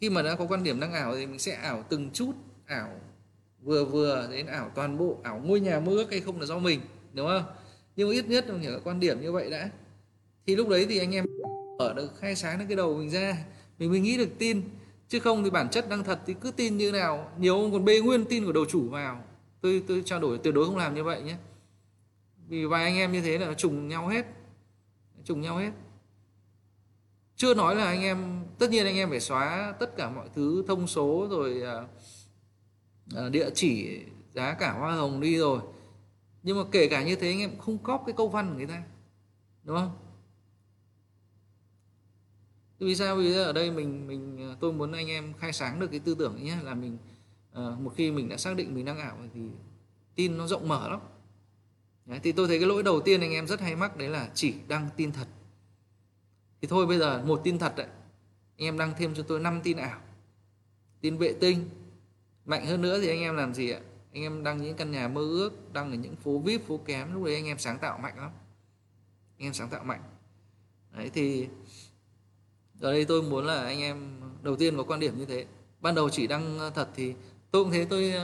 Khi 0.00 0.10
mà 0.10 0.22
đã 0.22 0.36
có 0.36 0.46
quan 0.46 0.62
điểm 0.62 0.80
đăng 0.80 0.92
ảo 0.92 1.14
thì 1.14 1.26
mình 1.26 1.38
sẽ 1.38 1.54
ảo 1.54 1.84
từng 1.88 2.10
chút 2.10 2.32
ảo 2.66 3.00
vừa 3.66 3.84
vừa 3.84 4.28
đến 4.30 4.46
ảo 4.46 4.70
toàn 4.74 4.98
bộ 4.98 5.18
ảo 5.22 5.40
ngôi 5.44 5.60
nhà 5.60 5.80
mơ 5.80 5.92
ước 5.92 6.10
hay 6.10 6.20
không 6.20 6.40
là 6.40 6.46
do 6.46 6.58
mình 6.58 6.80
đúng 7.12 7.26
không? 7.26 7.44
Nhưng 7.96 8.08
mà 8.08 8.14
ít 8.14 8.28
nhất 8.28 8.44
mình 8.48 8.60
hiểu 8.60 8.80
quan 8.84 9.00
điểm 9.00 9.20
như 9.20 9.32
vậy 9.32 9.50
đã. 9.50 9.70
Thì 10.46 10.56
lúc 10.56 10.68
đấy 10.68 10.86
thì 10.88 10.98
anh 10.98 11.14
em 11.14 11.24
ở 11.78 11.94
được 11.94 12.16
khai 12.18 12.36
sáng 12.36 12.58
được 12.58 12.64
cái 12.68 12.76
đầu 12.76 12.96
mình 12.96 13.10
ra. 13.10 13.36
Mình 13.78 13.90
mới 13.90 14.00
nghĩ 14.00 14.16
được 14.16 14.28
tin. 14.38 14.62
Chứ 15.08 15.20
không 15.20 15.44
thì 15.44 15.50
bản 15.50 15.68
chất 15.70 15.88
đang 15.88 16.04
thật 16.04 16.20
thì 16.26 16.34
cứ 16.40 16.50
tin 16.50 16.76
như 16.76 16.92
nào. 16.92 17.30
Nhiều 17.38 17.54
ông 17.54 17.72
còn 17.72 17.84
bê 17.84 18.00
nguyên 18.00 18.24
tin 18.24 18.44
của 18.44 18.52
đầu 18.52 18.64
chủ 18.64 18.88
vào. 18.88 19.24
Tôi 19.60 19.82
tôi 19.88 20.02
trao 20.04 20.20
đổi 20.20 20.38
tuyệt 20.38 20.54
đối 20.54 20.64
không 20.64 20.76
làm 20.76 20.94
như 20.94 21.04
vậy 21.04 21.22
nhé. 21.22 21.36
Vì 22.48 22.64
vài 22.64 22.84
anh 22.84 22.96
em 22.96 23.12
như 23.12 23.20
thế 23.20 23.38
là 23.38 23.54
trùng 23.54 23.88
nhau 23.88 24.08
hết. 24.08 24.26
Trùng 25.24 25.40
nhau 25.40 25.56
hết. 25.56 25.70
Chưa 27.36 27.54
nói 27.54 27.76
là 27.76 27.84
anh 27.84 28.02
em 28.02 28.44
tất 28.58 28.70
nhiên 28.70 28.86
anh 28.86 28.96
em 28.96 29.10
phải 29.10 29.20
xóa 29.20 29.74
tất 29.80 29.96
cả 29.96 30.10
mọi 30.10 30.28
thứ 30.34 30.64
thông 30.68 30.86
số 30.86 31.26
rồi 31.30 31.62
uh, 31.62 31.88
Ờ, 33.14 33.30
địa 33.30 33.50
chỉ 33.54 34.00
giá 34.34 34.54
cả 34.54 34.72
hoa 34.72 34.94
hồng 34.94 35.20
đi 35.20 35.38
rồi. 35.38 35.60
Nhưng 36.42 36.56
mà 36.56 36.62
kể 36.72 36.88
cả 36.88 37.04
như 37.04 37.16
thế 37.16 37.28
anh 37.28 37.40
em 37.40 37.58
không 37.58 37.78
cóp 37.78 38.02
cái 38.06 38.14
câu 38.16 38.28
văn 38.28 38.48
của 38.48 38.56
người 38.56 38.66
ta 38.66 38.82
đúng 39.64 39.76
không? 39.76 39.96
Vì 42.78 42.94
sao? 42.94 43.16
Vì 43.16 43.34
ở 43.34 43.52
đây 43.52 43.70
mình 43.70 44.06
mình 44.06 44.48
ờ, 44.48 44.56
tôi 44.60 44.72
muốn 44.72 44.92
anh 44.92 45.10
em 45.10 45.34
khai 45.38 45.52
sáng 45.52 45.80
được 45.80 45.90
cái 45.90 46.00
tư 46.00 46.14
tưởng 46.18 46.44
nhé 46.44 46.56
là 46.62 46.74
mình 46.74 46.98
ờ, 47.52 47.76
một 47.80 47.92
khi 47.96 48.10
mình 48.10 48.28
đã 48.28 48.36
xác 48.36 48.56
định 48.56 48.74
mình 48.74 48.84
đang 48.84 48.98
ảo 48.98 49.18
thì 49.34 49.40
tin 50.14 50.38
nó 50.38 50.46
rộng 50.46 50.68
mở 50.68 50.88
lắm. 50.88 51.00
Đấy, 52.06 52.20
thì 52.22 52.32
tôi 52.32 52.48
thấy 52.48 52.58
cái 52.58 52.68
lỗi 52.68 52.82
đầu 52.82 53.00
tiên 53.00 53.20
anh 53.20 53.32
em 53.32 53.46
rất 53.46 53.60
hay 53.60 53.76
mắc 53.76 53.96
đấy 53.96 54.08
là 54.08 54.30
chỉ 54.34 54.54
đăng 54.68 54.88
tin 54.96 55.12
thật. 55.12 55.26
Thì 56.62 56.68
thôi 56.68 56.86
bây 56.86 56.98
giờ 56.98 57.22
một 57.26 57.40
tin 57.44 57.58
thật 57.58 57.72
đấy 57.76 57.86
anh 58.58 58.66
em 58.66 58.78
đăng 58.78 58.92
thêm 58.98 59.14
cho 59.14 59.22
tôi 59.22 59.40
5 59.40 59.60
tin 59.64 59.76
ảo 59.76 60.00
tin 61.00 61.18
vệ 61.18 61.32
tinh 61.40 61.68
mạnh 62.46 62.66
hơn 62.66 62.80
nữa 62.80 63.00
thì 63.00 63.08
anh 63.08 63.20
em 63.20 63.36
làm 63.36 63.54
gì 63.54 63.70
ạ? 63.70 63.80
Anh 64.12 64.22
em 64.22 64.42
đăng 64.44 64.62
những 64.62 64.76
căn 64.76 64.90
nhà 64.90 65.08
mơ 65.08 65.20
ước 65.20 65.72
đăng 65.72 65.90
ở 65.90 65.96
những 65.96 66.16
phố 66.16 66.38
vip 66.38 66.66
phố 66.66 66.80
kém 66.84 67.14
lúc 67.14 67.24
đấy 67.24 67.34
anh 67.34 67.46
em 67.46 67.58
sáng 67.58 67.78
tạo 67.78 67.98
mạnh 67.98 68.18
lắm. 68.18 68.30
Anh 69.38 69.46
em 69.46 69.52
sáng 69.54 69.68
tạo 69.68 69.84
mạnh. 69.84 70.02
Đấy 70.90 71.10
thì 71.14 71.48
ở 72.80 72.92
đây 72.92 73.04
tôi 73.04 73.22
muốn 73.22 73.46
là 73.46 73.64
anh 73.64 73.80
em 73.80 74.20
đầu 74.42 74.56
tiên 74.56 74.76
có 74.76 74.82
quan 74.82 75.00
điểm 75.00 75.18
như 75.18 75.24
thế. 75.24 75.46
Ban 75.80 75.94
đầu 75.94 76.10
chỉ 76.10 76.26
đăng 76.26 76.58
thật 76.74 76.88
thì 76.94 77.14
tôi 77.50 77.64
cũng 77.64 77.72
thế 77.72 77.86
tôi 77.90 78.14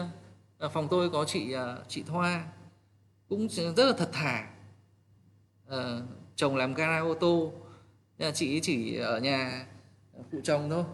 à, 0.58 0.68
phòng 0.68 0.88
tôi 0.90 1.10
có 1.10 1.24
chị 1.24 1.52
à, 1.52 1.76
chị 1.88 2.02
Thoa 2.02 2.46
cũng 3.28 3.48
rất 3.48 3.86
là 3.86 3.92
thật 3.98 4.08
thà. 4.12 4.50
À, 5.68 6.00
chồng 6.36 6.56
làm 6.56 6.74
gara 6.74 6.98
ô 6.98 7.14
tô 7.14 7.52
nhà 8.18 8.30
chị 8.30 8.60
chỉ 8.60 8.96
ở 8.96 9.20
nhà 9.20 9.66
phụ 10.32 10.40
chồng 10.44 10.70
thôi 10.70 10.84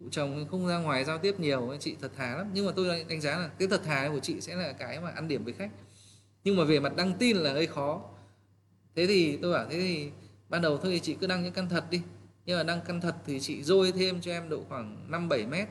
cụ 0.00 0.06
chồng 0.10 0.46
không 0.50 0.66
ra 0.66 0.78
ngoài 0.78 1.04
giao 1.04 1.18
tiếp 1.18 1.40
nhiều 1.40 1.76
chị 1.80 1.96
thật 2.00 2.10
thà 2.16 2.36
lắm. 2.36 2.50
Nhưng 2.52 2.66
mà 2.66 2.72
tôi 2.76 3.04
đánh 3.08 3.20
giá 3.20 3.38
là 3.38 3.50
cái 3.58 3.68
thật 3.68 3.80
thà 3.84 4.08
của 4.12 4.20
chị 4.20 4.40
sẽ 4.40 4.54
là 4.54 4.72
cái 4.72 5.00
mà 5.00 5.10
ăn 5.10 5.28
điểm 5.28 5.44
với 5.44 5.52
khách. 5.52 5.70
Nhưng 6.44 6.56
mà 6.56 6.64
về 6.64 6.80
mặt 6.80 6.96
đăng 6.96 7.12
tin 7.18 7.36
là 7.36 7.52
hơi 7.52 7.66
khó. 7.66 8.02
Thế 8.96 9.06
thì 9.06 9.36
tôi 9.42 9.52
bảo 9.52 9.66
thế 9.70 9.80
thì 9.80 10.10
ban 10.48 10.62
đầu 10.62 10.78
thôi 10.78 10.92
thì 10.92 11.00
chị 11.00 11.16
cứ 11.20 11.26
đăng 11.26 11.42
những 11.42 11.52
căn 11.52 11.68
thật 11.68 11.84
đi. 11.90 12.02
Nhưng 12.46 12.58
mà 12.58 12.62
đăng 12.62 12.80
căn 12.86 13.00
thật 13.00 13.14
thì 13.26 13.40
chị 13.40 13.62
dôi 13.62 13.92
thêm 13.92 14.20
cho 14.20 14.32
em 14.32 14.48
độ 14.48 14.64
khoảng 14.68 15.10
5 15.10 15.28
7 15.28 15.46
mét. 15.46 15.68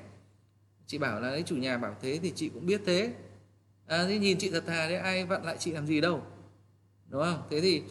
Chị 0.88 0.98
bảo 0.98 1.20
là 1.20 1.30
đấy 1.30 1.44
chủ 1.46 1.56
nhà 1.56 1.78
bảo 1.78 1.96
thế 2.02 2.20
thì 2.24 2.32
chị 2.36 2.50
cũng 2.50 2.66
biết 2.66 2.82
thế. 2.86 3.14
À, 3.88 4.06
thế 4.08 4.20
nhìn 4.20 4.38
chị 4.38 4.50
thật 4.50 4.64
thà 4.68 4.90
đấy 4.90 4.98
ai 4.98 5.26
vặn 5.26 5.44
lại 5.44 5.56
chị 5.60 5.72
làm 5.72 5.88
gì 5.88 6.02
đâu. 6.02 6.22
Đúng 7.10 7.22
không? 7.22 7.42
Thế 7.50 7.62
thì 7.62 7.84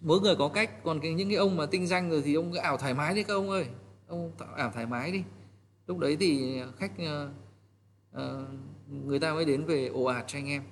mỗi 0.00 0.20
người 0.20 0.36
có 0.36 0.48
cách. 0.48 0.84
Còn 0.84 1.00
cái, 1.00 1.12
những 1.12 1.28
cái 1.28 1.36
ông 1.36 1.56
mà 1.56 1.66
tinh 1.66 1.86
danh 1.86 2.10
rồi 2.10 2.22
thì 2.24 2.34
ông 2.34 2.52
cứ 2.52 2.58
ảo 2.58 2.76
thoải 2.76 2.94
mái 2.94 3.14
đi 3.14 3.22
các 3.22 3.34
ông 3.34 3.50
ơi 3.50 3.66
ông 4.08 4.32
ảo 4.56 4.70
thoải 4.72 4.86
mái 4.86 5.12
đi. 5.12 5.24
Lúc 5.86 5.98
đấy 5.98 6.16
thì 6.20 6.62
khách 6.78 6.92
uh, 6.92 7.30
uh, 8.16 8.48
người 8.88 9.20
ta 9.20 9.34
mới 9.34 9.44
đến 9.44 9.64
về 9.64 9.86
ồ 9.86 10.04
ạt 10.04 10.24
cho 10.26 10.38
anh 10.38 10.48
em. 10.48 10.62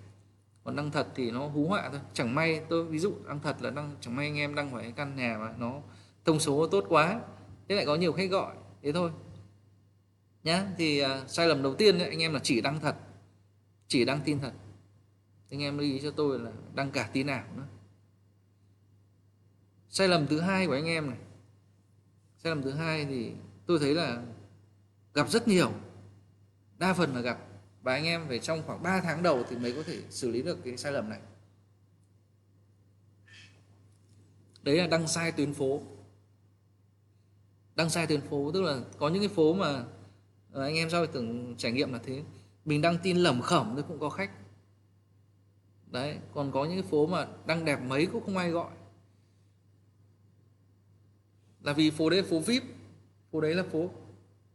Còn 0.64 0.76
đăng 0.76 0.90
thật 0.90 1.08
thì 1.14 1.30
nó 1.30 1.48
hú 1.48 1.68
họa 1.68 1.88
thôi. 1.90 2.00
Chẳng 2.12 2.34
may 2.34 2.60
tôi 2.68 2.84
ví 2.84 2.98
dụ 2.98 3.14
đăng 3.28 3.40
thật 3.40 3.56
là 3.62 3.70
đăng 3.70 3.96
chẳng 4.00 4.16
may 4.16 4.26
anh 4.26 4.38
em 4.38 4.54
đăng 4.54 4.70
phải 4.70 4.92
căn 4.92 5.16
nhà 5.16 5.38
mà 5.40 5.54
nó 5.58 5.80
thông 6.24 6.40
số 6.40 6.66
tốt 6.66 6.84
quá 6.88 7.20
thế 7.68 7.74
lại 7.74 7.86
có 7.86 7.96
nhiều 7.96 8.12
khách 8.12 8.30
gọi. 8.30 8.56
Thế 8.82 8.92
thôi. 8.92 9.10
Nhá 10.42 10.66
thì 10.78 11.04
uh, 11.04 11.08
sai 11.26 11.48
lầm 11.48 11.62
đầu 11.62 11.74
tiên 11.74 11.98
ấy, 11.98 12.08
anh 12.08 12.22
em 12.22 12.32
là 12.32 12.40
chỉ 12.42 12.60
đăng 12.60 12.80
thật. 12.80 12.96
Chỉ 13.88 14.04
đăng 14.04 14.20
tin 14.24 14.40
thật. 14.40 14.52
Anh 15.50 15.62
em 15.62 15.78
lưu 15.78 15.86
ý 15.86 16.00
cho 16.00 16.10
tôi 16.10 16.38
là 16.38 16.52
đăng 16.74 16.90
cả 16.90 17.10
tin 17.12 17.26
ảo 17.26 17.44
nữa. 17.56 17.66
Sai 19.88 20.08
lầm 20.08 20.26
thứ 20.26 20.40
hai 20.40 20.66
của 20.66 20.72
anh 20.72 20.86
em 20.86 21.10
này 21.10 21.18
sai 22.46 22.54
lầm 22.54 22.62
thứ 22.62 22.70
hai 22.70 23.04
thì 23.04 23.32
tôi 23.66 23.78
thấy 23.78 23.94
là 23.94 24.22
gặp 25.14 25.30
rất 25.30 25.48
nhiều. 25.48 25.72
Đa 26.78 26.94
phần 26.94 27.14
là 27.14 27.20
gặp. 27.20 27.38
Và 27.82 27.92
anh 27.92 28.04
em 28.04 28.24
phải 28.28 28.38
trong 28.38 28.62
khoảng 28.66 28.82
3 28.82 29.00
tháng 29.00 29.22
đầu 29.22 29.44
thì 29.50 29.56
mới 29.56 29.72
có 29.72 29.82
thể 29.86 30.02
xử 30.10 30.30
lý 30.30 30.42
được 30.42 30.58
cái 30.64 30.76
sai 30.76 30.92
lầm 30.92 31.08
này. 31.08 31.20
Đấy 34.62 34.76
là 34.76 34.86
đăng 34.86 35.08
sai 35.08 35.32
tuyến 35.32 35.54
phố. 35.54 35.82
Đăng 37.74 37.90
sai 37.90 38.06
tuyến 38.06 38.20
phố, 38.20 38.50
tức 38.52 38.62
là 38.62 38.80
có 38.98 39.08
những 39.08 39.22
cái 39.22 39.28
phố 39.28 39.54
mà 39.54 39.84
ờ, 40.52 40.62
anh 40.62 40.74
em 40.74 40.90
sau 40.90 41.06
tưởng 41.06 41.54
trải 41.58 41.72
nghiệm 41.72 41.92
là 41.92 41.98
thế. 42.04 42.22
Mình 42.64 42.82
đăng 42.82 42.98
tin 43.02 43.16
lẩm 43.16 43.40
khẩm 43.40 43.74
thì 43.76 43.82
cũng 43.88 43.98
có 43.98 44.08
khách. 44.08 44.30
Đấy, 45.86 46.18
còn 46.34 46.52
có 46.52 46.64
những 46.64 46.82
cái 46.82 46.90
phố 46.90 47.06
mà 47.06 47.26
đăng 47.46 47.64
đẹp 47.64 47.78
mấy 47.82 48.06
cũng 48.06 48.24
không 48.24 48.36
ai 48.36 48.50
gọi 48.50 48.70
là 51.66 51.72
vì 51.72 51.90
phố 51.90 52.10
đấy 52.10 52.22
là 52.22 52.28
phố 52.30 52.38
vip 52.38 52.62
phố 53.32 53.40
đấy 53.40 53.54
là 53.54 53.62
phố 53.72 53.90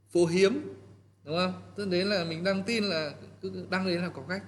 phố 0.09 0.25
hiếm 0.25 0.73
đúng 1.23 1.35
không? 1.37 1.61
Tức 1.75 1.89
đến 1.89 2.07
là 2.07 2.23
mình 2.23 2.43
đăng 2.43 2.63
tin 2.63 2.83
là 2.83 3.13
cứ 3.41 3.67
đăng 3.69 3.87
đến 3.87 4.01
là 4.01 4.09
có 4.09 4.23
khách. 4.29 4.43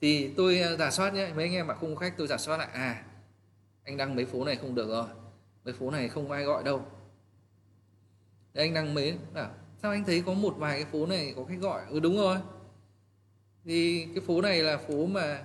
Thì 0.00 0.32
tôi 0.36 0.60
à, 0.60 0.76
giả 0.76 0.90
soát 0.90 1.14
nhé 1.14 1.32
mấy 1.36 1.44
anh 1.44 1.52
em 1.52 1.66
mà 1.66 1.74
không 1.74 1.94
có 1.94 2.00
khách 2.00 2.14
tôi 2.16 2.26
giả 2.26 2.38
soát 2.38 2.56
lại 2.56 2.68
à 2.72 3.04
anh 3.84 3.96
đăng 3.96 4.16
mấy 4.16 4.24
phố 4.24 4.44
này 4.44 4.56
không 4.56 4.74
được 4.74 4.88
rồi 4.88 5.06
mấy 5.64 5.74
phố 5.74 5.90
này 5.90 6.08
không 6.08 6.30
ai 6.30 6.44
gọi 6.44 6.64
đâu. 6.64 6.86
Đấy, 8.54 8.66
anh 8.66 8.74
đăng 8.74 8.94
mấy 8.94 9.18
à, 9.34 9.50
sao 9.82 9.90
anh 9.90 10.04
thấy 10.04 10.22
có 10.26 10.34
một 10.34 10.54
vài 10.58 10.82
cái 10.82 10.92
phố 10.92 11.06
này 11.06 11.32
có 11.36 11.44
khách 11.44 11.60
gọi? 11.60 11.82
Ừ 11.90 12.00
đúng 12.00 12.16
rồi. 12.16 12.38
Thì 13.64 14.06
cái 14.14 14.24
phố 14.26 14.40
này 14.40 14.62
là 14.62 14.76
phố 14.76 15.06
mà 15.06 15.44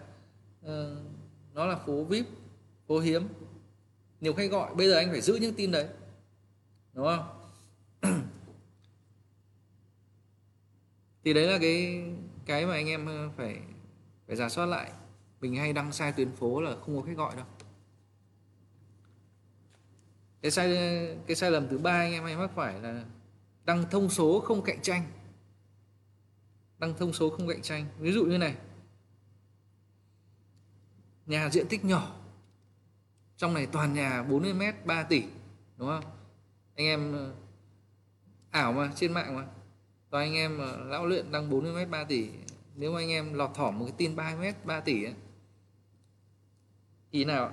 uh, 0.66 0.70
nó 1.54 1.66
là 1.66 1.76
phố 1.76 2.04
vip 2.04 2.26
phố 2.88 3.00
hiếm. 3.00 3.28
Nhiều 4.22 4.34
khách 4.34 4.52
gọi 4.52 4.76
bây 4.76 4.88
giờ 4.90 4.96
anh 4.96 5.12
phải 5.12 5.22
giữ 5.22 5.36
những 5.36 5.54
tin 5.54 5.72
đấy 5.72 5.88
đúng 6.94 7.06
không? 7.06 7.40
Thì 11.24 11.34
đấy 11.34 11.48
là 11.48 11.58
cái 11.62 12.04
cái 12.46 12.66
mà 12.66 12.74
anh 12.74 12.88
em 12.88 13.06
ờ, 13.06 13.30
phải 13.38 13.60
phải 14.28 14.36
giả 14.36 14.50
soát 14.50 14.66
lại. 14.66 14.92
Mình 15.42 15.56
hay 15.56 15.74
đăng 15.74 15.92
sai 15.92 16.12
tuyến 16.12 16.36
phố 16.36 16.62
là 16.62 16.76
không 16.86 16.96
có 16.96 17.08
khách 17.08 17.18
gọi 17.18 17.36
đâu. 17.36 17.46
Cái 20.42 20.52
sai 20.52 20.78
cái 21.28 21.36
sai 21.36 21.52
lầm 21.52 21.68
thứ 21.68 21.78
ba 21.78 21.92
anh 21.92 22.14
em 22.14 22.24
hay 22.24 22.36
mắc 22.36 22.52
phải 22.56 22.80
là 22.82 23.06
đăng 23.66 23.84
thông 23.92 24.10
số 24.10 24.40
không 24.40 24.62
cạnh 24.62 24.82
tranh. 24.82 25.06
Đăng 26.80 26.94
thông 26.98 27.14
số 27.14 27.30
không 27.30 27.48
cạnh 27.48 27.62
tranh. 27.62 27.86
Ví 28.00 28.12
dụ 28.12 28.26
như 28.26 28.38
này. 28.38 28.56
Nhà 31.26 31.50
diện 31.50 31.68
tích 31.70 31.86
nhỏ. 31.86 32.16
Trong 33.38 33.54
này 33.54 33.66
toàn 33.66 33.94
nhà 33.94 34.24
40 34.24 34.54
mét 34.54 34.86
3 34.86 35.04
tỷ, 35.04 35.24
đúng 35.78 35.88
không? 35.88 36.04
Anh 36.76 36.86
em 36.86 37.14
ờ, 37.14 37.34
ảo 38.52 38.74
mà 38.74 38.92
trên 38.96 39.14
mạng 39.14 39.36
mà. 39.36 39.48
Toàn 40.10 40.24
anh 40.24 40.34
em 40.34 40.58
ờ, 40.58 40.86
lão 40.86 41.06
luyện 41.06 41.32
đăng 41.32 41.50
40 41.50 41.74
mét 41.74 41.90
3 41.90 42.04
tỷ. 42.04 42.30
Nếu 42.76 42.92
mà 42.92 43.00
anh 43.00 43.10
em 43.10 43.34
lọt 43.34 43.52
thỏm 43.54 43.80
một 43.80 43.86
cái 43.86 43.96
tin 43.98 44.16
3 44.16 44.36
mét 44.36 44.66
3 44.66 44.80
tỷ 44.80 45.04
ấy, 45.04 45.14
thì 47.12 47.26
nào 47.26 47.52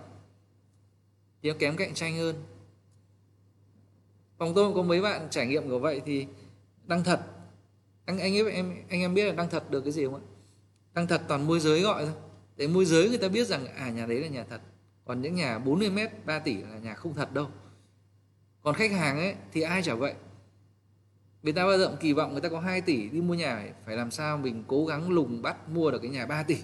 thì 1.43 1.51
nó 1.51 1.57
kém 1.59 1.77
cạnh 1.77 1.95
tranh 1.95 2.17
hơn. 2.17 2.37
Phòng 4.39 4.53
tôi 4.55 4.75
có 4.75 4.83
mấy 4.83 5.03
bạn 5.03 5.29
trải 5.31 5.47
nghiệm 5.47 5.69
của 5.69 5.79
vậy 5.79 6.01
thì 6.07 6.27
đăng 6.87 7.05
thật. 7.05 7.21
Anh 8.05 8.19
anh 8.19 8.37
ấy 8.37 8.53
em 8.53 8.75
anh 8.89 9.01
em 9.01 9.15
biết 9.15 9.25
là 9.25 9.33
đăng 9.33 9.51
thật 9.51 9.71
được 9.71 9.81
cái 9.81 9.93
gì 9.93 10.05
không 10.05 10.15
ạ? 10.15 10.21
Đăng 10.95 11.07
thật 11.07 11.23
toàn 11.29 11.47
môi 11.47 11.61
giới 11.61 11.81
gọi 11.81 12.05
thôi. 12.05 12.15
Để 12.57 12.67
môi 12.67 12.85
giới 12.85 13.09
người 13.09 13.19
ta 13.19 13.29
biết 13.29 13.47
rằng 13.47 13.67
à 13.67 13.91
nhà 13.91 14.07
đấy 14.07 14.21
là 14.21 14.29
nhà 14.29 14.45
thật. 14.51 14.61
Còn 15.05 15.23
những 15.23 15.35
nhà 15.35 15.59
40 15.59 15.91
mét 15.91 16.27
3 16.27 16.39
tỷ 16.39 16.63
là 16.63 16.79
nhà 16.79 16.95
không 16.95 17.15
thật 17.15 17.33
đâu 17.33 17.49
còn 18.63 18.75
khách 18.75 18.93
hàng 18.93 19.19
ấy 19.19 19.35
thì 19.53 19.61
ai 19.61 19.83
chả 19.83 19.95
vậy? 19.95 20.15
Người 21.43 21.53
ta 21.53 21.67
bao 21.67 21.79
giờ 21.79 21.97
kỳ 22.01 22.13
vọng 22.13 22.33
người 22.33 22.41
ta 22.41 22.49
có 22.49 22.61
2 22.61 22.81
tỷ 22.81 23.09
đi 23.09 23.21
mua 23.21 23.35
nhà 23.35 23.73
phải 23.87 23.97
làm 23.97 24.11
sao 24.11 24.39
mình 24.39 24.65
cố 24.67 24.87
gắng 24.87 25.11
lùng 25.11 25.43
bắt 25.43 25.69
mua 25.69 25.91
được 25.91 25.99
cái 26.03 26.11
nhà 26.11 26.27
3 26.27 26.43
tỷ? 26.43 26.57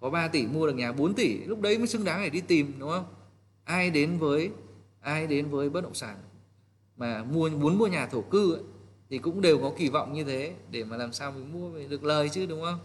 Có 0.00 0.10
3 0.10 0.28
tỷ 0.28 0.46
mua 0.46 0.66
được 0.66 0.74
nhà 0.74 0.92
4 0.92 1.14
tỷ 1.14 1.44
lúc 1.44 1.60
đấy 1.60 1.78
mới 1.78 1.86
xứng 1.86 2.04
đáng 2.04 2.22
để 2.22 2.30
đi 2.30 2.40
tìm 2.40 2.72
đúng 2.78 2.90
không? 2.90 3.04
Ai 3.64 3.90
đến 3.90 4.18
với 4.18 4.50
ai 5.00 5.26
đến 5.26 5.50
với 5.50 5.70
bất 5.70 5.80
động 5.80 5.94
sản 5.94 6.16
mà 6.96 7.24
mua 7.24 7.50
muốn 7.50 7.78
mua 7.78 7.86
nhà 7.86 8.06
thổ 8.06 8.22
cư 8.22 8.54
ấy, 8.54 8.62
thì 9.10 9.18
cũng 9.18 9.40
đều 9.40 9.58
có 9.58 9.72
kỳ 9.78 9.88
vọng 9.88 10.12
như 10.12 10.24
thế 10.24 10.54
để 10.70 10.84
mà 10.84 10.96
làm 10.96 11.12
sao 11.12 11.32
mình 11.32 11.52
mua 11.52 11.88
được 11.88 12.04
lời 12.04 12.28
chứ 12.28 12.46
đúng 12.46 12.62
không? 12.62 12.78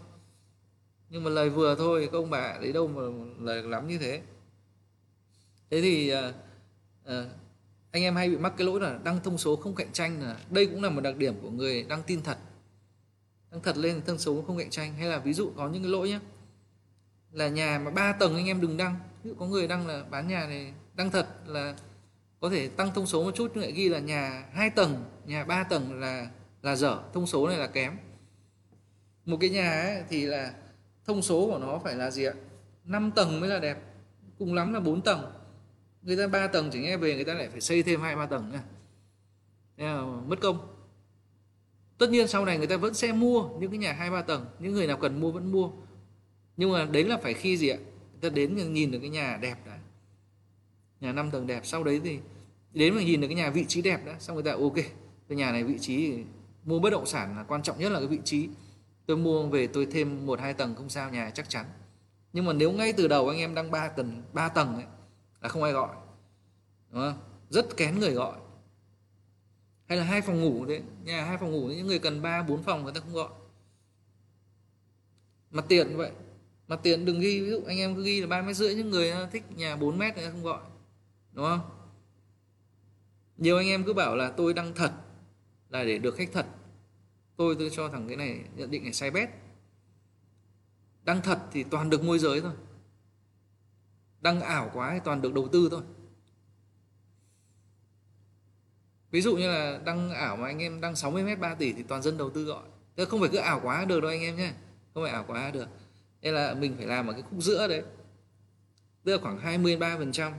Nhưng 1.10 1.24
mà 1.24 1.30
lời 1.30 1.50
vừa 1.50 1.74
thôi 1.74 2.08
các 2.12 2.18
ông 2.18 2.30
bà 2.30 2.58
lấy 2.60 2.72
đâu 2.72 2.88
mà 2.88 3.02
lời 3.40 3.62
lắm 3.62 3.88
như 3.88 3.98
thế. 3.98 4.22
Thế 5.70 5.80
thì 5.80 6.12
uh, 6.14 6.34
uh, 7.04 7.26
anh 7.90 8.02
em 8.02 8.16
hay 8.16 8.30
bị 8.30 8.36
mắc 8.36 8.52
cái 8.56 8.66
lỗi 8.66 8.80
là 8.80 8.98
đăng 9.04 9.20
thông 9.24 9.38
số 9.38 9.56
không 9.56 9.74
cạnh 9.74 9.92
tranh 9.92 10.22
là 10.22 10.36
đây 10.50 10.66
cũng 10.66 10.82
là 10.82 10.90
một 10.90 11.00
đặc 11.00 11.16
điểm 11.16 11.34
của 11.42 11.50
người 11.50 11.82
đăng 11.82 12.02
tin 12.02 12.22
thật. 12.22 12.38
Đăng 13.50 13.62
thật 13.62 13.76
lên 13.76 14.02
thông 14.06 14.18
số 14.18 14.42
không 14.46 14.58
cạnh 14.58 14.70
tranh. 14.70 14.94
Hay 14.94 15.08
là 15.08 15.18
ví 15.18 15.32
dụ 15.32 15.52
có 15.56 15.68
những 15.68 15.82
cái 15.82 15.92
lỗi 15.92 16.08
nhé 16.08 16.20
là 17.32 17.48
nhà 17.48 17.80
mà 17.84 17.90
3 17.90 18.12
tầng 18.12 18.36
anh 18.36 18.46
em 18.46 18.60
đừng 18.60 18.76
đăng. 18.76 18.94
Ví 19.22 19.30
dụ 19.30 19.36
có 19.38 19.46
người 19.46 19.68
đăng 19.68 19.86
là 19.86 20.04
bán 20.10 20.28
nhà 20.28 20.46
này 20.46 20.72
đăng 20.94 21.10
thật 21.10 21.26
là 21.46 21.74
có 22.40 22.50
thể 22.50 22.68
tăng 22.68 22.94
thông 22.94 23.06
số 23.06 23.24
một 23.24 23.34
chút, 23.34 23.50
nhưng 23.54 23.62
lại 23.62 23.72
ghi 23.72 23.88
là 23.88 23.98
nhà 23.98 24.44
hai 24.52 24.70
tầng, 24.70 25.04
nhà 25.26 25.44
3 25.44 25.64
tầng 25.64 26.00
là 26.00 26.28
là 26.62 26.76
dở. 26.76 26.98
Thông 27.14 27.26
số 27.26 27.48
này 27.48 27.58
là 27.58 27.66
kém. 27.66 27.96
Một 29.24 29.36
cái 29.40 29.50
nhà 29.50 29.82
ấy 29.82 30.02
thì 30.08 30.26
là 30.26 30.52
thông 31.06 31.22
số 31.22 31.46
của 31.46 31.58
nó 31.58 31.80
phải 31.84 31.94
là 31.94 32.10
gì 32.10 32.24
ạ? 32.24 32.32
5 32.84 33.10
tầng 33.10 33.40
mới 33.40 33.48
là 33.48 33.58
đẹp. 33.58 33.78
Cùng 34.38 34.54
lắm 34.54 34.74
là 34.74 34.80
4 34.80 35.00
tầng 35.00 35.32
người 36.08 36.16
ta 36.16 36.26
ba 36.26 36.46
tầng 36.46 36.70
chỉ 36.72 36.80
nghe 36.80 36.96
về 36.96 37.14
người 37.14 37.24
ta 37.24 37.34
lại 37.34 37.48
phải 37.48 37.60
xây 37.60 37.82
thêm 37.82 38.00
hai, 38.00 38.16
ba 38.16 38.26
tầng 38.26 38.52
nữa 38.52 38.60
mất 40.26 40.40
công. 40.40 40.74
Tất 41.98 42.10
nhiên 42.10 42.28
sau 42.28 42.44
này 42.44 42.58
người 42.58 42.66
ta 42.66 42.76
vẫn 42.76 42.94
sẽ 42.94 43.12
mua 43.12 43.48
những 43.60 43.70
cái 43.70 43.78
nhà 43.78 43.92
hai, 43.92 44.10
ba 44.10 44.22
tầng. 44.22 44.46
Những 44.58 44.72
người 44.72 44.86
nào 44.86 44.96
cần 44.96 45.20
mua 45.20 45.30
vẫn 45.30 45.52
mua. 45.52 45.70
Nhưng 46.56 46.72
mà 46.72 46.84
đấy 46.84 47.04
là 47.04 47.16
phải 47.16 47.34
khi 47.34 47.56
gì 47.56 47.68
ạ? 47.68 47.76
Người 48.12 48.30
ta 48.30 48.34
đến 48.34 48.72
nhìn 48.72 48.90
được 48.90 48.98
cái 49.00 49.08
nhà 49.08 49.38
đẹp 49.42 49.56
đã. 49.66 49.78
Nhà 51.00 51.12
năm 51.12 51.30
tầng 51.30 51.46
đẹp, 51.46 51.60
sau 51.64 51.84
đấy 51.84 52.00
thì 52.04 52.18
đến 52.72 52.94
mà 52.94 53.02
nhìn 53.02 53.20
được 53.20 53.26
cái 53.28 53.36
nhà 53.36 53.50
vị 53.50 53.64
trí 53.68 53.82
đẹp 53.82 54.06
đã, 54.06 54.16
xong 54.18 54.34
người 54.34 54.44
ta, 54.44 54.52
ok, 54.52 54.74
cái 55.28 55.36
nhà 55.36 55.52
này 55.52 55.64
vị 55.64 55.78
trí 55.78 56.18
mua 56.64 56.78
bất 56.78 56.90
động 56.90 57.06
sản 57.06 57.36
là 57.36 57.42
quan 57.42 57.62
trọng 57.62 57.78
nhất 57.78 57.92
là 57.92 57.98
cái 57.98 58.08
vị 58.08 58.20
trí. 58.24 58.48
Tôi 59.06 59.16
mua 59.16 59.46
về 59.46 59.66
tôi 59.66 59.86
thêm 59.86 60.26
một, 60.26 60.40
hai 60.40 60.54
tầng 60.54 60.74
không 60.74 60.88
sao, 60.88 61.10
nhà 61.10 61.30
chắc 61.30 61.48
chắn. 61.48 61.66
Nhưng 62.32 62.44
mà 62.44 62.52
nếu 62.52 62.72
ngay 62.72 62.92
từ 62.92 63.08
đầu 63.08 63.28
anh 63.28 63.38
em 63.38 63.54
đang 63.54 63.70
ba 63.70 63.88
tầng 63.88 64.22
ba 64.32 64.48
tầng 64.48 64.74
ấy 64.74 64.84
là 65.40 65.48
không 65.48 65.62
ai 65.62 65.72
gọi, 65.72 65.96
đúng 66.90 67.00
không? 67.00 67.22
Rất 67.50 67.76
kén 67.76 67.98
người 67.98 68.12
gọi. 68.12 68.38
Hay 69.88 69.98
là 69.98 70.04
hai 70.04 70.20
phòng 70.20 70.40
ngủ 70.40 70.64
đấy 70.64 70.82
nhà 71.04 71.24
hai 71.24 71.38
phòng 71.38 71.52
ngủ 71.52 71.68
những 71.68 71.86
người 71.86 71.98
cần 71.98 72.22
ba, 72.22 72.42
bốn 72.42 72.62
phòng 72.62 72.84
người 72.84 72.92
ta 72.92 73.00
không 73.00 73.14
gọi. 73.14 73.28
Mặt 75.50 75.64
tiền 75.68 75.96
vậy. 75.96 76.12
Mặt 76.68 76.80
tiền 76.82 77.04
đừng 77.04 77.20
ghi, 77.20 77.40
ví 77.40 77.50
dụ 77.50 77.60
anh 77.66 77.78
em 77.78 77.96
cứ 77.96 78.04
ghi 78.04 78.20
là 78.20 78.26
ba 78.26 78.42
mét 78.42 78.56
rưỡi, 78.56 78.74
những 78.74 78.90
người 78.90 79.10
ờ, 79.10 79.28
thích 79.32 79.42
nhà 79.56 79.76
4 79.76 79.98
mét 79.98 80.14
người 80.14 80.24
ta 80.24 80.30
không 80.30 80.42
gọi, 80.42 80.60
đúng 81.32 81.44
không? 81.44 81.60
Nhiều 83.36 83.56
anh 83.56 83.68
em 83.68 83.84
cứ 83.84 83.92
bảo 83.92 84.16
là 84.16 84.30
tôi 84.30 84.54
đăng 84.54 84.74
thật 84.74 84.92
là 85.68 85.84
để 85.84 85.98
được 85.98 86.14
khách 86.16 86.28
thật. 86.32 86.46
Tôi 87.36 87.56
tôi 87.58 87.70
cho 87.72 87.88
thằng 87.88 88.08
cái 88.08 88.16
này 88.16 88.40
nhận 88.56 88.70
định 88.70 88.84
là 88.84 88.92
sai 88.92 89.10
bét 89.10 89.28
đăng 91.08 91.22
thật 91.22 91.38
thì 91.52 91.64
toàn 91.64 91.90
được 91.90 92.04
môi 92.04 92.18
giới 92.18 92.40
thôi 92.40 92.52
đăng 94.20 94.40
ảo 94.40 94.70
quá 94.74 94.90
thì 94.94 95.00
toàn 95.04 95.22
được 95.22 95.34
đầu 95.34 95.48
tư 95.52 95.68
thôi. 95.70 95.82
Ví 99.10 99.20
dụ 99.20 99.36
như 99.36 99.50
là 99.50 99.80
đăng 99.84 100.10
ảo 100.10 100.36
mà 100.36 100.46
anh 100.46 100.58
em 100.58 100.80
đăng 100.80 100.96
60 100.96 101.22
mét 101.22 101.38
3 101.38 101.54
tỷ 101.54 101.72
thì 101.72 101.82
toàn 101.82 102.02
dân 102.02 102.18
đầu 102.18 102.30
tư 102.30 102.44
gọi. 102.44 102.64
Thế 102.96 103.04
không 103.04 103.20
phải 103.20 103.28
cứ 103.32 103.38
ảo 103.38 103.60
quá 103.62 103.84
được 103.84 104.00
đâu 104.00 104.10
anh 104.10 104.20
em 104.20 104.36
nhé. 104.36 104.52
Không 104.94 105.04
phải 105.04 105.12
ảo 105.12 105.24
quá 105.26 105.50
được. 105.50 105.66
Nên 106.22 106.34
là 106.34 106.54
mình 106.54 106.74
phải 106.76 106.86
làm 106.86 107.06
ở 107.06 107.12
cái 107.12 107.22
khúc 107.22 107.42
giữa 107.42 107.68
đấy. 107.68 107.82
Tức 109.04 109.12
là 109.12 109.18
khoảng 109.22 109.38
23 109.38 109.96
phần 109.98 110.12
trăm. 110.12 110.32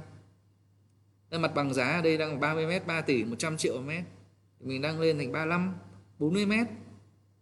Mặt 1.32 1.52
bằng 1.56 1.74
giá 1.74 1.86
ở 1.86 2.02
đây 2.02 2.18
đang 2.18 2.40
30 2.40 2.68
mét 2.68 2.88
3 2.88 3.02
tỷ 3.02 3.24
100 3.24 3.58
triệu 3.58 3.82
mét. 3.82 4.04
Thì 4.60 4.66
mình 4.66 4.82
đang 4.82 5.00
lên 5.00 5.18
thành 5.18 5.32
35 5.32 5.76
40 6.20 6.46
mét. 6.46 6.68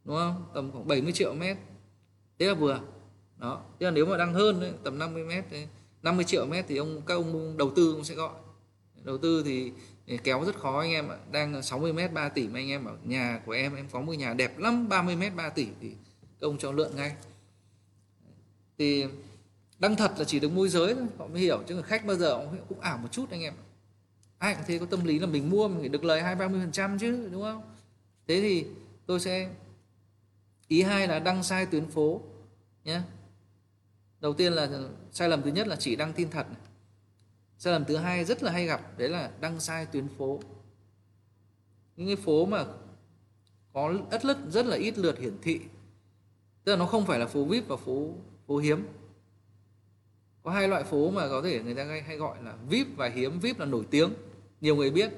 Đúng 0.03 0.15
không? 0.15 0.45
Tầm 0.53 0.71
khoảng 0.71 0.87
70 0.87 1.13
triệu 1.13 1.33
mét. 1.33 1.57
Thế 2.39 2.45
là 2.45 2.53
vừa. 2.53 2.81
Đó. 3.37 3.63
Thế 3.79 3.83
là 3.85 3.91
nếu 3.91 4.05
mà 4.05 4.17
đăng 4.17 4.33
hơn 4.33 4.59
đấy, 4.59 4.73
tầm 4.83 4.99
50 4.99 5.23
mét 5.23 5.45
50 6.03 6.25
triệu 6.25 6.45
mét 6.45 6.65
thì 6.67 6.77
ông 6.77 7.01
các 7.05 7.13
ông 7.13 7.57
đầu 7.57 7.71
tư 7.75 7.93
cũng 7.93 8.03
sẽ 8.03 8.15
gọi. 8.15 8.33
Đầu 9.03 9.17
tư 9.17 9.43
thì 9.45 9.71
kéo 10.23 10.43
rất 10.45 10.55
khó 10.59 10.79
anh 10.79 10.91
em 10.91 11.09
ạ. 11.09 11.17
Đang 11.31 11.63
60 11.63 11.93
mét 11.93 12.13
3 12.13 12.29
tỷ 12.29 12.47
mà 12.47 12.59
anh 12.59 12.69
em 12.69 12.85
bảo 12.85 12.97
nhà 13.03 13.41
của 13.45 13.51
em 13.51 13.75
em 13.75 13.87
có 13.91 14.01
một 14.01 14.13
nhà 14.13 14.33
đẹp 14.33 14.57
lắm 14.57 14.89
30 14.89 15.15
mét 15.15 15.35
3 15.35 15.49
tỷ 15.49 15.67
thì 15.81 15.91
ông 16.39 16.57
cho 16.57 16.71
lượng 16.71 16.95
ngay. 16.95 17.15
Thì 18.77 19.05
đăng 19.79 19.95
thật 19.95 20.13
là 20.17 20.23
chỉ 20.25 20.39
được 20.39 20.51
môi 20.51 20.69
giới 20.69 20.93
thôi 20.93 21.05
họ 21.17 21.27
mới 21.27 21.41
hiểu. 21.41 21.63
Chứ 21.67 21.81
khách 21.81 22.05
bao 22.05 22.15
giờ 22.15 22.37
cũng, 22.37 22.59
cũng 22.69 22.79
ảo 22.79 22.97
một 22.97 23.07
chút 23.11 23.29
anh 23.31 23.41
em 23.41 23.53
ai 24.37 24.55
cũng 24.55 24.63
thế 24.67 24.77
có 24.77 24.85
tâm 24.85 25.05
lý 25.05 25.19
là 25.19 25.27
mình 25.27 25.49
mua 25.49 25.67
mình 25.67 25.79
phải 25.79 25.89
được 25.89 26.03
lời 26.03 26.21
hai 26.21 26.35
ba 26.35 26.47
mươi 26.47 26.59
phần 26.61 26.71
trăm 26.71 26.99
chứ 26.99 27.29
đúng 27.31 27.41
không? 27.41 27.61
Thế 28.27 28.41
thì 28.41 28.65
tôi 29.05 29.19
sẽ 29.19 29.49
ý 30.67 30.81
hai 30.81 31.07
là 31.07 31.19
đăng 31.19 31.43
sai 31.43 31.65
tuyến 31.65 31.89
phố 31.89 32.21
nhé 32.83 33.01
đầu 34.19 34.33
tiên 34.33 34.53
là 34.53 34.69
sai 35.11 35.29
lầm 35.29 35.41
thứ 35.41 35.51
nhất 35.51 35.67
là 35.67 35.75
chỉ 35.75 35.95
đăng 35.95 36.13
tin 36.13 36.29
thật 36.29 36.47
sai 37.57 37.73
lầm 37.73 37.85
thứ 37.85 37.95
hai 37.95 38.25
rất 38.25 38.43
là 38.43 38.51
hay 38.51 38.65
gặp, 38.65 38.97
đấy 38.97 39.09
là 39.09 39.31
đăng 39.39 39.59
sai 39.59 39.85
tuyến 39.85 40.07
phố. 40.17 40.39
Những 41.95 42.07
cái 42.07 42.15
phố 42.15 42.45
mà 42.45 42.65
có 43.73 43.93
ất 44.09 44.25
lất 44.25 44.37
rất 44.49 44.65
là 44.65 44.77
ít 44.77 44.97
lượt 44.97 45.19
hiển 45.19 45.33
thị, 45.41 45.59
tức 46.63 46.71
là 46.71 46.77
nó 46.77 46.85
không 46.85 47.05
phải 47.05 47.19
là 47.19 47.25
phố 47.25 47.45
vip 47.45 47.67
và 47.67 47.77
phố 47.77 48.13
phố 48.47 48.57
hiếm. 48.57 48.87
Có 50.43 50.51
hai 50.51 50.67
loại 50.67 50.83
phố 50.83 51.11
mà 51.11 51.27
có 51.27 51.41
thể 51.41 51.63
người 51.63 51.75
ta 51.75 51.85
hay 52.07 52.17
gọi 52.17 52.43
là 52.43 52.55
vip 52.69 52.87
và 52.95 53.09
hiếm. 53.09 53.39
Vip 53.39 53.59
là 53.59 53.65
nổi 53.65 53.85
tiếng, 53.91 54.13
nhiều 54.61 54.75
người 54.75 54.91
biết. 54.91 55.11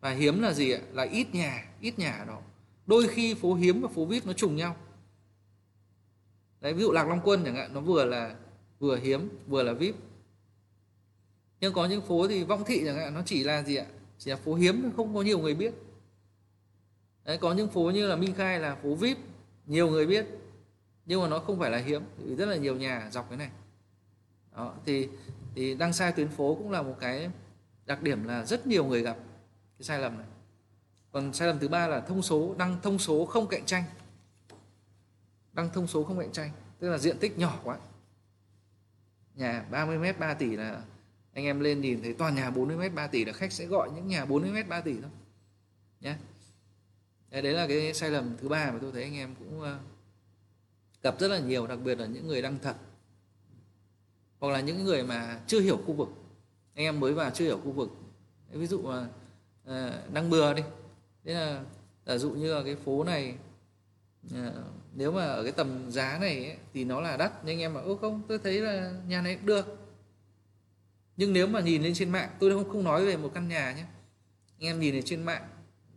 Và 0.00 0.10
hiếm 0.10 0.42
là 0.42 0.52
gì 0.52 0.70
ạ? 0.70 0.80
Là 0.92 1.02
ít 1.02 1.34
nhà 1.34 1.68
ít 1.80 1.98
nhà 1.98 2.12
ở 2.12 2.24
đó. 2.24 2.40
Đôi 2.86 3.08
khi 3.08 3.34
phố 3.34 3.54
hiếm 3.54 3.82
và 3.82 3.88
phố 3.88 4.04
vip 4.04 4.26
nó 4.26 4.32
trùng 4.32 4.56
nhau 4.56 4.76
đấy 6.64 6.74
ví 6.74 6.82
dụ 6.82 6.92
lạc 6.92 7.08
long 7.08 7.20
quân 7.24 7.44
chẳng 7.44 7.54
hạn 7.54 7.74
nó 7.74 7.80
vừa 7.80 8.04
là 8.04 8.34
vừa 8.78 8.96
hiếm 8.96 9.28
vừa 9.46 9.62
là 9.62 9.72
vip. 9.72 9.94
Nhưng 11.60 11.72
có 11.72 11.86
những 11.86 12.00
phố 12.00 12.28
thì 12.28 12.44
vong 12.44 12.64
thị 12.64 12.82
chẳng 12.86 12.96
hạn 12.96 13.14
nó 13.14 13.22
chỉ 13.26 13.44
là 13.44 13.62
gì 13.62 13.76
ạ? 13.76 13.86
Chỉ 14.18 14.30
là 14.30 14.36
phố 14.36 14.54
hiếm 14.54 14.90
không 14.96 15.14
có 15.14 15.22
nhiều 15.22 15.38
người 15.38 15.54
biết. 15.54 15.74
Đấy 17.24 17.38
có 17.38 17.52
những 17.52 17.68
phố 17.68 17.90
như 17.90 18.06
là 18.06 18.16
minh 18.16 18.34
khai 18.34 18.60
là 18.60 18.74
phố 18.74 18.94
vip 18.94 19.16
nhiều 19.66 19.90
người 19.90 20.06
biết. 20.06 20.26
Nhưng 21.06 21.20
mà 21.20 21.28
nó 21.28 21.38
không 21.38 21.58
phải 21.58 21.70
là 21.70 21.78
hiếm 21.78 22.02
vì 22.18 22.34
rất 22.34 22.46
là 22.46 22.56
nhiều 22.56 22.76
nhà 22.76 23.08
dọc 23.12 23.28
cái 23.28 23.38
này. 23.38 23.50
Đó, 24.56 24.74
thì 24.86 25.08
thì 25.54 25.74
đăng 25.74 25.92
sai 25.92 26.12
tuyến 26.12 26.28
phố 26.28 26.54
cũng 26.54 26.70
là 26.70 26.82
một 26.82 26.96
cái 27.00 27.30
đặc 27.86 28.02
điểm 28.02 28.24
là 28.24 28.44
rất 28.44 28.66
nhiều 28.66 28.84
người 28.84 29.02
gặp 29.02 29.16
cái 29.78 29.84
sai 29.84 29.98
lầm 29.98 30.18
này. 30.18 30.26
Còn 31.12 31.32
sai 31.32 31.48
lầm 31.48 31.58
thứ 31.58 31.68
ba 31.68 31.86
là 31.86 32.00
thông 32.00 32.22
số 32.22 32.54
đăng 32.58 32.76
thông 32.82 32.98
số 32.98 33.24
không 33.24 33.46
cạnh 33.46 33.64
tranh 33.66 33.84
đang 35.54 35.70
thông 35.70 35.86
số 35.86 36.04
không 36.04 36.18
cạnh 36.18 36.32
tranh, 36.32 36.50
tức 36.78 36.90
là 36.90 36.98
diện 36.98 37.18
tích 37.18 37.38
nhỏ 37.38 37.60
quá. 37.64 37.78
Nhà 39.34 39.66
30 39.70 39.98
mét 39.98 40.18
3 40.18 40.34
tỷ 40.34 40.56
là, 40.56 40.82
anh 41.32 41.44
em 41.44 41.60
lên 41.60 41.80
nhìn 41.80 42.02
thấy 42.02 42.14
toàn 42.14 42.34
nhà 42.34 42.50
40 42.50 42.76
mét 42.76 42.94
3 42.94 43.06
tỷ 43.06 43.24
là 43.24 43.32
khách 43.32 43.52
sẽ 43.52 43.66
gọi 43.66 43.90
những 43.94 44.06
nhà 44.06 44.24
40 44.24 44.50
mét 44.50 44.68
3 44.68 44.80
tỷ 44.80 45.00
thôi. 45.00 45.10
Nhé 46.00 46.16
đấy 47.42 47.52
là 47.52 47.66
cái 47.66 47.94
sai 47.94 48.10
lầm 48.10 48.36
thứ 48.40 48.48
ba 48.48 48.70
mà 48.70 48.78
tôi 48.80 48.92
thấy 48.92 49.02
anh 49.02 49.16
em 49.16 49.34
cũng 49.38 49.60
ờ, 49.60 49.78
gặp 51.02 51.20
rất 51.20 51.28
là 51.28 51.38
nhiều, 51.38 51.66
đặc 51.66 51.78
biệt 51.84 51.98
là 51.98 52.06
những 52.06 52.26
người 52.26 52.42
đăng 52.42 52.58
thật. 52.62 52.76
Hoặc 54.40 54.50
là 54.52 54.60
những 54.60 54.84
người 54.84 55.02
mà 55.02 55.40
chưa 55.46 55.60
hiểu 55.60 55.76
khu 55.86 55.92
vực. 55.92 56.08
Anh 56.74 56.84
em 56.84 57.00
mới 57.00 57.12
vào 57.12 57.30
chưa 57.30 57.44
hiểu 57.44 57.60
khu 57.64 57.72
vực. 57.72 57.90
Ví 58.50 58.66
dụ 58.66 58.82
mà 58.82 59.08
ờ, 59.64 60.02
đăng 60.12 60.30
bừa 60.30 60.54
đi. 60.54 60.62
Thế 61.24 61.34
là, 61.34 61.64
giả 62.06 62.18
dụ 62.18 62.30
như 62.30 62.54
là 62.54 62.62
cái 62.64 62.76
phố 62.76 63.04
này 63.04 63.34
ờ, 64.34 64.64
nếu 64.96 65.12
mà 65.12 65.24
ở 65.24 65.42
cái 65.42 65.52
tầm 65.52 65.90
giá 65.90 66.18
này 66.20 66.44
ấy, 66.44 66.56
thì 66.74 66.84
nó 66.84 67.00
là 67.00 67.16
đắt. 67.16 67.32
Nhưng 67.44 67.54
anh 67.54 67.60
em 67.60 67.74
bảo 67.74 67.82
ô 67.84 67.96
không 67.96 68.22
tôi 68.28 68.38
thấy 68.38 68.60
là 68.60 68.92
nhà 69.08 69.22
này 69.22 69.34
cũng 69.34 69.46
được. 69.46 69.78
Nhưng 71.16 71.32
nếu 71.32 71.46
mà 71.46 71.60
nhìn 71.60 71.82
lên 71.82 71.94
trên 71.94 72.10
mạng 72.10 72.30
tôi 72.40 72.50
không 72.50 72.68
không 72.70 72.84
nói 72.84 73.06
về 73.06 73.16
một 73.16 73.30
căn 73.34 73.48
nhà 73.48 73.72
nhé. 73.72 73.84
Anh 74.58 74.66
em 74.68 74.80
nhìn 74.80 74.94
lên 74.94 75.04
trên 75.04 75.22
mạng 75.22 75.48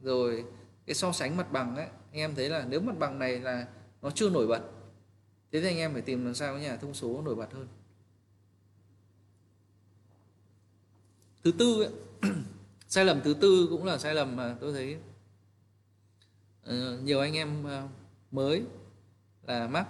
rồi 0.02 0.46
cái 0.86 0.94
so 0.94 1.12
sánh 1.12 1.38
mặt 1.38 1.52
bằng 1.52 1.76
ấy 1.76 1.86
anh 2.12 2.20
em 2.20 2.36
thấy 2.36 2.50
là 2.50 2.66
nếu 2.70 2.82
mặt 2.82 3.00
bằng 3.00 3.20
này 3.20 3.40
là 3.40 3.68
nó 4.02 4.10
chưa 4.10 4.30
nổi 4.30 4.48
bật 4.48 4.62
thế 5.52 5.62
thì 5.62 5.68
anh 5.68 5.78
em 5.78 5.94
phải 5.94 6.02
tìm 6.02 6.26
làm 6.26 6.36
sao 6.36 6.54
cái 6.54 6.64
nhà 6.64 6.78
thông 6.78 6.94
số 6.94 7.22
nổi 7.22 7.36
bật 7.36 7.54
hơn. 7.54 7.68
Thứ 11.44 11.52
tư 11.52 11.84
ấy, 11.84 11.92
sai 12.88 13.06
lầm 13.06 13.22
thứ 13.24 13.34
tư 13.34 13.68
cũng 13.70 13.86
là 13.86 13.98
sai 13.98 14.16
lầm 14.16 14.36
mà 14.36 14.56
tôi 14.62 14.74
thấy 14.74 14.98
uh, 16.70 17.04
nhiều 17.04 17.20
anh 17.20 17.34
em 17.34 17.66
uh, 17.66 17.90
mới 18.32 18.64
là 19.48 19.68
mắc. 19.68 19.88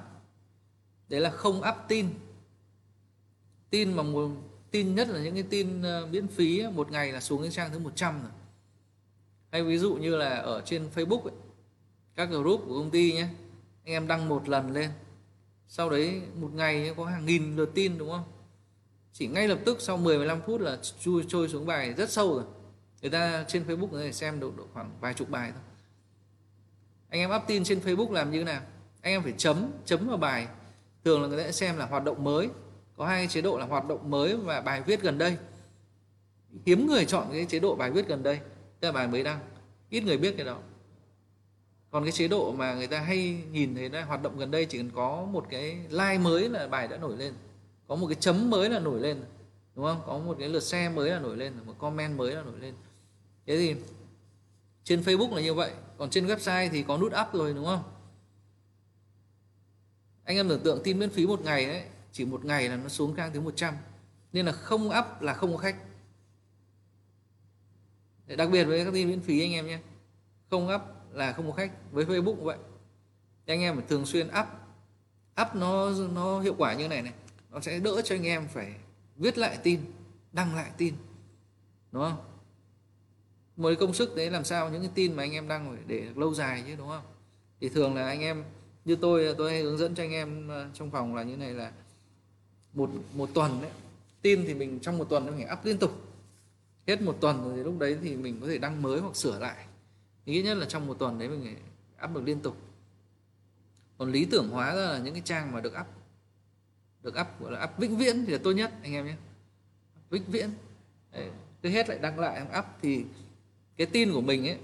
Đấy 1.09 1.21
là 1.21 1.29
không 1.29 1.57
up 1.57 1.75
tin. 1.87 2.09
Tin 3.69 3.93
mà 3.93 4.03
một 4.03 4.29
tin 4.71 4.95
nhất 4.95 5.07
là 5.07 5.19
những 5.19 5.33
cái 5.33 5.43
tin 5.43 5.81
ờ, 5.81 6.07
miễn 6.11 6.27
phí 6.27 6.63
một 6.73 6.91
ngày 6.91 7.11
là 7.11 7.21
xuống 7.21 7.41
đến 7.43 7.51
trang 7.51 7.69
thứ 7.71 7.79
100 7.79 8.21
rồi. 8.21 8.31
Hay 9.51 9.63
ví 9.63 9.77
dụ 9.77 9.95
như 9.95 10.15
là 10.15 10.29
ở 10.29 10.61
trên 10.65 10.89
Facebook 10.95 11.23
ấy, 11.23 11.35
các 12.15 12.29
group 12.29 12.63
của 12.67 12.79
công 12.79 12.91
ty 12.91 13.13
nhé 13.13 13.27
anh 13.85 13.93
em 13.93 14.07
đăng 14.07 14.29
một 14.29 14.49
lần 14.49 14.73
lên 14.73 14.89
sau 15.67 15.89
đấy 15.89 16.21
một 16.35 16.49
ngày 16.53 16.93
có 16.97 17.05
hàng 17.05 17.25
nghìn 17.25 17.55
lượt 17.55 17.69
tin 17.75 17.97
đúng 17.97 18.09
không? 18.09 18.23
Chỉ 19.13 19.27
ngay 19.27 19.47
lập 19.47 19.59
tức 19.65 19.81
sau 19.81 19.97
10 19.97 20.17
15 20.17 20.41
phút 20.41 20.61
là 20.61 20.77
chui 20.99 21.25
trôi 21.27 21.49
xuống 21.49 21.65
bài 21.65 21.93
rất 21.93 22.09
sâu 22.09 22.35
rồi. 22.35 22.43
Người 23.01 23.11
ta 23.11 23.45
trên 23.47 23.67
Facebook 23.67 23.89
người 23.91 24.07
ta 24.07 24.11
xem 24.11 24.39
được 24.39 24.57
độ 24.57 24.63
khoảng 24.73 24.91
vài 24.99 25.13
chục 25.13 25.29
bài 25.29 25.51
thôi. 25.51 25.61
Anh 27.09 27.19
em 27.19 27.31
up 27.35 27.41
tin 27.47 27.63
trên 27.63 27.79
Facebook 27.79 28.11
làm 28.11 28.31
như 28.31 28.39
thế 28.39 28.43
nào? 28.43 28.61
Anh 29.07 29.13
em 29.13 29.23
phải 29.23 29.33
chấm 29.37 29.71
chấm 29.85 30.07
vào 30.07 30.17
bài. 30.17 30.47
Thường 31.03 31.21
là 31.21 31.27
người 31.27 31.37
ta 31.37 31.43
sẽ 31.43 31.51
xem 31.51 31.77
là 31.77 31.85
hoạt 31.85 32.03
động 32.03 32.23
mới. 32.23 32.49
Có 32.97 33.05
hai 33.05 33.27
chế 33.27 33.41
độ 33.41 33.57
là 33.57 33.65
hoạt 33.65 33.87
động 33.87 34.09
mới 34.09 34.37
và 34.37 34.61
bài 34.61 34.81
viết 34.85 35.01
gần 35.01 35.17
đây. 35.17 35.37
Hiếm 36.65 36.87
người 36.87 37.05
chọn 37.05 37.27
cái 37.31 37.45
chế 37.45 37.59
độ 37.59 37.75
bài 37.75 37.91
viết 37.91 38.07
gần 38.07 38.23
đây, 38.23 38.39
tức 38.79 38.87
là 38.87 38.91
bài 38.91 39.07
mới 39.07 39.23
đăng. 39.23 39.39
Ít 39.89 40.03
người 40.03 40.17
biết 40.17 40.33
cái 40.37 40.45
đó. 40.45 40.57
Còn 41.91 42.03
cái 42.03 42.11
chế 42.11 42.27
độ 42.27 42.51
mà 42.51 42.73
người 42.73 42.87
ta 42.87 42.99
hay 42.99 43.43
nhìn 43.51 43.75
thấy 43.75 43.89
là 43.89 44.05
hoạt 44.05 44.23
động 44.23 44.37
gần 44.37 44.51
đây 44.51 44.65
chỉ 44.65 44.77
cần 44.77 44.89
có 44.95 45.27
một 45.31 45.45
cái 45.49 45.77
like 45.89 46.17
mới 46.17 46.49
là 46.49 46.67
bài 46.67 46.87
đã 46.87 46.97
nổi 46.97 47.17
lên. 47.17 47.33
Có 47.87 47.95
một 47.95 48.07
cái 48.07 48.17
chấm 48.19 48.49
mới 48.49 48.69
là 48.69 48.79
nổi 48.79 48.99
lên, 48.99 49.23
đúng 49.75 49.85
không? 49.85 50.01
Có 50.05 50.17
một 50.17 50.35
cái 50.39 50.49
lượt 50.49 50.63
xe 50.63 50.89
mới 50.89 51.09
là 51.09 51.19
nổi 51.19 51.37
lên, 51.37 51.53
một 51.65 51.73
comment 51.79 52.17
mới 52.17 52.31
là 52.35 52.41
nổi 52.41 52.59
lên. 52.59 52.73
Thế 53.47 53.57
thì 53.57 53.75
trên 54.83 55.01
Facebook 55.01 55.35
là 55.35 55.41
như 55.41 55.53
vậy, 55.53 55.71
còn 55.97 56.09
trên 56.09 56.27
website 56.27 56.69
thì 56.71 56.83
có 56.83 56.97
nút 56.97 57.13
up 57.21 57.33
rồi, 57.33 57.53
đúng 57.53 57.65
không? 57.65 57.83
Anh 60.27 60.37
em 60.37 60.49
tưởng 60.49 60.63
tượng 60.63 60.81
tin 60.83 60.99
miễn 60.99 61.09
phí 61.09 61.27
một 61.27 61.41
ngày 61.41 61.65
đấy, 61.65 61.83
chỉ 62.11 62.25
một 62.25 62.45
ngày 62.45 62.69
là 62.69 62.75
nó 62.75 62.89
xuống 62.89 63.15
cao 63.15 63.29
tới 63.29 63.41
100 63.41 63.73
nên 64.33 64.45
là 64.45 64.51
không 64.51 64.89
up 64.89 65.21
là 65.21 65.33
không 65.33 65.51
có 65.51 65.57
khách. 65.57 65.75
Đặc 68.27 68.49
biệt 68.51 68.63
với 68.63 68.85
các 68.85 68.93
tin 68.93 69.07
miễn 69.07 69.21
phí 69.21 69.41
anh 69.41 69.53
em 69.53 69.67
nhé. 69.67 69.79
Không 70.49 70.69
up 70.75 70.81
là 71.11 71.33
không 71.33 71.47
có 71.47 71.53
khách. 71.53 71.71
Với 71.91 72.05
Facebook 72.05 72.35
cũng 72.35 72.45
vậy. 72.45 72.57
Thì 73.45 73.53
anh 73.53 73.61
em 73.61 73.75
phải 73.75 73.85
thường 73.89 74.05
xuyên 74.05 74.27
up. 74.27 74.45
Up 75.41 75.55
nó 75.55 75.91
nó 76.13 76.39
hiệu 76.39 76.55
quả 76.57 76.73
như 76.73 76.87
này 76.87 77.01
này. 77.01 77.13
Nó 77.49 77.59
sẽ 77.59 77.79
đỡ 77.79 78.01
cho 78.01 78.15
anh 78.15 78.27
em 78.27 78.47
phải 78.47 78.73
viết 79.15 79.37
lại 79.37 79.57
tin, 79.63 79.79
đăng 80.31 80.55
lại 80.55 80.71
tin. 80.77 80.93
Đúng 81.91 82.03
không? 82.03 82.17
Một 83.55 83.69
công 83.79 83.93
sức 83.93 84.15
đấy 84.15 84.31
làm 84.31 84.43
sao 84.43 84.69
những 84.69 84.81
cái 84.81 84.91
tin 84.95 85.13
mà 85.13 85.23
anh 85.23 85.31
em 85.31 85.47
đăng 85.47 85.69
phải 85.69 85.83
để 85.87 85.99
được 85.99 86.17
lâu 86.17 86.33
dài 86.33 86.63
chứ, 86.67 86.75
đúng 86.75 86.87
không? 86.87 87.05
Thì 87.61 87.69
thường 87.69 87.95
là 87.95 88.07
anh 88.07 88.21
em 88.21 88.43
như 88.87 88.95
tôi 88.95 89.35
tôi 89.37 89.51
hay 89.51 89.61
hướng 89.61 89.77
dẫn 89.77 89.95
cho 89.95 90.03
anh 90.03 90.11
em 90.11 90.47
ờ, 90.47 90.69
trong 90.73 90.91
phòng 90.91 91.15
là 91.15 91.23
như 91.23 91.37
này 91.37 91.53
là 91.53 91.71
một 92.73 92.89
một 93.13 93.29
tuần 93.33 93.61
đấy. 93.61 93.71
Tin 94.21 94.43
thì 94.47 94.53
mình 94.53 94.79
trong 94.79 94.97
một 94.97 95.05
tuần 95.09 95.25
nó 95.25 95.31
phải 95.31 95.47
up 95.53 95.65
liên 95.65 95.77
tục. 95.77 95.91
Hết 96.87 97.01
một 97.01 97.17
tuần 97.21 97.43
rồi 97.43 97.53
thì 97.55 97.63
lúc 97.63 97.79
đấy 97.79 97.97
thì 98.01 98.15
mình 98.15 98.41
có 98.41 98.47
thể 98.47 98.57
đăng 98.57 98.81
mới 98.81 98.99
hoặc 98.99 99.15
sửa 99.15 99.39
lại. 99.39 99.65
Nghĩ 100.25 100.41
nhất 100.41 100.57
là 100.57 100.65
trong 100.65 100.87
một 100.87 100.93
tuần 100.99 101.19
đấy 101.19 101.29
mình 101.29 101.41
phải 101.43 102.09
up 102.09 102.15
được 102.15 102.21
liên 102.25 102.39
tục. 102.39 102.57
Còn 103.97 104.11
lý 104.11 104.25
tưởng 104.25 104.49
hóa 104.49 104.75
ra 104.75 104.81
là 104.81 104.97
những 104.97 105.13
cái 105.13 105.23
trang 105.25 105.51
mà 105.51 105.61
được 105.61 105.73
up 105.79 105.87
được 107.03 107.15
up 107.21 107.27
gọi 107.39 107.51
là 107.51 107.63
up 107.63 107.77
vĩnh 107.77 107.97
viễn 107.97 108.25
thì 108.25 108.31
là 108.33 108.39
tốt 108.43 108.51
nhất 108.51 108.71
anh 108.83 108.93
em 108.93 109.05
nhé. 109.05 109.15
Vĩnh 110.09 110.23
viễn. 110.27 110.49
Đấy, 111.11 111.29
cứ 111.61 111.69
hết 111.69 111.89
lại 111.89 111.99
đăng 111.99 112.19
lại 112.19 112.41
up 112.59 112.65
thì 112.81 113.05
cái 113.77 113.87
tin 113.87 114.13
của 114.13 114.21
mình 114.21 114.47
ấy 114.47 114.57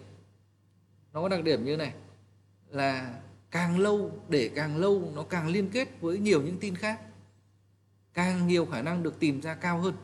nó 1.13 1.21
có 1.21 1.29
đặc 1.29 1.43
điểm 1.43 1.65
như 1.65 1.77
này 1.77 1.93
là 2.69 3.19
càng 3.53 3.79
lâu 3.79 4.11
để 4.29 4.51
càng 4.55 4.77
lâu 4.77 5.11
nó 5.15 5.23
càng 5.23 5.47
liên 5.47 5.69
kết 5.69 6.01
với 6.01 6.19
nhiều 6.19 6.41
những 6.41 6.57
tin 6.59 6.75
khác. 6.75 7.01
Càng 8.13 8.47
nhiều 8.47 8.65
khả 8.65 8.81
năng 8.81 9.03
được 9.03 9.19
tìm 9.19 9.41
ra 9.41 9.55
cao 9.55 9.79
hơn. 9.79 9.95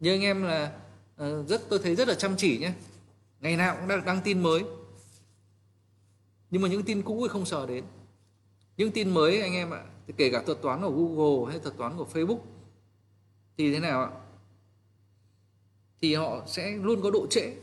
Như 0.00 0.12
anh 0.14 0.20
em 0.20 0.42
là 0.42 0.80
ờ, 1.16 1.44
rất 1.46 1.62
tôi 1.68 1.78
thấy 1.78 1.96
rất 1.96 2.08
là 2.08 2.14
chăm 2.14 2.36
chỉ 2.36 2.58
nhé. 2.58 2.72
Ngày 3.40 3.56
nào 3.56 3.76
cũng 3.76 3.88
đăng, 3.88 4.04
đăng 4.04 4.20
tin 4.24 4.42
mới. 4.42 4.64
Nhưng 6.50 6.62
mà 6.62 6.68
những 6.68 6.82
tin 6.82 7.02
cũ 7.02 7.20
thì 7.22 7.28
không 7.28 7.46
sờ 7.46 7.66
đến. 7.66 7.84
Những 8.76 8.92
tin 8.92 9.10
mới 9.14 9.40
anh 9.40 9.52
em 9.52 9.70
ạ 9.70 9.84
thì 10.06 10.14
kể 10.16 10.30
cả 10.30 10.42
thuật 10.46 10.62
toán 10.62 10.80
của 10.80 10.90
Google 10.90 11.52
hay 11.52 11.60
thuật 11.60 11.76
toán 11.76 11.96
của 11.96 12.06
Facebook 12.12 12.40
thì 13.56 13.72
thế 13.72 13.80
nào 13.80 14.02
ạ? 14.02 14.10
Thì 16.00 16.14
họ 16.14 16.44
sẽ 16.46 16.70
luôn 16.70 17.02
có 17.02 17.10
độ 17.10 17.26
trễ. 17.30 17.54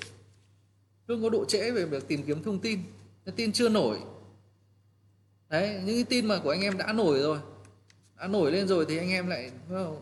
Luôn 1.07 1.23
có 1.23 1.29
độ 1.29 1.45
trễ 1.45 1.71
về 1.71 1.85
việc 1.85 2.07
tìm 2.07 2.23
kiếm 2.23 2.43
thông 2.43 2.59
tin 2.59 2.79
cái 3.27 3.33
tin 3.37 3.51
chưa 3.51 3.69
nổi. 3.69 3.99
Đấy, 5.49 5.81
những 5.85 5.95
cái 5.95 6.03
tin 6.03 6.25
mà 6.25 6.39
của 6.43 6.49
anh 6.49 6.61
em 6.61 6.77
đã 6.77 6.93
nổi 6.93 7.19
rồi. 7.19 7.39
Đã 8.19 8.27
nổi 8.27 8.51
lên 8.51 8.67
rồi 8.67 8.85
thì 8.89 8.97
anh 8.97 9.09
em 9.09 9.27
lại 9.27 9.51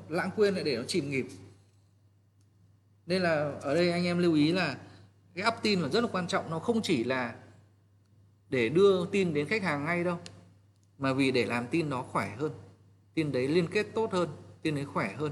lãng 0.09 0.29
quên 0.35 0.53
lại 0.55 0.63
để 0.63 0.77
nó 0.77 0.83
chìm 0.87 1.09
nghỉm. 1.09 1.29
Nên 3.05 3.21
là 3.21 3.51
ở 3.61 3.75
đây 3.75 3.91
anh 3.91 4.05
em 4.05 4.17
lưu 4.17 4.33
ý 4.33 4.51
là 4.51 4.77
cái 5.35 5.47
up 5.47 5.53
tin 5.61 5.81
là 5.81 5.89
rất 5.89 6.01
là 6.01 6.09
quan 6.11 6.27
trọng. 6.27 6.49
Nó 6.49 6.59
không 6.59 6.81
chỉ 6.81 7.03
là 7.03 7.35
để 8.49 8.69
đưa 8.69 9.05
tin 9.05 9.33
đến 9.33 9.47
khách 9.47 9.63
hàng 9.63 9.85
ngay 9.85 10.03
đâu, 10.03 10.19
mà 10.97 11.13
vì 11.13 11.31
để 11.31 11.45
làm 11.45 11.67
tin 11.67 11.89
nó 11.89 12.01
khỏe 12.01 12.35
hơn. 12.39 12.51
Tin 13.13 13.31
đấy 13.31 13.47
liên 13.47 13.67
kết 13.67 13.87
tốt 13.95 14.11
hơn, 14.11 14.29
tin 14.61 14.75
đấy 14.75 14.85
khỏe 14.85 15.13
hơn. 15.17 15.31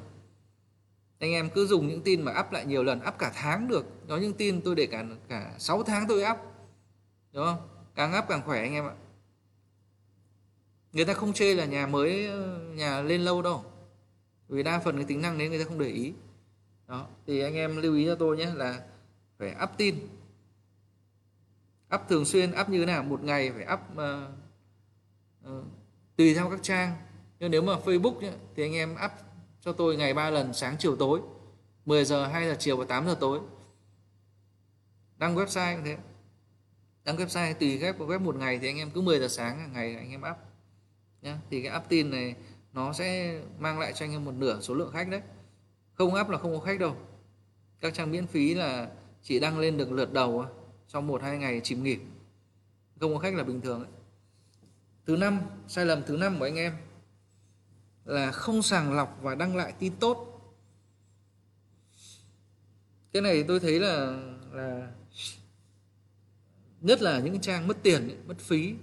Anh 1.19 1.31
em 1.31 1.49
cứ 1.49 1.65
dùng 1.65 1.87
những 1.87 2.01
tin 2.01 2.21
mà 2.21 2.39
up 2.39 2.51
lại 2.51 2.65
nhiều 2.65 2.83
lần, 2.83 2.99
up 3.07 3.17
cả 3.19 3.31
tháng 3.35 3.67
được. 3.67 3.85
Có 4.07 4.17
những 4.17 4.33
tin 4.33 4.61
tôi 4.61 4.75
để 4.75 4.85
cả 4.85 5.05
cả 5.29 5.55
6 5.59 5.83
tháng 5.83 6.05
tôi 6.07 6.23
up. 6.31 6.37
Đúng 7.33 7.45
không? 7.45 7.72
Càng 7.95 8.13
áp 8.13 8.25
càng 8.29 8.41
khỏe 8.45 8.61
anh 8.61 8.73
em 8.73 8.85
ạ. 8.85 8.95
Người 10.93 11.05
ta 11.05 11.13
không 11.13 11.33
chê 11.33 11.55
là 11.55 11.65
nhà 11.65 11.87
mới 11.87 12.27
ờ, 12.27 12.59
nhà 12.73 13.01
lên 13.01 13.21
lâu 13.21 13.41
đâu. 13.41 13.65
Vì 14.49 14.63
đa 14.63 14.79
phần 14.79 14.95
cái 14.95 15.05
tính 15.05 15.21
năng 15.21 15.37
đấy 15.37 15.49
người 15.49 15.59
ta 15.59 15.65
không 15.65 15.79
để 15.79 15.87
ý. 15.87 16.13
Đó 16.87 17.07
thì 17.27 17.39
anh 17.39 17.55
em 17.55 17.77
lưu 17.77 17.95
ý 17.95 18.05
cho 18.05 18.15
tôi 18.15 18.37
nhé 18.37 18.51
là 18.55 18.83
phải 19.39 19.55
up 19.63 19.69
tin. 19.77 20.07
Up 21.95 22.01
thường 22.09 22.25
xuyên 22.25 22.51
up 22.61 22.69
như 22.69 22.79
thế 22.79 22.85
nào 22.85 23.03
một 23.03 23.23
ngày 23.23 23.51
phải 23.51 23.65
up 23.73 23.79
uh, 23.93 24.29
uh, 25.49 25.65
tùy 26.15 26.33
theo 26.33 26.49
các 26.49 26.59
trang. 26.63 26.95
Nhưng 27.39 27.51
nếu 27.51 27.61
mà 27.61 27.73
Facebook 27.85 28.19
nhé, 28.19 28.31
thì 28.55 28.63
anh 28.63 28.73
em 28.73 28.95
up 29.05 29.11
cho 29.61 29.73
tôi 29.73 29.95
ngày 29.97 30.13
3 30.13 30.29
lần 30.29 30.53
sáng 30.53 30.75
chiều 30.79 30.95
tối 30.95 31.21
10 31.85 32.05
giờ 32.05 32.27
2 32.27 32.47
giờ 32.47 32.55
chiều 32.59 32.77
và 32.77 32.85
8 32.85 33.05
giờ 33.05 33.17
tối. 33.19 33.39
Đăng 35.17 35.35
website 35.35 35.75
cũng 35.75 35.85
thế 35.85 35.97
đăng 37.03 37.17
website 37.17 37.53
tùy 37.53 37.77
ghép 37.77 37.99
web 37.99 38.19
một 38.19 38.35
ngày 38.35 38.59
thì 38.59 38.67
anh 38.67 38.77
em 38.77 38.91
cứ 38.91 39.01
10 39.01 39.19
giờ 39.19 39.27
sáng 39.27 39.59
hàng 39.59 39.73
ngày 39.73 39.95
anh 39.95 40.11
em 40.11 40.21
up. 40.31 40.37
Nhá, 41.21 41.37
thì 41.49 41.63
cái 41.63 41.77
up 41.77 41.83
tin 41.89 42.09
này 42.09 42.35
nó 42.73 42.93
sẽ 42.93 43.39
mang 43.59 43.79
lại 43.79 43.93
cho 43.93 44.05
anh 44.05 44.11
em 44.11 44.25
một 44.25 44.33
nửa 44.33 44.61
số 44.61 44.73
lượng 44.73 44.91
khách 44.93 45.09
đấy. 45.09 45.21
Không 45.93 46.13
up 46.21 46.29
là 46.29 46.37
không 46.37 46.59
có 46.59 46.65
khách 46.65 46.79
đâu. 46.79 46.95
Các 47.79 47.93
trang 47.93 48.11
miễn 48.11 48.27
phí 48.27 48.53
là 48.53 48.89
chỉ 49.21 49.39
đăng 49.39 49.59
lên 49.59 49.77
được 49.77 49.91
lượt 49.91 50.13
đầu 50.13 50.45
trong 50.87 51.07
một 51.07 51.21
hai 51.21 51.37
ngày 51.37 51.61
chìm 51.63 51.83
nghỉ 51.83 51.97
không 53.03 53.13
có 53.13 53.19
khách 53.19 53.35
là 53.35 53.43
bình 53.43 53.61
thường 53.61 53.83
đấy. 53.83 53.91
thứ 55.05 55.17
năm, 55.17 55.39
sai 55.67 55.85
lầm 55.85 56.03
thứ 56.03 56.17
năm 56.17 56.39
của 56.39 56.45
anh 56.45 56.55
em 56.55 56.73
là 58.05 58.31
không 58.31 58.61
sàng 58.61 58.93
lọc 58.93 59.19
và 59.21 59.35
đăng 59.35 59.55
lại 59.55 59.73
tin 59.79 59.93
tốt. 59.99 60.41
Cái 63.11 63.21
này 63.21 63.43
tôi 63.47 63.59
thấy 63.59 63.79
là 63.79 64.17
là 64.51 64.91
nhất 66.83 67.01
là 67.01 67.19
những 67.19 67.41
trang 67.41 67.67
mất 67.67 67.77
tiền 67.83 68.23
mất 68.27 68.39
phí 68.39 68.75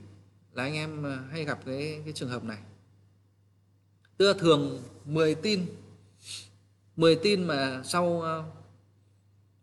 là 0.52 0.62
anh 0.62 0.74
em 0.74 1.06
à, 1.06 1.24
hay 1.30 1.44
gặp 1.44 1.58
cái 1.66 2.00
cái 2.04 2.12
trường 2.12 2.28
hợp 2.28 2.44
này. 2.44 2.58
Tức 4.16 4.32
là 4.32 4.38
thường 4.38 4.82
10 5.04 5.34
tin 5.34 5.66
10 6.96 7.16
tin 7.16 7.44
mà 7.44 7.82
sau 7.84 8.22
à, 8.22 8.42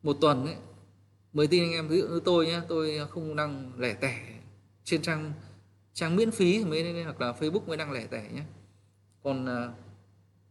một 0.03 0.17
tuần 0.21 0.45
ấy 0.45 0.55
10 1.33 1.47
tin 1.47 1.63
anh 1.63 1.71
em, 1.71 1.87
ví 1.87 2.01
dụ 2.01 2.07
như 2.07 2.19
tôi 2.25 2.45
nhé 2.45 2.61
tôi 2.67 2.99
không 3.09 3.35
đăng 3.35 3.71
lẻ 3.77 3.93
tẻ 3.93 4.39
trên 4.83 5.01
trang 5.01 5.33
trang 5.93 6.15
miễn 6.15 6.31
phí 6.31 6.65
mới, 6.65 7.03
hoặc 7.03 7.21
là 7.21 7.33
Facebook 7.39 7.67
mới 7.67 7.77
đăng 7.77 7.91
lẻ 7.91 8.07
tẻ 8.07 8.29
nhé 8.33 8.43
còn 9.23 9.45
à, 9.45 9.69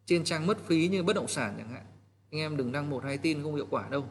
trên 0.07 0.25
trang 0.25 0.47
mất 0.47 0.59
phí 0.67 0.89
như 0.89 1.03
bất 1.03 1.17
động 1.17 1.29
sản 1.29 1.55
chẳng 1.59 1.69
hạn, 1.69 1.87
anh 2.31 2.41
em 2.41 2.57
đừng 2.57 2.73
đăng 2.73 2.91
một 2.91 3.05
hai 3.05 3.19
tin 3.19 3.43
không 3.43 3.55
hiệu 3.55 3.67
quả 3.71 3.89
đâu. 3.89 4.05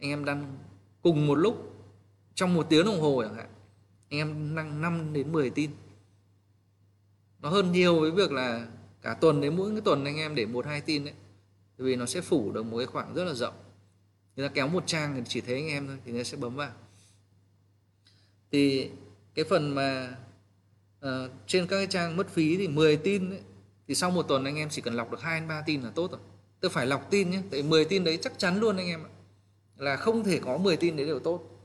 Anh 0.00 0.10
em 0.10 0.24
đăng 0.24 0.58
cùng 1.02 1.26
một 1.26 1.34
lúc 1.34 1.67
trong 2.38 2.54
một 2.54 2.66
tiếng 2.68 2.86
đồng 2.86 3.00
hồ 3.00 3.22
chẳng 3.22 3.34
hạn 3.34 3.46
anh 4.10 4.18
em 4.18 4.54
năng 4.54 4.80
5 4.80 5.12
đến 5.12 5.32
10 5.32 5.50
tin. 5.50 5.70
Nó 7.40 7.48
hơn 7.48 7.72
nhiều 7.72 8.00
với 8.00 8.10
việc 8.10 8.32
là 8.32 8.66
cả 9.02 9.14
tuần 9.14 9.40
đến 9.40 9.56
mỗi 9.56 9.70
cái 9.70 9.80
tuần 9.80 10.04
anh 10.04 10.16
em 10.16 10.34
để 10.34 10.46
một 10.46 10.66
hai 10.66 10.80
tin 10.80 11.04
đấy 11.04 11.14
vì 11.78 11.96
nó 11.96 12.06
sẽ 12.06 12.20
phủ 12.20 12.52
được 12.52 12.62
một 12.62 12.76
cái 12.78 12.86
khoảng 12.86 13.14
rất 13.14 13.24
là 13.24 13.34
rộng. 13.34 13.54
Người 14.36 14.48
ta 14.48 14.54
kéo 14.54 14.68
một 14.68 14.82
trang 14.86 15.14
thì 15.16 15.22
chỉ 15.28 15.40
thấy 15.40 15.54
anh 15.54 15.68
em 15.68 15.86
thôi 15.86 15.96
thì 16.04 16.12
người 16.12 16.20
ta 16.20 16.24
sẽ 16.24 16.36
bấm 16.36 16.56
vào. 16.56 16.70
Thì 18.52 18.90
cái 19.34 19.44
phần 19.44 19.74
mà 19.74 20.16
uh, 21.06 21.30
trên 21.46 21.66
các 21.66 21.76
cái 21.76 21.86
trang 21.86 22.16
mất 22.16 22.28
phí 22.28 22.56
thì 22.56 22.68
10 22.68 22.96
tin 22.96 23.30
ấy, 23.30 23.40
thì 23.88 23.94
sau 23.94 24.10
một 24.10 24.22
tuần 24.22 24.44
anh 24.44 24.56
em 24.56 24.68
chỉ 24.70 24.82
cần 24.82 24.94
lọc 24.94 25.10
được 25.10 25.20
hai 25.20 25.40
ba 25.40 25.62
tin 25.66 25.82
là 25.82 25.90
tốt 25.90 26.10
rồi. 26.10 26.20
Tôi 26.60 26.70
phải 26.70 26.86
lọc 26.86 27.10
tin 27.10 27.30
nhé 27.30 27.42
tại 27.50 27.62
10 27.62 27.84
tin 27.84 28.04
đấy 28.04 28.18
chắc 28.22 28.38
chắn 28.38 28.60
luôn 28.60 28.76
anh 28.76 28.86
em 28.86 29.04
ạ. 29.04 29.10
Là 29.76 29.96
không 29.96 30.24
thể 30.24 30.40
có 30.44 30.58
10 30.58 30.76
tin 30.76 30.96
đấy 30.96 31.06
đều 31.06 31.18
tốt. 31.18 31.57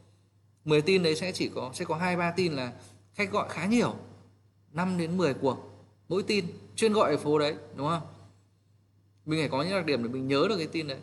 10 0.65 0.81
tin 0.81 1.03
đấy 1.03 1.15
sẽ 1.15 1.31
chỉ 1.31 1.51
có 1.55 1.71
sẽ 1.73 1.85
có 1.85 1.95
hai 1.95 2.15
ba 2.15 2.31
tin 2.31 2.53
là 2.53 2.73
khách 3.13 3.31
gọi 3.31 3.49
khá 3.49 3.65
nhiều 3.65 3.95
5 4.71 4.97
đến 4.97 5.17
10 5.17 5.33
cuộc 5.33 5.73
mỗi 6.09 6.23
tin 6.23 6.45
chuyên 6.75 6.93
gọi 6.93 7.11
ở 7.11 7.17
phố 7.17 7.39
đấy 7.39 7.55
đúng 7.75 7.87
không? 7.87 8.01
Mình 9.25 9.39
phải 9.39 9.49
có 9.49 9.63
những 9.63 9.71
đặc 9.71 9.85
điểm 9.85 10.03
để 10.03 10.09
mình 10.09 10.27
nhớ 10.27 10.45
được 10.49 10.57
cái 10.57 10.67
tin 10.67 10.87
đấy. 10.87 10.99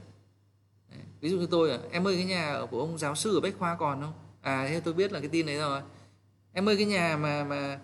Ví 1.20 1.30
dụ 1.30 1.38
như 1.38 1.46
tôi 1.50 1.70
à 1.70 1.78
em 1.90 2.06
ơi 2.06 2.16
cái 2.16 2.24
nhà 2.24 2.58
của 2.70 2.80
ông 2.80 2.98
giáo 2.98 3.14
sư 3.14 3.36
ở 3.36 3.40
bách 3.40 3.54
khoa 3.58 3.76
còn 3.76 4.00
không? 4.00 4.12
À 4.40 4.66
thế 4.68 4.80
tôi 4.80 4.94
biết 4.94 5.12
là 5.12 5.20
cái 5.20 5.28
tin 5.28 5.46
đấy 5.46 5.56
rồi. 5.56 5.80
Em 6.52 6.68
ơi 6.68 6.76
cái 6.76 6.86
nhà 6.86 7.16
mà 7.16 7.44
mà 7.44 7.78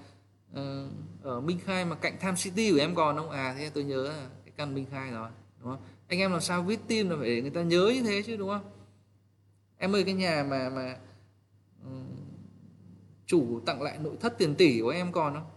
uh, 0.52 0.90
ở 1.22 1.40
Minh 1.40 1.58
Khai 1.64 1.84
mà 1.84 1.96
cạnh 1.96 2.16
Tham 2.20 2.36
City 2.36 2.70
của 2.72 2.78
em 2.78 2.94
còn 2.94 3.16
không? 3.16 3.30
À 3.30 3.54
thế 3.58 3.70
tôi 3.74 3.84
nhớ 3.84 4.02
là 4.02 4.26
cái 4.44 4.52
căn 4.56 4.74
Minh 4.74 4.86
Khai 4.90 5.10
rồi 5.10 5.28
đúng 5.60 5.70
không? 5.70 5.80
Anh 6.08 6.18
em 6.18 6.32
làm 6.32 6.40
sao 6.40 6.62
viết 6.62 6.80
tin 6.86 7.08
là 7.08 7.16
phải 7.18 7.28
để 7.28 7.40
người 7.42 7.50
ta 7.50 7.62
nhớ 7.62 7.92
như 7.94 8.02
thế 8.02 8.22
chứ 8.22 8.36
đúng 8.36 8.48
không? 8.48 8.70
Em 9.78 9.94
ơi 9.94 10.04
cái 10.04 10.14
nhà 10.14 10.46
mà 10.48 10.70
mà 10.70 10.96
chủ 13.26 13.60
tặng 13.66 13.82
lại 13.82 13.98
nội 13.98 14.16
thất 14.20 14.38
tiền 14.38 14.54
tỷ 14.54 14.80
của 14.80 14.90
em 14.90 15.12
còn 15.12 15.34
không? 15.34 15.50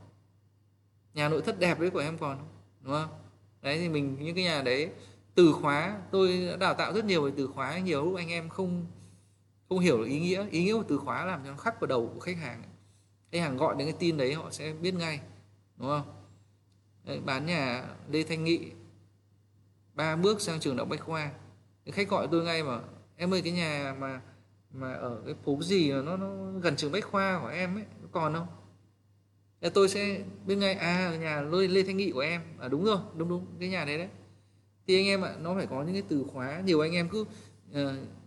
Nhà 1.14 1.30
nội 1.30 1.42
thất 1.42 1.60
đẹp 1.60 1.80
đấy 1.80 1.90
của 1.90 2.00
em 2.00 2.18
còn 2.18 2.38
không? 2.38 2.48
Đúng 2.82 2.94
không? 2.94 3.10
Đấy 3.62 3.80
thì 3.80 3.90
mình 3.90 4.18
những 4.20 4.36
cái 4.36 4.44
nhà 4.44 4.62
đấy 4.62 4.92
từ 5.36 5.54
khóa 5.54 6.02
tôi 6.12 6.48
đã 6.52 6.56
đào 6.56 6.74
tạo 6.74 6.94
rất 6.94 7.06
nhiều 7.06 7.24
về 7.24 7.32
từ 7.38 7.48
khóa. 7.48 7.80
Nhiều 7.80 8.06
lúc 8.06 8.16
anh 8.16 8.30
em 8.30 8.50
không 8.50 8.86
không 9.70 9.80
hiểu 9.80 9.98
được 9.98 10.06
ý 10.06 10.20
nghĩa. 10.20 10.46
Ý 10.50 10.64
nghĩa 10.64 10.74
của 10.74 10.84
từ 10.88 10.98
khóa 10.98 11.26
làm 11.26 11.44
cho 11.44 11.52
nó 11.52 11.58
khắc 11.58 11.82
vào 11.82 11.88
đầu 11.88 12.12
của 12.14 12.20
khách 12.20 12.38
hàng 12.38 12.64
khách 13.32 13.40
hàng 13.40 13.58
gọi 13.58 13.76
đến 13.78 13.88
cái 13.88 13.96
tin 14.00 14.18
đấy 14.18 14.34
họ 14.34 14.52
sẽ 14.52 14.74
biết 14.74 14.94
ngay. 14.94 15.20
Đúng 15.78 15.88
không? 15.88 16.14
Đấy, 17.04 17.20
bán 17.26 17.46
nhà 17.46 17.84
lê 18.10 18.24
thanh 18.24 18.44
nghị 18.44 18.72
ba 19.94 20.16
bước 20.16 20.42
sang 20.42 20.60
trường 20.60 20.78
đại 20.78 20.86
bách 20.86 21.02
khoa. 21.02 21.32
Khách 21.86 22.10
gọi 22.10 22.28
tôi 22.32 22.44
ngay 22.44 22.64
mà 22.64 22.80
em 23.18 23.34
ơi 23.34 23.42
cái 23.42 23.54
nhà 23.54 23.96
mà 24.00 24.22
mà 24.74 24.94
ở 24.94 25.22
cái 25.26 25.36
phố 25.46 25.62
gì 25.62 25.92
mà 25.92 26.02
nó, 26.02 26.18
nó 26.18 26.52
gần 26.62 26.76
trường 26.76 26.92
bách 26.92 27.06
khoa 27.06 27.40
của 27.42 27.48
em 27.48 27.78
ấy 27.78 27.84
nó 28.02 28.08
còn 28.12 28.34
không? 28.34 28.48
Thì 29.62 29.70
tôi 29.70 29.90
sẽ 29.90 30.22
biết 30.46 30.56
ngay 30.56 30.74
à 30.74 31.16
nhà 31.16 31.42
lê, 31.42 31.68
lê 31.68 31.84
thanh 31.84 31.98
nghị 31.98 32.12
của 32.12 32.20
em. 32.20 32.42
À 32.60 32.68
đúng 32.68 32.84
rồi 32.84 32.98
đúng 33.18 33.30
đúng 33.30 33.46
cái 33.60 33.70
nhà 33.70 33.86
đấy 33.86 33.98
đấy. 33.98 34.08
Thì 34.88 35.00
anh 35.00 35.06
em 35.06 35.22
ạ 35.22 35.36
nó 35.42 35.56
phải 35.56 35.68
có 35.68 35.84
những 35.84 35.94
cái 35.94 36.04
từ 36.08 36.26
khóa. 36.34 36.62
Nhiều 36.66 36.80
anh 36.80 36.92
em 36.92 37.10
cứ 37.10 37.22
uh, 37.22 37.78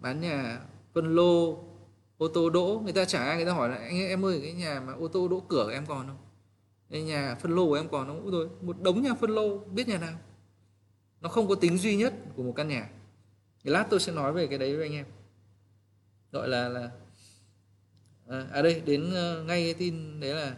bán 0.00 0.20
nhà 0.20 0.60
phân 0.94 1.14
lô 1.14 1.58
ô 2.18 2.28
tô 2.28 2.50
đỗ. 2.50 2.80
Người 2.84 2.92
ta 2.92 3.04
trả 3.04 3.36
người 3.36 3.44
ta 3.44 3.52
hỏi 3.52 3.68
là 3.68 3.76
anh 3.76 3.98
em 3.98 4.24
ơi 4.24 4.40
cái 4.42 4.52
nhà 4.52 4.80
mà 4.80 4.92
ô 4.92 5.08
tô 5.08 5.28
đỗ 5.28 5.40
cửa 5.40 5.64
của 5.64 5.72
em 5.72 5.86
còn 5.86 6.06
không? 6.06 6.18
Cái 6.90 7.02
nhà 7.02 7.36
phân 7.40 7.54
lô 7.54 7.66
của 7.66 7.74
em 7.74 7.88
còn 7.88 8.06
không? 8.06 8.30
Rồi 8.30 8.48
một 8.60 8.80
đống 8.80 9.02
nhà 9.02 9.14
phân 9.14 9.30
lô 9.30 9.58
biết 9.58 9.88
nhà 9.88 9.98
nào? 9.98 10.14
Nó 11.20 11.28
không 11.28 11.48
có 11.48 11.54
tính 11.54 11.78
duy 11.78 11.96
nhất 11.96 12.14
của 12.36 12.42
một 12.42 12.52
căn 12.56 12.68
nhà. 12.68 12.90
Thì 13.64 13.70
lát 13.70 13.86
tôi 13.90 14.00
sẽ 14.00 14.12
nói 14.12 14.32
về 14.32 14.46
cái 14.46 14.58
đấy 14.58 14.76
với 14.76 14.86
anh 14.86 14.92
em 14.92 15.06
gọi 16.32 16.48
là 16.48 16.68
là 16.68 16.90
à, 18.28 18.46
à 18.52 18.62
đây 18.62 18.80
đến 18.80 19.14
ờ, 19.14 19.44
ngay 19.44 19.64
cái 19.64 19.74
tin 19.74 20.20
đấy 20.20 20.34
là 20.34 20.56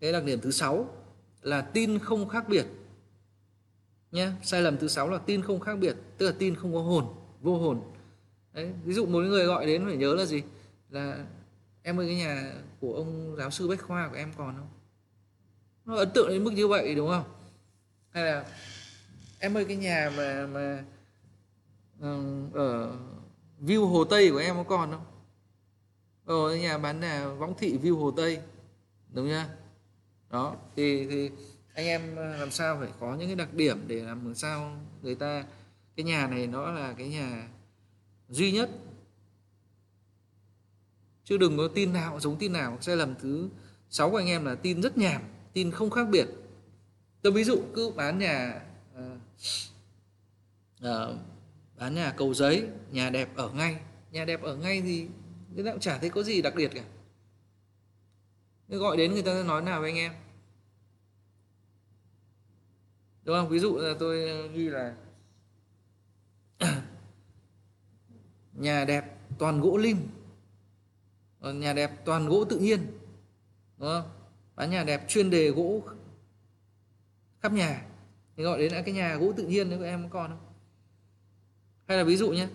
cái 0.00 0.12
đặc 0.12 0.24
điểm 0.24 0.40
thứ 0.40 0.50
sáu 0.50 0.88
là 1.42 1.60
tin 1.60 1.98
không 1.98 2.28
khác 2.28 2.48
biệt. 2.48 2.66
Nhé 4.12 4.30
sai 4.42 4.62
lầm 4.62 4.76
thứ 4.76 4.88
sáu 4.88 5.10
là 5.10 5.18
tin 5.18 5.42
không 5.42 5.60
khác 5.60 5.74
biệt 5.74 5.96
tức 6.18 6.26
là 6.26 6.32
tin 6.38 6.54
không 6.54 6.74
có 6.74 6.80
hồn 6.80 7.14
vô 7.40 7.58
hồn. 7.58 7.80
Đấy 8.52 8.72
ví 8.84 8.94
dụ 8.94 9.06
một 9.06 9.20
người 9.20 9.46
gọi 9.46 9.66
đến 9.66 9.84
phải 9.86 9.96
nhớ 9.96 10.14
là 10.14 10.24
gì? 10.24 10.42
Là 10.90 11.26
em 11.82 12.00
ơi 12.00 12.06
cái 12.06 12.16
nhà 12.16 12.52
của 12.80 12.94
ông 12.94 13.34
giáo 13.38 13.50
sư 13.50 13.68
bách 13.68 13.82
khoa 13.82 14.08
của 14.08 14.16
em 14.16 14.32
còn 14.36 14.56
không? 14.56 14.68
Nó 15.84 15.96
ấn 15.96 16.10
tượng 16.14 16.28
đến 16.28 16.44
mức 16.44 16.50
như 16.50 16.68
vậy 16.68 16.94
đúng 16.94 17.08
không? 17.08 17.24
Hay 18.10 18.24
là 18.24 18.44
em 19.38 19.56
ơi 19.56 19.64
cái 19.64 19.76
nhà 19.76 20.12
mà 20.16 20.46
mà 20.46 20.84
ờ, 22.00 22.20
ở 22.54 22.96
view 23.62 23.86
hồ 23.86 24.04
tây 24.04 24.30
của 24.30 24.38
em 24.38 24.56
có 24.56 24.64
còn 24.64 24.90
không? 24.90 25.04
Ờ, 26.24 26.34
ở 26.34 26.56
nhà 26.56 26.78
bán 26.78 27.00
nhà 27.00 27.28
võng 27.28 27.54
thị 27.58 27.78
view 27.82 27.98
hồ 27.98 28.10
tây. 28.10 28.40
Đúng 29.12 29.28
chưa? 29.28 29.44
Đó 30.30 30.56
thì 30.76 31.06
thì 31.06 31.30
anh 31.74 31.86
em 31.86 32.16
ờ, 32.16 32.36
làm 32.36 32.50
sao 32.50 32.76
phải 32.80 32.88
có 33.00 33.14
những 33.14 33.28
cái 33.28 33.36
đặc 33.36 33.54
điểm 33.54 33.84
để 33.86 34.02
làm 34.02 34.34
sao 34.34 34.76
người 35.02 35.14
ta 35.14 35.44
cái 35.96 36.04
nhà 36.04 36.26
này 36.26 36.46
nó 36.46 36.72
là 36.72 36.94
cái 36.98 37.08
nhà 37.08 37.48
duy 38.28 38.52
nhất. 38.52 38.70
Chứ 41.24 41.36
đừng 41.36 41.56
có 41.56 41.68
tin 41.74 41.92
nào 41.92 42.20
giống 42.20 42.36
tin 42.36 42.52
nào 42.52 42.78
sai 42.80 42.96
lầm 42.96 43.14
thứ 43.14 43.48
sáu 43.90 44.10
của 44.10 44.16
anh 44.16 44.26
em 44.26 44.44
là 44.44 44.54
tin 44.54 44.82
rất 44.82 44.98
nhảm 44.98 45.22
tin 45.52 45.70
không 45.70 45.90
khác 45.90 46.08
biệt. 46.10 46.26
Tôi 47.22 47.32
ví 47.32 47.44
dụ 47.44 47.62
cứ 47.74 47.90
bán 47.90 48.18
nhà 48.18 48.62
uh, 48.98 49.18
uh, 50.84 51.16
à, 51.82 51.88
nhà 51.88 52.14
cầu 52.16 52.34
giấy 52.34 52.68
nhà 52.90 53.10
đẹp 53.10 53.36
ở 53.36 53.50
ngay. 53.50 53.80
Nhà 54.10 54.24
đẹp 54.24 54.42
ở 54.42 54.56
ngay 54.56 54.82
thì 54.82 55.08
người 55.54 55.64
ta 55.64 55.70
cũng 55.70 55.80
chả 55.80 55.98
thấy 55.98 56.10
có 56.10 56.22
gì 56.22 56.42
đặc 56.42 56.54
biệt 56.56 56.70
cả. 56.74 56.84
Nếu 58.68 58.80
gọi 58.80 58.96
đến 58.96 59.12
người 59.12 59.22
ta 59.22 59.42
nói 59.46 59.62
nào 59.62 59.80
với 59.80 59.90
anh 59.90 59.98
em. 59.98 60.12
Đúng 63.24 63.36
không? 63.36 63.48
Ví 63.48 63.58
dụ 63.58 63.76
là 63.76 63.94
tôi 63.98 64.48
ghi 64.48 64.68
là 64.68 64.94
nhà 68.52 68.84
đẹp 68.84 69.18
toàn 69.38 69.60
gỗ 69.60 69.76
lim. 69.76 70.08
Ờ, 71.40 71.52
nhà 71.52 71.72
đẹp 71.72 72.04
toàn 72.04 72.28
gỗ 72.28 72.44
tự 72.44 72.58
nhiên. 72.58 72.86
Đúng 73.78 73.88
không? 73.88 74.10
Bán 74.54 74.70
nhà 74.70 74.84
đẹp 74.84 75.08
chuyên 75.08 75.30
đề 75.30 75.50
gỗ 75.50 75.82
khắp 77.40 77.52
nhà. 77.52 77.86
Thì 78.36 78.42
gọi 78.42 78.58
đến 78.58 78.72
là 78.72 78.82
cái 78.82 78.94
nhà 78.94 79.16
gỗ 79.16 79.32
tự 79.36 79.46
nhiên 79.46 79.70
đấy 79.70 79.78
của 79.78 79.84
em 79.84 80.02
có 80.02 80.08
còn 80.12 80.30
không? 80.30 80.51
Hay 81.86 81.98
là 81.98 82.04
ví 82.04 82.16
dụ 82.16 82.30
nhé 82.30 82.48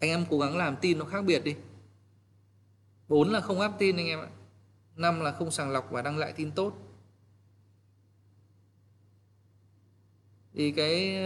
anh 0.00 0.10
em 0.10 0.26
cố 0.30 0.38
gắng 0.38 0.56
làm 0.56 0.76
tin 0.80 0.98
nó 0.98 1.04
khác 1.04 1.24
biệt 1.24 1.44
đi. 1.44 1.56
Bốn 3.08 3.28
là 3.28 3.40
không 3.40 3.60
áp 3.60 3.72
tin 3.78 3.96
anh 3.96 4.06
em 4.06 4.20
ạ 4.20 4.28
năm 4.96 5.20
là 5.20 5.32
không 5.32 5.50
sàng 5.50 5.70
lọc 5.70 5.90
và 5.90 6.02
đăng 6.02 6.18
lại 6.18 6.32
tin 6.32 6.50
tốt. 6.50 6.72
Thì 10.54 10.72
cái 10.72 11.18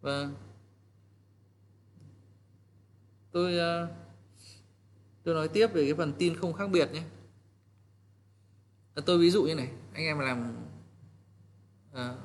vâng. 0.00 0.34
Tôi 3.32 3.58
ờ, 3.58 3.88
tôi 5.22 5.34
nói 5.34 5.48
tiếp 5.48 5.66
về 5.72 5.84
cái 5.84 5.94
phần 5.94 6.12
tin 6.18 6.36
không 6.36 6.52
khác 6.52 6.70
biệt 6.70 6.92
nhé. 6.92 7.02
Tôi 9.06 9.18
ví 9.18 9.30
dụ 9.30 9.42
như 9.42 9.54
này 9.54 9.70
anh 9.92 10.04
em 10.04 10.18
làm 10.18 10.56
à, 11.92 12.16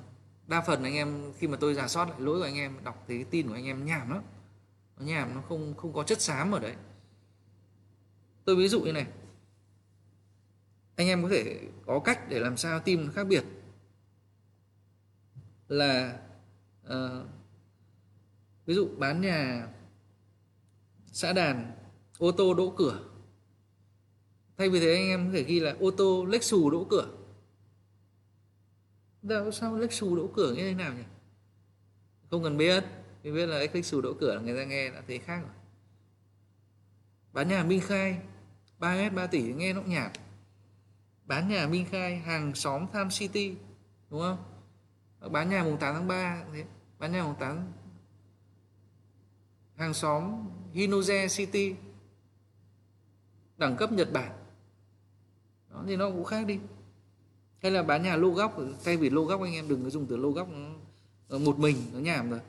đa 0.47 0.61
phần 0.61 0.83
anh 0.83 0.93
em 0.93 1.33
khi 1.37 1.47
mà 1.47 1.57
tôi 1.57 1.73
giả 1.73 1.87
soát 1.87 2.09
lại 2.09 2.19
lỗi 2.19 2.39
của 2.39 2.45
anh 2.45 2.55
em 2.55 2.77
đọc 2.83 3.03
thấy 3.07 3.17
cái 3.17 3.25
tin 3.25 3.47
của 3.47 3.53
anh 3.53 3.65
em 3.65 3.85
nhảm 3.85 4.09
lắm. 4.09 4.23
Nó 4.97 5.05
nhảm 5.05 5.35
nó 5.35 5.41
không 5.41 5.73
không 5.77 5.93
có 5.93 6.03
chất 6.03 6.21
xám 6.21 6.51
ở 6.51 6.59
đấy. 6.59 6.75
Tôi 8.45 8.55
ví 8.55 8.67
dụ 8.67 8.81
như 8.81 8.91
này. 8.91 9.07
Anh 10.95 11.07
em 11.07 11.23
có 11.23 11.29
thể 11.29 11.59
có 11.85 11.99
cách 11.99 12.29
để 12.29 12.39
làm 12.39 12.57
sao 12.57 12.79
tin 12.79 13.11
khác 13.11 13.23
biệt. 13.23 13.43
Là 15.67 16.19
uh, 16.87 17.27
ví 18.65 18.73
dụ 18.73 18.89
bán 18.97 19.21
nhà 19.21 19.67
xã 21.11 21.33
đàn 21.33 21.71
ô 22.17 22.31
tô 22.31 22.53
đỗ 22.53 22.73
cửa. 22.77 22.99
Thay 24.57 24.69
vì 24.69 24.79
thế 24.79 24.95
anh 24.95 25.07
em 25.07 25.27
có 25.27 25.33
thể 25.33 25.43
ghi 25.43 25.59
là 25.59 25.75
ô 25.79 25.91
tô 25.91 26.25
Lexus 26.25 26.71
đỗ 26.71 26.87
cửa. 26.89 27.07
Đâu, 29.25 29.51
sao 29.51 29.75
lách 29.75 29.93
xù 29.93 30.15
đỗ 30.15 30.29
cửa 30.35 30.53
như 30.53 30.61
thế 30.61 30.73
nào 30.73 30.93
nhỉ? 30.93 31.03
Không 32.31 32.43
cần 32.43 32.57
biết. 32.57 32.83
Mình 33.23 33.33
biết 33.33 33.45
là 33.45 33.59
lách 33.59 33.85
xù 33.85 34.01
đỗ 34.01 34.13
cửa 34.19 34.41
người 34.43 34.57
ta 34.57 34.63
nghe 34.63 34.89
đã 34.89 35.01
thấy 35.07 35.19
khác 35.19 35.39
rồi. 35.41 35.51
Bán 37.33 37.47
nhà 37.47 37.63
Minh 37.63 37.81
Khai 37.81 38.19
3 38.79 39.09
m 39.09 39.15
3 39.15 39.27
tỷ, 39.27 39.53
nghe 39.53 39.73
nó 39.73 39.81
cũng 39.81 39.89
nhạt 39.89 40.11
bán 41.25 41.47
nhà 41.47 41.67
Minh 41.67 41.85
Khai, 41.91 42.17
hàng 42.17 42.55
xóm 42.55 42.85
Tham 42.93 43.09
City, 43.09 43.55
đúng 44.09 44.21
không? 44.21 44.37
Bán 45.31 45.49
nhà 45.49 45.63
mùng 45.63 45.77
8 45.77 45.93
tháng 45.93 46.07
3 46.07 46.43
thế, 46.53 46.65
bán 46.99 47.11
nhà 47.11 47.23
mùng 47.23 47.35
8 47.39 47.73
hàng 49.75 49.93
xóm 49.93 50.49
Hinoze 50.73 51.27
City, 51.37 51.75
đẳng 53.57 53.77
cấp 53.77 53.91
Nhật 53.91 54.13
Bản. 54.13 54.31
Đó, 55.69 55.83
thì 55.87 55.95
nó 55.95 56.09
cũng 56.09 56.23
khác 56.23 56.45
đi 56.45 56.59
hay 57.65 57.71
là 57.71 57.83
bán 57.83 58.03
nhà 58.03 58.15
lô 58.15 58.29
góc, 58.29 58.57
thay 58.83 58.97
vì 58.97 59.09
lô 59.09 59.23
góc 59.23 59.41
anh 59.41 59.53
em 59.53 59.67
đừng 59.67 59.83
có 59.83 59.89
dùng 59.89 60.05
từ 60.05 60.17
lô 60.17 60.31
góc, 60.31 60.47
nó 61.29 61.37
một 61.37 61.59
mình, 61.59 61.77
nó 61.93 61.99
nhảm 61.99 62.29
rồi. 62.29 62.39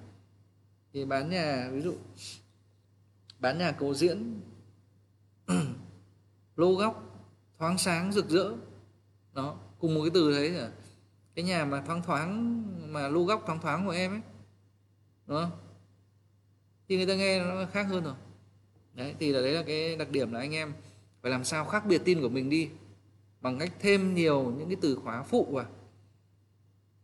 Thì 0.93 1.05
bán 1.05 1.31
nhà, 1.31 1.69
ví 1.73 1.81
dụ, 1.81 1.95
bán 3.39 3.59
nhà 3.59 3.73
cầu 3.73 3.95
diễn, 3.95 4.41
lô 6.57 6.75
góc, 6.75 7.23
thoáng 7.59 7.79
sáng, 7.79 8.13
rực 8.13 8.29
rỡ. 8.29 8.53
Đó, 9.33 9.59
cùng 9.79 9.95
một 9.95 10.01
cái 10.03 10.11
từ 10.15 10.31
đấy 10.33 10.51
là 10.51 10.71
cái 11.35 11.45
nhà 11.45 11.65
mà 11.65 11.83
thoáng 11.87 12.03
thoáng, 12.03 12.63
mà 12.93 13.09
lô 13.09 13.25
góc 13.25 13.43
thoáng 13.47 13.61
thoáng 13.61 13.87
của 13.87 13.93
em 13.93 14.13
ấy. 14.13 14.21
Đúng 15.27 15.37
không? 15.41 15.51
Thì 16.89 16.97
người 16.97 17.07
ta 17.07 17.15
nghe 17.15 17.41
nó 17.41 17.67
khác 17.73 17.87
hơn 17.89 18.05
rồi. 18.05 18.15
Đấy, 18.95 19.15
thì 19.21 19.33
là 19.33 19.41
đấy 19.41 19.53
là 19.53 19.63
cái 19.63 19.97
đặc 19.97 20.11
điểm 20.11 20.33
là 20.33 20.41
anh 20.41 20.55
em 20.55 20.73
phải 21.23 21.31
làm 21.31 21.45
sao 21.45 21.65
khác 21.65 21.87
biệt 21.87 22.03
tin 22.05 22.21
của 22.21 22.29
mình 22.29 22.51
đi 22.51 22.71
bằng 23.47 23.59
cách 23.59 23.73
thêm 23.81 24.15
nhiều 24.15 24.53
những 24.59 24.69
cái 24.69 24.77
từ 24.81 24.97
khóa 24.97 25.23
phụ 25.23 25.45
vào. 25.51 25.67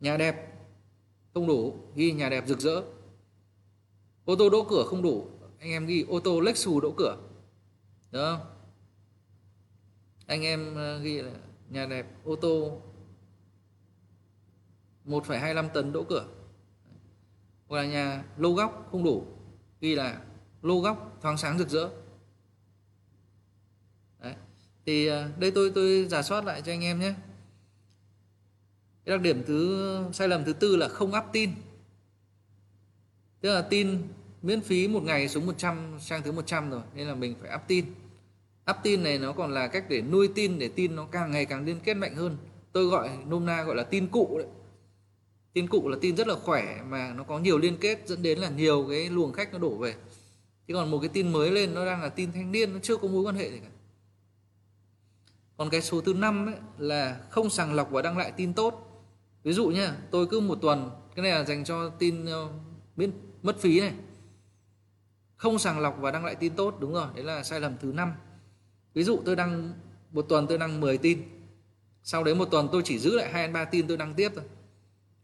Nhà 0.01 0.17
đẹp 0.17 0.53
không 1.35 1.47
đủ 1.47 1.77
ghi 1.95 2.13
nhà 2.13 2.29
đẹp 2.29 2.45
rực 2.47 2.61
rỡ. 2.61 2.83
Ô 4.25 4.37
tô 4.37 4.51
đỗ 4.51 4.67
cửa 4.71 4.85
không 4.87 5.03
đủ 5.03 5.29
anh 5.59 5.71
em 5.71 5.87
ghi 5.87 6.05
ô 6.09 6.21
tô 6.21 6.41
Lexus 6.41 6.83
đỗ 6.83 6.95
cửa. 6.97 7.17
Đúng 8.11 8.23
không? 8.23 8.41
Anh 10.27 10.43
em 10.43 10.75
ờ, 10.75 10.99
ghi 10.99 11.23
là 11.23 11.33
nhà 11.71 11.87
đẹp 11.87 12.07
ô 12.25 12.37
tô 12.37 12.81
1,25 15.07 15.69
tấn 15.69 15.93
đỗ 15.93 16.05
cửa. 16.09 16.27
Hoặc 17.67 17.77
là 17.77 17.87
nhà 17.87 18.25
lô 18.37 18.53
góc 18.53 18.89
không 18.91 19.05
đủ 19.05 19.27
ghi 19.81 19.95
là 19.95 20.23
lô 20.63 20.81
góc 20.81 21.19
thoáng 21.21 21.39
sáng 21.39 21.59
rực 21.59 21.69
rỡ 21.69 21.91
thì 24.87 25.07
à, 25.07 25.29
đây 25.39 25.51
tôi 25.51 25.73
tôi 25.75 26.07
giả 26.11 26.23
soát 26.23 26.45
lại 26.45 26.63
cho 26.67 26.73
anh 26.73 26.85
em 26.85 27.01
nhé. 27.01 27.15
Cái 29.05 29.17
đặc 29.17 29.23
điểm 29.23 29.43
thứ, 29.47 29.99
sai 30.13 30.29
lầm 30.29 30.45
thứ 30.45 30.53
tư 30.53 30.77
là 30.77 30.89
không 30.89 31.13
up 31.19 31.25
tin. 31.33 31.51
Tức 33.41 33.55
là 33.55 33.63
tin 33.63 33.99
miễn 34.43 34.61
phí 34.61 34.89
một 34.89 35.03
ngày 35.03 35.29
xuống 35.29 35.47
100 35.47 35.99
sang 36.01 36.23
thứ 36.23 36.33
100 36.33 36.71
rồi, 36.71 36.83
nên 36.95 37.07
là 37.07 37.15
mình 37.15 37.35
phải 37.41 37.55
up 37.55 37.61
tin. 37.69 37.85
Up 38.71 38.77
tin 38.83 39.03
này 39.03 39.19
nó 39.19 39.33
còn 39.33 39.55
là 39.55 39.67
cách 39.67 39.85
để 39.89 40.03
nuôi 40.03 40.29
tin, 40.35 40.59
để 40.59 40.69
tin 40.69 40.97
nó 40.97 41.05
càng 41.05 41.31
ngày 41.31 41.45
càng 41.45 41.65
liên 41.65 41.81
kết 41.85 41.95
mạnh 41.95 42.15
hơn. 42.15 42.37
Tôi 42.73 42.87
gọi, 42.87 43.11
nôm 43.27 43.47
na 43.47 43.63
gọi 43.63 43.77
là 43.77 43.83
tin 43.83 44.07
cụ 44.07 44.39
đấy. 44.39 44.47
Tin 45.53 45.69
cụ 45.69 45.89
là 45.89 45.97
tin 46.01 46.17
rất 46.17 46.27
là 46.27 46.35
khỏe 46.35 46.83
mà 46.89 47.15
nó 47.17 47.25
có 47.25 47.39
nhiều 47.39 47.59
liên 47.59 47.77
kết, 47.81 48.03
dẫn 48.07 48.23
đến 48.23 48.39
là 48.39 48.51
nhiều 48.51 48.87
cái 48.91 49.11
luồng 49.11 49.33
khách 49.33 49.53
nó 49.53 49.59
đổ 49.59 49.75
về. 49.75 49.95
Chứ 50.69 50.75
còn 50.75 50.91
một 50.91 50.99
cái 50.99 51.09
tin 51.09 51.33
mới 51.33 51.51
lên, 51.51 51.75
nó 51.75 51.87
đang 51.87 52.03
là 52.03 52.09
tin 52.09 52.33
thanh 52.33 52.53
niên, 52.53 52.73
nó 52.73 52.79
chưa 52.83 52.97
có 52.97 53.09
mối 53.09 53.23
quan 53.23 53.35
hệ 53.35 53.51
gì 53.51 53.59
cả 53.59 53.69
còn 55.63 55.71
cái 55.71 55.83
số 55.83 56.01
thứ 56.01 56.15
năm 56.15 56.47
ấy 56.47 56.55
là 56.79 57.21
không 57.31 57.51
sàng 57.51 57.75
lọc 57.75 57.91
và 57.91 58.03
đăng 58.03 58.19
lại 58.19 58.33
tin 58.37 58.55
tốt. 58.55 59.03
Ví 59.43 59.53
dụ 59.53 59.69
nhá, 59.69 59.97
tôi 60.11 60.27
cứ 60.27 60.41
một 60.41 60.59
tuần, 60.63 60.91
cái 61.17 61.23
này 61.23 61.33
là 61.33 61.45
dành 61.45 61.65
cho 61.65 61.89
tin 61.89 62.27
ờ, 62.27 62.49
miễn, 62.97 63.11
mất 63.43 63.61
phí 63.61 63.81
này. 63.81 63.93
Không 65.37 65.59
sàng 65.59 65.81
lọc 65.81 65.97
và 66.01 66.11
đăng 66.11 66.25
lại 66.25 66.35
tin 66.35 66.57
tốt, 66.57 66.77
đúng 66.81 66.93
rồi, 66.93 67.07
đấy 67.15 67.25
là 67.25 67.43
sai 67.43 67.61
lầm 67.61 67.77
thứ 67.81 67.93
năm. 67.93 68.13
Ví 68.95 69.03
dụ 69.03 69.21
tôi 69.25 69.37
đăng 69.37 69.73
một 70.13 70.23
tuần 70.29 70.47
tôi 70.47 70.59
đăng 70.59 70.81
10 70.81 70.99
tin, 70.99 71.23
sau 72.03 72.25
đấy 72.25 72.35
một 72.35 72.49
tuần 72.51 72.69
tôi 72.73 72.83
chỉ 72.85 72.99
giữ 72.99 73.17
lại 73.17 73.33
hai 73.33 73.49
ba 73.49 73.65
tin 73.65 73.87
tôi 73.87 73.97
đăng 73.97 74.15
tiếp 74.15 74.33
thôi. 74.35 74.45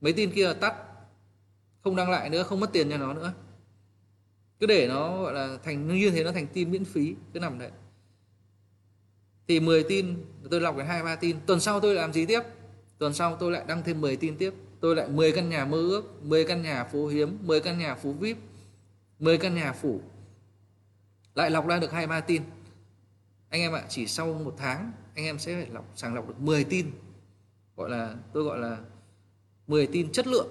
Mấy 0.01 0.13
tin 0.13 0.31
kia 0.31 0.47
là 0.47 0.55
tắt, 0.55 0.75
không 1.81 1.97
đăng 1.97 2.11
lại 2.11 2.31
nữa, 2.31 2.43
không 2.43 2.61
mất 2.61 2.73
tiền 2.73 2.91
cho 2.91 2.97
nó 2.97 3.15
nữa. 3.15 3.33
Cứ 4.61 4.67
để 4.67 4.89
nó, 4.89 5.23
gọi 5.23 5.33
là, 5.35 5.59
thành, 5.65 5.89
như 5.89 6.11
thế 6.11 6.25
nó 6.25 6.33
thành 6.33 6.47
tin 6.47 6.71
miễn 6.71 6.85
phí, 6.85 7.15
cứ 7.33 7.41
nằm 7.41 7.59
đấy 7.59 7.71
thì 9.49 9.61
10 9.61 9.83
tin, 9.83 10.25
tôi 10.51 10.61
lọc 10.61 10.77
đến 10.77 10.87
hai, 10.87 11.03
ba 11.03 11.17
tin. 11.17 11.37
Tuần 11.47 11.61
sau 11.61 11.81
tôi 11.81 11.95
làm 11.95 12.13
gì 12.13 12.27
tiếp? 12.27 12.41
Tuần 12.99 13.15
sau 13.15 13.37
tôi 13.37 13.53
lại 13.53 13.65
đăng 13.67 13.83
thêm 13.83 14.01
10 14.01 14.17
tin 14.17 14.37
tiếp. 14.37 14.55
Tôi 14.81 14.97
lại 14.97 15.09
10 15.09 15.33
căn 15.33 15.49
nhà 15.49 15.65
mơ 15.65 15.79
ước 15.79 16.23
10 16.23 16.45
căn 16.45 16.63
nhà 16.63 16.85
phố 16.85 17.07
hiếm 17.07 17.39
10 17.43 17.61
căn 17.61 17.79
nhà 17.79 17.95
phố 17.95 18.13
vip 18.13 18.37
10 19.19 19.39
căn 19.39 19.55
nhà 19.55 19.73
phủ. 19.73 20.01
Lại 21.35 21.51
lọc 21.51 21.67
ra 21.67 21.79
được 21.79 21.93
hai, 21.93 22.07
ba 22.07 22.21
tin. 22.21 22.43
Anh 23.49 23.61
em 23.61 23.73
ạ, 23.73 23.83
chỉ 23.89 24.07
sau 24.07 24.35
một 24.35 24.55
tháng, 24.59 24.93
anh 25.15 25.25
em 25.25 25.39
sẽ 25.39 25.55
phải 25.55 25.71
lọc, 25.73 25.85
sàng 25.97 26.15
lọc 26.15 26.29
được 26.29 26.41
10 26.41 26.65
tin. 26.65 26.91
Gọi 27.77 27.91
là, 27.91 28.15
tôi 28.33 28.45
gọi 28.45 28.59
là 28.59 28.79
10 29.67 29.87
tin 29.87 30.13
chất 30.13 30.27
lượng. 30.27 30.49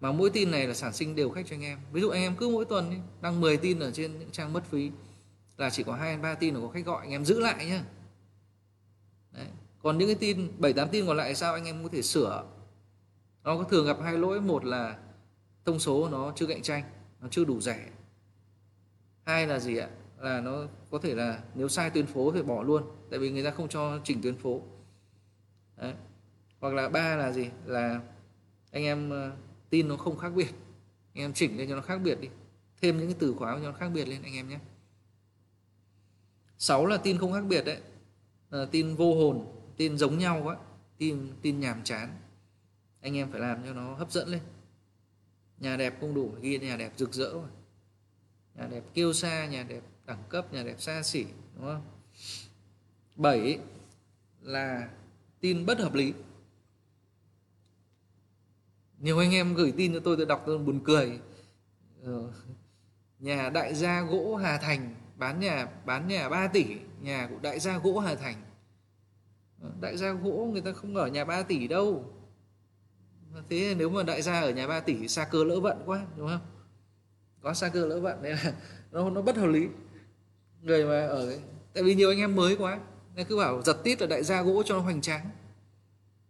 Mà 0.00 0.12
mỗi 0.12 0.30
tin 0.30 0.50
này 0.50 0.66
là 0.66 0.74
sản 0.74 0.92
sinh 0.92 1.14
đều 1.14 1.30
khách 1.30 1.46
cho 1.46 1.56
anh 1.56 1.62
em. 1.62 1.78
Ví 1.92 2.00
dụ 2.00 2.08
anh 2.08 2.22
em 2.22 2.36
cứ 2.36 2.48
mỗi 2.48 2.64
tuần 2.64 3.00
đăng 3.20 3.40
10 3.40 3.56
tin 3.56 3.78
ở 3.78 3.90
trên 3.90 4.18
những 4.18 4.30
trang 4.30 4.52
mất 4.52 4.64
phí 4.70 4.90
là 5.56 5.70
chỉ 5.70 5.82
có 5.82 5.92
hai 5.92 6.16
ba 6.16 6.34
tin 6.34 6.54
là 6.54 6.60
có 6.60 6.68
khách 6.68 6.86
gọi, 6.86 7.00
anh 7.00 7.10
em 7.10 7.24
giữ 7.24 7.40
lại 7.40 7.66
nhá. 7.66 7.84
Đấy. 9.32 9.46
còn 9.82 9.98
những 9.98 10.08
cái 10.08 10.16
tin, 10.20 10.50
bảy, 10.58 10.72
tám 10.72 10.88
tin 10.88 11.06
còn 11.06 11.16
lại 11.16 11.34
sao 11.34 11.54
anh 11.54 11.64
em 11.64 11.82
có 11.82 11.88
thể 11.92 12.02
sửa? 12.02 12.44
Nó 13.44 13.56
có 13.56 13.64
thường 13.64 13.86
gặp 13.86 13.96
hai 14.02 14.18
lỗi, 14.18 14.40
một 14.40 14.64
là 14.64 14.98
thông 15.64 15.78
số 15.78 16.08
nó 16.08 16.32
chưa 16.36 16.46
cạnh 16.46 16.62
tranh, 16.62 16.84
nó 17.20 17.28
chưa 17.30 17.44
đủ 17.44 17.60
rẻ. 17.60 17.88
Hai 19.24 19.46
là 19.46 19.58
gì 19.58 19.76
ạ? 19.76 19.88
Là 20.20 20.40
nó 20.40 20.64
có 20.90 20.98
thể 20.98 21.14
là 21.14 21.42
nếu 21.54 21.68
sai 21.68 21.90
tuyến 21.90 22.06
phố 22.06 22.32
thì 22.32 22.42
bỏ 22.42 22.62
luôn, 22.62 22.82
tại 23.10 23.18
vì 23.18 23.30
người 23.30 23.44
ta 23.44 23.50
không 23.50 23.68
cho 23.68 24.00
chỉnh 24.04 24.22
tuyến 24.22 24.38
phố. 24.38 24.62
Đấy. 25.76 25.94
hoặc 26.60 26.74
là 26.74 26.88
ba 26.88 27.16
là 27.16 27.32
gì? 27.32 27.50
Là 27.64 28.00
anh 28.72 28.84
em 28.84 29.10
ờ, 29.10 29.32
tin 29.70 29.88
nó 29.88 29.96
không 29.96 30.18
khác 30.18 30.32
biệt, 30.34 30.50
anh 31.14 31.24
em 31.24 31.32
chỉnh 31.32 31.58
lên 31.58 31.68
cho 31.68 31.74
nó 31.74 31.82
khác 31.82 31.98
biệt 31.98 32.20
đi. 32.20 32.28
Thêm 32.82 32.98
những 32.98 33.06
cái 33.06 33.16
từ 33.18 33.34
khóa 33.38 33.58
cho 33.62 33.70
nó 33.70 33.72
khác 33.72 33.88
biệt 33.94 34.08
lên 34.08 34.22
anh 34.22 34.34
em 34.34 34.48
nhé. 34.48 34.58
6 36.58 36.86
là 36.86 36.96
tin 36.96 37.18
không 37.18 37.32
khác 37.32 37.44
biệt 37.48 37.64
đấy. 37.64 37.80
À, 38.50 38.58
tin 38.70 38.94
vô 38.94 39.14
hồn 39.14 39.46
tin 39.76 39.98
giống 39.98 40.18
nhau 40.18 40.40
quá 40.44 40.56
tin 40.98 41.32
tin 41.42 41.60
nhàm 41.60 41.84
chán. 41.84 42.16
Anh 43.00 43.16
em 43.16 43.30
phải 43.30 43.40
làm 43.40 43.64
cho 43.64 43.72
nó 43.72 43.94
hấp 43.94 44.12
dẫn 44.12 44.28
lên. 44.28 44.40
Nhà 45.58 45.76
đẹp 45.76 45.94
không 46.00 46.14
đủ 46.14 46.32
ghi 46.40 46.58
nhà 46.58 46.76
đẹp 46.76 46.92
rực 46.96 47.12
rỡ 47.12 47.32
mà. 47.34 47.48
Nhà 48.54 48.66
đẹp 48.70 48.82
kiêu 48.94 49.12
xa, 49.12 49.46
nhà 49.46 49.62
đẹp 49.62 49.82
đẳng 50.06 50.22
cấp 50.28 50.52
nhà 50.52 50.62
đẹp 50.62 50.80
xa 50.80 51.02
xỉ 51.02 51.24
đúng 51.56 51.64
không? 51.64 51.82
7 53.16 53.58
là 54.42 54.88
tin 55.40 55.66
bất 55.66 55.78
hợp 55.78 55.94
lý. 55.94 56.12
Nhiều 58.98 59.18
anh 59.18 59.34
em 59.34 59.54
gửi 59.54 59.72
tin 59.76 59.92
cho 59.92 60.00
tôi 60.00 60.16
tôi 60.16 60.26
đọc 60.26 60.42
tôi 60.46 60.58
buồn 60.58 60.80
cười. 60.84 61.20
Ờ, 62.02 62.32
nhà 63.18 63.50
đại 63.50 63.74
gia 63.74 64.02
gỗ 64.02 64.36
Hà 64.36 64.58
Thành 64.58 64.94
bán 65.16 65.40
nhà 65.40 65.68
bán 65.84 66.08
nhà 66.08 66.28
3 66.28 66.48
tỷ, 66.48 66.66
nhà 67.00 67.28
của 67.30 67.38
đại 67.42 67.60
gia 67.60 67.78
gỗ 67.78 67.98
Hà 67.98 68.14
Thành. 68.14 68.36
Ờ, 69.62 69.70
đại 69.80 69.96
gia 69.96 70.12
gỗ 70.12 70.48
người 70.52 70.60
ta 70.60 70.72
không 70.72 70.96
ở 70.96 71.06
nhà 71.06 71.24
3 71.24 71.42
tỷ 71.42 71.68
đâu. 71.68 72.12
Thế 73.48 73.74
nếu 73.78 73.90
mà 73.90 74.02
đại 74.02 74.22
gia 74.22 74.40
ở 74.40 74.50
nhà 74.50 74.66
3 74.66 74.80
tỷ 74.80 75.08
xa 75.08 75.24
cơ 75.24 75.44
lỡ 75.44 75.60
vận 75.60 75.82
quá, 75.86 76.06
đúng 76.16 76.28
không? 76.28 76.46
Có 77.40 77.54
xa 77.54 77.68
cơ 77.68 77.86
lỡ 77.86 78.00
vận, 78.00 78.22
nên 78.22 78.36
là 78.36 78.52
nó 78.92 79.10
nó 79.10 79.22
bất 79.22 79.36
hợp 79.36 79.46
lý. 79.46 79.68
Người 80.62 80.84
mà 80.84 81.06
ở 81.06 81.38
tại 81.74 81.82
vì 81.82 81.94
nhiều 81.94 82.10
anh 82.10 82.18
em 82.18 82.36
mới 82.36 82.56
quá, 82.56 82.80
nên 83.14 83.26
cứ 83.26 83.36
bảo 83.36 83.62
giật 83.62 83.76
tít 83.84 84.00
là 84.00 84.06
đại 84.06 84.24
gia 84.24 84.42
gỗ 84.42 84.62
cho 84.62 84.74
nó 84.74 84.80
hoành 84.80 85.00
tráng. 85.00 85.30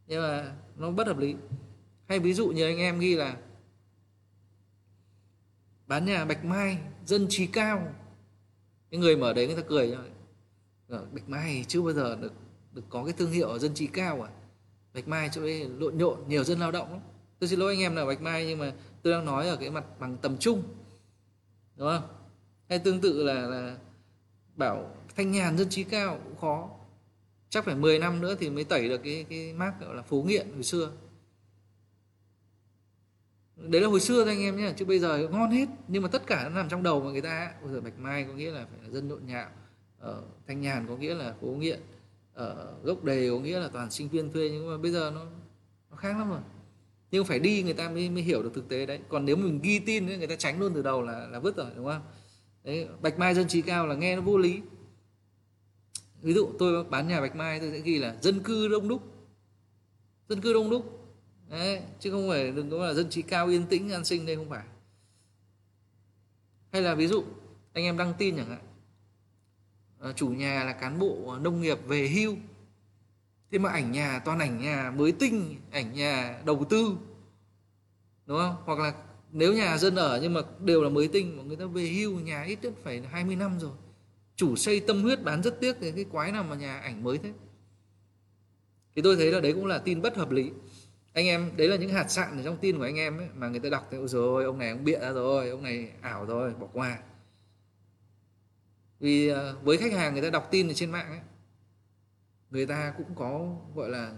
Nhưng 0.06 0.22
mà 0.22 0.52
nó 0.76 0.90
bất 0.90 1.06
hợp 1.06 1.18
lý. 1.18 1.36
Hay 2.08 2.18
ví 2.18 2.34
dụ 2.34 2.48
như 2.48 2.66
anh 2.66 2.78
em 2.78 2.98
ghi 2.98 3.14
là 3.14 3.36
bán 5.86 6.04
nhà 6.04 6.24
bạch 6.24 6.44
mai, 6.44 6.78
dân 7.04 7.26
trí 7.30 7.46
cao 7.46 7.94
cái 8.90 9.00
người 9.00 9.16
mở 9.16 9.32
đấy 9.32 9.46
người 9.46 9.56
ta 9.56 9.62
cười 9.68 9.90
cho 9.90 9.98
dạ, 10.88 10.98
bạch 11.12 11.28
mai 11.28 11.64
chưa 11.68 11.82
bao 11.82 11.92
giờ 11.92 12.16
được 12.16 12.32
được 12.72 12.84
có 12.88 13.04
cái 13.04 13.12
thương 13.12 13.30
hiệu 13.30 13.48
ở 13.48 13.58
dân 13.58 13.74
trí 13.74 13.86
cao 13.86 14.22
à? 14.22 14.30
Bạch 14.94 15.08
mai 15.08 15.28
chỗ 15.32 15.42
đây 15.42 15.68
lộn 15.78 15.98
nhộn, 15.98 16.28
nhiều 16.28 16.44
dân 16.44 16.60
lao 16.60 16.72
động 16.72 16.90
lắm. 16.90 17.00
Tôi 17.38 17.48
xin 17.48 17.58
lỗi 17.58 17.72
anh 17.72 17.80
em 17.80 17.96
là 17.96 18.04
bạch 18.04 18.20
mai 18.20 18.46
nhưng 18.46 18.58
mà 18.58 18.72
tôi 19.02 19.12
đang 19.12 19.24
nói 19.24 19.48
ở 19.48 19.56
cái 19.56 19.70
mặt 19.70 19.84
bằng 20.00 20.16
tầm 20.22 20.38
trung, 20.38 20.62
đúng 21.76 21.88
không? 21.88 22.08
Hay 22.68 22.78
tương 22.78 23.00
tự 23.00 23.22
là 23.22 23.34
là 23.34 23.76
bảo 24.56 24.94
thanh 25.16 25.32
nhàn 25.32 25.58
dân 25.58 25.68
trí 25.68 25.84
cao 25.84 26.20
cũng 26.24 26.36
khó. 26.36 26.70
Chắc 27.48 27.64
phải 27.64 27.74
10 27.74 27.98
năm 27.98 28.20
nữa 28.20 28.34
thì 28.40 28.50
mới 28.50 28.64
tẩy 28.64 28.88
được 28.88 29.00
cái 29.04 29.26
cái 29.30 29.52
mác 29.52 29.80
gọi 29.80 29.94
là 29.94 30.02
phố 30.02 30.22
nghiện 30.22 30.52
hồi 30.54 30.62
xưa 30.62 30.90
đấy 33.56 33.80
là 33.80 33.88
hồi 33.88 34.00
xưa 34.00 34.24
thôi 34.24 34.32
anh 34.32 34.42
em 34.42 34.56
nhé 34.56 34.72
chứ 34.76 34.84
bây 34.84 34.98
giờ 34.98 35.28
ngon 35.32 35.50
hết. 35.50 35.68
Nhưng 35.88 36.02
mà 36.02 36.08
tất 36.08 36.26
cả 36.26 36.42
nó 36.44 36.48
nằm 36.48 36.68
trong 36.68 36.82
đầu 36.82 37.02
mà 37.02 37.10
người 37.10 37.20
ta 37.20 37.52
bây 37.62 37.72
giờ 37.72 37.80
bạch 37.80 37.98
mai 37.98 38.24
có 38.24 38.32
nghĩa 38.34 38.50
là 38.50 38.66
phải 38.70 38.78
là 38.82 38.88
dân 38.90 39.08
nhộn 39.08 39.26
nhạo 39.26 39.48
ở 39.98 40.22
thanh 40.46 40.60
nhàn 40.60 40.86
có 40.88 40.96
nghĩa 40.96 41.14
là 41.14 41.34
phố 41.40 41.46
nghiện 41.46 41.80
ở 42.34 42.74
gốc 42.82 43.04
đề 43.04 43.30
có 43.30 43.38
nghĩa 43.38 43.58
là 43.58 43.68
toàn 43.68 43.90
sinh 43.90 44.08
viên 44.08 44.32
thuê. 44.32 44.50
Nhưng 44.50 44.70
mà 44.70 44.78
bây 44.78 44.90
giờ 44.90 45.12
nó 45.14 45.26
nó 45.90 45.96
khác 45.96 46.18
lắm 46.18 46.30
rồi. 46.30 46.40
Nhưng 47.10 47.24
phải 47.24 47.38
đi 47.38 47.62
người 47.62 47.74
ta 47.74 47.88
mới 47.88 48.10
mới 48.10 48.22
hiểu 48.22 48.42
được 48.42 48.54
thực 48.54 48.68
tế 48.68 48.86
đấy. 48.86 49.00
Còn 49.08 49.24
nếu 49.24 49.36
mình 49.36 49.60
ghi 49.62 49.78
tin 49.78 50.06
ấy, 50.06 50.18
người 50.18 50.26
ta 50.26 50.36
tránh 50.36 50.60
luôn 50.60 50.72
từ 50.74 50.82
đầu 50.82 51.02
là 51.02 51.26
là 51.30 51.38
vứt 51.38 51.56
rồi 51.56 51.66
đúng 51.76 51.86
không? 51.86 52.02
Đấy 52.64 52.88
bạch 53.00 53.18
mai 53.18 53.34
dân 53.34 53.48
trí 53.48 53.62
cao 53.62 53.86
là 53.86 53.94
nghe 53.94 54.16
nó 54.16 54.22
vô 54.22 54.38
lý. 54.38 54.60
Ví 56.22 56.32
dụ 56.34 56.48
tôi 56.58 56.84
bán 56.84 57.08
nhà 57.08 57.20
bạch 57.20 57.36
mai 57.36 57.60
tôi 57.60 57.70
sẽ 57.70 57.78
ghi 57.78 57.98
là 57.98 58.16
dân 58.20 58.40
cư 58.40 58.68
đông 58.68 58.88
đúc. 58.88 59.02
Dân 60.28 60.40
cư 60.40 60.52
đông 60.52 60.70
đúc 60.70 61.05
đấy 61.50 61.80
chứ 62.00 62.10
không 62.10 62.28
phải 62.28 62.50
đừng 62.50 62.70
có 62.70 62.86
là 62.86 62.94
dân 62.94 63.10
trí 63.10 63.22
cao 63.22 63.46
yên 63.46 63.66
tĩnh 63.66 63.90
an 63.90 64.04
sinh 64.04 64.26
đây 64.26 64.36
không 64.36 64.50
phải. 64.50 64.64
Hay 66.72 66.82
là 66.82 66.94
ví 66.94 67.06
dụ 67.06 67.24
anh 67.72 67.84
em 67.84 67.96
đăng 67.96 68.14
tin 68.18 68.36
chẳng 68.36 68.50
hạn 68.50 68.62
à, 70.00 70.12
chủ 70.12 70.28
nhà 70.28 70.64
là 70.64 70.72
cán 70.72 70.98
bộ 70.98 71.38
nông 71.40 71.60
nghiệp 71.60 71.78
về 71.86 72.08
hưu 72.08 72.36
thế 73.50 73.58
mà 73.58 73.70
ảnh 73.70 73.92
nhà 73.92 74.18
toàn 74.24 74.38
ảnh 74.38 74.62
nhà 74.62 74.92
mới 74.96 75.12
tinh 75.12 75.56
ảnh 75.70 75.94
nhà 75.94 76.42
đầu 76.44 76.66
tư 76.70 76.96
đúng 78.26 78.38
không? 78.38 78.56
Hoặc 78.64 78.78
là 78.78 78.94
nếu 79.32 79.52
nhà 79.52 79.78
dân 79.78 79.96
ở 79.96 80.20
nhưng 80.22 80.34
mà 80.34 80.40
đều 80.60 80.82
là 80.82 80.88
mới 80.88 81.08
tinh 81.08 81.36
mà 81.36 81.42
người 81.42 81.56
ta 81.56 81.64
về 81.64 81.86
hưu 81.86 82.20
nhà 82.20 82.42
ít 82.42 82.58
nhất 82.62 82.72
phải 82.82 83.00
20 83.00 83.36
năm 83.36 83.60
rồi 83.60 83.72
chủ 84.36 84.56
xây 84.56 84.80
tâm 84.80 85.02
huyết 85.02 85.22
bán 85.22 85.42
rất 85.42 85.60
tiếc 85.60 85.76
thì 85.80 85.92
cái 85.92 86.04
quái 86.04 86.32
nào 86.32 86.44
mà 86.44 86.56
nhà 86.56 86.78
ảnh 86.78 87.04
mới 87.04 87.18
thế? 87.18 87.32
Thì 88.96 89.02
tôi 89.02 89.16
thấy 89.16 89.32
là 89.32 89.40
đấy 89.40 89.52
cũng 89.52 89.66
là 89.66 89.78
tin 89.78 90.02
bất 90.02 90.16
hợp 90.16 90.30
lý 90.30 90.50
anh 91.16 91.26
em 91.26 91.50
đấy 91.56 91.68
là 91.68 91.76
những 91.76 91.90
hạt 91.90 92.10
sạn 92.10 92.36
ở 92.36 92.42
trong 92.42 92.56
tin 92.56 92.78
của 92.78 92.84
anh 92.84 92.96
em 92.96 93.18
ấy, 93.18 93.28
mà 93.34 93.48
người 93.48 93.60
ta 93.60 93.68
đọc 93.68 93.88
thì 93.90 93.98
rồi 94.04 94.44
ông 94.44 94.58
này 94.58 94.70
ông 94.70 94.84
bịa 94.84 94.98
ra 94.98 95.12
rồi 95.12 95.50
ông 95.50 95.62
này 95.62 95.92
ảo 96.00 96.26
rồi 96.26 96.54
bỏ 96.54 96.66
qua. 96.72 96.98
Vì 99.00 99.28
ờ, 99.28 99.56
với 99.62 99.76
khách 99.76 99.92
hàng 99.92 100.12
người 100.12 100.22
ta 100.22 100.30
đọc 100.30 100.48
tin 100.50 100.68
ở 100.68 100.74
trên 100.74 100.90
mạng 100.90 101.08
ấy 101.08 101.20
người 102.50 102.66
ta 102.66 102.94
cũng 102.96 103.14
có 103.14 103.56
gọi 103.74 103.90
là 103.90 104.12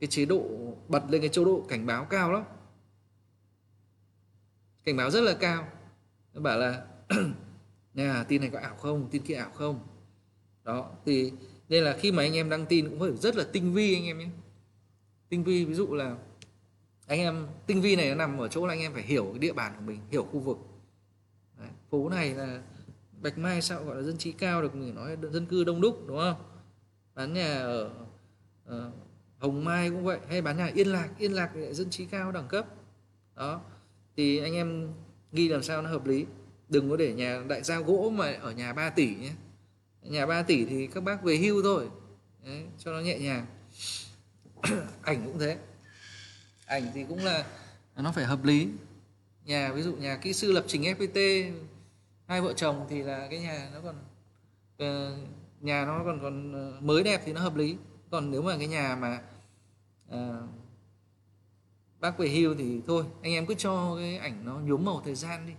cái 0.00 0.08
chế 0.08 0.24
độ 0.24 0.44
bật 0.88 1.02
lên 1.10 1.20
cái 1.20 1.30
chế 1.30 1.44
độ 1.44 1.66
cảnh 1.68 1.86
báo 1.86 2.04
cao 2.04 2.32
lắm. 2.32 2.44
Cảnh 4.84 4.96
báo 4.96 5.10
rất 5.10 5.20
là 5.20 5.34
cao. 5.40 5.68
Nó 6.32 6.40
bảo 6.40 6.58
là 6.58 6.86
nhà 7.94 8.24
tin 8.24 8.40
này 8.40 8.50
có 8.52 8.58
ảo 8.58 8.76
không? 8.76 9.08
Tin 9.10 9.22
kia 9.22 9.34
ảo 9.34 9.50
không? 9.54 9.80
Đó 10.64 10.90
thì 11.06 11.32
nên 11.68 11.84
là 11.84 11.96
khi 12.00 12.12
mà 12.12 12.22
anh 12.22 12.36
em 12.36 12.50
đăng 12.50 12.66
tin 12.66 12.88
cũng 12.88 13.00
phải 13.00 13.16
rất 13.16 13.36
là 13.36 13.44
tinh 13.52 13.74
vi 13.74 13.94
anh 13.94 14.04
em 14.04 14.18
nhé. 14.18 14.28
Tinh 15.28 15.44
vi 15.44 15.64
ví 15.64 15.74
dụ 15.74 15.94
là 15.94 16.16
anh 17.06 17.20
em 17.20 17.46
tinh 17.66 17.80
vi 17.80 17.96
này 17.96 18.08
nó 18.08 18.14
nằm 18.14 18.38
ở 18.38 18.48
chỗ 18.48 18.66
là 18.66 18.72
anh 18.72 18.80
em 18.80 18.92
phải 18.92 19.02
hiểu 19.02 19.24
cái 19.24 19.38
địa 19.38 19.52
bàn 19.52 19.72
của 19.76 19.82
mình 19.82 20.00
hiểu 20.10 20.24
khu 20.24 20.38
vực. 20.38 20.58
Đấy, 21.58 21.68
phố 21.90 22.08
này 22.08 22.34
là 22.34 22.62
bạch 23.22 23.38
mai 23.38 23.62
sao 23.62 23.84
gọi 23.84 23.96
là 23.96 24.02
dân 24.02 24.18
trí 24.18 24.32
cao 24.32 24.62
được 24.62 24.74
mình 24.74 24.94
nói 24.94 25.16
dân 25.30 25.46
cư 25.46 25.64
đông 25.64 25.80
đúc 25.80 26.04
đúng 26.06 26.18
không? 26.18 26.36
Bán 27.14 27.32
nhà 27.32 27.54
ở 27.54 27.90
uh, 28.68 28.92
hồng 29.38 29.64
mai 29.64 29.90
cũng 29.90 30.04
vậy 30.04 30.18
hay 30.28 30.42
bán 30.42 30.56
nhà 30.56 30.70
yên 30.74 30.88
lạc 30.88 31.08
yên 31.18 31.32
lạc 31.32 31.50
thì 31.54 31.60
lại 31.60 31.74
dân 31.74 31.90
trí 31.90 32.06
cao 32.06 32.32
đẳng 32.32 32.48
cấp. 32.48 32.66
Đó 33.36 33.60
thì 34.16 34.38
anh 34.38 34.54
em 34.54 34.92
ghi 35.32 35.48
làm 35.48 35.62
sao 35.62 35.82
nó 35.82 35.90
hợp 35.90 36.06
lý. 36.06 36.26
Đừng 36.68 36.90
có 36.90 36.96
để 36.96 37.12
nhà 37.12 37.42
đại 37.48 37.62
gia 37.62 37.80
gỗ 37.80 38.12
mà 38.14 38.32
ở 38.40 38.52
nhà 38.52 38.72
3 38.72 38.90
tỷ 38.90 39.14
nhé. 39.14 39.32
Nhà 40.02 40.26
3 40.26 40.42
tỷ 40.42 40.64
thì 40.64 40.86
các 40.86 41.02
bác 41.02 41.22
về 41.22 41.36
hưu 41.36 41.62
thôi. 41.62 41.88
Đấy, 42.44 42.62
cho 42.78 42.92
nó 42.92 43.00
nhẹ 43.00 43.18
nhàng. 43.18 43.46
Ảnh 45.02 45.22
cũng 45.24 45.38
thế 45.38 45.58
ảnh 46.66 46.86
thì 46.94 47.04
cũng 47.08 47.24
là 47.24 47.46
nó 47.96 48.12
phải 48.12 48.24
hợp 48.24 48.44
lý. 48.44 48.68
nhà 49.44 49.72
ví 49.72 49.82
dụ 49.82 49.96
nhà 49.96 50.16
kỹ 50.16 50.32
sư 50.32 50.52
lập 50.52 50.64
trình 50.66 50.82
FPT 50.82 51.50
hai 52.26 52.40
vợ 52.40 52.52
chồng 52.52 52.86
thì 52.88 53.02
là 53.02 53.26
cái 53.30 53.40
nhà 53.40 53.70
nó 53.74 53.80
còn 53.80 53.96
uh, 54.82 55.18
nhà 55.60 55.84
nó 55.84 56.02
còn 56.04 56.20
còn 56.22 56.52
ờ, 56.52 56.80
mới 56.80 57.02
đẹp 57.02 57.22
thì 57.24 57.32
nó 57.32 57.40
hợp 57.40 57.56
lý. 57.56 57.76
Còn 58.10 58.30
nếu 58.30 58.42
mà 58.42 58.56
cái 58.58 58.66
nhà 58.66 58.96
mà 59.00 59.22
uh, 60.14 60.48
bác 62.00 62.18
về 62.18 62.28
hưu 62.28 62.54
thì 62.54 62.80
thôi 62.86 63.04
anh 63.22 63.32
em 63.32 63.46
cứ 63.46 63.54
cho 63.54 63.96
cái 63.96 64.18
ảnh 64.18 64.44
nó 64.44 64.58
nhuốm 64.58 64.84
màu 64.84 65.02
thời 65.04 65.14
gian 65.14 65.46
đi. 65.46 65.52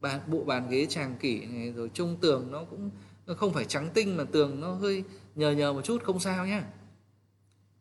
Bàn 0.00 0.20
bộ 0.26 0.44
bàn 0.44 0.70
ghế 0.70 0.86
tràng 0.86 1.16
kỷ 1.16 1.46
này 1.46 1.72
rồi 1.72 1.90
trung 1.94 2.16
tường 2.20 2.48
nó 2.50 2.64
cũng 2.64 2.90
nó 3.26 3.34
không 3.34 3.52
phải 3.52 3.64
trắng 3.64 3.90
tinh 3.94 4.16
mà 4.16 4.24
tường 4.24 4.60
nó 4.60 4.74
hơi 4.74 5.04
nhờ 5.34 5.50
nhờ 5.50 5.72
một 5.72 5.82
chút 5.84 6.02
không 6.04 6.20
sao 6.20 6.46
nhá. 6.46 6.64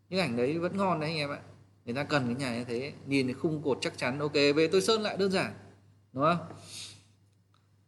Những 0.09 0.19
ảnh 0.19 0.37
đấy 0.37 0.59
vẫn 0.59 0.77
ngon 0.77 0.99
đấy 0.99 1.09
anh 1.09 1.17
em 1.17 1.29
ạ 1.29 1.39
người 1.85 1.95
ta 1.95 2.03
cần 2.03 2.25
cái 2.25 2.35
nhà 2.35 2.57
như 2.57 2.63
thế 2.63 2.93
nhìn 3.07 3.27
thấy 3.27 3.33
khung 3.33 3.61
cột 3.63 3.77
chắc 3.81 3.97
chắn 3.97 4.19
ok 4.19 4.33
về 4.33 4.69
tôi 4.71 4.81
sơn 4.81 5.01
lại 5.01 5.17
đơn 5.17 5.31
giản 5.31 5.53
đúng 6.13 6.23
không? 6.23 6.47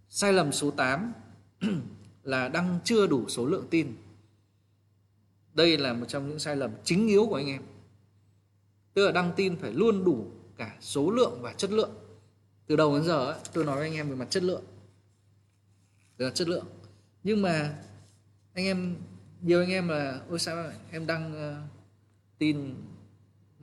Sai 0.10 0.34
lầm 0.34 0.52
số 0.52 0.72
8 0.72 1.14
là 2.24 2.48
đăng 2.48 2.80
chưa 2.84 3.08
đủ 3.08 3.30
số 3.30 3.46
lượng 3.46 3.68
tin. 3.70 3.96
Đây 5.54 5.78
là 5.78 5.94
một 5.94 6.06
trong 6.08 6.30
những 6.30 6.40
sai 6.40 6.56
lầm 6.56 6.72
chính 6.84 7.08
yếu 7.08 7.26
của 7.28 7.36
anh 7.36 7.48
em. 7.48 7.62
Tức 8.94 9.06
là 9.06 9.12
đăng 9.12 9.34
tin 9.36 9.58
phải 9.58 9.74
luôn 9.74 10.04
đủ 10.04 10.28
cả 10.58 10.78
số 10.80 11.12
lượng 11.12 11.40
và 11.42 11.54
chất 11.54 11.72
lượng. 11.72 11.92
Từ 12.68 12.76
đầu 12.76 12.96
đến 12.96 13.06
giờ 13.06 13.32
ấy, 13.32 13.40
tôi 13.54 13.66
nói 13.66 13.76
với 13.76 13.88
anh 13.88 13.96
em 13.96 14.10
về 14.10 14.16
mặt 14.16 14.28
chất 14.30 14.44
lượng. 14.44 14.64
Về 16.18 16.26
mặt 16.26 16.36
chất 16.36 16.48
lượng. 16.48 16.66
Nhưng 17.24 17.42
mà 17.42 17.76
anh 18.54 18.66
em 18.66 18.96
nhiều 19.42 19.60
anh 19.60 19.70
em 19.70 19.88
là 19.88 20.22
ôi 20.30 20.40
sao 20.40 20.72
em 20.92 21.08
đăng 21.08 21.34
uh, 21.34 21.70
tin 22.38 22.76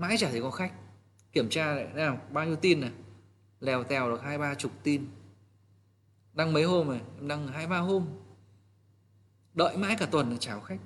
mãi 0.00 0.16
chả 0.18 0.30
thấy 0.30 0.40
có 0.40 0.50
khách. 0.50 0.72
Kiểm 1.32 1.48
tra 1.48 1.74
lại 1.74 1.88
nào 1.94 2.20
bao 2.32 2.46
nhiêu 2.46 2.56
tin 2.56 2.80
này? 2.80 2.92
Lèo 3.60 3.84
tèo 3.84 4.10
được 4.10 4.22
hai 4.22 4.38
ba 4.38 4.54
chục 4.54 4.72
tin. 4.82 5.06
Đăng 6.32 6.52
mấy 6.52 6.64
hôm 6.64 6.88
rồi, 6.88 7.00
em 7.16 7.28
đăng 7.28 7.48
hai 7.48 7.66
ba 7.66 7.78
hôm. 7.78 8.06
Đợi 9.54 9.76
mãi 9.76 9.96
cả 9.98 10.06
tuần 10.06 10.30
là 10.30 10.36
chào 10.40 10.60
khách. 10.60 10.78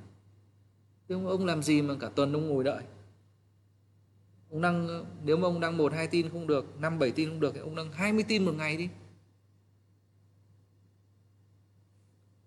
Thế 1.08 1.14
ông 1.14 1.46
làm 1.46 1.62
gì 1.62 1.82
mà 1.82 1.94
cả 2.00 2.08
tuần 2.08 2.32
ông 2.32 2.48
ngồi 2.48 2.64
đợi? 2.64 2.84
Ông 4.50 4.60
đăng, 4.60 5.04
nếu 5.24 5.36
mà 5.36 5.48
ông 5.48 5.60
đăng 5.60 5.76
một, 5.76 5.92
hai 5.92 6.06
tin 6.06 6.28
không 6.28 6.46
được, 6.46 6.80
năm, 6.80 6.98
bảy 6.98 7.10
tin 7.10 7.28
không 7.28 7.40
được 7.40 7.54
thì 7.54 7.60
ông 7.60 7.76
đăng 7.76 7.92
20 7.92 8.24
tin 8.28 8.44
một 8.44 8.52
ngày 8.52 8.76
đi. 8.76 8.88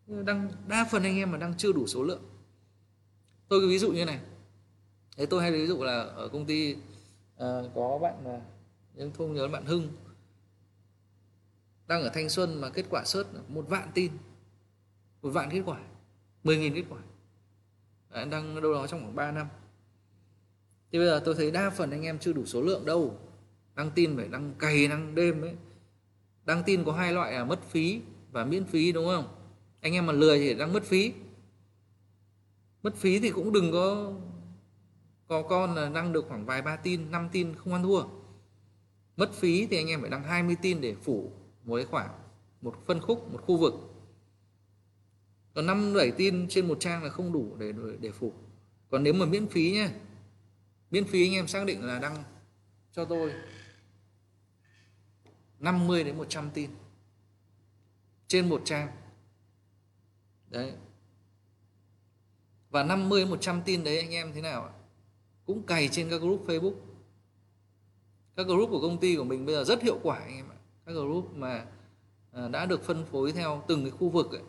Đăng, 0.07 0.49
đa 0.67 0.87
phần 0.91 1.03
anh 1.03 1.17
em 1.17 1.31
mà 1.31 1.37
đăng 1.37 1.57
chưa 1.57 1.71
đủ 1.71 1.87
số 1.87 2.03
lượng. 2.03 2.23
Tôi 3.47 3.59
cái 3.59 3.69
ví 3.69 3.79
dụ 3.79 3.91
như 3.91 4.05
này 4.05 4.19
thế 5.17 5.25
tôi 5.25 5.41
hay 5.41 5.51
ví 5.51 5.67
dụ 5.67 5.83
là 5.83 6.01
ở 6.01 6.27
công 6.27 6.45
ty 6.45 6.73
uh, 6.73 6.79
có 7.75 7.99
bạn 8.01 8.25
là 8.25 8.41
nhưng 8.97 9.11
không 9.11 9.33
nhớ 9.33 9.47
bạn 9.47 9.65
Hưng. 9.65 9.87
Đang 11.87 12.03
ở 12.03 12.09
Thanh 12.13 12.29
Xuân 12.29 12.61
mà 12.61 12.69
kết 12.69 12.85
quả 12.89 13.05
sớt 13.05 13.27
một 13.49 13.65
vạn 13.69 13.89
tin. 13.93 14.11
Một 15.21 15.29
vạn 15.29 15.49
kết 15.51 15.61
quả. 15.65 15.79
10.000 16.43 16.75
kết 16.75 16.83
quả. 16.89 16.99
Đấy, 18.09 18.25
đang 18.25 18.61
đâu 18.61 18.73
đó 18.73 18.87
trong 18.87 18.99
khoảng 18.99 19.15
3 19.15 19.31
năm. 19.31 19.47
Thì 20.91 20.99
bây 20.99 21.07
giờ 21.07 21.21
tôi 21.25 21.35
thấy 21.35 21.51
đa 21.51 21.69
phần 21.69 21.91
anh 21.91 22.03
em 22.03 22.19
chưa 22.19 22.33
đủ 22.33 22.45
số 22.45 22.61
lượng 22.61 22.85
đâu. 22.85 23.17
Đăng 23.75 23.91
tin 23.91 24.17
phải 24.17 24.27
đăng 24.27 24.53
cày 24.59 24.87
đăng 24.87 25.15
đêm 25.15 25.41
ấy. 25.41 25.55
Đăng 26.45 26.63
tin 26.63 26.83
có 26.83 26.91
hai 26.91 27.13
loại 27.13 27.33
là 27.33 27.45
mất 27.45 27.63
phí 27.63 28.01
và 28.31 28.45
miễn 28.45 28.65
phí 28.65 28.91
đúng 28.91 29.05
không? 29.05 29.27
Anh 29.81 29.93
em 29.93 30.05
mà 30.05 30.13
lười 30.13 30.39
thì 30.39 30.53
đăng 30.53 30.73
mất 30.73 30.83
phí. 30.83 31.13
Mất 32.83 32.95
phí 32.95 33.19
thì 33.19 33.29
cũng 33.29 33.53
đừng 33.53 33.71
có 33.71 34.13
có 35.27 35.41
con 35.41 35.75
là 35.75 35.89
đăng 35.89 36.13
được 36.13 36.25
khoảng 36.27 36.45
vài 36.45 36.61
ba 36.61 36.75
tin 36.75 37.11
5 37.11 37.29
tin 37.31 37.55
không 37.55 37.73
ăn 37.73 37.83
thua. 37.83 38.03
Mất 39.17 39.33
phí 39.33 39.67
thì 39.67 39.77
anh 39.77 39.87
em 39.87 40.01
phải 40.01 40.09
đăng 40.09 40.23
20 40.23 40.55
tin 40.61 40.81
để 40.81 40.95
phủ 40.95 41.31
một 41.63 41.75
cái 41.75 41.85
khoảng 41.85 42.19
một 42.61 42.75
phân 42.85 43.01
khúc, 43.01 43.33
một 43.33 43.41
khu 43.45 43.57
vực. 43.57 43.73
Còn 45.53 45.65
năm, 45.65 45.93
bảy 45.93 46.11
tin 46.11 46.47
trên 46.49 46.67
một 46.67 46.79
trang 46.79 47.03
là 47.03 47.09
không 47.09 47.33
đủ 47.33 47.55
để 47.59 47.73
để 47.99 48.11
phủ. 48.11 48.33
Còn 48.89 49.03
nếu 49.03 49.13
mà 49.13 49.25
miễn 49.25 49.47
phí 49.47 49.71
nhé 49.71 49.89
miễn 50.91 51.05
phí 51.05 51.27
anh 51.27 51.33
em 51.33 51.47
xác 51.47 51.65
định 51.65 51.83
là 51.83 51.99
đăng 51.99 52.23
cho 52.93 53.05
tôi 53.05 53.33
50 55.59 56.03
đến 56.03 56.17
100 56.17 56.49
tin 56.53 56.69
trên 58.27 58.49
một 58.49 58.61
trang. 58.65 58.87
Đấy. 60.49 60.73
Và 62.69 62.83
50 62.83 63.25
100 63.25 63.61
tin 63.65 63.83
đấy 63.83 63.99
anh 63.99 64.11
em 64.11 64.33
thế 64.33 64.41
nào 64.41 64.63
ạ? 64.63 64.76
Cũng 65.47 65.63
cày 65.63 65.87
trên 65.87 66.09
các 66.09 66.21
group 66.21 66.47
Facebook. 66.47 66.73
Các 68.35 68.47
group 68.47 68.69
của 68.69 68.81
công 68.81 68.97
ty 68.97 69.15
của 69.15 69.23
mình 69.23 69.45
bây 69.45 69.55
giờ 69.55 69.63
rất 69.63 69.81
hiệu 69.81 69.99
quả 70.03 70.19
anh 70.19 70.35
em 70.35 70.49
ạ. 70.49 70.57
Các 70.85 70.91
group 70.91 71.35
mà 71.35 71.65
ờ, 72.31 72.49
đã 72.49 72.65
được 72.65 72.83
phân 72.83 73.05
phối 73.05 73.31
theo 73.31 73.63
từng 73.67 73.81
cái 73.83 73.91
khu 73.91 74.09
vực 74.09 74.31
ấy. 74.31 74.41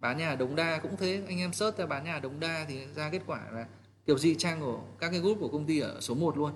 bán 0.00 0.18
nhà 0.18 0.34
đống 0.34 0.56
đa 0.56 0.78
cũng 0.78 0.96
thế. 0.96 1.22
Anh 1.28 1.38
em 1.38 1.52
search 1.52 1.78
ra 1.78 1.86
bán 1.86 2.04
nhà 2.04 2.18
đống 2.18 2.40
đa 2.40 2.66
thì 2.68 2.86
ra 2.96 3.10
kết 3.10 3.22
quả 3.26 3.50
là 3.50 3.66
kiểu 4.06 4.18
gì 4.18 4.34
trang 4.34 4.60
của 4.60 4.80
các 4.98 5.10
cái 5.10 5.20
group 5.20 5.38
của 5.40 5.48
công 5.48 5.66
ty 5.66 5.78
ở 5.78 6.00
số 6.00 6.14
1 6.14 6.36
luôn. 6.36 6.52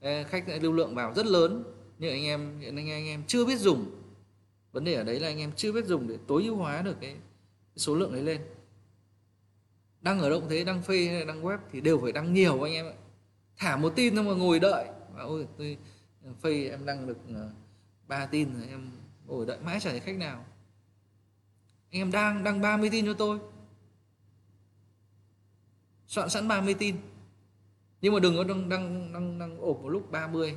Ờ, 0.00 0.24
khách 0.24 0.44
lưu 0.62 0.72
lượng 0.72 0.94
vào 0.94 1.14
rất 1.14 1.26
lớn. 1.26 1.64
Nhưng 1.98 2.10
anh 2.10 2.24
em 2.24 2.60
hiện 2.60 2.76
anh 2.76 3.06
em 3.06 3.22
chưa 3.26 3.44
biết 3.44 3.58
dùng. 3.58 4.02
Vấn 4.72 4.84
đề 4.84 4.94
ở 4.94 5.04
đấy 5.04 5.20
là 5.20 5.28
anh 5.28 5.38
em 5.38 5.52
chưa 5.56 5.72
biết 5.72 5.86
dùng 5.86 6.08
để 6.08 6.18
tối 6.26 6.44
ưu 6.44 6.56
hóa 6.56 6.82
được 6.82 6.96
cái 7.00 7.16
số 7.76 7.94
lượng 7.94 8.12
đấy 8.12 8.22
lên 8.22 8.40
đăng 10.02 10.20
ở 10.20 10.30
động 10.30 10.46
thế 10.50 10.64
đăng 10.64 10.82
phê 10.82 11.06
hay 11.06 11.24
đăng 11.24 11.42
web 11.42 11.58
thì 11.72 11.80
đều 11.80 11.98
phải 12.02 12.12
đăng 12.12 12.32
nhiều 12.32 12.62
anh 12.62 12.72
em 12.72 12.86
ạ. 12.86 12.92
Thả 13.56 13.76
một 13.76 13.92
tin 13.96 14.14
thôi 14.14 14.24
mà 14.24 14.32
ngồi 14.32 14.60
đợi. 14.60 14.86
Ôi 15.18 15.46
tôi 15.58 15.78
phê 16.42 16.68
em 16.70 16.86
đăng 16.86 17.06
được 17.06 17.18
ờ, 17.34 17.50
ba 18.08 18.26
tin 18.26 18.54
rồi 18.54 18.68
em 18.68 18.90
ngồi 19.26 19.46
đợi 19.46 19.58
mãi 19.64 19.80
chả 19.80 19.90
thấy 19.90 20.00
khách 20.00 20.16
nào. 20.16 20.44
Anh 21.90 22.00
em 22.00 22.12
đang 22.12 22.44
đăng 22.44 22.60
30 22.60 22.90
tin 22.90 23.06
cho 23.06 23.14
tôi. 23.14 23.38
Soạn 26.06 26.30
sẵn 26.30 26.48
30 26.48 26.74
tin. 26.74 26.96
Nhưng 28.00 28.14
mà 28.14 28.20
đừng 28.20 28.36
có 28.36 28.44
đăng 28.44 28.68
đăng 28.68 29.12
đăng, 29.12 29.38
đăng 29.38 29.58
ổn 29.58 29.82
một 29.82 29.88
lúc 29.88 30.10
30 30.10 30.56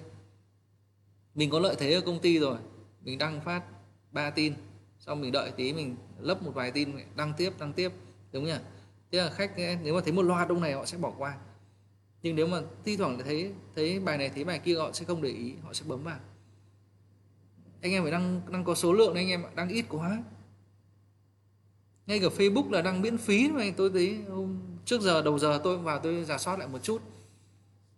mình 1.36 1.50
có 1.50 1.60
lợi 1.60 1.76
thế 1.80 1.94
ở 1.94 2.02
công 2.02 2.20
ty 2.20 2.40
rồi. 2.40 2.58
Mình 3.02 3.18
đăng 3.18 3.42
phát 3.42 3.64
3 4.12 4.30
tin. 4.30 4.54
Xong 5.00 5.22
mình 5.22 5.32
đợi 5.32 5.52
tí 5.52 5.74
mình 5.74 5.96
lấp 6.20 6.44
một 6.44 6.52
vài 6.56 6.72
tin 6.72 6.90
đăng 7.16 7.34
tiếp 7.38 7.54
đăng 7.60 7.74
tiếp. 7.74 7.92
Đúng 8.32 8.46
nhỉ? 8.46 8.58
Thế 9.12 9.18
là 9.18 9.30
khách, 9.30 9.52
nếu 9.84 9.96
mà 9.96 10.02
thấy 10.02 10.14
một 10.14 10.22
loạt 10.22 10.48
đông 10.48 10.62
này, 10.62 10.74
họ 10.74 10.86
sẽ 10.86 10.98
bỏ 10.98 11.14
qua. 11.18 11.38
Nhưng 12.22 12.36
nếu 12.36 12.48
mà 12.48 12.62
thi 12.86 12.98
thoảng 12.98 13.20
thấy 13.26 13.54
thấy 13.76 14.00
bài 14.00 14.18
này, 14.18 14.30
thấy 14.30 14.44
bài 14.44 14.60
kia, 14.60 14.76
họ 14.76 14.92
sẽ 14.92 15.06
không 15.06 15.22
để 15.22 15.30
ý, 15.30 15.54
họ 15.64 15.74
sẽ 15.74 15.86
bấm 15.88 16.04
vào. 16.04 16.20
Anh 17.82 17.92
em 17.92 18.04
phải 18.04 18.12
đăng 18.12 18.42
đăng 18.52 18.64
có 18.64 18.76
số 18.76 18.94
lượng 18.94 19.16
anh 19.16 19.30
em 19.30 19.44
đăng 19.56 19.70
ít 19.70 19.86
quá. 19.90 20.24
Ngay 22.08 22.20
cả 22.20 22.28
Facebook 22.38 22.72
là 22.72 22.82
đăng 22.82 23.02
miễn 23.02 23.18
phí 23.18 23.50
mà 23.52 23.64
tôi 23.78 23.90
thấy 23.94 24.20
hôm 24.30 24.60
trước 24.86 25.02
giờ, 25.02 25.22
đầu 25.22 25.40
giờ 25.40 25.62
tôi 25.64 25.78
vào 25.78 26.00
tôi 26.00 26.24
giả 26.24 26.38
soát 26.38 26.60
lại 26.60 26.68
một 26.68 26.84
chút. 26.84 27.02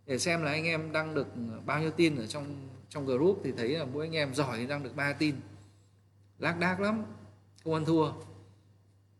Để 0.05 0.19
xem 0.19 0.41
là 0.41 0.51
anh 0.51 0.65
em 0.65 0.91
đăng 0.91 1.13
được 1.13 1.27
bao 1.65 1.81
nhiêu 1.81 1.91
tin 1.91 2.15
ở 2.15 2.27
trong 2.27 2.69
trong 2.89 3.05
group 3.05 3.41
thì 3.43 3.51
thấy 3.57 3.69
là 3.69 3.85
mỗi 3.85 4.05
anh 4.05 4.15
em 4.15 4.35
giỏi 4.35 4.57
thì 4.57 4.67
đăng 4.67 4.83
được 4.83 4.95
3 4.95 5.13
tin. 5.13 5.35
Lác 6.39 6.59
đác 6.59 6.79
lắm, 6.79 7.03
không 7.63 7.73
ăn 7.73 7.85
thua. 7.85 8.11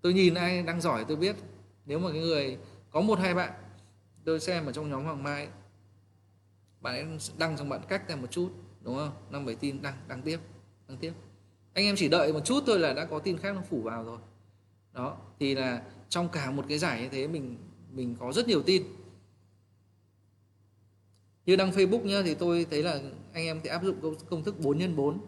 Tôi 0.02 0.14
nhìn 0.14 0.34
ai 0.34 0.64
đăng 0.64 0.82
giỏi 0.82 1.06
tôi 1.08 1.18
biết 1.18 1.36
nếu 1.88 2.00
mà 2.00 2.12
cái 2.12 2.22
người 2.22 2.58
có 2.92 3.02
một 3.02 3.20
hai 3.20 3.34
bạn 3.34 3.54
tôi 4.26 4.40
xem 4.40 4.66
ở 4.66 4.72
trong 4.72 4.90
nhóm 4.90 5.04
hoàng 5.04 5.24
mai 5.24 5.48
bạn 6.82 6.94
ấy 6.94 7.06
đăng 7.38 7.58
xong 7.58 7.70
bạn 7.70 7.82
cách 7.88 8.10
ra 8.10 8.16
một 8.16 8.32
chút 8.32 8.50
đúng 8.82 8.96
không? 8.96 9.12
Năm 9.30 9.46
bảy 9.46 9.56
tin 9.56 9.82
đăng 9.82 9.94
đăng 10.08 10.22
tiếp 10.22 10.40
đăng 10.88 10.98
tiếp. 10.98 11.14
Anh 11.74 11.86
em 11.86 11.96
chỉ 11.96 12.10
đợi 12.10 12.34
một 12.34 12.40
chút 12.46 12.64
thôi 12.68 12.80
là 12.80 12.94
đã 12.94 13.06
có 13.06 13.20
tin 13.20 13.38
khác 13.38 13.56
nó 13.56 13.62
phủ 13.70 13.82
vào 13.82 14.04
rồi. 14.04 14.18
Đó 14.94 15.18
thì 15.40 15.56
là 15.56 15.84
trong 16.10 16.30
cả 16.30 16.52
một 16.52 16.66
cái 16.70 16.78
giải 16.78 17.02
như 17.02 17.10
thế 17.10 17.28
mình 17.28 17.58
mình 17.92 18.16
có 18.20 18.32
rất 18.32 18.48
nhiều 18.48 18.62
tin. 18.62 18.84
Như 21.46 21.56
đăng 21.56 21.72
Facebook 21.72 22.04
nhá 22.04 22.22
thì 22.26 22.36
tôi 22.36 22.66
thấy 22.72 22.84
là 22.84 23.00
anh 23.34 23.46
em 23.46 23.60
thì 23.64 23.70
áp 23.70 23.84
dụng 23.84 24.16
công 24.30 24.44
thức 24.44 24.60
4 24.60 24.80
x 24.80 24.84
4 24.96 25.20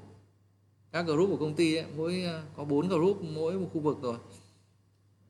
các 0.91 1.06
group 1.06 1.30
của 1.30 1.38
công 1.38 1.56
ty 1.56 1.76
ấy, 1.76 1.86
mỗi 1.98 2.23
ờ, 2.23 2.44
có 2.57 2.64
4 2.64 2.88
group 2.88 3.22
mỗi 3.22 3.60
một 3.60 3.68
khu 3.73 3.81
vực 3.81 3.98
rồi. 4.02 4.18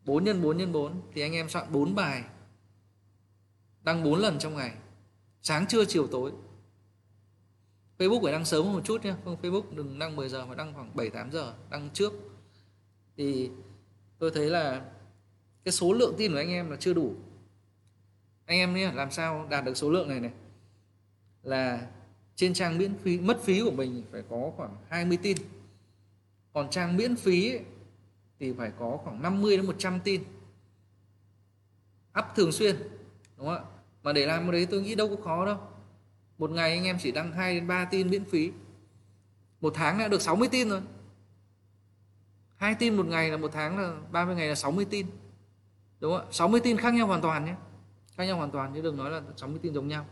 4 0.09 0.25
x 0.25 0.29
4 0.41 0.59
x 0.59 0.71
4 0.71 1.01
thì 1.13 1.21
anh 1.21 1.33
em 1.33 1.49
soạn 1.49 1.71
4 1.71 1.95
bài. 1.95 2.23
Đăng 3.81 4.03
4 4.03 4.19
lần 4.19 4.39
trong 4.39 4.55
ngày. 4.55 4.73
Sáng 5.41 5.67
trưa 5.67 5.85
chiều 5.85 6.07
tối. 6.07 6.31
Facebook 7.97 8.23
phải 8.23 8.31
đăng 8.31 8.45
sớm 8.45 8.65
hơn 8.65 8.73
một 8.73 8.81
chút 8.83 9.05
nhé. 9.05 9.13
Không 9.23 9.37
Facebook 9.41 9.75
đừng 9.75 9.99
đăng 9.99 10.15
10 10.15 10.29
giờ 10.29 10.45
mà 10.45 10.55
đăng 10.55 10.73
khoảng 10.73 10.95
7 10.95 11.09
8 11.09 11.31
giờ. 11.31 11.53
Đăng 11.69 11.89
trước. 11.93 12.13
Thì 13.17 13.49
tôi 14.19 14.31
thấy 14.31 14.49
là 14.49 14.85
cái 15.63 15.71
số 15.71 15.93
lượng 15.93 16.15
tin 16.17 16.31
của 16.31 16.37
anh 16.37 16.49
em 16.49 16.69
là 16.69 16.77
chưa 16.79 16.93
đủ. 16.93 17.15
Anh 18.45 18.57
em 18.57 18.73
nhé 18.73 18.91
làm 18.95 19.11
sao 19.11 19.47
đạt 19.49 19.65
được 19.65 19.77
số 19.77 19.89
lượng 19.89 20.07
này 20.09 20.19
này? 20.19 20.31
Là 21.43 21.87
trên 22.35 22.53
trang 22.53 22.77
miễn 22.77 22.97
phí 22.97 23.19
mất 23.19 23.41
phí 23.43 23.61
của 23.61 23.71
mình 23.71 24.03
phải 24.11 24.23
có 24.29 24.51
khoảng 24.57 24.75
20 24.89 25.17
tin. 25.21 25.37
Còn 26.53 26.69
trang 26.69 26.97
miễn 26.97 27.15
phí 27.15 27.51
ấy, 27.51 27.61
thì 28.39 28.53
phải 28.53 28.71
có 28.79 28.97
khoảng 29.03 29.21
50 29.21 29.57
đến 29.57 29.65
100 29.65 29.99
tin. 29.99 30.23
Up 32.19 32.25
thường 32.35 32.51
xuyên, 32.51 32.75
đúng 33.37 33.47
không 33.47 33.55
ạ? 33.55 33.63
Mà 34.03 34.13
để 34.13 34.25
làm 34.25 34.43
cái 34.43 34.51
đấy 34.51 34.67
tôi 34.71 34.81
nghĩ 34.81 34.95
đâu 34.95 35.15
có 35.15 35.23
khó 35.23 35.45
đâu. 35.45 35.57
Một 36.37 36.51
ngày 36.51 36.71
anh 36.71 36.83
em 36.83 36.97
chỉ 37.01 37.11
đăng 37.11 37.33
2 37.33 37.55
đến 37.55 37.67
3 37.67 37.85
tin 37.85 38.09
miễn 38.09 38.25
phí. 38.25 38.51
Một 39.61 39.73
tháng 39.75 39.99
đã 39.99 40.07
được 40.07 40.21
60 40.21 40.47
tin 40.51 40.69
rồi. 40.69 40.81
Hai 42.55 42.75
tin 42.75 42.95
một 42.95 43.05
ngày 43.05 43.29
là 43.31 43.37
một 43.37 43.51
tháng 43.53 43.77
là 43.77 43.97
30 44.11 44.35
ngày 44.35 44.47
là 44.47 44.55
60 44.55 44.85
tin. 44.89 45.07
Đúng 45.99 46.13
không 46.13 46.27
ạ? 46.27 46.31
60 46.31 46.61
tin 46.63 46.77
khác 46.77 46.93
nhau 46.93 47.07
hoàn 47.07 47.21
toàn 47.21 47.45
nhé. 47.45 47.55
Khác 48.15 48.23
nhau 48.25 48.37
hoàn 48.37 48.51
toàn 48.51 48.71
chứ 48.75 48.81
đừng 48.81 48.97
nói 48.97 49.11
là 49.11 49.21
60 49.37 49.59
tin 49.61 49.73
giống 49.73 49.87
nhau. 49.87 50.05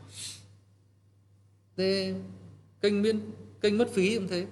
Thế 1.77 2.15
kênh 2.81 3.01
miễn, 3.01 3.31
kênh 3.61 3.77
mất 3.77 3.89
phí 3.93 4.15
cũng 4.17 4.27
thế. 4.27 4.47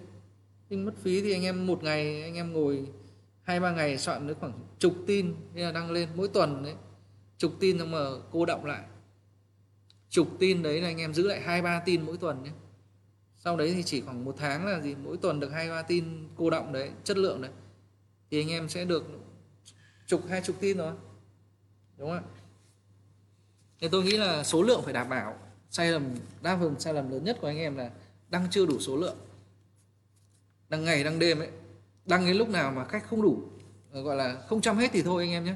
Kênh 0.69 0.85
mất 0.85 0.93
phí 1.01 1.21
thì 1.21 1.33
anh 1.33 1.43
em 1.43 1.67
một 1.67 1.83
ngày 1.83 2.23
anh 2.23 2.35
em 2.35 2.53
ngồi 2.53 2.85
hai, 3.45 3.59
ba 3.59 3.71
ngày 3.71 3.97
soạn 3.97 4.27
được 4.27 4.37
khoảng 4.39 4.59
chục 4.79 4.95
tin 5.07 5.35
là 5.53 5.71
đăng 5.71 5.91
lên 5.91 6.09
mỗi 6.15 6.27
tuần 6.27 6.63
đấy. 6.63 6.75
Chục 7.37 7.53
tin 7.59 7.79
xong 7.79 7.91
mà 7.91 7.99
cô 8.31 8.45
động 8.45 8.65
lại. 8.65 8.83
Chục 10.09 10.27
tin 10.39 10.63
đấy 10.63 10.81
là 10.81 10.87
anh 10.87 10.97
em 10.97 11.13
giữ 11.13 11.27
lại 11.27 11.41
hai, 11.41 11.61
ba 11.61 11.81
tin 11.85 12.01
mỗi 12.01 12.17
tuần 12.17 12.43
nhé. 12.43 12.51
Sau 13.37 13.57
đấy 13.57 13.73
thì 13.73 13.83
chỉ 13.83 14.01
khoảng 14.01 14.25
một 14.25 14.35
tháng 14.37 14.65
là 14.65 14.81
gì, 14.81 14.95
mỗi 14.95 15.17
tuần 15.17 15.39
được 15.39 15.49
hai, 15.49 15.69
ba 15.69 15.81
tin 15.81 16.29
cô 16.35 16.49
động 16.49 16.73
đấy, 16.73 16.91
chất 17.03 17.17
lượng 17.17 17.41
đấy. 17.41 17.51
Thì 18.31 18.41
anh 18.41 18.49
em 18.49 18.69
sẽ 18.69 18.85
được 18.85 19.03
chục, 20.07 20.21
hai 20.29 20.41
chục 20.41 20.55
tin 20.59 20.77
rồi 20.77 20.93
đúng 21.97 22.09
không 22.09 22.17
ạ? 22.17 22.23
Thì 23.79 23.87
tôi 23.91 24.03
nghĩ 24.03 24.17
là 24.17 24.43
số 24.43 24.63
lượng 24.63 24.81
phải 24.83 24.93
đảm 24.93 25.09
bảo. 25.09 25.37
Sai 25.69 25.91
lầm, 25.91 26.15
đa 26.41 26.57
phần 26.57 26.79
sai 26.79 26.93
lầm 26.93 27.11
lớn 27.11 27.23
nhất 27.23 27.37
của 27.41 27.47
anh 27.47 27.57
em 27.57 27.77
là 27.77 27.91
đăng 28.29 28.47
chưa 28.51 28.65
đủ 28.65 28.79
số 28.79 28.97
lượng. 28.97 29.17
Đăng 30.69 30.83
ngày, 30.83 31.03
đăng 31.03 31.19
đêm 31.19 31.39
ấy 31.39 31.49
đăng 32.05 32.25
đến 32.27 32.37
lúc 32.37 32.49
nào 32.49 32.71
mà 32.71 32.85
khách 32.85 33.09
không 33.09 33.21
đủ 33.21 33.43
ờ, 33.91 34.01
gọi 34.01 34.15
là 34.15 34.41
không 34.47 34.61
chăm 34.61 34.77
hết 34.77 34.89
thì 34.93 35.01
thôi 35.01 35.23
anh 35.23 35.31
em 35.31 35.45
nhé. 35.45 35.55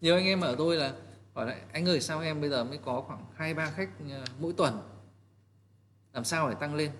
Nhiều 0.00 0.14
anh 0.14 0.24
em 0.24 0.40
ở 0.40 0.54
tôi 0.58 0.76
là 0.76 0.94
hỏi 1.34 1.46
lại 1.46 1.60
anh 1.72 1.88
ơi, 1.88 2.00
sao 2.00 2.20
em 2.20 2.40
bây 2.40 2.50
giờ 2.50 2.64
mới 2.64 2.78
có 2.78 3.04
khoảng 3.06 3.26
hai, 3.34 3.54
ba 3.54 3.70
khách 3.70 3.88
ờ, 4.10 4.24
mỗi 4.38 4.52
tuần? 4.52 4.82
Làm 6.12 6.24
sao 6.24 6.48
để 6.48 6.54
tăng 6.60 6.74
lên? 6.74 6.90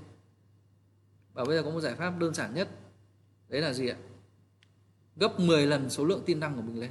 Và 1.32 1.44
bây 1.44 1.56
giờ 1.56 1.62
có 1.62 1.70
một 1.70 1.80
giải 1.80 1.94
pháp 1.94 2.18
đơn 2.18 2.34
giản 2.34 2.54
nhất. 2.54 2.68
Đấy 3.48 3.60
là 3.60 3.72
gì 3.72 3.88
ạ? 3.88 3.96
Gấp 5.16 5.40
10 5.40 5.66
lần 5.66 5.90
số 5.90 6.04
lượng 6.04 6.22
tin 6.26 6.40
đăng 6.40 6.56
của 6.56 6.62
mình 6.62 6.80
lên. 6.80 6.90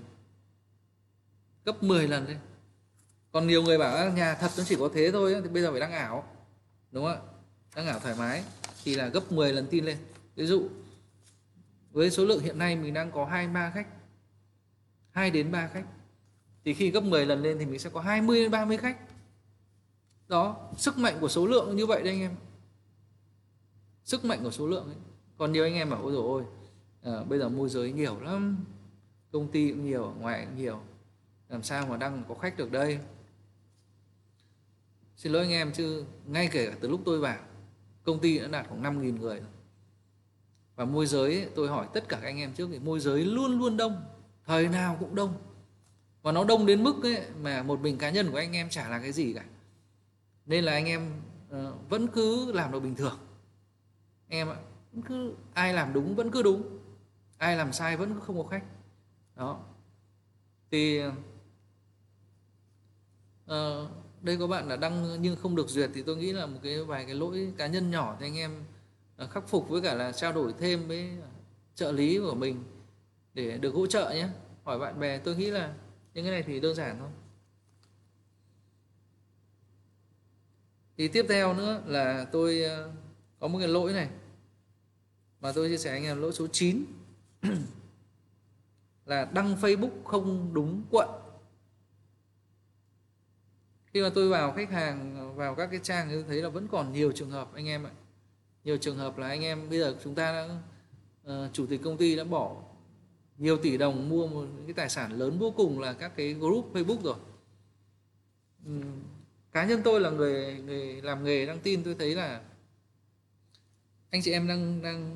Gấp 1.66 1.84
10 1.84 2.08
lần 2.08 2.28
lên. 2.28 2.38
Còn 3.32 3.48
nhiều 3.48 3.64
người 3.64 3.78
bảo 3.78 3.96
à, 3.96 4.10
nhà 4.10 4.36
thật 4.36 4.52
nó 4.58 4.64
chỉ 4.68 4.76
có 4.80 4.90
thế 4.94 5.12
thôi, 5.12 5.36
thì 5.44 5.50
bây 5.50 5.62
giờ 5.62 5.72
phải 5.72 5.80
đăng 5.80 5.92
ảo. 5.92 6.28
Đúng 6.92 7.06
không 7.06 7.14
ạ? 7.14 7.22
Đăng 7.76 7.88
ảo 7.88 8.00
thoải 8.00 8.16
mái 8.16 8.44
thì 8.84 8.96
là 8.96 9.08
gấp 9.08 9.32
10 9.32 9.54
lần 9.54 9.68
tin 9.68 9.86
lên. 9.86 9.98
Ví 10.36 10.46
dụ 10.46 10.70
với 11.92 12.12
số 12.12 12.26
lượng 12.26 12.44
hiện 12.44 12.58
nay 12.58 12.76
mình 12.76 12.94
đang 12.94 13.12
có 13.12 13.26
hai 13.26 13.48
ba 13.48 13.70
khách 13.70 13.88
2 15.12 15.32
đến 15.32 15.52
3 15.52 15.68
khách. 15.68 15.86
Thì 16.66 16.74
khi 16.74 16.92
gấp 16.92 17.04
10 17.04 17.26
lần 17.26 17.42
lên 17.42 17.60
thì 17.60 17.66
mình 17.66 17.80
sẽ 17.80 17.90
có 17.90 18.02
20 18.02 18.42
đến 18.42 18.52
30 18.52 18.78
khách. 18.78 18.98
Đó 20.28 20.70
sức 20.78 20.98
mạnh 20.98 21.18
của 21.22 21.28
số 21.28 21.46
lượng 21.46 21.76
như 21.76 21.86
vậy 21.86 22.04
đấy 22.04 22.14
anh 22.14 22.22
em. 22.22 22.36
Sức 24.04 24.26
mạnh 24.26 24.40
của 24.44 24.52
số 24.52 24.68
lượng 24.68 24.86
ấy. 24.86 24.96
còn 25.38 25.52
nhiều 25.52 25.64
anh 25.64 25.74
em 25.74 25.90
bảo 25.90 26.02
ôi 26.02 26.12
dồi 26.12 26.24
ôi 26.24 26.44
à, 27.04 27.24
bây 27.24 27.40
giờ 27.40 27.50
môi 27.50 27.70
giới 27.70 27.92
nhiều 27.92 28.20
lắm 28.20 28.66
công 29.32 29.52
ty 29.52 29.70
cũng 29.70 29.86
nhiều 29.86 30.16
ngoài 30.20 30.46
cũng 30.46 30.58
nhiều 30.58 30.80
làm 31.50 31.64
sao 31.64 31.88
mà 31.88 31.98
đăng 31.98 32.24
có 32.28 32.36
khách 32.36 32.58
được 32.58 32.72
đây? 32.72 33.00
Xin 35.16 35.32
lỗi 35.32 35.42
anh 35.42 35.52
em 35.52 35.72
chứ 35.72 36.06
ngay 36.26 36.50
kể 36.52 36.68
cả 36.68 36.78
từ 36.80 36.88
lúc 36.90 37.02
tôi 37.06 37.20
vào 37.20 37.40
công 38.04 38.20
ty 38.20 38.40
đã 38.40 38.48
đạt 38.48 38.68
khoảng 38.68 38.84
5.000 38.84 39.20
người 39.20 39.40
rồi 39.40 39.59
và 40.80 40.86
môi 40.86 41.06
giới 41.06 41.48
tôi 41.56 41.68
hỏi 41.68 41.88
tất 41.94 42.10
cả 42.10 42.20
các 42.22 42.28
anh 42.28 42.38
em 42.38 42.54
trước 42.54 42.70
thì 42.72 42.80
môi 42.80 43.00
giới 43.00 43.26
luôn 43.26 43.60
luôn 43.60 43.78
đông 43.78 44.04
thời 44.46 44.68
nào 44.68 44.98
cũng 45.00 45.16
đông. 45.16 45.34
Và 46.22 46.32
nó 46.32 46.44
đông 46.44 46.66
đến 46.66 46.84
mức 46.84 47.04
ấy, 47.04 47.22
mà 47.42 47.64
một 47.64 47.80
mình 47.80 47.98
cá 47.98 48.10
nhân 48.10 48.32
của 48.32 48.38
anh 48.38 48.56
em 48.56 48.70
chả 48.70 48.90
là 48.90 49.00
cái 49.00 49.12
gì 49.12 49.34
cả. 49.34 49.46
Nên 50.46 50.64
là 50.64 50.72
anh 50.72 50.86
em 50.86 51.12
uh, 51.50 51.90
vẫn 51.90 52.08
cứ 52.08 52.52
làm 52.52 52.72
được 52.72 52.80
bình 52.80 52.96
thường. 52.96 53.18
Em 54.28 54.50
ạ 54.50 54.56
vẫn 54.92 55.02
cứ 55.02 55.34
ai 55.54 55.74
làm 55.74 55.94
đúng 55.94 56.16
vẫn 56.16 56.32
cứ 56.32 56.44
đúng. 56.44 56.80
Ai 57.38 57.58
làm 57.58 57.74
sai 57.74 57.98
vẫn 57.98 58.20
không 58.20 58.44
có 58.44 58.50
khách. 58.50 58.64
Đó. 59.36 59.60
Thì 60.72 61.02
uh, 63.46 63.54
đây 64.22 64.38
có 64.38 64.48
bạn 64.48 64.68
là 64.68 64.76
đăng 64.76 65.22
nhưng 65.22 65.36
không 65.36 65.56
được 65.56 65.70
duyệt 65.70 65.90
thì 65.94 66.04
tôi 66.04 66.18
nghĩ 66.18 66.34
là 66.34 66.46
một 66.46 66.60
cái 66.64 66.84
vài 66.84 67.06
cái 67.06 67.16
lỗi 67.16 67.54
cá 67.58 67.68
nhân 67.68 67.92
nhỏ 67.92 68.18
thì 68.20 68.26
anh 68.26 68.38
em 68.38 68.52
uh, 68.52 68.79
Ờ, 69.20 69.28
khắc 69.28 69.48
phục 69.48 69.70
với 69.70 69.82
cả 69.82 69.94
là 69.94 70.12
trao 70.12 70.34
đổi 70.34 70.54
thêm 70.60 70.88
với 70.88 71.10
ờ, 71.22 71.28
trợ 71.76 71.92
lý 71.92 72.20
của 72.20 72.36
mình 72.36 72.64
để 73.34 73.58
được 73.58 73.76
hỗ 73.76 73.88
trợ 73.88 74.12
nhé. 74.14 74.30
Hỏi 74.64 74.80
bạn 74.80 75.00
bè, 75.00 75.18
tôi 75.18 75.36
nghĩ 75.36 75.52
là 75.52 75.74
những 76.14 76.24
cái 76.26 76.32
này 76.32 76.44
thì 76.44 76.60
đơn 76.60 76.76
giản 76.76 76.96
thôi. 77.00 77.10
Thì 80.98 81.08
tiếp 81.08 81.26
theo 81.30 81.54
nữa 81.54 81.84
là 81.86 82.26
tôi 82.32 82.62
ờ, 82.62 82.92
có 83.40 83.48
một 83.48 83.60
cái 83.60 83.68
lỗi 83.68 83.94
này 83.94 84.10
mà 85.42 85.52
tôi 85.52 85.70
chia 85.70 85.78
sẻ 85.78 85.92
anh 85.92 86.04
em, 86.04 86.22
lỗi 86.22 86.34
số 86.34 86.48
9 86.48 86.86
là 89.06 89.26
đăng 89.34 89.56
Facebook 89.56 90.04
không 90.04 90.54
đúng 90.54 90.84
quận. 90.92 91.10
Khi 93.86 94.02
mà 94.02 94.10
tôi 94.16 94.30
vào 94.30 94.52
khách 94.52 94.72
hàng 94.72 95.36
vào 95.36 95.56
các 95.56 95.68
cái 95.68 95.80
trang 95.84 96.08
thì 96.10 96.14
tôi 96.14 96.24
thấy 96.28 96.42
là 96.42 96.50
vẫn 96.50 96.68
còn 96.68 96.94
nhiều 96.94 97.12
trường 97.12 97.32
hợp 97.32 97.54
anh 97.54 97.68
em 97.68 97.84
ạ 97.84 97.92
nhiều 98.70 98.78
trường 98.78 98.98
hợp 98.98 99.18
là 99.18 99.28
anh 99.28 99.42
em 99.42 99.70
bây 99.70 99.80
giờ 99.80 99.96
chúng 100.04 100.16
ta 100.16 100.32
đã 100.32 100.50
uh, 101.34 101.54
chủ 101.54 101.66
tịch 101.66 101.82
công 101.84 101.98
ty 101.98 102.16
đã 102.16 102.24
bỏ 102.24 102.56
nhiều 103.38 103.58
tỷ 103.58 103.78
đồng 103.78 104.10
mua 104.10 104.28
một 104.28 104.46
cái 104.66 104.74
tài 104.74 104.90
sản 104.90 105.20
lớn 105.20 105.40
vô 105.40 105.52
cùng 105.52 105.80
là 105.80 105.94
các 105.94 106.12
cái 106.16 106.34
group 106.34 106.74
Facebook 106.74 107.02
rồi. 107.02 107.16
Ừ, 108.66 108.72
cá 109.52 109.66
nhân 109.66 109.82
tôi 109.84 110.02
là 110.02 110.10
người 110.10 110.58
người 110.66 111.02
làm 111.02 111.24
nghề 111.24 111.46
đăng 111.46 111.60
tin 111.60 111.84
tôi 111.84 111.96
thấy 112.00 112.16
là 112.16 112.42
anh 114.10 114.22
chị 114.22 114.32
em 114.32 114.48
đang 114.48 114.82
đang 114.82 115.16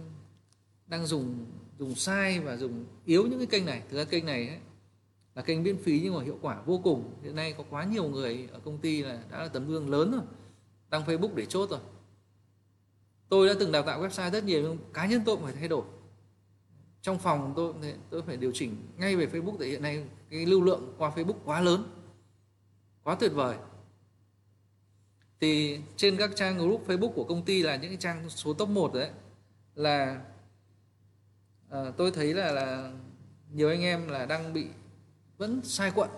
đang 0.88 1.06
dùng 1.06 1.46
dùng 1.80 1.96
sai 1.96 2.40
và 2.40 2.58
dùng 2.58 2.86
yếu 3.06 3.28
những 3.28 3.40
cái 3.40 3.48
kênh 3.48 3.66
này. 3.66 3.82
Thực 3.90 3.98
ra 3.98 4.04
kênh 4.04 4.26
này 4.26 4.48
ấy, 4.48 4.60
là 5.36 5.42
kênh 5.42 5.64
miễn 5.64 5.78
phí 5.78 6.00
nhưng 6.04 6.16
mà 6.16 6.24
hiệu 6.24 6.40
quả 6.42 6.62
vô 6.66 6.82
cùng. 6.84 7.12
Hiện 7.24 7.36
nay 7.36 7.54
có 7.58 7.64
quá 7.70 7.84
nhiều 7.84 8.04
người 8.04 8.50
ở 8.52 8.60
công 8.60 8.78
ty 8.78 9.04
là 9.04 9.24
đã 9.32 9.40
là 9.40 9.48
tấm 9.48 9.68
gương 9.68 9.90
lớn 9.90 10.12
rồi 10.12 10.22
đăng 10.90 11.04
Facebook 11.04 11.36
để 11.36 11.46
chốt 11.46 11.70
rồi 11.70 11.80
tôi 13.30 13.48
đã 13.48 13.54
từng 13.60 13.72
đào 13.72 13.84
tạo 13.84 14.02
website 14.02 14.32
rất 14.32 14.44
nhiều 14.44 14.62
nhưng 14.62 14.78
cá 14.94 15.06
nhân 15.06 15.22
tôi 15.26 15.36
cũng 15.36 15.45
phải 15.45 15.54
thay 15.54 15.68
đổi. 15.68 15.84
Trong 17.02 17.20
phòng 17.20 17.54
tôi 17.56 17.74
tôi 18.10 18.22
phải 18.22 18.38
điều 18.38 18.52
chỉnh 18.54 18.76
ngay 18.98 19.16
về 19.16 19.26
Facebook 19.26 19.58
tại 19.60 19.68
hiện 19.68 19.82
nay 19.82 20.06
cái 20.30 20.45
lưu 20.45 20.62
lượng 20.62 20.94
qua 20.98 21.12
Facebook 21.16 21.40
quá 21.45 21.62
lớn 21.62 21.84
quá 23.04 23.16
tuyệt 23.16 23.32
vời. 23.34 23.58
Thì 25.40 25.80
trên 25.95 26.18
các 26.18 26.32
trang 26.36 26.58
group 26.58 26.88
Facebook 26.88 27.12
của 27.14 27.24
công 27.24 27.45
ty 27.45 27.64
là 27.64 27.76
những 27.76 27.91
cái 27.91 27.98
trang 27.98 28.30
số 28.30 28.54
top 28.54 28.70
1 28.70 28.94
đấy 28.94 29.10
là 29.76 30.22
à, 31.70 31.91
tôi 31.98 32.12
thấy 32.12 32.34
là 32.34 32.52
là 32.52 32.91
nhiều 33.52 33.70
anh 33.70 33.82
em 33.82 34.08
là 34.08 34.26
đang 34.26 34.54
bị 34.54 34.68
vẫn 35.38 35.62
sai 35.64 35.91
quận. 35.95 36.10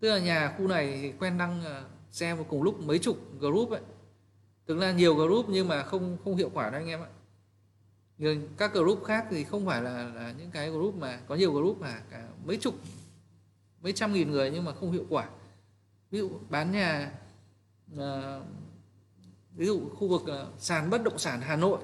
Tức 0.00 0.10
là 0.10 0.18
nhà 0.18 0.54
khu 0.58 0.68
này 0.68 0.98
thì 1.02 1.12
quen 1.12 1.38
đăng 1.38 1.64
ờ, 1.64 1.80
xem 1.82 1.88
xe 2.10 2.34
vào 2.34 2.44
cùng 2.44 2.62
lúc 2.62 2.80
mấy 2.80 2.98
chục 2.98 3.18
group 3.40 3.70
ấy 3.70 3.80
thực 4.66 4.80
ra 4.80 4.92
nhiều 4.92 5.14
group 5.14 5.46
nhưng 5.48 5.68
mà 5.68 5.82
không 5.82 6.16
không 6.24 6.36
hiệu 6.36 6.50
quả 6.54 6.70
đâu 6.70 6.80
anh 6.80 6.88
em 6.88 7.00
ạ. 7.00 7.10
Các 8.56 8.72
group 8.72 9.04
khác 9.04 9.26
thì 9.30 9.44
không 9.44 9.66
phải 9.66 9.82
là, 9.82 10.10
là 10.14 10.34
những 10.38 10.50
cái 10.50 10.70
group 10.70 10.94
mà 10.94 11.20
có 11.28 11.34
nhiều 11.34 11.52
group 11.52 11.80
mà 11.80 12.00
cả 12.10 12.28
mấy 12.44 12.56
chục 12.56 12.74
mấy 13.82 13.92
trăm 13.92 14.12
nghìn 14.12 14.30
người 14.30 14.50
nhưng 14.50 14.64
mà 14.64 14.72
không 14.74 14.92
hiệu 14.92 15.04
quả. 15.08 15.28
Ví 16.10 16.18
dụ 16.18 16.30
bán 16.50 16.72
nhà 16.72 17.12
à, 17.98 18.40
ví 19.52 19.66
dụ 19.66 19.88
khu 19.88 20.08
vực 20.08 20.26
à, 20.26 20.46
sàn 20.58 20.90
bất 20.90 21.02
động 21.02 21.18
sản 21.18 21.40
Hà 21.40 21.56
Nội. 21.56 21.78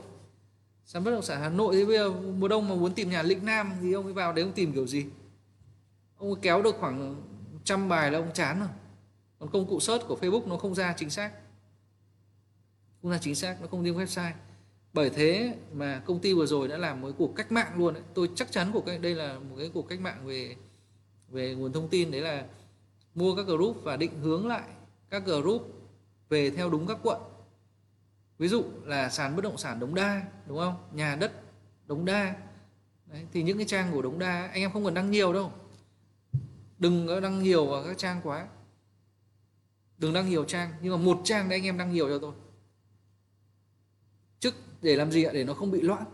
Sàn 0.85 1.05
bất 1.05 1.11
động 1.11 1.23
sản 1.23 1.41
Hà 1.41 1.49
Nội 1.49 1.75
thì 1.75 1.85
bây 1.85 1.97
giờ 1.97 2.11
mùa 2.11 2.49
đông 2.49 2.69
mà 2.69 2.75
muốn 2.75 2.95
tìm 2.95 3.11
nhà 3.11 3.23
lĩnh 3.23 3.45
Nam 3.45 3.73
thì 3.83 3.93
ông 3.93 4.05
ấy 4.05 4.13
vào 4.13 4.33
đấy 4.33 4.45
ông 4.45 4.53
tìm 4.53 4.73
kiểu 4.73 4.87
gì? 4.87 5.07
Ông 6.17 6.29
ấy 6.29 6.39
kéo 6.43 6.63
được 6.63 6.77
khoảng 6.81 7.23
trăm 7.65 7.89
bài 7.89 8.11
là 8.11 8.19
ông 8.19 8.33
chán 8.35 8.61
rồi. 8.61 8.69
Còn 9.39 9.51
công 9.51 9.67
cụ 9.67 9.81
search 9.81 10.09
của 10.09 10.19
Facebook 10.21 10.49
nó 10.49 10.57
không 10.57 10.75
ra 10.75 10.95
chính 10.97 11.11
xác 11.11 11.33
không 13.03 13.11
ra 13.11 13.19
chính 13.19 13.35
xác 13.35 13.61
nó 13.61 13.67
không 13.67 13.85
riêng 13.85 13.99
website. 13.99 14.33
Bởi 14.93 15.11
thế 15.11 15.57
mà 15.73 16.03
công 16.07 16.21
ty 16.21 16.35
vừa 16.35 16.47
rồi 16.47 16.69
đã 16.69 16.77
làm 16.79 17.01
một 17.01 17.11
cuộc 17.19 17.37
cách 17.37 17.53
mạng 17.53 17.73
luôn 17.77 17.95
đấy. 17.95 18.03
tôi 18.15 18.31
chắc 18.35 18.53
chắn 18.53 18.73
của 18.73 18.81
cái 18.81 18.99
đây 18.99 19.15
là 19.15 19.39
một 19.39 19.57
cái 19.59 19.71
cuộc 19.75 19.89
cách 19.89 20.01
mạng 20.01 20.27
về 20.27 20.57
về 21.29 21.55
nguồn 21.55 21.73
thông 21.73 21.89
tin 21.89 22.11
đấy 22.11 22.21
là 22.21 22.45
mua 23.15 23.37
các 23.37 23.47
group 23.47 23.77
và 23.83 23.97
định 23.97 24.21
hướng 24.21 24.47
lại 24.47 24.63
các 25.11 25.25
group 25.25 25.63
về 26.29 26.51
theo 26.51 26.71
đúng 26.71 26.87
các 26.87 26.99
quận. 27.03 27.23
Ví 28.39 28.49
dụ 28.49 28.65
là 28.85 29.09
sàn 29.09 29.37
bất 29.37 29.45
động 29.45 29.59
sản 29.59 29.81
đống 29.81 29.95
đa 29.95 30.23
đúng 30.47 30.59
không? 30.59 30.75
Nhà 30.93 31.17
đất 31.17 31.33
đống 31.87 32.05
đa. 32.05 32.37
Đấy, 33.07 33.27
thì 33.33 33.43
những 33.43 33.57
cái 33.57 33.67
trang 33.67 33.93
của 33.93 34.03
đống 34.03 34.19
đa 34.19 34.47
anh 34.47 34.61
em 34.61 34.73
không 34.73 34.85
cần 34.85 34.95
đăng 34.95 35.11
nhiều 35.11 35.33
đâu. 35.33 35.53
Đừng 36.79 37.07
có 37.07 37.21
đăng 37.21 37.43
nhiều 37.43 37.67
vào 37.67 37.85
các 37.85 37.99
trang 37.99 38.21
quá. 38.23 38.47
Đừng 39.99 40.13
đăng 40.13 40.29
nhiều 40.29 40.45
trang 40.45 40.73
nhưng 40.83 40.93
mà 40.93 41.05
một 41.05 41.21
trang 41.25 41.49
đấy 41.49 41.59
anh 41.59 41.65
em 41.65 41.79
đăng 41.79 41.93
nhiều 41.93 42.09
cho 42.09 42.19
tôi 42.19 42.33
chức 44.41 44.55
để 44.83 44.97
làm 44.97 45.11
gì 45.13 45.25
ạ? 45.25 45.33
Để 45.35 45.45
nó 45.45 45.55
không 45.55 45.71
bị 45.71 45.81
loạn 45.81 46.05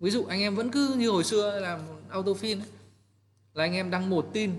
ví 0.00 0.10
dụ 0.10 0.24
anh 0.24 0.40
em 0.40 0.54
vẫn 0.54 0.70
cứ 0.70 0.94
như 0.98 1.10
hồi 1.10 1.24
xưa 1.24 1.60
làm 1.60 1.80
autofin 2.10 2.58
ấy, 2.58 2.68
là 3.54 3.64
anh 3.64 3.72
em 3.72 3.90
đăng 3.90 4.10
một 4.10 4.26
tin 4.32 4.50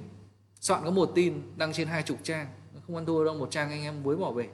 soạn 0.59 0.83
có 0.83 0.91
một 0.91 1.11
tin 1.15 1.41
đăng 1.57 1.73
trên 1.73 1.87
hai 1.87 2.03
chục 2.03 2.17
trang. 2.23 2.47
Không 2.87 2.95
ăn 2.95 3.05
thua 3.05 3.25
đâu 3.25 3.37
một 3.37 3.51
trang 3.51 3.69
anh 3.69 3.83
em 3.83 4.03
mới 4.03 4.15
bỏ 4.15 4.31
về 4.31 4.49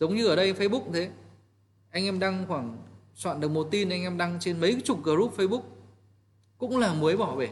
giống 0.00 0.16
như 0.16 0.26
ở 0.26 0.36
đây 0.36 0.52
facebook 0.52 0.92
thế. 0.92 1.10
Anh 1.90 2.04
em 2.04 2.18
đăng 2.18 2.44
khoảng 2.48 2.76
soạn 3.14 3.40
được 3.40 3.48
một 3.48 3.68
tin 3.70 3.88
anh 3.88 4.02
em 4.02 4.18
đăng 4.18 4.36
trên 4.40 4.60
mấy 4.60 4.80
chục 4.84 5.04
group 5.04 5.38
facebook 5.38 5.62
cũng 6.58 6.78
là 6.78 6.94
mới 6.94 7.16
bỏ 7.16 7.34
về 7.34 7.50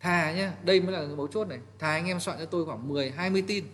thà 0.00 0.32
nhá 0.32 0.52
đây 0.64 0.80
mới 0.80 0.92
là 0.92 1.06
mấu 1.16 1.26
chốt 1.26 1.48
này. 1.48 1.58
Thà 1.78 1.92
anh 1.92 2.06
em 2.06 2.20
soạn 2.20 2.38
cho 2.38 2.44
tôi 2.44 2.66
khoảng 2.66 2.88
10 2.88 3.10
20 3.10 3.44
tin 3.46 3.64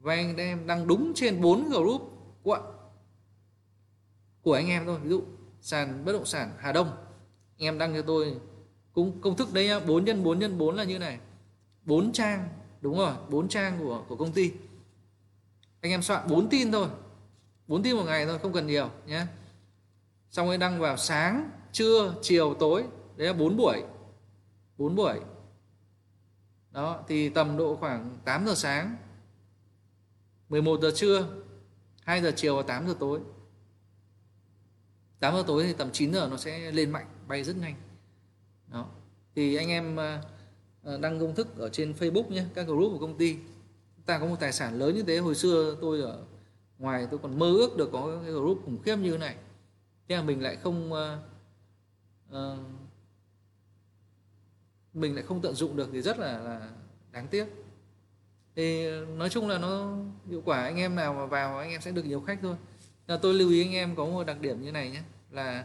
và 0.00 0.14
anh 0.14 0.36
em 0.36 0.66
đăng 0.66 0.86
đúng 0.86 1.12
trên 1.14 1.40
bốn 1.40 1.70
group 1.70 2.12
quận 2.42 2.62
của 4.46 4.52
anh 4.52 4.68
em 4.68 4.86
thôi. 4.86 4.98
Ví 5.02 5.10
dụ, 5.10 5.22
sàn 5.60 6.04
bất 6.04 6.12
động 6.12 6.26
sản 6.26 6.50
Hà 6.58 6.72
Đông. 6.72 6.86
Anh 7.58 7.66
em 7.66 7.78
đăng 7.78 7.94
cho 7.94 8.02
tôi 8.02 8.36
cũng 8.92 9.20
công 9.20 9.36
thức 9.36 9.52
đấy 9.52 9.80
4 9.86 10.04
nhân 10.04 10.24
4 10.24 10.38
nhân 10.38 10.58
4 10.58 10.76
là 10.76 10.84
như 10.84 10.98
này. 10.98 11.18
4 11.84 12.12
trang, 12.12 12.48
đúng 12.80 12.98
rồi 12.98 13.14
4 13.28 13.48
trang 13.48 13.78
của 13.80 14.04
của 14.08 14.16
công 14.16 14.32
ty. 14.32 14.52
Anh 15.80 15.92
em 15.92 16.02
soạn 16.02 16.28
4 16.28 16.48
tin 16.48 16.72
thôi. 16.72 16.88
4 17.66 17.82
tin 17.82 17.96
một 17.96 18.02
ngày 18.06 18.26
thôi, 18.26 18.38
không 18.38 18.52
cần 18.52 18.66
nhiều 18.66 18.90
nhé 19.06 19.26
xong 20.30 20.46
rồi 20.46 20.58
đăng 20.58 20.80
vào 20.80 20.96
sáng, 20.96 21.50
trưa, 21.72 22.14
chiều, 22.22 22.54
tối. 22.54 22.84
Đấy 23.16 23.26
là 23.26 23.32
4 23.32 23.56
buổi. 23.56 23.82
4 24.78 24.94
buổi. 24.94 25.20
Đó, 26.70 27.04
thì 27.08 27.28
tầm 27.28 27.56
độ 27.56 27.76
khoảng 27.76 28.18
8 28.24 28.46
giờ 28.46 28.54
sáng 28.54 28.96
11 30.48 30.80
giờ 30.82 30.90
trưa 30.94 31.28
2 32.04 32.22
giờ 32.22 32.32
chiều 32.36 32.56
và 32.56 32.62
8 32.62 32.88
giờ 32.88 32.94
tối. 33.00 33.20
8 35.20 35.34
giờ 35.34 35.44
tối 35.46 35.64
thì 35.66 35.72
tầm 35.72 35.90
9 35.92 36.12
giờ 36.12 36.28
nó 36.30 36.36
sẽ 36.36 36.70
lên 36.72 36.90
mạnh 36.90 37.06
bay 37.28 37.44
rất 37.44 37.56
nhanh. 37.56 37.74
Đó. 38.72 38.86
Thì 39.34 39.56
anh 39.56 39.68
em 39.68 39.96
ờ, 39.96 40.18
ờ, 40.82 40.98
đăng 40.98 41.20
công 41.20 41.34
thức 41.34 41.58
ở 41.58 41.68
trên 41.68 41.92
Facebook 41.92 42.28
nhé 42.28 42.44
các 42.54 42.66
group 42.66 42.92
của 42.92 42.98
công 42.98 43.18
ty. 43.18 43.36
Ta 44.06 44.18
có 44.18 44.26
một 44.26 44.36
tài 44.40 44.52
sản 44.52 44.78
lớn 44.78 44.94
như 44.94 45.02
thế. 45.02 45.18
Hồi 45.18 45.34
xưa 45.34 45.76
tôi 45.80 46.00
ở 46.00 46.24
ngoài 46.78 47.06
tôi 47.10 47.18
còn 47.18 47.38
mơ 47.38 47.46
ước 47.46 47.76
được 47.76 47.88
có 47.92 48.20
cái 48.22 48.32
group 48.32 48.62
khủng 48.64 48.82
khiếp 48.82 48.96
như 48.96 49.10
thế 49.10 49.18
này. 49.18 49.36
Thế 50.08 50.16
là 50.16 50.22
mình 50.22 50.42
lại 50.42 50.56
không 50.56 50.92
uh, 50.92 50.98
uh, 52.36 52.58
mình 54.94 55.14
lại 55.14 55.24
không 55.24 55.42
tận 55.42 55.54
dụng 55.54 55.76
được 55.76 55.88
thì 55.92 56.02
rất 56.02 56.18
là 56.18 56.38
là 56.38 56.70
đáng 57.12 57.28
tiếc. 57.28 57.46
Thì 58.56 58.90
nói 59.00 59.28
chung 59.28 59.48
là 59.48 59.58
nó 59.58 59.96
hiệu 60.28 60.42
quả 60.44 60.62
anh 60.62 60.76
em 60.76 60.94
nào 60.94 61.14
mà 61.14 61.26
vào 61.26 61.58
anh 61.58 61.70
em 61.70 61.80
sẽ 61.80 61.90
được 61.90 62.04
nhiều 62.04 62.20
khách 62.20 62.38
thôi 62.42 62.56
là 63.06 63.16
tôi 63.16 63.34
lưu 63.34 63.50
ý 63.50 63.64
anh 63.64 63.72
em 63.72 63.96
có 63.96 64.04
một 64.04 64.24
đặc 64.24 64.40
điểm 64.40 64.62
như 64.62 64.72
này 64.72 64.90
nhé 64.90 65.02
là 65.30 65.64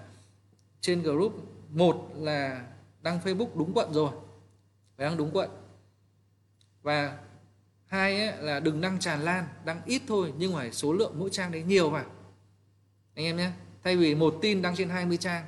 trên 0.81 1.01
group 1.01 1.33
một 1.69 2.09
là 2.15 2.65
đăng 3.01 3.19
Facebook 3.19 3.49
đúng 3.55 3.73
quận 3.73 3.93
rồi 3.93 4.11
phải 5.01 5.09
đăng 5.09 5.17
đúng 5.17 5.31
quận. 5.33 5.49
Và 6.81 7.17
hai 7.85 8.27
ấy, 8.27 8.37
là 8.37 8.59
đừng 8.59 8.81
đăng 8.81 8.99
tràn 8.99 9.21
lan 9.21 9.47
đăng 9.65 9.81
ít 9.85 10.01
thôi 10.07 10.33
nhưng 10.37 10.53
mà 10.53 10.71
số 10.71 10.93
lượng 10.93 11.13
mỗi 11.19 11.29
trang 11.29 11.51
đấy 11.51 11.63
nhiều 11.63 11.89
vào 11.89 12.05
anh 13.15 13.25
em 13.25 13.37
nhé 13.37 13.51
thay 13.83 13.97
vì 13.97 14.15
một 14.15 14.37
tin 14.41 14.61
đăng 14.61 14.75
trên 14.75 14.89
20 14.89 15.17
trang. 15.17 15.45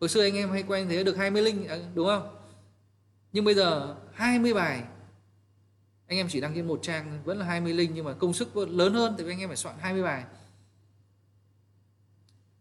Hồi 0.00 0.08
xưa 0.08 0.22
anh 0.22 0.36
em 0.36 0.50
hay 0.50 0.62
quen 0.62 0.88
thế 0.88 1.04
được 1.04 1.16
20 1.16 1.42
link 1.42 1.68
ờ, 1.68 1.82
đúng 1.94 2.06
không? 2.06 2.36
Nhưng 3.32 3.44
bây 3.44 3.54
giờ 3.54 3.96
20 4.12 4.54
bài 4.54 4.82
anh 6.06 6.18
em 6.18 6.28
chỉ 6.28 6.40
đăng 6.40 6.54
trên 6.54 6.68
một 6.68 6.78
trang 6.82 7.20
vẫn 7.24 7.38
là 7.38 7.44
20 7.44 7.72
link 7.72 7.92
nhưng 7.94 8.04
mà 8.04 8.12
công 8.12 8.32
sức 8.32 8.56
lớn 8.56 8.94
hơn 8.94 9.14
thì 9.18 9.24
anh 9.28 9.40
em 9.40 9.48
phải 9.48 9.56
soạn 9.56 9.76
20 9.78 10.02
bài 10.02 10.24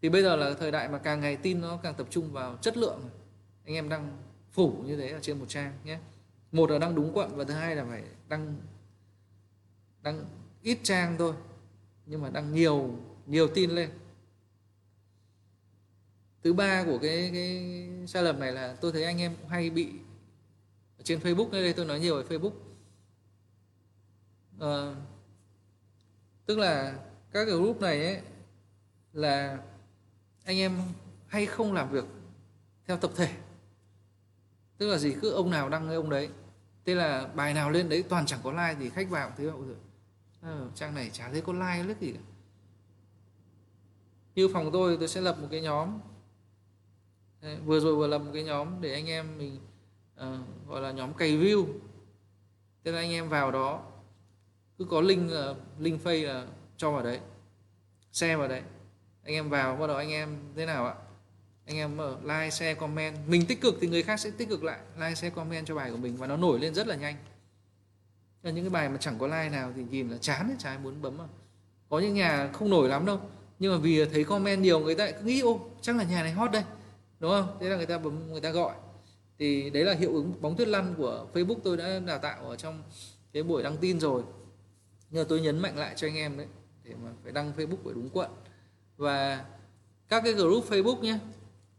thì 0.02 0.10
bây 0.10 0.24
giờ 0.24 0.36
là 0.36 0.54
thời 0.54 0.72
đại 0.72 0.90
mà 0.90 0.98
càng 0.98 1.20
ngày 1.22 1.36
tin 1.36 1.62
nó 1.62 1.78
càng 1.78 1.94
tập 1.96 2.08
trung 2.10 2.32
vào 2.32 2.58
chất 2.62 2.78
lượng. 2.78 3.10
Anh 3.66 3.76
em 3.76 3.90
đăng 3.90 4.18
phủ 4.52 4.84
như 4.86 4.98
thế 4.98 5.10
ở 5.10 5.20
trên 5.22 5.40
một 5.40 5.46
trang 5.50 5.74
nhé. 5.84 6.00
Một 6.52 6.70
là 6.70 6.80
đăng 6.80 6.96
đúng 6.96 7.12
quận 7.14 7.36
và 7.36 7.44
thứ 7.44 7.54
hai 7.54 7.76
là 7.76 7.86
phải 7.86 8.04
đăng 8.28 8.56
đăng 10.02 10.26
ít 10.62 10.78
trang 10.84 11.16
thôi 11.18 11.34
nhưng 12.06 12.22
mà 12.22 12.30
đăng 12.30 12.54
nhiều 12.54 12.96
nhiều 13.26 13.48
tin 13.48 13.72
lên. 13.72 13.90
Thứ 16.44 16.54
ba 16.54 16.84
của 16.84 16.98
cái 17.02 17.30
cái 17.34 17.88
sai 18.08 18.24
lầm 18.24 18.40
này 18.40 18.52
là 18.52 18.76
tôi 18.82 18.92
thấy 18.92 19.04
anh 19.04 19.22
em 19.22 19.36
cũng 19.42 19.50
hay 19.50 19.70
bị 19.70 19.92
ở 20.98 21.04
trên 21.04 21.20
Facebook 21.20 21.52
đây 21.52 21.74
tôi 21.74 21.86
nói 21.86 22.00
nhiều 22.00 22.24
về 22.24 22.38
Facebook. 22.38 22.54
À, 24.60 24.96
tức 26.46 26.58
là 26.58 27.00
các 27.32 27.46
cái 27.46 27.56
group 27.56 27.82
này 27.82 28.06
ấy 28.06 28.22
là 29.14 29.58
anh 30.50 30.58
em 30.58 30.82
hay 31.28 31.46
không 31.46 31.74
làm 31.74 31.92
việc 31.92 32.06
theo 32.88 32.98
tập 32.98 33.12
thể. 33.16 33.30
Tức 34.78 34.88
là 34.88 34.98
gì? 34.98 35.16
Cứ 35.22 35.32
ông 35.32 35.50
nào 35.50 35.70
đăng 35.70 35.88
cái 35.88 35.96
ông 35.96 36.10
đấy. 36.10 36.30
Thế 36.86 36.96
là 36.96 37.28
bài 37.36 37.54
nào 37.54 37.72
lên 37.72 37.90
đấy 37.90 38.04
toàn 38.10 38.26
chẳng 38.26 38.40
có 38.44 38.52
like 38.52 38.76
thì 38.80 38.90
khách 38.90 39.10
vào 39.10 39.32
thế 39.38 39.44
rồi 39.44 39.76
à, 40.42 40.50
ờ, 40.50 40.70
trang 40.76 40.96
này 40.96 41.10
chả 41.14 41.30
thấy 41.32 41.42
có 41.42 41.54
like 41.54 41.84
lứt 41.84 42.00
gì 42.00 42.12
cả 42.12 42.20
như 44.36 44.48
phòng 44.54 44.70
tôi 44.74 44.98
tôi 45.00 45.08
sẽ 45.08 45.22
lập 45.22 45.38
một 45.42 45.48
cái 45.52 45.62
nhóm. 45.62 46.00
Đấy, 47.42 47.58
vừa 47.66 47.80
rồi 47.80 47.96
vừa 47.96 48.08
lập 48.08 48.20
một 48.20 48.32
cái 48.34 48.44
nhóm 48.44 48.82
để 48.82 48.94
anh 48.94 49.10
em 49.10 49.38
mình 49.38 49.60
uh, 50.16 50.68
gọi 50.68 50.82
là 50.82 50.92
nhóm 50.92 51.14
cày 51.14 51.38
view. 51.38 51.66
Thế 52.84 52.92
là 52.92 53.00
anh 53.00 53.12
em 53.12 53.30
vào 53.30 53.52
đó 53.52 53.84
cứ 54.78 54.86
có 54.86 55.02
link 55.02 55.32
uh, 55.52 55.58
link 55.80 56.04
face 56.04 56.28
là 56.28 56.48
cho 56.78 56.92
vào 56.92 57.04
đấy 57.04 57.20
share 58.12 58.36
vào 58.36 58.48
đấy 58.48 58.62
anh 59.30 59.36
em 59.36 59.50
vào, 59.50 59.76
bắt 59.76 59.88
đầu 59.88 59.98
anh 59.98 60.12
em, 60.12 60.38
thế 60.56 60.66
nào 60.66 60.86
ạ? 60.86 60.94
Anh 61.66 61.78
em 61.78 61.98
mở 61.98 62.18
like, 62.24 62.50
share, 62.50 62.74
comment. 62.74 63.18
Mình 63.28 63.46
tích 63.46 63.62
cực 63.62 63.76
thì 63.82 63.88
người 63.88 64.04
khác 64.04 64.20
sẽ 64.20 64.32
tích 64.38 64.50
cực 64.50 64.64
lại. 64.64 64.80
Like, 64.96 65.16
share, 65.16 65.30
comment 65.30 65.66
cho 65.66 65.76
bài 65.76 65.92
của 65.92 65.98
mình 65.98 66.18
và 66.18 66.28
nó 66.28 66.38
nổi 66.38 66.60
lên 66.60 66.74
rất 66.74 66.88
là 66.88 66.96
nhanh. 66.96 67.16
Là 68.44 68.52
những 68.52 68.64
cái 68.64 68.70
bài 68.70 68.90
mà 68.90 68.98
chẳng 68.98 69.20
có 69.20 69.28
like 69.28 69.50
nào 69.50 69.72
thì 69.76 69.84
nhìn 69.90 70.10
là 70.10 70.18
chán 70.18 70.56
trái 70.60 70.78
muốn 70.78 71.02
bấm 71.02 71.18
mà 71.18 71.24
có 71.90 72.00
những 72.00 72.14
nhà 72.14 72.50
không 72.54 72.70
nổi 72.70 72.90
lắm 72.90 73.06
đâu. 73.06 73.20
Nhưng 73.60 73.72
mà 73.72 73.78
vì 73.78 74.06
thấy 74.06 74.24
comment 74.24 74.62
nhiều, 74.62 74.80
người 74.80 74.96
ta 74.96 75.06
lại 75.06 75.14
cứ 75.14 75.26
nghĩ, 75.26 75.40
ô, 75.40 75.60
chắc 75.82 75.96
là 75.96 76.04
nhà 76.04 76.24
này 76.24 76.32
hot 76.32 76.52
đây. 76.52 76.64
Đúng 77.20 77.32
không? 77.32 77.58
Thế 77.62 77.70
là 77.70 77.78
người 77.78 77.86
ta 77.86 77.98
bấm, 77.98 78.32
người 78.32 78.42
ta 78.42 78.50
gọi. 78.50 78.76
Thì 79.40 79.70
đấy 79.70 79.86
là 79.86 79.94
hiệu 79.94 80.14
ứng 80.14 80.42
bóng 80.42 80.56
tuyết 80.56 80.68
lăn 80.68 80.96
của 80.98 81.26
Facebook 81.34 81.60
tôi 81.64 81.78
đã 81.78 82.00
đào 82.00 82.18
tạo 82.18 82.50
ở 82.50 82.56
trong 82.56 82.84
cái 83.34 83.44
buổi 83.44 83.64
đăng 83.64 83.78
tin 83.78 84.00
rồi. 84.00 84.24
Nhưng 85.10 85.24
mà 85.24 85.26
tôi 85.30 85.42
nhấn 85.42 85.60
mạnh 85.60 85.78
lại 85.78 85.94
cho 85.96 86.08
anh 86.08 86.16
em 86.16 86.38
đấy, 86.38 86.48
để 86.84 86.94
mà 87.04 87.10
phải 87.24 87.32
đăng 87.32 87.54
Facebook 87.58 87.84
phải 87.84 87.94
đúng 87.94 88.10
quận 88.10 88.32
và 89.00 89.46
các 90.10 90.22
cái 90.24 90.34
group 90.34 90.70
Facebook 90.70 91.02
nhé 91.02 91.20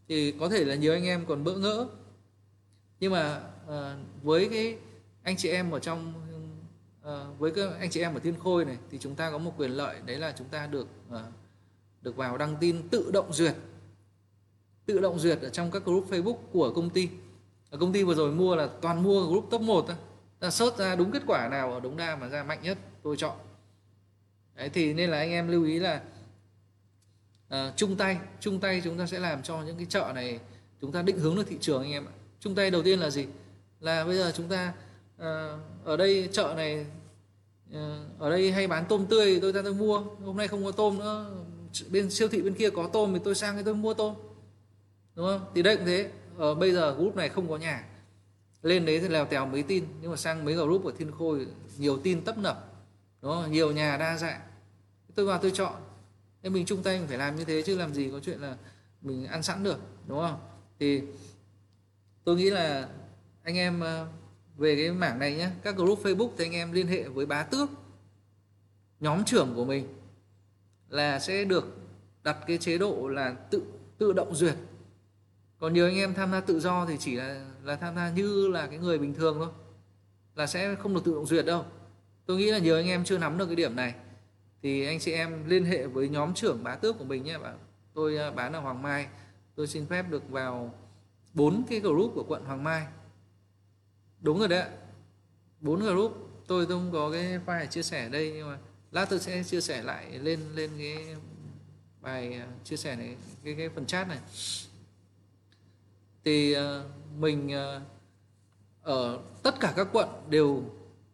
thì 0.09 0.35
có 0.41 0.49
thể 0.49 0.65
là 0.65 0.75
nhiều 0.75 0.93
anh 0.93 1.05
em 1.05 1.27
còn 1.27 1.45
bỡ 1.45 1.53
ngỡ. 1.53 1.87
Nhưng 3.01 3.13
mà 3.13 3.41
uh, 3.69 3.73
với 4.23 4.49
cái 4.49 4.77
anh 5.23 5.37
chị 5.37 5.49
em 5.49 5.71
ở 5.71 5.79
trong 5.79 6.13
uh, 7.01 7.39
với 7.39 7.51
các 7.51 7.71
anh 7.81 7.91
chị 7.91 8.01
em 8.01 8.15
ở 8.15 8.21
Thiên 8.21 8.39
Khôi 8.39 8.65
này 8.65 8.79
thì 8.91 8.99
chúng 8.99 9.15
ta 9.15 9.31
có 9.31 9.39
một 9.39 9.55
quyền 9.57 9.71
lợi 9.71 9.97
đấy 10.07 10.17
là 10.17 10.35
chúng 10.39 10.49
ta 10.49 10.67
được 10.67 10.89
uh, 11.15 11.19
được 12.03 12.17
vào 12.17 12.39
đăng 12.39 12.57
tin 12.61 12.89
tự 12.89 13.11
động 13.13 13.33
duyệt. 13.33 13.55
Tự 14.87 15.01
động 15.01 15.19
duyệt 15.19 15.41
ở 15.41 15.49
trong 15.49 15.71
các 15.71 15.85
group 15.85 16.11
Facebook 16.11 16.39
của 16.53 16.73
công 16.77 16.91
ty. 16.91 17.09
Ở 17.71 17.79
công 17.79 17.93
ty 17.93 18.05
vừa 18.05 18.15
rồi 18.15 18.33
mua 18.33 18.57
là 18.57 18.69
toàn 18.81 19.03
mua 19.03 19.27
group 19.27 19.47
top 19.51 19.61
1 19.61 19.85
thôi. 19.87 19.97
Là 20.41 20.51
search 20.51 20.79
ra 20.79 20.97
đúng 20.97 21.11
kết 21.11 21.23
quả 21.27 21.49
nào 21.49 21.73
ở 21.73 21.81
đống 21.81 21.97
đa 21.97 22.17
mà 22.17 22.29
ra 22.29 22.45
mạnh 22.45 22.59
nhất 22.63 22.79
tôi 23.03 23.17
chọn. 23.17 23.37
Đấy 24.55 24.69
thì 24.69 24.95
nên 24.95 25.11
là 25.11 25.19
anh 25.19 25.31
em 25.31 25.49
lưu 25.49 25.65
ý 25.65 25.79
là 25.79 26.03
Ờ, 27.51 27.72
chung 27.77 27.97
tay 27.97 28.18
chung 28.40 28.60
tay 28.60 28.81
chúng 28.85 28.98
ta 28.98 29.06
sẽ 29.06 29.18
làm 29.18 29.43
cho 29.43 29.62
những 29.62 29.77
cái 29.77 29.86
chợ 29.89 30.12
này 30.14 30.39
chúng 30.81 30.93
ta 30.93 31.02
định 31.02 31.18
hướng 31.18 31.36
được 31.36 31.48
thị 31.48 31.56
trường 31.60 31.82
anh 31.82 31.93
em 31.93 32.06
ạ. 32.06 32.12
Chung 32.40 32.55
tay 32.55 32.70
đầu 32.70 32.82
tiên 32.82 33.01
là 33.01 33.10
gì? 33.10 33.27
Là 33.81 34.05
bây 34.05 34.16
giờ 34.16 34.32
chúng 34.36 34.48
ta 34.48 34.72
uh, 35.16 35.24
ở 35.85 35.97
đây 35.97 36.28
chợ 36.32 36.55
này 36.56 36.86
uh, 37.70 37.77
ở 38.18 38.31
đây 38.31 38.52
hay 38.52 38.66
bán 38.66 38.85
tôm 38.89 39.06
tươi 39.06 39.39
tôi 39.43 39.52
ra 39.52 39.62
tôi 39.62 39.74
mua. 39.74 40.02
Hôm 40.24 40.36
nay 40.36 40.48
không 40.48 40.64
có 40.64 40.72
tôm 40.72 40.98
nữa. 40.98 41.31
Bên 41.90 42.10
siêu 42.10 42.28
thị 42.28 42.43
bên 42.43 42.55
kia 42.55 42.70
có 42.70 42.90
tôm 42.93 43.12
thì 43.14 43.20
tôi 43.24 43.35
sang 43.35 43.55
cái 43.55 43.64
tôi 43.64 43.74
mua 43.74 43.94
tôm. 43.94 44.14
Đúng 45.14 45.27
không? 45.27 45.40
Thì 45.55 45.62
đây 45.62 45.77
cũng 45.77 45.86
thế. 45.86 46.10
Ở 46.36 46.55
bây 46.55 46.72
giờ 46.72 46.94
group 46.94 47.16
này 47.16 47.28
không 47.28 47.48
có 47.48 47.56
nhà. 47.56 47.85
Lên 48.62 48.86
đấy 48.86 49.01
thì 49.01 49.09
lèo 49.09 49.24
tèo 49.24 49.47
mấy 49.47 49.62
tin. 49.62 49.85
Nhưng 50.01 50.10
mà 50.10 50.16
sang 50.16 50.44
mấy 50.44 50.55
group 50.55 50.82
của 50.82 50.93
thiên 50.93 51.12
khôi 51.12 51.47
nhiều 51.78 51.98
tin 52.02 52.24
tấp 52.24 52.39
nập. 52.39 52.72
Đúng 53.22 53.32
không? 53.32 53.52
Nhiều 53.52 53.72
nhà 53.72 53.97
đa 53.97 54.16
dạng. 54.16 54.40
Tôi 55.14 55.27
vào 55.27 55.39
tôi 55.39 55.51
chọn 55.51 55.74
nên 56.43 56.53
mình 56.53 56.67
chung 56.67 56.83
tay 56.83 56.99
mình 56.99 57.09
phải 57.09 57.19
làm 57.19 57.37
như 57.37 57.45
thế 57.45 57.62
chứ 57.62 57.77
làm 57.77 57.95
gì 57.95 58.11
có 58.12 58.21
chuyện 58.21 58.41
là 58.41 58.57
mình 59.03 59.27
ăn 59.27 59.43
sẵn 59.43 59.65
được, 59.65 59.79
đúng 60.07 60.19
không? 60.19 60.41
Thì 60.79 61.03
tôi 62.25 62.37
nghĩ 62.37 62.51
là 62.51 62.89
anh 63.43 63.57
em 63.57 63.81
ờ, 63.81 64.07
về 64.57 64.77
cái 64.77 64.91
mảng 64.91 65.19
này 65.19 65.35
nhé 65.35 65.51
các 65.62 65.77
group 65.77 66.03
Facebook 66.05 66.31
thì 66.39 66.45
anh 66.45 66.53
em 66.53 66.73
liên 66.73 66.87
hệ 66.87 67.09
với 67.09 67.27
bá 67.27 67.43
tước, 67.43 67.71
nhóm 69.01 69.25
trưởng 69.25 69.53
của 69.55 69.65
mình, 69.65 69.87
là 70.89 71.19
sẽ 71.19 71.45
được 71.45 71.77
đặt 72.23 72.37
cái 72.47 72.59
chế 72.59 72.79
độ 72.79 73.09
là 73.09 73.31
tự 73.51 73.62
tự 73.99 74.12
động 74.12 74.35
duyệt. 74.35 74.55
Còn 75.59 75.73
nhiều 75.73 75.87
anh 75.87 75.97
em 75.97 76.15
tham 76.15 76.33
gia 76.33 76.41
tự 76.41 76.61
do 76.61 76.87
thì 76.87 76.97
chỉ 76.99 77.17
là 77.17 77.47
là 77.62 77.77
tham 77.77 77.97
gia 77.97 78.11
như 78.11 78.49
là 78.49 78.67
cái 78.67 78.79
người 78.79 78.99
bình 78.99 79.15
thường 79.15 79.37
thôi, 79.39 79.49
là 80.35 80.47
sẽ 80.47 80.75
không 80.75 80.95
được 80.95 81.05
tự 81.05 81.15
động 81.15 81.27
duyệt 81.27 81.47
đâu. 81.47 81.65
Tôi 82.27 82.37
nghĩ 82.37 82.51
là 82.51 82.59
nhiều 82.59 82.77
anh 82.77 82.87
em 82.87 83.05
chưa 83.05 83.19
nắm 83.19 83.39
được 83.39 83.47
cái 83.47 83.57
điểm 83.57 83.77
này 83.77 83.95
thì 84.62 84.87
anh 84.87 85.01
chị 85.01 85.12
em 85.12 85.49
liên 85.49 85.65
hệ 85.65 85.87
với 85.87 86.09
nhóm 86.09 86.35
trưởng 86.35 86.65
bá 86.65 86.77
tước 86.77 86.99
của 86.99 87.05
mình 87.05 87.24
nhé 87.24 87.39
bạn. 87.39 87.59
Tôi 87.95 88.16
à, 88.19 88.31
bán 88.31 88.53
ở 88.53 88.61
Hoàng 88.61 88.82
Mai. 88.82 89.07
Tôi 89.55 89.66
xin 89.66 89.87
phép 89.87 90.03
được 90.11 90.31
vào 90.31 90.74
bốn 91.35 91.62
cái 91.69 91.81
group 91.81 92.12
của 92.15 92.24
quận 92.28 92.45
Hoàng 92.45 92.65
Mai. 92.65 92.87
Đúng 94.20 94.39
rồi 94.39 94.49
đấy 94.49 94.69
bốn 95.61 95.81
group. 95.81 96.12
Tôi 96.47 96.66
tôi 96.66 96.78
không 96.78 96.93
có 96.93 97.11
cái 97.11 97.39
file 97.47 97.66
chia 97.66 97.82
sẻ 97.82 98.09
đây, 98.09 98.32
nhưng 98.37 98.49
mà 98.49 98.59
lát 98.91 99.07
tôi 99.11 99.19
sẽ 99.19 99.43
chia 99.43 99.61
sẻ 99.61 99.82
lại 99.82 100.19
lên 100.19 100.41
lên 100.55 100.70
cái 100.78 101.16
bài 102.01 102.35
à, 102.35 102.47
chia 102.65 102.77
sẻ 102.77 102.97
này, 102.97 103.16
cái 103.45 103.55
cái 103.59 103.69
phần 103.69 103.87
chat 103.87 104.09
này. 104.09 104.19
Thì 106.24 106.53
à, 106.53 106.82
mình 107.19 107.53
ở 108.82 109.20
tất 109.43 109.61
cả 109.61 109.73
các 109.77 109.89
quận 109.93 110.09
đều, 110.28 110.62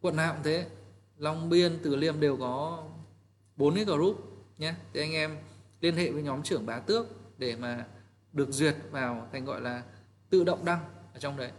quận 0.00 0.16
nào 0.16 0.34
cũng 0.34 0.42
thế. 0.42 0.66
Long 1.18 1.48
Biên, 1.48 1.78
Từ 1.82 1.96
Liêm 1.96 2.20
đều 2.20 2.36
có 2.36 2.84
bốn 3.56 3.74
cái 3.74 3.84
group 3.84 4.16
nhé. 4.58 4.74
Thì 4.92 5.00
anh 5.00 5.12
em 5.12 5.36
liên 5.80 5.96
hệ 5.96 6.10
với 6.10 6.22
nhóm 6.22 6.42
trưởng 6.42 6.66
bá 6.66 6.78
tước 6.78 7.06
để 7.38 7.56
mà 7.56 7.86
được 8.32 8.48
duyệt 8.50 8.76
vào 8.90 9.28
thành 9.32 9.44
gọi 9.44 9.60
là 9.60 9.82
tự 10.30 10.44
động 10.44 10.64
đăng 10.64 10.80
ở 11.14 11.20
trong 11.20 11.36
đấy. 11.36 11.50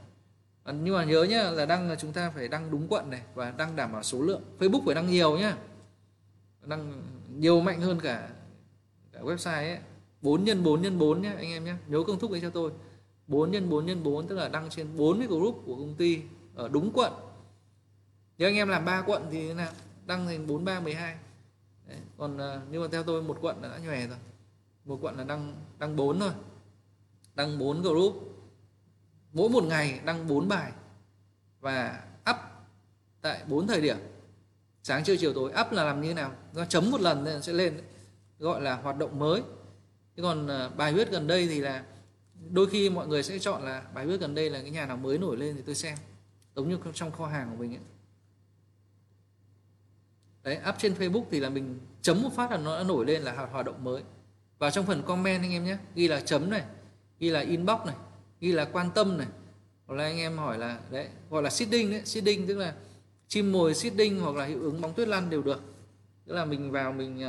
Nhưng 0.65 0.95
mà 0.95 1.03
nhớ 1.03 1.23
nhá, 1.23 1.43
là 1.51 1.65
đăng 1.65 1.89
là 1.89 1.95
chúng 1.95 2.13
ta 2.13 2.31
phải 2.35 2.47
đăng 2.47 2.71
đúng 2.71 2.87
quận 2.89 3.09
này 3.09 3.21
và 3.33 3.51
đăng 3.51 3.75
đảm 3.75 3.91
bảo 3.91 4.03
số 4.03 4.21
lượng. 4.21 4.41
Facebook 4.59 4.85
phải 4.85 4.95
đăng 4.95 5.07
nhiều 5.07 5.37
nhá. 5.37 5.57
Đăng 6.65 7.01
nhiều 7.37 7.61
mạnh 7.61 7.81
hơn 7.81 7.99
cả 7.99 8.29
cả 9.11 9.19
website 9.19 9.51
ấy. 9.51 9.79
4 10.21 10.43
nhân 10.43 10.63
4 10.63 10.81
nhân 10.81 10.99
4 10.99 11.21
nhé 11.21 11.33
anh 11.37 11.51
em 11.51 11.65
nhé 11.65 11.75
nhớ 11.87 12.03
công 12.07 12.19
thức 12.19 12.31
ấy 12.31 12.41
cho 12.41 12.49
tôi. 12.49 12.71
4 13.27 13.51
nhân 13.51 13.69
4 13.69 13.85
nhân 13.85 14.03
4 14.03 14.27
tức 14.27 14.35
là 14.35 14.47
đăng 14.47 14.69
trên 14.69 14.87
40 14.97 15.27
group 15.27 15.63
của 15.65 15.75
công 15.75 15.95
ty 15.95 16.21
ở 16.55 16.67
đúng 16.67 16.91
quận. 16.93 17.13
Nếu 18.37 18.49
anh 18.49 18.55
em 18.55 18.69
làm 18.69 18.85
3 18.85 19.01
quận 19.01 19.23
thì 19.31 19.47
thế 19.47 19.53
nào? 19.53 19.71
Đăng 20.05 20.25
thành 20.25 20.47
43 20.47 20.79
12 20.79 21.15
Đấy. 21.87 21.97
còn 22.17 22.37
à, 22.37 22.61
nhưng 22.71 22.81
mà 22.81 22.87
theo 22.91 23.03
tôi 23.03 23.23
một 23.23 23.37
quận 23.41 23.61
là 23.61 23.69
đã 23.69 23.77
nhòe 23.77 24.07
rồi. 24.07 24.17
Một 24.85 24.99
quận 25.01 25.17
là 25.17 25.23
đăng 25.23 25.55
đăng 25.79 25.95
4 25.95 26.19
thôi. 26.19 26.31
Đăng 27.35 27.59
4 27.59 27.81
group. 27.81 28.13
Mỗi 29.33 29.49
một 29.49 29.63
ngày 29.63 30.01
đăng 30.05 30.27
4 30.27 30.47
bài. 30.47 30.71
Và 31.59 32.03
up 32.29 32.35
tại 33.21 33.43
4 33.47 33.67
thời 33.67 33.81
điểm. 33.81 33.97
Sáng, 34.83 35.03
trưa, 35.03 35.15
chiều, 35.15 35.33
tối. 35.33 35.51
Up 35.61 35.71
là 35.71 35.83
làm 35.83 36.01
như 36.01 36.07
thế 36.07 36.13
nào? 36.13 36.31
Nó 36.53 36.65
chấm 36.65 36.91
một 36.91 37.01
lần 37.01 37.23
nên 37.23 37.41
sẽ 37.41 37.53
lên, 37.53 37.81
gọi 38.39 38.61
là 38.61 38.75
hoạt 38.75 38.97
động 38.97 39.19
mới. 39.19 39.41
Thế 40.15 40.23
còn 40.23 40.47
à, 40.47 40.69
bài 40.69 40.93
viết 40.93 41.11
gần 41.11 41.27
đây 41.27 41.47
thì 41.47 41.59
là 41.59 41.85
đôi 42.49 42.69
khi 42.69 42.89
mọi 42.89 43.07
người 43.07 43.23
sẽ 43.23 43.39
chọn 43.39 43.65
là 43.65 43.83
bài 43.93 44.05
viết 44.05 44.19
gần 44.19 44.35
đây 44.35 44.49
là 44.49 44.61
cái 44.61 44.71
nhà 44.71 44.85
nào 44.85 44.97
mới 44.97 45.17
nổi 45.17 45.37
lên 45.37 45.55
thì 45.55 45.61
tôi 45.65 45.75
xem. 45.75 45.97
Giống 46.55 46.69
như 46.69 46.77
trong 46.93 47.11
kho 47.11 47.25
hàng 47.25 47.49
của 47.51 47.57
mình 47.57 47.73
ấy 47.73 47.83
đấy 50.47 50.59
up 50.69 50.75
trên 50.77 50.93
Facebook 50.93 51.23
thì 51.31 51.39
là 51.39 51.49
mình 51.49 51.79
chấm 52.01 52.21
một 52.21 52.29
phát 52.35 52.51
là 52.51 52.57
nó 52.57 52.77
đã 52.77 52.83
nổi 52.83 53.05
lên 53.05 53.21
là 53.21 53.31
hoạt 53.31 53.65
động 53.65 53.83
mới. 53.83 54.03
Và 54.59 54.69
trong 54.69 54.85
phần 54.85 55.03
comment 55.03 55.41
anh 55.41 55.51
em 55.51 55.65
nhé 55.65 55.77
ghi 55.95 56.07
là 56.07 56.19
chấm 56.19 56.49
này 56.49 56.63
ghi 57.19 57.29
là 57.29 57.39
inbox 57.39 57.85
này 57.85 57.95
ghi 58.39 58.51
là 58.51 58.65
quan 58.65 58.91
tâm 58.95 59.17
này. 59.17 59.27
Hoặc 59.85 59.95
là 59.95 60.03
anh 60.03 60.17
em 60.17 60.37
hỏi 60.37 60.57
là 60.57 60.79
đấy 60.91 61.07
gọi 61.29 61.43
là 61.43 61.49
seeding 61.49 61.91
đấy 61.91 62.01
seeding 62.05 62.47
tức 62.47 62.57
là 62.57 62.73
chim 63.27 63.51
mồi 63.51 63.73
seeding 63.73 64.19
hoặc 64.19 64.35
là 64.35 64.45
hiệu 64.45 64.61
ứng 64.61 64.81
bóng 64.81 64.93
tuyết 64.93 65.07
lăn 65.07 65.29
đều 65.29 65.41
được. 65.41 65.61
Tức 66.25 66.33
là 66.33 66.45
mình 66.45 66.71
vào 66.71 66.91
mình 66.91 67.25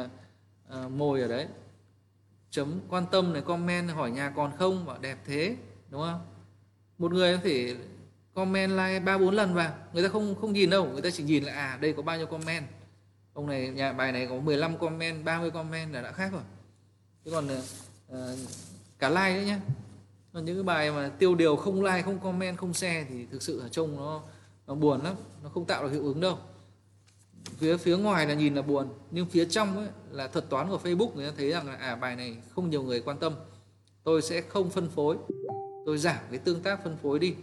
uh, 0.74 0.90
mồi 0.90 1.20
ở 1.20 1.28
đấy 1.28 1.46
chấm 2.50 2.80
quan 2.88 3.04
tâm 3.10 3.32
này 3.32 3.42
comment 3.42 3.90
hỏi 3.90 4.10
nhà 4.10 4.32
còn 4.36 4.52
không 4.58 4.84
và 4.84 4.98
đẹp 5.00 5.18
thế 5.26 5.56
đúng 5.90 6.00
không? 6.00 6.20
Một 6.98 7.12
người 7.12 7.36
có 7.36 7.40
thể 7.44 7.76
comment 8.34 8.70
like 8.70 9.00
ba 9.00 9.18
bốn 9.18 9.34
lần 9.34 9.54
vào 9.54 9.74
người 9.92 10.02
ta 10.02 10.08
không 10.08 10.34
không 10.40 10.52
nhìn 10.52 10.70
đâu 10.70 10.84
người 10.92 11.02
ta 11.02 11.10
chỉ 11.10 11.22
nhìn 11.22 11.44
là 11.44 11.52
à 11.52 11.78
đây 11.80 11.92
có 11.92 12.02
bao 12.02 12.16
nhiêu 12.16 12.26
comment 12.26 12.66
ông 13.38 13.46
này 13.46 13.68
nhà 13.68 13.92
bài 13.92 14.12
này 14.12 14.26
có 14.26 14.34
15 14.34 14.78
comment 14.78 15.24
30 15.24 15.50
comment 15.50 15.92
là 15.92 16.02
đã 16.02 16.12
khác 16.12 16.32
rồi. 16.32 16.42
Chứ 17.24 17.30
còn 17.30 17.48
uh, 18.12 18.38
cả 18.98 19.08
like 19.08 19.34
đấy 19.34 19.44
nhá. 19.44 19.60
Còn 20.32 20.44
những 20.44 20.56
cái 20.56 20.62
bài 20.62 20.90
mà 20.90 21.10
tiêu 21.18 21.34
điều 21.34 21.56
không 21.56 21.84
like 21.84 22.02
không 22.02 22.18
comment 22.18 22.58
không 22.58 22.74
share 22.74 23.06
thì 23.08 23.26
thực 23.30 23.42
sự 23.42 23.62
là 23.62 23.68
trông 23.68 23.96
nó 23.96 24.22
nó 24.66 24.74
buồn 24.74 25.04
lắm. 25.04 25.14
Nó 25.42 25.48
không 25.48 25.64
tạo 25.64 25.82
được 25.82 25.90
hiệu 25.92 26.04
ứng 26.04 26.20
đâu. 26.20 26.38
Phía 27.58 27.76
phía 27.76 27.96
ngoài 27.96 28.26
là 28.26 28.34
nhìn 28.34 28.54
là 28.54 28.62
buồn 28.62 28.88
nhưng 29.10 29.26
phía 29.26 29.44
trong 29.44 29.76
ấy, 29.76 29.88
là 30.10 30.28
thuật 30.28 30.50
toán 30.50 30.68
của 30.68 30.80
Facebook 30.84 31.14
người 31.14 31.26
ta 31.26 31.34
thấy 31.36 31.50
rằng 31.50 31.66
là 31.66 31.74
à 31.74 31.96
bài 31.96 32.16
này 32.16 32.36
không 32.54 32.70
nhiều 32.70 32.82
người 32.82 33.00
quan 33.00 33.18
tâm. 33.18 33.34
Tôi 34.04 34.22
sẽ 34.22 34.40
không 34.40 34.70
phân 34.70 34.88
phối. 34.90 35.16
Tôi 35.86 35.98
giảm 35.98 36.18
cái 36.30 36.38
tương 36.38 36.62
tác 36.62 36.84
phân 36.84 36.96
phối 37.02 37.18
đi. 37.18 37.34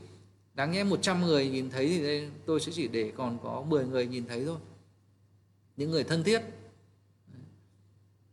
Đáng 0.54 0.72
nhẽ 0.72 0.84
100 0.84 1.22
người 1.22 1.50
nhìn 1.50 1.70
thấy 1.70 1.88
thì 1.88 2.04
đây 2.04 2.30
tôi 2.46 2.60
sẽ 2.60 2.72
chỉ 2.76 2.88
để 2.88 3.12
còn 3.18 3.38
có 3.44 3.64
10 3.68 3.86
người 3.86 4.08
nhìn 4.08 4.26
thấy 4.28 4.46
thôi 4.46 4.58
những 5.78 5.92
người 5.92 6.04
thân 6.04 6.24
thiết. 6.24 6.42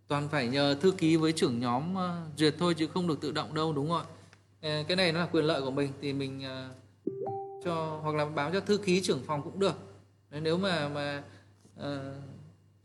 Toàn 0.08 0.28
phải 0.28 0.48
nhờ 0.48 0.74
thư 0.74 0.90
ký 0.90 1.16
với 1.16 1.32
trưởng 1.32 1.60
nhóm 1.60 1.94
ờ, 1.94 2.22
duyệt 2.36 2.54
thôi 2.58 2.74
chứ 2.74 2.86
không 2.86 3.06
được 3.06 3.20
tự 3.20 3.32
động 3.32 3.54
đâu 3.54 3.72
đúng 3.72 3.88
không 3.88 3.98
ạ? 3.98 4.06
Ờ, 4.62 4.84
cái 4.88 4.96
này 4.96 5.12
nó 5.12 5.20
là 5.20 5.26
quyền 5.26 5.44
lợi 5.44 5.62
của 5.62 5.70
mình 5.70 5.92
thì 6.00 6.12
mình 6.12 6.42
ờ, 6.42 6.68
cho 7.64 8.00
hoặc 8.02 8.14
là 8.14 8.24
báo 8.24 8.50
cho 8.52 8.60
thư 8.60 8.78
ký 8.78 9.02
trưởng 9.02 9.22
phòng 9.26 9.42
cũng 9.42 9.60
được. 9.60 9.74
Nếu 10.30 10.58
mà 10.58 10.88
mà 10.88 11.22
uh, 11.80 11.84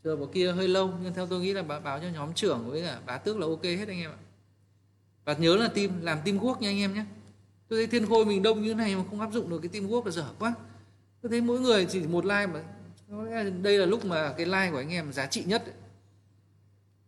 chờ 0.04 0.16
một 0.16 0.30
kia 0.32 0.52
hơi 0.52 0.68
lâu 0.68 0.92
nhưng 1.02 1.14
theo 1.14 1.26
tôi 1.26 1.40
nghĩ 1.40 1.52
là 1.52 1.62
báo, 1.62 1.80
báo 1.80 2.00
cho 2.00 2.08
nhóm 2.08 2.34
trưởng 2.34 2.70
với 2.70 2.82
cả 2.82 3.00
bá 3.06 3.18
tước 3.18 3.38
là 3.38 3.46
ok 3.46 3.62
hết 3.62 3.88
anh 3.88 3.98
em 3.98 4.10
ạ. 4.10 4.18
Và 5.24 5.34
nhớ 5.34 5.56
là 5.56 5.68
team 5.68 6.02
làm 6.02 6.18
team 6.24 6.38
quốc 6.38 6.62
nha 6.62 6.68
anh 6.68 6.78
em 6.78 6.94
nhé. 6.94 7.04
Tôi 7.68 7.78
thấy 7.78 7.86
thiên 7.86 8.08
khôi 8.08 8.24
mình 8.24 8.42
đông 8.42 8.62
như 8.62 8.74
này 8.74 8.96
mà 8.96 9.04
không 9.10 9.20
áp 9.20 9.32
dụng 9.32 9.50
được 9.50 9.58
cái 9.62 9.68
team 9.68 9.86
quốc 9.86 10.06
là 10.06 10.12
dở 10.12 10.26
quá. 10.38 10.54
Tôi 11.22 11.30
thấy 11.30 11.40
mỗi 11.40 11.60
người 11.60 11.86
chỉ 11.86 12.00
một 12.00 12.24
like 12.24 12.46
mà 12.46 12.64
đây 13.62 13.78
là 13.78 13.86
lúc 13.86 14.04
mà 14.04 14.34
cái 14.36 14.46
like 14.46 14.70
của 14.70 14.78
anh 14.78 14.92
em 14.92 15.12
giá 15.12 15.26
trị 15.26 15.44
nhất 15.44 15.64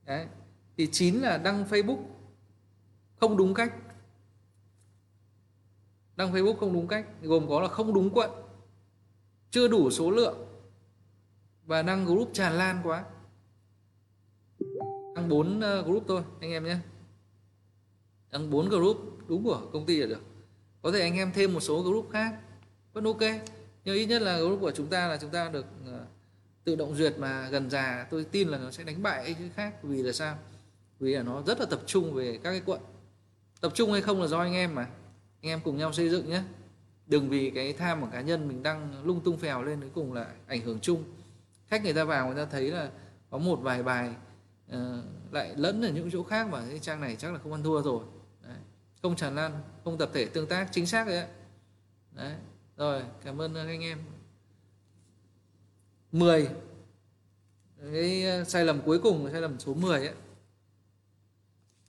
đấy, 0.07 0.27
thì 0.77 0.89
chín 0.93 1.15
là 1.15 1.39
đăng 1.39 1.65
facebook 1.65 2.03
không 3.17 3.37
đúng 3.37 3.55
cách. 3.55 3.75
Đăng 6.17 6.33
facebook 6.33 6.57
không 6.57 6.73
đúng 6.73 6.87
cách, 6.87 7.07
gồm 7.23 7.49
có 7.49 7.61
là 7.61 7.69
không 7.69 7.95
đúng 7.95 8.11
quận, 8.11 8.31
chưa 9.51 9.69
đủ 9.69 9.91
số 9.91 10.11
lượng, 10.11 10.47
và 11.67 11.83
đăng 11.83 12.07
group 12.07 12.31
tràn 12.33 12.53
lan 12.53 12.81
quá. 12.85 13.05
Đăng 15.15 15.29
4 15.29 15.61
ờ, 15.61 15.83
group 15.83 16.05
thôi, 16.09 16.23
anh 16.41 16.51
em 16.51 16.65
nhé. 16.65 16.77
Đăng 18.31 18.51
4 18.51 18.69
group, 18.69 18.97
đúng 19.29 19.45
của 19.45 19.69
công 19.73 19.87
ty 19.87 19.97
là 19.97 20.07
được. 20.07 20.23
Có 20.83 20.93
thể 20.93 21.01
anh 21.01 21.17
em 21.17 21.33
thêm 21.35 21.55
một 21.55 21.61
số 21.61 21.83
group 21.83 22.11
khác, 22.11 22.41
vẫn 22.93 23.05
ok 23.05 23.21
nhưng 23.85 23.97
ít 23.97 24.07
nhất 24.07 24.23
là 24.23 24.39
group 24.39 24.61
của 24.61 24.71
chúng 24.71 24.87
ta 24.87 25.09
là 25.09 25.19
chúng 25.21 25.31
ta 25.31 25.49
được 25.49 25.67
ờ, 25.87 26.05
tự 26.65 26.77
động 26.77 26.95
duyệt 26.95 27.19
mà 27.19 27.49
gần 27.49 27.71
già. 27.71 28.07
Tôi 28.11 28.25
tin 28.25 28.49
là 28.49 28.59
nó 28.59 28.71
sẽ 28.71 28.85
đánh 28.85 29.03
bại 29.03 29.35
cái 29.39 29.51
khác. 29.57 29.83
Vì 29.83 30.03
là 30.03 30.13
sao? 30.13 30.39
Vì 31.01 31.15
là 31.15 31.23
nó 31.23 31.43
rất 31.47 31.61
là 31.61 31.67
tập 31.67 31.81
trung 31.87 32.15
về 32.15 32.39
các 32.43 32.51
cái 32.51 32.63
quận. 32.67 32.81
Tập 33.61 33.73
trung 33.75 33.93
hay 33.93 34.03
không 34.03 34.21
là 34.21 34.27
do 34.27 34.39
anh 34.39 34.55
em 34.55 34.75
mà. 34.75 34.83
Anh 35.43 35.51
em 35.51 35.61
cùng 35.65 35.77
nhau 35.77 35.93
xây 35.93 36.09
dựng 36.09 36.31
nhé. 36.31 36.43
Đừng 37.07 37.29
vì 37.29 37.51
cái 37.55 37.73
tham 37.73 38.01
của 38.01 38.09
cá 38.13 38.21
nhân 38.21 38.49
mình 38.49 38.63
đang 38.63 39.05
lung 39.05 39.21
tung 39.21 39.39
phèo 39.39 39.63
lên 39.63 39.81
cuối 39.81 39.91
cùng 39.95 40.13
là 40.13 40.27
ảnh 40.47 40.61
hưởng 40.61 40.81
chung. 40.81 41.05
Khách 41.67 41.85
người 41.85 41.93
ta 41.93 42.05
vào 42.05 42.27
người 42.27 42.37
ta 42.45 42.51
thấy 42.51 42.71
là 42.71 42.91
có 43.31 43.39
một 43.39 43.57
vài 43.57 43.83
bài 43.83 44.11
uh, 44.73 44.79
lại 45.33 45.55
lẫn 45.57 45.83
ở 45.83 45.89
những 45.89 46.11
chỗ 46.11 46.23
khác 46.23 46.47
và 46.51 46.65
cái 46.69 46.79
trang 46.79 47.01
này 47.01 47.17
chắc 47.17 47.33
là 47.33 47.39
không 47.39 47.53
ăn 47.53 47.63
thua 47.63 47.83
rồi. 47.83 48.05
Đấy. 48.43 48.57
không 49.03 49.17
tràn 49.17 49.35
lan 49.35 49.53
không 49.85 49.99
tập 49.99 50.11
thể 50.13 50.25
tương 50.25 50.47
tác 50.47 50.69
chính 50.73 50.87
xác 50.87 51.07
đấy 51.07 51.27
đấy 52.13 52.33
rồi, 52.81 53.03
cảm 53.25 53.41
ơn 53.41 53.55
anh 53.55 53.81
em. 53.81 53.99
10 56.13 56.49
cái 57.93 58.25
ờ, 58.25 58.45
sai 58.45 58.65
lầm 58.65 58.81
cuối 58.85 58.99
cùng, 58.99 59.29
sai 59.33 59.41
lầm 59.41 59.59
số 59.59 59.75
10 59.75 60.07
ấy. 60.07 60.15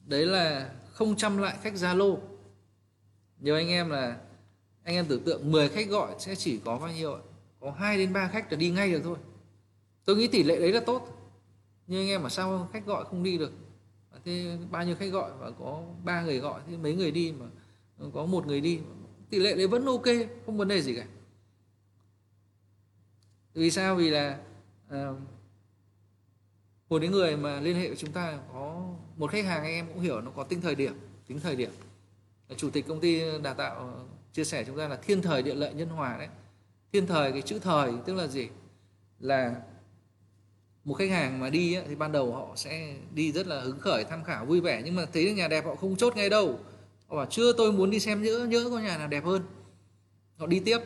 Đấy 0.05 0.25
là 0.25 0.69
không 0.91 1.15
chăm 1.15 1.37
lại 1.37 1.57
khách 1.61 1.73
Zalo. 1.73 2.17
Nhiều 3.39 3.55
anh 3.55 3.67
em 3.67 3.89
là, 3.89 4.17
anh 4.83 4.95
em 4.95 5.05
tưởng 5.05 5.23
tượng 5.23 5.51
10 5.51 5.69
khách 5.69 5.89
gọi 5.89 6.15
sẽ 6.19 6.35
chỉ 6.35 6.59
có 6.65 6.77
bao 6.77 6.91
nhiêu 6.93 7.13
ạ? 7.13 7.21
Có 7.59 7.71
2 7.71 7.97
đến 7.97 8.13
3 8.13 8.27
khách 8.27 8.51
là 8.51 8.57
đi 8.57 8.69
ngay 8.69 8.91
được 8.91 9.01
thôi. 9.03 9.17
Tôi 10.05 10.15
nghĩ 10.15 10.27
tỷ 10.27 10.43
lệ 10.43 10.59
đấy 10.59 10.71
là 10.71 10.79
tốt. 10.85 11.07
Nhưng 11.87 12.01
anh 12.01 12.09
em 12.09 12.23
mà 12.23 12.29
sao 12.29 12.69
khách 12.73 12.85
gọi 12.85 13.05
không 13.05 13.23
đi 13.23 13.37
được? 13.37 13.51
Thế 14.25 14.57
bao 14.71 14.85
nhiêu 14.85 14.95
khách 14.95 15.11
gọi 15.11 15.31
và 15.39 15.51
có 15.51 15.83
ba 16.03 16.21
người 16.21 16.39
gọi 16.39 16.61
thì 16.67 16.77
mấy 16.77 16.95
người 16.95 17.11
đi 17.11 17.33
mà, 17.39 17.45
có 18.13 18.25
một 18.25 18.47
người 18.47 18.61
đi 18.61 18.79
tỷ 19.31 19.39
lệ 19.39 19.55
đấy 19.55 19.67
vẫn 19.67 19.85
ok 19.85 20.05
không 20.45 20.57
vấn 20.57 20.67
đề 20.67 20.81
gì 20.81 20.95
cả. 20.95 21.05
Vì 23.53 23.71
sao? 23.71 23.95
Vì 23.95 24.09
là 24.09 24.39
uh, 24.87 25.17
một 26.89 26.99
cái 27.01 27.09
người 27.09 27.37
mà 27.37 27.59
liên 27.59 27.75
hệ 27.75 27.87
với 27.87 27.97
chúng 27.97 28.11
ta 28.11 28.39
có 28.53 28.87
một 29.17 29.31
khách 29.31 29.45
hàng 29.45 29.63
anh 29.63 29.73
em 29.73 29.87
cũng 29.87 29.99
hiểu 29.99 30.21
nó 30.21 30.31
có 30.31 30.43
tính 30.43 30.61
thời 30.61 30.75
điểm 30.75 30.93
tính 31.27 31.39
thời 31.39 31.55
điểm. 31.55 31.71
Chủ 32.57 32.69
tịch 32.69 32.87
công 32.87 32.99
ty 32.99 33.21
đào 33.43 33.53
tạo 33.53 33.75
ờ, 33.75 33.99
chia 34.33 34.43
sẻ 34.43 34.63
chúng 34.67 34.77
ta 34.77 34.87
là 34.87 34.95
thiên 34.95 35.21
thời 35.21 35.43
địa 35.43 35.55
lợi 35.55 35.73
nhân 35.73 35.89
hòa 35.89 36.17
đấy. 36.17 36.27
Thiên 36.93 37.07
thời 37.07 37.31
cái 37.31 37.41
chữ 37.41 37.59
thời 37.59 37.91
tức 38.05 38.13
là 38.13 38.27
gì? 38.27 38.49
Là 39.19 39.55
một 40.83 40.93
khách 40.93 41.09
hàng 41.09 41.39
mà 41.39 41.49
đi 41.49 41.73
ấy, 41.73 41.85
thì 41.87 41.95
ban 41.95 42.11
đầu 42.11 42.33
họ 42.33 42.55
sẽ 42.55 42.95
đi 43.13 43.31
rất 43.31 43.47
là 43.47 43.61
hứng 43.61 43.79
khởi 43.79 44.03
tham 44.03 44.23
khảo 44.23 44.45
vui 44.45 44.61
vẻ. 44.61 44.81
Nhưng 44.85 44.95
mà 44.95 45.05
thấy 45.13 45.33
nhà 45.33 45.47
đẹp 45.47 45.65
họ 45.65 45.75
không 45.75 45.95
chốt 45.95 46.15
ngay 46.15 46.29
đâu 46.29 46.59
họ 47.11 47.17
bảo 47.17 47.25
chưa 47.25 47.53
tôi 47.53 47.71
muốn 47.71 47.89
đi 47.89 47.99
xem 47.99 48.21
nhỡ 48.23 48.45
nhỡ 48.49 48.69
có 48.69 48.79
nhà 48.79 48.97
nào 48.97 49.07
đẹp 49.07 49.25
hơn. 49.25 49.41
Họ 50.37 50.47
đi 50.47 50.59
tiếp. 50.59 50.79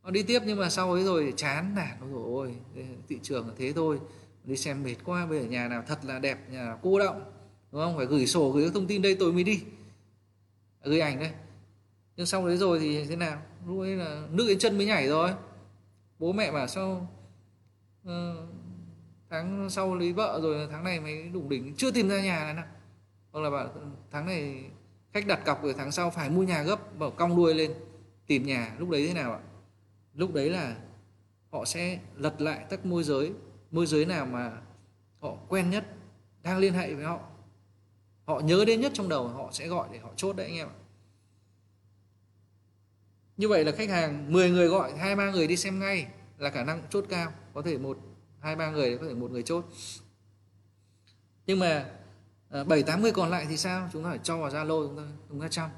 Họ 0.00 0.10
đi 0.10 0.22
tiếp 0.22 0.42
nhưng 0.46 0.58
mà 0.58 0.70
sau 0.70 0.92
ấy 0.92 1.04
rồi 1.04 1.34
chán 1.36 1.74
nản 1.74 2.12
rồi 2.12 2.22
ôi 2.24 2.54
thị 3.08 3.18
trường 3.22 3.48
là 3.48 3.54
thế 3.58 3.72
thôi 3.72 4.00
đi 4.44 4.56
xem 4.56 4.82
mệt 4.82 4.94
quá 5.04 5.26
bây 5.26 5.40
giờ 5.40 5.46
nhà 5.46 5.68
nào 5.68 5.82
thật 5.86 6.04
là 6.04 6.18
đẹp 6.18 6.50
nhà 6.50 6.64
nào 6.64 6.78
cô 6.82 6.98
động 6.98 7.32
đúng 7.72 7.80
không? 7.80 7.96
Phải 7.96 8.06
gửi 8.06 8.26
sổ 8.26 8.50
gửi 8.50 8.70
thông 8.74 8.86
tin 8.86 9.02
đây 9.02 9.14
tôi 9.14 9.32
mới 9.32 9.44
đi. 9.44 9.62
Gửi 10.84 11.00
ảnh 11.00 11.20
đây. 11.20 11.30
Nhưng 12.16 12.26
sau 12.26 12.46
đấy 12.46 12.56
rồi 12.56 12.78
thì 12.78 13.04
thế 13.04 13.16
nào? 13.16 13.42
Lúc 13.66 13.80
ấy 13.80 13.96
là 13.96 14.26
nước 14.30 14.44
đến 14.48 14.58
chân 14.58 14.78
mới 14.78 14.86
nhảy 14.86 15.08
rồi. 15.08 15.30
Bố 16.18 16.32
mẹ 16.32 16.52
bảo 16.52 16.66
sao 16.66 17.08
uh, 18.08 18.12
tháng 19.30 19.70
sau 19.70 19.94
lấy 19.94 20.12
vợ 20.12 20.40
rồi 20.42 20.68
tháng 20.70 20.84
này 20.84 21.00
mới 21.00 21.22
đủ 21.22 21.48
đỉnh 21.48 21.74
chưa 21.76 21.90
tìm 21.90 22.08
ra 22.08 22.22
nhà 22.22 22.44
này 22.44 22.54
nào. 22.54 22.66
Hoặc 23.32 23.40
là 23.40 23.50
bảo 23.50 23.68
tháng 24.10 24.26
này 24.26 24.64
khách 25.12 25.26
đặt 25.26 25.44
cọc 25.44 25.62
rồi 25.62 25.74
tháng 25.78 25.92
sau 25.92 26.10
phải 26.10 26.30
mua 26.30 26.42
nhà 26.42 26.62
gấp, 26.62 26.98
bảo 26.98 27.10
cong 27.10 27.36
đuôi 27.36 27.54
lên, 27.54 27.74
tìm 28.26 28.46
nhà, 28.46 28.74
lúc 28.78 28.88
đấy 28.88 29.06
thế 29.06 29.14
nào 29.14 29.32
ạ? 29.32 29.40
Lúc 30.14 30.34
đấy 30.34 30.50
là 30.50 30.76
họ 31.50 31.64
sẽ 31.64 31.98
lật 32.16 32.40
lại 32.40 32.64
các 32.70 32.86
môi 32.86 33.04
giới 33.04 33.32
môi 33.70 33.86
giới 33.86 34.04
nào 34.04 34.26
mà 34.26 34.52
họ 35.20 35.36
quen 35.48 35.70
nhất, 35.70 35.84
đang 36.42 36.58
liên 36.58 36.74
hệ 36.74 36.94
với 36.94 37.04
họ. 37.04 37.20
Họ 38.24 38.40
nhớ 38.40 38.64
đến 38.66 38.80
nhất 38.80 38.92
trong 38.94 39.08
đầu, 39.08 39.28
họ 39.28 39.48
sẽ 39.52 39.68
gọi 39.68 39.88
để 39.92 39.98
họ 39.98 40.10
chốt 40.16 40.36
đấy 40.36 40.46
anh 40.46 40.56
em 40.56 40.68
ạ. 40.68 40.76
Như 43.36 43.48
vậy 43.48 43.64
là 43.64 43.72
khách 43.72 43.88
hàng 43.88 44.32
10 44.32 44.50
người 44.50 44.68
gọi, 44.68 44.96
hai, 44.96 45.16
ba 45.16 45.30
người 45.30 45.46
đi 45.46 45.56
xem 45.56 45.78
ngay 45.78 46.06
là 46.38 46.50
khả 46.50 46.64
năng 46.64 46.82
chốt 46.90 47.04
cao. 47.08 47.32
Có 47.54 47.62
thể 47.62 47.78
một, 47.78 47.98
hai, 48.40 48.56
ba 48.56 48.70
người, 48.70 48.98
có 48.98 49.06
thể 49.06 49.14
một 49.14 49.30
người 49.30 49.42
chốt. 49.42 49.64
Nhưng 51.46 51.58
mà 51.58 51.90
Ờ, 52.52 52.64
bảy 52.64 52.82
tám 52.82 53.02
người 53.02 53.12
còn 53.12 53.30
lại 53.30 53.46
thì 53.48 53.56
sao? 53.56 53.88
Chúng 53.92 54.04
ta 54.04 54.10
phải 54.10 54.18
cho 54.22 54.38
vào 54.38 54.50
zalo 54.50 54.86
chúng 54.86 54.96
ta 54.96 55.02
chúng 55.28 55.40
ta 55.40 55.48
chăm. 55.48 55.70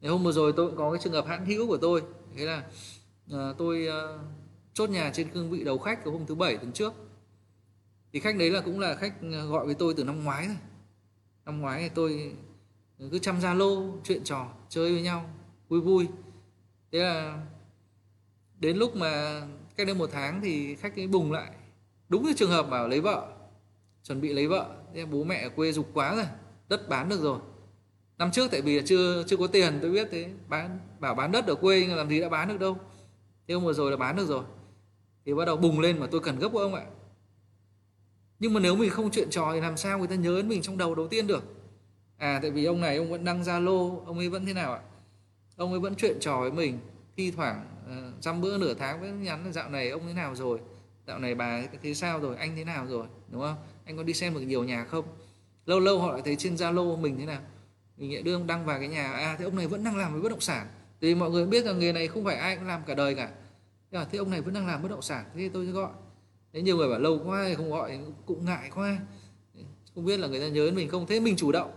Ngày 0.00 0.10
hôm 0.10 0.24
vừa 0.24 0.32
rồi 0.32 0.52
tôi 0.56 0.66
cũng 0.66 0.76
có 0.76 0.92
cái 0.92 1.00
trường 1.04 1.12
hợp 1.12 1.26
hãn 1.26 1.46
hữu 1.46 1.66
của 1.66 1.76
tôi. 1.76 2.02
Thế 2.36 2.44
là 2.44 2.64
à, 3.32 3.52
tôi 3.58 3.88
à, 3.88 4.00
chốt 4.74 4.90
nhà 4.90 5.10
trên 5.14 5.28
cương 5.28 5.50
vị 5.50 5.64
đầu 5.64 5.78
khách 5.78 6.04
của 6.04 6.10
hôm 6.10 6.26
thứ 6.26 6.34
bảy 6.34 6.56
tuần 6.56 6.72
trước. 6.72 6.92
Thì 8.12 8.20
khách 8.20 8.36
đấy 8.36 8.50
là 8.50 8.60
cũng 8.60 8.80
là 8.80 8.94
khách 8.94 9.14
gọi 9.48 9.66
với 9.66 9.74
tôi 9.74 9.94
từ 9.96 10.04
năm 10.04 10.24
ngoái 10.24 10.46
rồi 10.46 10.56
năm 11.44 11.60
ngoái 11.60 11.82
thì 11.82 11.88
tôi 11.94 12.32
cứ 13.10 13.18
chăm 13.18 13.40
zalo 13.40 13.92
chuyện 14.04 14.24
trò 14.24 14.46
chơi 14.68 14.92
với 14.92 15.02
nhau 15.02 15.30
vui 15.68 15.80
vui. 15.80 16.08
Thế 16.92 16.98
là 16.98 17.42
đến 18.58 18.76
lúc 18.76 18.96
mà 18.96 19.42
cách 19.76 19.86
đây 19.86 19.96
một 19.96 20.10
tháng 20.12 20.40
thì 20.40 20.74
khách 20.74 20.96
ấy 20.96 21.06
bùng 21.06 21.32
lại. 21.32 21.50
Đúng 22.08 22.24
cái 22.24 22.34
trường 22.36 22.50
hợp 22.50 22.70
bảo 22.70 22.88
lấy 22.88 23.00
vợ 23.00 23.32
chuẩn 24.02 24.20
bị 24.20 24.32
lấy 24.32 24.46
vợ 24.46 24.77
bố 25.10 25.24
mẹ 25.24 25.42
ở 25.42 25.48
quê 25.48 25.72
dục 25.72 25.90
quá 25.94 26.14
rồi 26.14 26.24
đất 26.68 26.88
bán 26.88 27.08
được 27.08 27.20
rồi. 27.20 27.38
Năm 28.18 28.30
trước 28.32 28.50
tại 28.50 28.62
vì 28.62 28.76
là 28.76 28.82
chưa 28.86 29.24
chưa 29.26 29.36
có 29.36 29.46
tiền 29.46 29.78
tôi 29.82 29.90
biết 29.90 30.08
thế 30.10 30.30
bán 30.48 30.78
bảo 31.00 31.14
bán 31.14 31.32
đất 31.32 31.46
ở 31.46 31.54
quê 31.54 31.80
nhưng 31.80 31.96
làm 31.96 32.08
gì 32.08 32.20
đã 32.20 32.28
bán 32.28 32.48
được 32.48 32.60
đâu. 32.60 32.76
Thế 33.48 33.54
hôm 33.54 33.64
vừa 33.64 33.72
rồi 33.72 33.90
là 33.90 33.96
bán 33.96 34.16
được 34.16 34.26
rồi. 34.26 34.44
Thì 35.24 35.34
bắt 35.34 35.44
đầu 35.44 35.56
bùng 35.56 35.80
lên 35.80 35.98
mà 35.98 36.06
tôi 36.10 36.20
cần 36.20 36.38
gấp 36.38 36.48
của 36.48 36.58
ông 36.58 36.74
ạ. 36.74 36.84
Nhưng 38.38 38.52
mà 38.54 38.60
nếu 38.60 38.76
mình 38.76 38.90
không 38.90 39.10
chuyện 39.10 39.30
trò 39.30 39.50
thì 39.52 39.60
làm 39.60 39.76
sao 39.76 39.98
người 39.98 40.08
ta 40.08 40.14
nhớ 40.14 40.36
đến 40.36 40.48
mình 40.48 40.62
trong 40.62 40.78
đầu 40.78 40.94
đầu 40.94 41.08
tiên 41.08 41.26
được? 41.26 41.44
À 42.16 42.38
tại 42.42 42.50
vì 42.50 42.64
ông 42.64 42.80
này 42.80 42.96
ông 42.96 43.10
vẫn 43.10 43.24
đăng 43.24 43.42
zalo 43.42 44.04
ông 44.04 44.18
ấy 44.18 44.28
vẫn 44.28 44.46
thế 44.46 44.52
nào 44.52 44.72
ạ? 44.72 44.80
Ông 45.56 45.70
ấy 45.70 45.80
vẫn 45.80 45.94
chuyện 45.94 46.16
trò 46.20 46.40
với 46.40 46.52
mình 46.52 46.78
thi 47.16 47.30
thoảng 47.30 47.66
uh, 48.30 48.40
bữa 48.40 48.58
nửa 48.58 48.74
tháng 48.74 49.00
vẫn 49.00 49.22
nhắn 49.22 49.44
là 49.44 49.52
dạo 49.52 49.70
này 49.70 49.90
ông 49.90 50.02
thế 50.06 50.12
nào 50.12 50.34
rồi? 50.34 50.60
Dạo 51.08 51.18
này 51.18 51.34
bà 51.34 51.62
thế 51.82 51.94
sao 51.94 52.20
rồi? 52.20 52.36
Anh 52.36 52.56
thế 52.56 52.64
nào 52.64 52.86
rồi? 52.86 53.06
Đúng 53.28 53.42
không? 53.42 53.56
Anh 53.84 53.96
có 53.96 54.02
đi 54.02 54.12
xem 54.12 54.34
được 54.34 54.40
nhiều 54.40 54.64
nhà 54.64 54.84
không? 54.84 55.04
Lâu 55.66 55.80
lâu 55.80 56.00
họ 56.00 56.12
lại 56.12 56.22
thấy 56.24 56.36
trên 56.36 56.54
zalo 56.54 56.96
mình 56.96 57.18
thế 57.18 57.26
nào? 57.26 57.40
Mình 57.96 58.14
lại 58.14 58.22
đưa 58.22 58.42
đăng 58.42 58.66
vào 58.66 58.78
cái 58.78 58.88
nhà 58.88 59.12
à 59.12 59.36
thế 59.38 59.44
ông 59.44 59.56
này 59.56 59.66
vẫn 59.66 59.84
đang 59.84 59.96
làm 59.96 60.12
với 60.12 60.22
bất 60.22 60.28
động 60.28 60.40
sản. 60.40 60.66
Thì 61.00 61.14
mọi 61.14 61.30
người 61.30 61.46
biết 61.46 61.64
rằng 61.64 61.78
nghề 61.78 61.92
này 61.92 62.08
không 62.08 62.24
phải 62.24 62.36
ai 62.36 62.56
cũng 62.56 62.66
làm 62.66 62.82
cả 62.86 62.94
đời 62.94 63.14
cả. 63.14 63.30
Thế, 63.92 63.98
thế 64.12 64.18
ông 64.18 64.30
này 64.30 64.40
vẫn 64.40 64.54
đang 64.54 64.66
làm 64.66 64.82
bất 64.82 64.88
động 64.88 65.02
sản 65.02 65.24
thế 65.34 65.50
tôi 65.52 65.66
sẽ 65.66 65.72
gọi. 65.72 65.90
Thế 66.52 66.62
nhiều 66.62 66.76
người 66.76 66.88
bảo 66.88 66.98
lâu 66.98 67.20
quá 67.24 67.44
thì 67.48 67.54
không 67.54 67.70
gọi 67.70 67.98
cũng 68.26 68.44
ngại 68.44 68.70
quá. 68.74 68.98
Không 69.94 70.04
biết 70.04 70.20
là 70.20 70.28
người 70.28 70.40
ta 70.40 70.48
nhớ 70.48 70.64
đến 70.66 70.74
mình 70.74 70.88
không? 70.88 71.06
Thế 71.06 71.20
mình 71.20 71.36
chủ 71.36 71.52
động. 71.52 71.70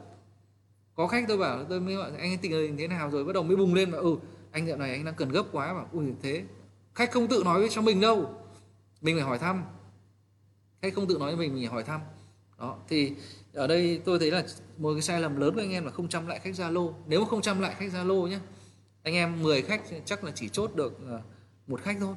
Có 0.96 1.08
khách 1.08 1.26
tôi 1.28 1.38
bảo 1.38 1.64
tôi 1.64 1.80
mới 1.80 1.96
gọi 1.96 2.12
anh 2.20 2.38
tình 2.42 2.52
hình 2.52 2.78
thế 2.78 2.88
nào 2.88 3.10
rồi? 3.10 3.24
Bắt 3.26 3.34
đầu 3.34 3.44
mới 3.44 3.56
bùng 3.56 3.74
lên 3.74 3.92
mà 3.92 3.98
ừ 3.98 4.16
anh 4.52 4.68
dạo 4.68 4.78
này 4.78 4.92
anh 4.92 5.06
đang 5.06 5.16
cần 5.16 5.30
gấp 5.30 5.44
quá. 5.52 5.74
Bảo 5.74 5.88
ui 5.92 6.06
thế. 6.22 6.44
Khách 6.96 7.12
không 7.12 7.28
tự 7.28 7.42
nói 7.46 7.60
với 7.60 7.70
cho 7.70 7.82
mình 7.82 8.02
đâu 8.02 8.41
mình 9.02 9.16
phải 9.16 9.24
hỏi 9.24 9.40
thăm. 9.40 9.64
Khách 10.82 10.94
không 10.94 11.08
tự 11.08 11.18
nói 11.18 11.36
với 11.36 11.48
mình 11.48 11.56
mình 11.56 11.64
phải 11.64 11.74
hỏi 11.74 11.84
thăm. 11.84 12.02
Đó, 12.58 12.78
thì 12.88 13.14
ở 13.54 13.68
đây 13.68 14.02
tôi 14.06 14.20
thấy 14.20 14.32
là 14.32 14.44
một 14.78 14.94
cái 14.94 15.02
sai 15.02 15.22
lầm 15.22 15.36
lớn 15.36 15.56
của 15.56 15.62
anh 15.62 15.72
em 15.72 15.86
là 15.86 15.92
không 15.92 16.10
chăm 16.10 16.28
lại 16.28 16.40
khách 16.40 16.54
zalo. 16.54 16.94
Nếu 17.08 17.20
mà 17.22 17.28
không 17.28 17.42
chăm 17.42 17.60
lại 17.60 17.76
khách 17.78 17.92
zalo 17.94 18.28
nhé 18.28 18.40
anh 19.04 19.14
em 19.14 19.44
10 19.44 19.62
khách 19.62 19.82
chắc 20.06 20.24
là 20.24 20.32
chỉ 20.36 20.50
chốt 20.50 20.72
được 20.76 20.98
ờ, 21.08 21.22
một 21.68 21.82
khách 21.82 21.98
thôi. 22.00 22.16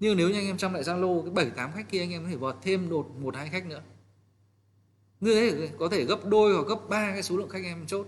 Nhưng 0.00 0.16
nếu 0.16 0.28
như 0.28 0.38
anh 0.38 0.46
em 0.46 0.56
chăm 0.56 0.72
lại 0.72 0.82
zalo, 0.82 1.22
cái 1.22 1.30
bảy, 1.30 1.50
tám 1.50 1.72
khách 1.72 1.90
kia 1.90 2.00
anh 2.00 2.12
em 2.12 2.22
có 2.22 2.28
thể 2.30 2.36
vọt 2.36 2.56
thêm 2.62 2.88
đột 2.88 3.10
một, 3.18 3.36
hai 3.36 3.48
khách 3.48 3.66
nữa. 3.66 3.82
Như 5.20 5.34
thế 5.34 5.68
có 5.78 5.88
thể 5.88 6.04
gấp 6.04 6.18
đôi 6.24 6.54
hoặc 6.54 6.66
gấp 6.66 6.88
ba 6.88 7.10
cái 7.12 7.22
số 7.22 7.36
lượng 7.36 7.48
khách 7.48 7.64
em 7.64 7.86
chốt. 7.86 8.06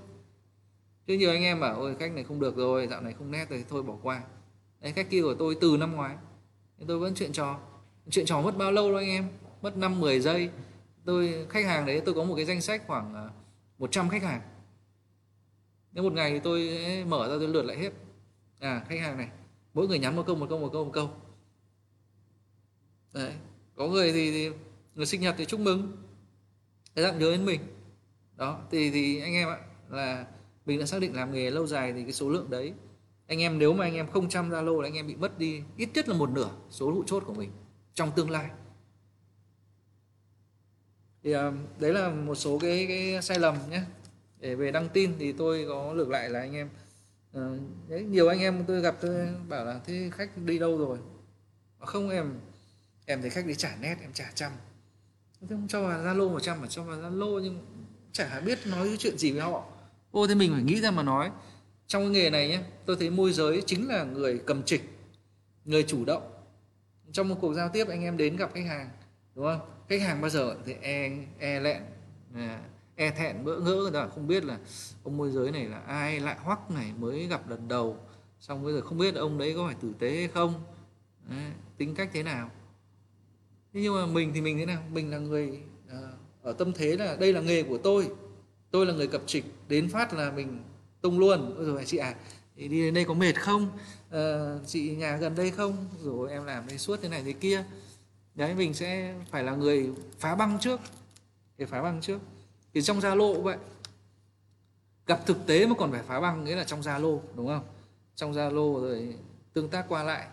Chứ 1.07 1.15
nhiều 1.15 1.31
anh 1.31 1.43
em 1.43 1.61
bảo, 1.61 1.75
ôi, 1.75 1.97
khách 1.99 2.13
này 2.13 2.25
không 2.25 2.41
được 2.41 2.57
rồi, 2.57 2.87
dạo 2.87 3.01
này 3.01 3.13
không 3.13 3.31
nét 3.31 3.51
rồi, 3.51 3.65
thôi 3.69 3.83
bỏ 3.83 3.97
qua. 4.03 4.23
Đấy, 4.81 4.93
khách 4.93 5.11
kia 5.11 5.23
của 5.23 5.35
tôi 5.35 5.57
từ 5.61 5.77
năm 5.77 5.97
ngoái 5.97 6.17
tôi 6.87 6.99
vẫn 6.99 7.15
chuyện 7.15 7.33
trò. 7.33 7.61
Chuyện 8.11 8.27
trò 8.27 8.41
mất 8.41 8.57
bao 8.57 8.73
lâu 8.73 8.91
đâu 8.91 8.99
anh 8.99 9.09
em? 9.09 9.29
Mất 9.63 9.77
năm 9.77 10.01
10 10.01 10.21
giây. 10.21 10.51
Tôi 11.05 11.47
khách 11.49 11.65
hàng 11.65 11.87
đấy 11.87 12.03
tôi 12.05 12.15
có 12.15 12.25
một 12.25 12.35
cái 12.37 12.45
danh 12.45 12.61
sách 12.61 12.83
khoảng 12.87 13.15
à, 13.15 13.29
100 13.79 14.09
khách 14.09 14.23
hàng. 14.23 14.41
Nếu 15.93 16.05
một 16.05 16.13
ngày 16.13 16.31
thì 16.31 16.39
tôi 16.39 16.79
mở 17.09 17.29
ra 17.29 17.35
tôi 17.39 17.49
lượt 17.49 17.63
lại 17.63 17.79
hết. 17.79 17.93
À 18.59 18.85
khách 18.89 19.01
hàng 19.01 19.17
này 19.17 19.29
mỗi 19.75 19.89
người 19.89 19.99
nhắn 19.99 20.17
một 20.17 20.23
câu 20.27 20.37
một 20.37 20.47
câu 20.51 20.59
một 20.59 20.71
câu 20.73 20.85
một 20.85 20.91
câu. 20.95 21.11
Đấy. 23.15 23.33
Có 23.77 23.87
người 23.87 24.13
thì, 24.13 24.31
thì 24.31 24.57
người 24.95 25.07
sinh 25.07 25.21
nhật 25.21 25.35
thì 25.39 25.45
chúc 25.45 25.61
mừng. 25.61 25.97
Cái 26.95 27.05
dạng 27.05 27.19
nhớ 27.19 27.31
đến 27.31 27.45
mình. 27.45 27.61
Đó 28.37 28.61
thì 28.71 28.91
thì 28.91 29.21
anh 29.21 29.35
em 29.35 29.49
ạ 29.49 29.59
là 29.89 30.27
mình 30.67 30.79
đã 30.79 30.87
xác 30.87 31.01
định 31.01 31.15
làm 31.15 31.33
nghề 31.33 31.51
lâu 31.51 31.67
dài 31.67 31.93
thì 31.93 32.03
cái 32.03 32.13
số 32.13 32.31
lượng 32.31 32.51
đấy 32.51 32.73
anh 33.29 33.41
em 33.41 33.59
nếu 33.59 33.73
mà 33.73 33.85
anh 33.85 33.95
em 33.95 34.07
không 34.11 34.29
chăm 34.29 34.51
zalo 34.51 34.81
là 34.81 34.89
anh 34.89 34.95
em 34.95 35.07
bị 35.07 35.17
mất 35.17 35.39
đi 35.39 35.63
ít 35.77 35.89
nhất 35.95 36.09
là 36.09 36.15
một 36.15 36.31
nửa 36.31 36.51
số 36.71 36.93
hụ 36.93 37.05
chốt 37.07 37.23
của 37.27 37.35
mình 37.35 37.51
trong 37.95 38.11
tương 38.17 38.31
lai. 38.31 38.51
Thì 41.23 41.33
à, 41.33 41.53
đấy 41.79 41.93
là 41.93 42.09
một 42.09 42.35
số 42.35 42.59
cái 42.59 42.87
cái 42.89 43.23
sai 43.23 43.39
lầm 43.39 43.57
nhé. 43.71 43.83
Để 44.41 44.55
về 44.55 44.71
đăng 44.71 44.89
tin 44.89 45.13
thì 45.19 45.33
tôi 45.33 45.65
có 45.69 45.93
lược 45.93 46.09
lại 46.09 46.31
là 46.31 46.41
anh 46.41 46.55
em 46.55 46.69
à, 47.35 47.43
đấy, 47.89 48.03
nhiều 48.03 48.29
anh 48.29 48.41
em 48.41 48.65
tôi 48.67 48.81
gặp 48.81 48.97
tôi 49.01 49.29
bảo 49.49 49.65
là 49.65 49.81
thế 49.87 50.11
khách 50.13 50.37
đi 50.37 50.59
đâu 50.59 50.79
rồi? 50.79 50.99
Không 51.79 52.11
em 52.11 52.41
em 53.07 53.21
thấy 53.21 53.31
khách 53.31 53.47
đi 53.47 53.55
trả 53.55 53.77
nét 53.81 53.97
em 54.01 54.13
trả 54.13 54.31
trăm. 54.35 54.53
Thế 55.41 55.47
không 55.51 55.69
cho 55.69 55.83
vào 55.83 56.05
zalo 56.05 56.31
một 56.33 56.41
trăm 56.41 56.61
mà 56.61 56.67
cho 56.67 56.83
vào 56.83 56.99
zalo 56.99 57.39
nhưng 57.39 57.67
chả 58.13 58.41
biết 58.41 58.59
nói 58.67 58.97
chuyện 58.99 59.19
gì 59.19 59.33
với 59.33 59.41
họ. 59.41 59.65
Ô 60.11 60.27
thế 60.27 60.35
mình 60.35 60.53
phải 60.53 60.63
nghĩ 60.63 60.81
ra 60.81 60.91
mà 60.91 61.03
nói 61.03 61.31
trong 61.89 62.03
cái 62.03 62.11
nghề 62.11 62.31
này 62.31 62.49
nhé 62.49 62.61
tôi 62.87 62.97
thấy 62.97 63.11
môi 63.11 63.33
giới 63.33 63.63
chính 63.67 63.89
là 63.89 64.05
người 64.05 64.41
cầm 64.47 64.63
trịch 64.63 64.83
người 65.65 65.83
chủ 65.83 66.05
động. 66.05 66.23
Trong 67.13 67.29
một 67.29 67.35
cuộc 67.41 67.55
giao 67.55 67.69
tiếp 67.69 67.89
anh 67.89 68.03
em 68.03 68.17
đến 68.17 68.37
gặp 68.37 68.51
khách 68.55 68.67
hàng 68.67 68.91
đúng 69.35 69.45
không? 69.45 69.61
Khách 69.89 70.03
hàng 70.03 70.21
bao 70.21 70.31
giờ 70.31 70.57
thì 70.67 70.75
e 70.83 71.11
e 71.39 71.61
lẹn 71.61 71.83
à, 72.35 72.61
e 72.97 73.11
thẹn 73.11 73.45
bỡ 73.45 73.57
ngỡ 73.61 73.75
người 73.75 73.91
ta 73.91 74.09
không 74.15 74.27
biết 74.27 74.45
là 74.45 74.59
ông 75.05 75.17
môi 75.17 75.31
giới 75.31 75.51
này 75.51 75.65
là 75.65 75.79
ai 75.79 76.21
lại 76.21 76.37
hoắc 76.39 76.71
này 76.71 76.93
mới 76.99 77.27
gặp 77.27 77.51
lần 77.51 77.69
đầu. 77.69 77.97
Xong 78.41 78.65
bây 78.65 78.73
giờ 78.73 78.81
không 78.81 78.99
biết 78.99 79.15
ông 79.15 79.39
đấy 79.39 79.55
có 79.57 79.67
phải 79.67 79.77
tử 79.81 79.93
tế 79.99 80.17
hay 80.17 80.29
không. 80.29 80.55
Đấy, 81.31 81.39
tính 81.77 81.95
cách 81.95 82.11
thế 82.13 82.23
nào. 82.23 82.51
Thế 83.73 83.81
nhưng 83.81 83.95
mà 83.95 84.07
mình 84.07 84.33
thì 84.35 84.41
mình 84.41 84.59
thế 84.59 84.67
nào? 84.67 84.83
Mình 84.93 85.11
là 85.11 85.19
người 85.19 85.61
à, 85.91 85.99
ở 86.43 86.53
tâm 86.53 86.73
thế 86.73 86.97
là 86.97 87.17
đây 87.17 87.33
là 87.33 87.41
nghề 87.41 87.63
của 87.63 87.79
tôi. 87.79 88.09
Tôi 88.71 88.87
là 88.87 88.95
người 88.95 89.07
cập 89.07 89.23
trịch 89.27 89.45
đến 89.69 89.89
phát 89.89 90.15
là 90.15 90.31
mình 90.31 90.63
tung 91.01 91.19
luôn. 91.19 91.55
Ôi 91.57 91.65
rồi 91.65 91.85
chị 91.87 91.97
à 91.97 92.15
thì 92.57 92.69
đi 92.69 92.81
đến 92.81 92.95
đây 92.95 93.05
có 93.05 93.15
mệt 93.15 93.33
không? 93.33 93.71
À, 94.11 94.55
chị 94.67 94.97
nhà 94.97 95.17
gần 95.17 95.35
đây 95.35 95.51
không? 95.51 95.87
Rồi 96.03 96.31
em 96.31 96.45
làm 96.45 96.67
đây 96.67 96.79
suốt 96.79 96.99
thế 97.03 97.09
này 97.09 97.23
thế 97.23 97.33
kia. 97.33 97.65
Đấy 98.35 98.55
mình 98.55 98.75
sẽ 98.75 99.15
phải 99.31 99.45
là 99.45 99.55
người 99.55 99.91
phá 100.19 100.35
băng 100.35 100.59
trước. 100.61 100.81
Để 101.59 101.67
phá 101.67 101.83
băng 101.83 102.01
trước. 102.01 102.21
Thì 102.75 102.83
trong 102.83 103.01
zalo 103.01 103.35
cũng 103.35 103.45
vậy. 103.45 103.57
Gặp 105.07 105.27
thực 105.27 105.47
tế 105.47 105.67
mà 105.67 105.75
còn 105.79 105.93
phải 105.93 106.03
phá 106.03 106.21
băng 106.21 106.45
nghĩa 106.45 106.57
là 106.57 106.65
trong 106.65 106.81
zalo 106.81 107.21
đúng 107.35 107.47
không? 107.47 107.65
Trong 108.17 108.33
zalo 108.33 108.81
rồi 108.81 109.15
tương 109.53 109.69
tác 109.69 109.85
qua 109.89 110.03
lại. 110.03 110.27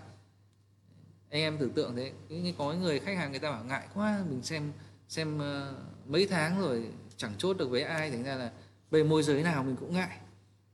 Anh 1.29 1.41
em 1.41 1.57
tưởng 1.57 1.71
tượng 1.71 1.95
thế 1.95 2.11
có 2.57 2.73
người 2.73 2.99
khách 2.99 3.17
hàng 3.17 3.31
người 3.31 3.39
ta 3.39 3.51
bảo 3.51 3.63
ngại 3.63 3.87
quá 3.93 4.23
mình 4.29 4.43
xem 4.43 4.71
xem 5.09 5.39
ờ, 5.39 5.75
mấy 6.07 6.27
tháng 6.27 6.61
rồi 6.61 6.89
chẳng 7.17 7.33
chốt 7.37 7.57
được 7.57 7.69
với 7.69 7.81
ai 7.81 8.11
thành 8.11 8.23
ra 8.23 8.35
là 8.35 8.51
về 8.91 9.03
môi 9.03 9.23
giới 9.23 9.43
nào 9.43 9.63
mình 9.63 9.75
cũng 9.75 9.93
ngại 9.93 10.17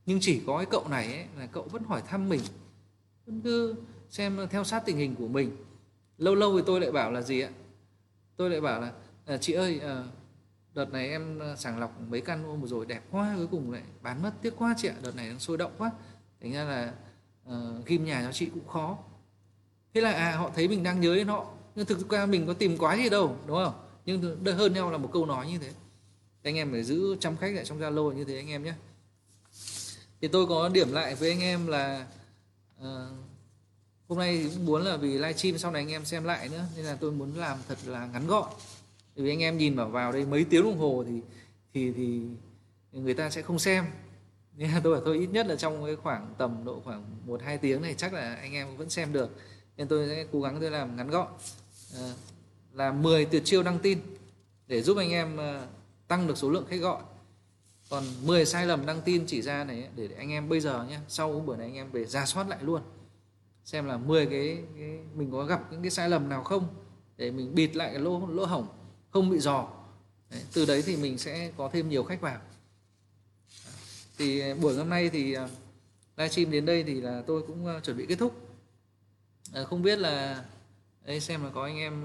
nhưng 0.05 0.19
chỉ 0.21 0.41
có 0.47 0.57
cái 0.57 0.65
cậu 0.65 0.87
này 0.87 1.13
ấy, 1.13 1.25
là 1.37 1.45
cậu 1.45 1.63
vẫn 1.63 1.83
hỏi 1.83 2.01
thăm 2.07 2.29
mình. 2.29 2.41
Vẫn 3.25 3.41
cứ 3.41 3.75
xem 4.09 4.47
theo 4.49 4.63
sát 4.63 4.83
tình 4.85 4.97
hình 4.97 5.15
của 5.15 5.27
mình. 5.27 5.57
Lâu 6.17 6.35
lâu 6.35 6.57
thì 6.57 6.63
tôi 6.67 6.81
lại 6.81 6.91
bảo 6.91 7.11
là 7.11 7.21
gì 7.21 7.41
ạ? 7.41 7.49
Tôi 8.35 8.49
lại 8.49 8.61
bảo 8.61 8.81
là 8.81 8.91
à, 9.25 9.37
chị 9.37 9.53
ơi 9.53 9.79
à, 9.79 10.03
đợt 10.73 10.91
này 10.91 11.09
em 11.09 11.39
à, 11.39 11.55
sàng 11.55 11.79
lọc 11.79 12.01
mấy 12.09 12.21
căn 12.21 12.43
ôm 12.45 12.61
vừa 12.61 12.67
rồi 12.67 12.85
đẹp 12.85 13.01
quá 13.11 13.33
cuối 13.37 13.47
cùng 13.51 13.71
lại 13.71 13.81
bán 14.01 14.21
mất. 14.21 14.31
Tiếc 14.41 14.53
quá 14.57 14.75
chị 14.77 14.87
ạ 14.87 14.95
đợt 15.03 15.15
này 15.15 15.27
đang 15.27 15.39
sôi 15.39 15.57
động 15.57 15.71
quá. 15.77 15.91
Thành 16.41 16.51
ra 16.53 16.63
là 16.63 16.93
uh, 17.49 17.85
ghim 17.85 18.05
nhà 18.05 18.23
cho 18.25 18.31
chị 18.31 18.45
cũng 18.45 18.67
khó. 18.67 18.97
Thế 19.93 20.01
là 20.01 20.11
à 20.11 20.35
họ 20.35 20.51
thấy 20.55 20.67
mình 20.67 20.83
đang 20.83 21.01
nhớ 21.01 21.15
đến 21.15 21.27
họ. 21.27 21.47
Nhưng 21.75 21.85
thực 21.85 22.09
ra 22.09 22.25
mình 22.25 22.47
có 22.47 22.53
tìm 22.53 22.77
quái 22.77 22.97
gì 22.97 23.09
đâu 23.09 23.35
đúng 23.47 23.57
không? 23.65 23.73
Nhưng 24.05 24.43
đỡ 24.43 24.53
hơn 24.53 24.73
nhau 24.73 24.91
là 24.91 24.97
một 24.97 25.09
câu 25.13 25.25
nói 25.25 25.47
như 25.47 25.57
thế. 25.57 25.71
Anh 26.43 26.55
em 26.55 26.71
phải 26.71 26.83
giữ 26.83 27.15
chăm 27.19 27.37
khách 27.37 27.53
lại 27.53 27.65
trong 27.65 27.79
zalo 27.79 28.11
như 28.11 28.23
thế 28.25 28.35
anh 28.35 28.49
em 28.49 28.63
nhé 28.63 28.73
thì 30.21 30.27
tôi 30.27 30.47
có 30.47 30.69
điểm 30.69 30.91
lại 30.91 31.15
với 31.15 31.29
anh 31.29 31.41
em 31.41 31.67
là 31.67 32.05
uh, 32.79 32.85
hôm 34.07 34.17
nay 34.17 34.49
cũng 34.55 34.65
muốn 34.65 34.81
là 34.83 34.97
vì 34.97 35.13
livestream 35.13 35.57
sau 35.57 35.71
này 35.71 35.81
anh 35.81 35.91
em 35.91 36.05
xem 36.05 36.23
lại 36.23 36.49
nữa 36.49 36.63
nên 36.75 36.85
là 36.85 36.97
tôi 36.99 37.11
muốn 37.11 37.35
làm 37.35 37.57
thật 37.67 37.77
là 37.85 38.05
ngắn 38.05 38.27
gọn. 38.27 38.49
Vì 39.15 39.29
anh 39.29 39.39
em 39.39 39.57
nhìn 39.57 39.75
vào 39.75 39.89
vào 39.89 40.11
đây 40.11 40.25
mấy 40.25 40.43
tiếng 40.43 40.63
đồng 40.63 40.77
hồ 40.77 41.03
thì 41.07 41.21
thì 41.73 41.93
thì 41.95 42.21
người 42.91 43.13
ta 43.13 43.29
sẽ 43.29 43.41
không 43.41 43.59
xem. 43.59 43.85
Nên 44.57 44.71
là 44.71 44.81
tôi 44.83 44.93
bảo 44.93 45.01
tôi 45.05 45.17
ít 45.17 45.27
nhất 45.27 45.47
là 45.47 45.55
trong 45.55 45.85
cái 45.85 45.95
khoảng 45.95 46.33
tầm 46.37 46.65
độ 46.65 46.81
khoảng 46.85 47.05
một 47.25 47.41
hai 47.43 47.57
tiếng 47.57 47.81
này 47.81 47.93
chắc 47.97 48.13
là 48.13 48.35
anh 48.35 48.53
em 48.53 48.77
vẫn 48.77 48.89
xem 48.89 49.13
được. 49.13 49.29
Nên 49.77 49.87
tôi 49.87 50.07
sẽ 50.09 50.25
cố 50.31 50.41
gắng 50.41 50.57
tôi 50.61 50.71
làm 50.71 50.95
ngắn 50.95 51.09
gọn. 51.09 51.27
Uh, 51.93 52.17
là 52.73 52.91
10 52.91 53.25
tuyệt 53.25 53.41
chiêu 53.45 53.63
đăng 53.63 53.79
tin 53.79 53.99
để 54.67 54.81
giúp 54.81 54.97
anh 54.97 55.11
em 55.11 55.35
uh, 55.35 55.67
tăng 56.07 56.27
được 56.27 56.37
số 56.37 56.49
lượng 56.49 56.65
khách 56.69 56.79
gọi 56.79 57.01
còn 57.91 58.03
10 58.25 58.45
sai 58.45 58.65
lầm 58.65 58.85
đăng 58.85 59.01
tin 59.01 59.25
chỉ 59.27 59.41
ra 59.41 59.63
này 59.63 59.89
để, 59.95 60.07
để 60.07 60.15
anh 60.15 60.31
em 60.31 60.49
bây 60.49 60.59
giờ 60.59 60.85
nhé 60.89 60.99
sau 61.07 61.39
buổi 61.39 61.57
này 61.57 61.67
anh 61.67 61.75
em 61.75 61.91
về 61.91 62.05
ra 62.05 62.25
soát 62.25 62.47
lại 62.47 62.59
luôn. 62.61 62.81
Xem 63.65 63.85
là 63.85 63.97
10 63.97 64.25
cái, 64.25 64.57
cái 64.77 64.99
mình 65.15 65.31
có 65.31 65.43
gặp 65.43 65.71
những 65.71 65.81
cái 65.81 65.91
sai 65.91 66.09
lầm 66.09 66.29
nào 66.29 66.43
không 66.43 66.67
để 67.17 67.31
mình 67.31 67.55
bịt 67.55 67.75
lại 67.75 67.89
cái 67.91 67.99
lỗ 67.99 68.27
lỗ 68.27 68.45
hổng 68.45 68.67
không 69.09 69.29
bị 69.29 69.39
dò. 69.39 69.67
Đấy, 70.29 70.41
từ 70.53 70.65
đấy 70.65 70.83
thì 70.85 70.95
mình 70.97 71.17
sẽ 71.17 71.51
có 71.57 71.69
thêm 71.73 71.89
nhiều 71.89 72.03
khách 72.03 72.21
vào. 72.21 72.41
Thì 74.17 74.39
à, 74.39 74.55
buổi 74.61 74.75
hôm 74.75 74.89
nay 74.89 75.09
thì 75.09 75.33
à, 75.33 75.49
livestream 76.17 76.51
đến 76.51 76.65
đây 76.65 76.83
thì 76.83 77.01
là 77.01 77.23
tôi 77.27 77.41
cũng 77.47 77.67
à, 77.67 77.79
chuẩn 77.79 77.97
bị 77.97 78.05
kết 78.05 78.15
thúc. 78.15 78.47
À, 79.53 79.63
không 79.63 79.81
biết 79.81 79.99
là 79.99 80.43
đây 81.05 81.19
xem 81.19 81.43
là 81.43 81.49
có 81.49 81.63
anh 81.63 81.77
em 81.77 82.03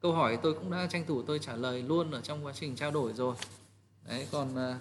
câu 0.00 0.12
hỏi 0.12 0.38
tôi 0.42 0.54
cũng 0.54 0.70
đã 0.70 0.86
tranh 0.90 1.04
thủ 1.06 1.22
tôi 1.22 1.38
trả 1.38 1.56
lời 1.56 1.82
luôn 1.82 2.10
ở 2.10 2.20
trong 2.20 2.46
quá 2.46 2.52
trình 2.56 2.76
trao 2.76 2.90
đổi 2.90 3.12
rồi. 3.12 3.36
Đấy 4.08 4.26
còn 4.30 4.76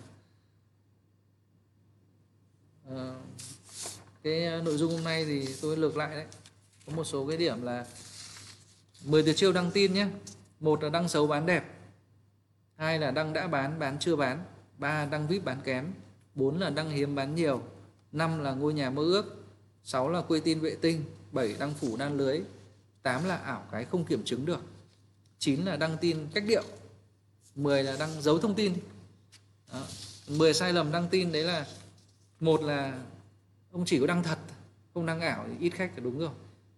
Ờ, 2.90 3.16
cái 4.24 4.46
ờ, 4.46 4.62
nội 4.62 4.78
dung 4.78 4.92
hôm 4.92 5.04
nay 5.04 5.26
thì 5.26 5.48
tôi 5.62 5.78
lược 5.78 5.98
lại 5.98 6.16
đấy. 6.16 6.26
Có 6.86 6.94
một 6.96 7.04
số 7.04 7.28
cái 7.28 7.38
điểm 7.38 7.62
là 7.62 7.86
10 9.04 9.24
tuyệt 9.24 9.36
chiêu 9.38 9.52
đăng 9.52 9.72
tin 9.72 9.94
nhé. 9.94 10.08
Một 10.60 10.84
là 10.84 10.90
đăng 10.90 11.10
xấu 11.10 11.28
bán 11.28 11.46
đẹp. 11.46 11.64
Hai 12.76 13.00
là 13.00 13.12
đăng 13.12 13.34
đã 13.34 13.48
bán 13.48 13.80
bán 13.80 13.98
chưa 14.00 14.16
bán. 14.16 14.44
Ba 14.78 15.06
đăng 15.06 15.28
vip 15.28 15.44
bán 15.44 15.62
kém. 15.64 15.94
Bốn 16.36 16.60
là 16.60 16.70
đăng 16.70 16.90
hiếm 16.90 17.16
bán 17.16 17.36
nhiều. 17.36 17.62
Năm 18.12 18.44
là 18.44 18.52
ngôi 18.52 18.74
nhà 18.74 18.90
mơ 18.90 19.02
ước. 19.02 19.46
Sáu 19.84 20.10
là 20.10 20.22
quê 20.22 20.40
tin 20.40 20.60
vệ 20.60 20.76
tinh. 20.82 21.06
Bảy 21.32 21.56
đăng 21.60 21.74
phủ 21.74 21.98
đan 21.98 22.18
lưới. 22.18 22.42
Tám 23.04 23.26
là 23.26 23.36
ảo 23.36 23.68
cái 23.72 23.86
không 23.86 24.06
kiểm 24.06 24.24
chứng 24.26 24.46
được. 24.46 24.60
Chín 25.40 25.66
là 25.66 25.76
đăng 25.76 25.98
tin 26.02 26.28
cách 26.34 26.44
điệu. 26.48 26.64
10 27.56 27.84
là 27.84 27.96
đăng 28.00 28.22
giấu 28.22 28.40
thông 28.40 28.56
tin. 28.56 28.74
Đó. 29.74 29.82
10 30.28 30.54
sai 30.54 30.74
lầm 30.74 30.92
đăng 30.92 31.08
tin 31.10 31.32
đấy 31.32 31.44
là 31.44 31.66
một 32.44 32.64
là 32.64 33.00
ông 33.72 33.86
chỉ 33.86 34.00
có 34.00 34.08
đăng 34.08 34.24
thật 34.24 34.38
không 34.94 35.06
đăng 35.06 35.22
ảo 35.22 35.46
thì 35.48 35.54
ít 35.60 35.70
khách 35.70 35.92
là 35.96 36.04
đúng 36.04 36.20
rồi. 36.20 36.30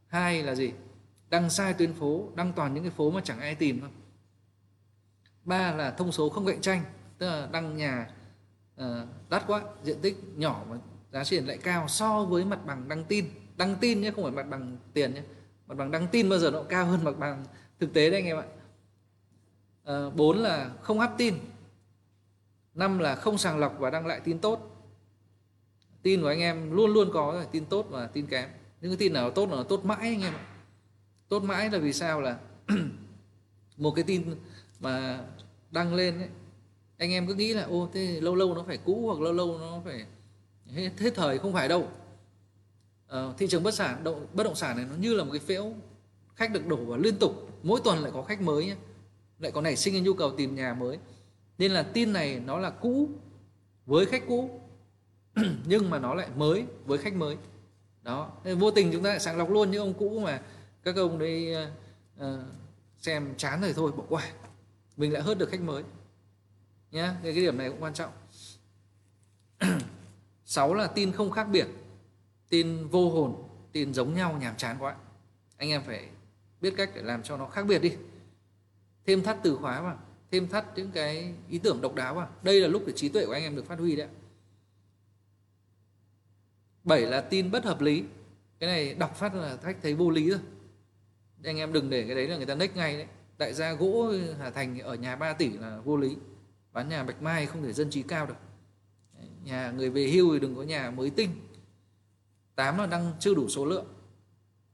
Hai 0.07 0.43
là 0.43 0.55
gì? 0.55 0.71
Đăng 1.29 1.49
sai 1.49 1.73
tuyến 1.73 1.93
phố 1.93 2.29
đăng 2.35 2.53
toàn 2.53 2.73
những 2.73 2.83
cái 2.83 2.91
phố 2.91 3.11
mà 3.11 3.21
chẳng 3.23 3.39
ai 3.39 3.55
tìm 3.55 3.81
thôi. 3.81 3.89
Ba 5.43 5.71
là 5.71 5.91
thông 5.91 6.11
số 6.11 6.29
không 6.29 6.45
cạnh 6.45 6.61
tranh 6.61 6.83
tức 7.17 7.27
là 7.27 7.47
đăng 7.51 7.77
nhà 7.77 8.09
uh, 8.81 8.85
đắt 9.29 9.43
quá 9.47 9.61
diện 9.83 10.01
tích 10.01 10.17
nhỏ 10.35 10.65
mà 10.69 10.77
giá 11.11 11.23
tiền 11.29 11.47
lại 11.47 11.57
cao 11.57 11.87
so 11.87 12.25
với 12.25 12.45
mặt 12.45 12.59
bằng 12.65 12.87
đăng 12.87 13.03
tin. 13.03 13.25
Đăng 13.57 13.75
tin 13.75 14.01
nhé 14.01 14.11
không 14.11 14.23
phải 14.23 14.31
mặt 14.31 14.49
bằng 14.49 14.77
tiền 14.93 15.13
nhé. 15.13 15.21
Mặt 15.67 15.75
bằng 15.77 15.91
đăng 15.91 16.07
tin 16.07 16.29
bao 16.29 16.39
giờ 16.39 16.51
nó 16.51 16.63
cao 16.63 16.85
hơn 16.85 17.03
mặt 17.03 17.19
bằng 17.19 17.45
thực 17.79 17.93
tế 17.93 18.09
đấy 18.09 18.19
anh 18.19 18.25
em 18.25 18.37
ạ. 18.37 18.45
Ờ, 19.83 20.09
bốn 20.09 20.37
là 20.37 20.69
không 20.81 20.99
áp 20.99 21.13
tin. 21.17 21.35
Năm 22.73 22.99
là 22.99 23.15
không 23.15 23.37
sàng 23.37 23.59
lọc 23.59 23.75
và 23.79 23.89
đăng 23.89 24.05
lại 24.05 24.19
tin 24.19 24.39
tốt 24.39 24.74
tin 26.05 26.21
của 26.21 26.27
anh 26.27 26.39
em 26.39 26.71
luôn 26.71 26.93
luôn 26.93 27.09
có 27.13 27.31
rồi 27.33 27.45
tin 27.51 27.65
tốt 27.65 27.87
và 27.89 28.07
tin 28.07 28.27
kém. 28.27 28.49
Những 28.81 28.91
cái 28.91 28.97
tin 28.97 29.13
nào 29.13 29.31
tốt 29.31 29.51
là 29.51 29.63
tốt 29.63 29.85
mãi 29.85 29.97
anh 30.01 30.21
em 30.21 30.33
ạ. 30.33 30.45
Tốt 31.29 31.43
mãi 31.43 31.69
là 31.69 31.77
vì 31.77 31.93
sao 31.93 32.21
là 32.21 32.37
một 33.77 33.91
cái 33.91 34.03
tin 34.03 34.35
mà 34.79 35.19
đăng 35.71 35.93
lên 35.93 36.17
ấy, 36.19 36.27
anh 36.97 37.11
em 37.11 37.27
cứ 37.27 37.33
nghĩ 37.33 37.53
là 37.53 37.63
ô 37.63 37.89
thế 37.93 38.21
lâu 38.21 38.35
lâu 38.35 38.55
nó 38.55 38.63
phải 38.67 38.77
cũ 38.77 39.03
hoặc 39.05 39.21
lâu 39.21 39.33
lâu 39.33 39.57
nó 39.57 39.81
phải 39.85 40.05
hết, 40.73 40.89
hết 40.97 41.15
thời 41.15 41.37
không 41.37 41.53
phải 41.53 41.67
đâu. 41.67 41.87
À, 43.07 43.33
thị 43.37 43.47
trường 43.47 43.63
bất 43.63 43.73
sản 43.73 44.03
động, 44.03 44.27
bất 44.33 44.43
động 44.43 44.55
sản 44.55 44.77
này 44.77 44.85
nó 44.89 44.95
như 44.99 45.13
là 45.13 45.23
một 45.23 45.31
cái 45.31 45.39
phễu 45.39 45.73
khách 46.35 46.51
được 46.53 46.67
đổ 46.67 46.77
vào 46.77 46.99
liên 46.99 47.15
tục. 47.19 47.49
Mỗi 47.63 47.81
tuần 47.83 47.99
lại 47.99 48.11
có 48.11 48.21
khách 48.21 48.41
mới 48.41 48.65
nhé 48.65 48.75
lại 49.39 49.51
có 49.51 49.61
nảy 49.61 49.75
sinh 49.75 50.03
nhu 50.03 50.13
cầu 50.13 50.31
tìm 50.37 50.55
nhà 50.55 50.73
mới. 50.73 50.97
Nên 51.57 51.71
là 51.71 51.83
tin 51.83 52.13
này 52.13 52.41
nó 52.45 52.59
là 52.59 52.69
cũ 52.69 53.09
với 53.85 54.05
khách 54.05 54.23
cũ. 54.27 54.61
nhưng 55.65 55.89
mà 55.89 55.99
nó 55.99 56.13
lại 56.13 56.27
mới 56.35 56.65
với 56.85 56.97
khách 56.97 57.13
mới. 57.13 57.37
Đó 58.03 58.31
nên 58.43 58.59
vô 58.59 58.71
tình 58.71 58.91
chúng 58.91 59.03
ta 59.03 59.09
lại 59.09 59.19
sàng 59.19 59.37
lọc 59.37 59.49
luôn 59.49 59.71
những 59.71 59.81
ông 59.81 59.93
cũ 59.93 60.19
mà 60.19 60.41
các 60.83 60.95
ông 60.95 61.19
đây 61.19 61.51
uh, 61.51 61.69
ờ, 62.17 62.37
ờ, 62.37 62.45
xem 62.97 63.33
chán 63.37 63.61
rồi 63.61 63.73
thôi 63.73 63.91
bỏ 63.91 64.03
qua. 64.09 64.23
Mình 64.97 65.13
lại 65.13 65.21
hớt 65.21 65.37
được 65.37 65.49
khách 65.49 65.61
mới. 65.61 65.83
Nhé 66.91 67.09
cái 67.23 67.33
điểm 67.33 67.57
này 67.57 67.69
cũng 67.69 67.83
quan 67.83 67.93
trọng. 67.93 68.11
Sáu 70.45 70.73
là 70.73 70.87
tin 70.87 71.11
không 71.11 71.31
khác 71.31 71.47
biệt 71.51 71.67
tin 72.49 72.87
vô 72.87 73.09
hồn 73.09 73.47
tin 73.71 73.93
giống 73.93 74.13
nhau 74.13 74.37
nhàm 74.41 74.55
chán 74.55 74.75
quá. 74.79 74.95
Anh 75.57 75.69
em 75.69 75.81
phải 75.85 76.09
biết 76.61 76.73
cách 76.77 76.91
để 76.95 77.01
làm 77.01 77.23
cho 77.23 77.37
nó 77.37 77.47
khác 77.47 77.65
biệt 77.65 77.79
đi. 77.79 77.93
Thêm 79.05 79.23
thắt 79.23 79.37
từ 79.43 79.55
khóa 79.55 79.81
vào 79.81 79.97
thêm 80.31 80.47
thắt 80.47 80.65
những 80.75 80.91
cái 80.91 81.33
ý 81.49 81.57
tưởng 81.57 81.81
độc 81.81 81.95
đáo 81.95 82.15
vào. 82.15 82.29
Đây 82.43 82.61
là 82.61 82.67
lúc 82.67 82.83
để 82.87 82.93
trí 82.95 83.09
tuệ 83.09 83.25
của 83.25 83.33
anh 83.33 83.43
em 83.43 83.55
được 83.55 83.65
phát 83.65 83.79
huy 83.79 83.95
đấy 83.95 84.07
bảy 86.85 87.01
là 87.01 87.21
tin 87.21 87.51
bất 87.51 87.65
hợp 87.65 87.81
lý. 87.81 88.03
Cái 88.59 88.69
này 88.69 88.93
đọc 88.93 89.15
phát 89.15 89.35
là 89.35 89.57
khách 89.63 89.77
thấy 89.81 89.93
vô 89.93 90.09
lý 90.09 90.29
rồi. 90.29 90.39
Anh 91.43 91.57
em 91.57 91.73
đừng 91.73 91.89
để 91.89 92.03
cái 92.05 92.15
đấy 92.15 92.27
là 92.27 92.37
người 92.37 92.45
ta 92.45 92.55
nick 92.55 92.75
ngay 92.75 92.97
đấy. 92.97 93.07
Đại 93.37 93.53
gia 93.53 93.73
gỗ 93.73 94.13
Hà 94.39 94.49
Thành 94.49 94.79
ở 94.79 94.95
nhà 94.95 95.15
3 95.15 95.33
tỷ 95.33 95.49
là 95.49 95.79
vô 95.83 95.97
lý. 95.97 96.15
Bán 96.73 96.89
nhà 96.89 97.03
Bạch 97.03 97.21
Mai 97.21 97.45
không 97.45 97.63
thể 97.63 97.73
dân 97.73 97.89
trí 97.89 98.01
cao 98.01 98.25
được. 98.25 98.35
Nhà 99.43 99.71
người 99.71 99.89
về 99.89 100.07
hưu 100.07 100.33
thì 100.33 100.39
đừng 100.39 100.55
có 100.55 100.63
nhà 100.63 100.91
mới 100.91 101.09
tinh. 101.09 101.29
Tám 102.55 102.77
là 102.77 102.85
đăng 102.85 103.11
chưa 103.19 103.33
đủ 103.33 103.49
số 103.49 103.65
lượng. 103.65 103.85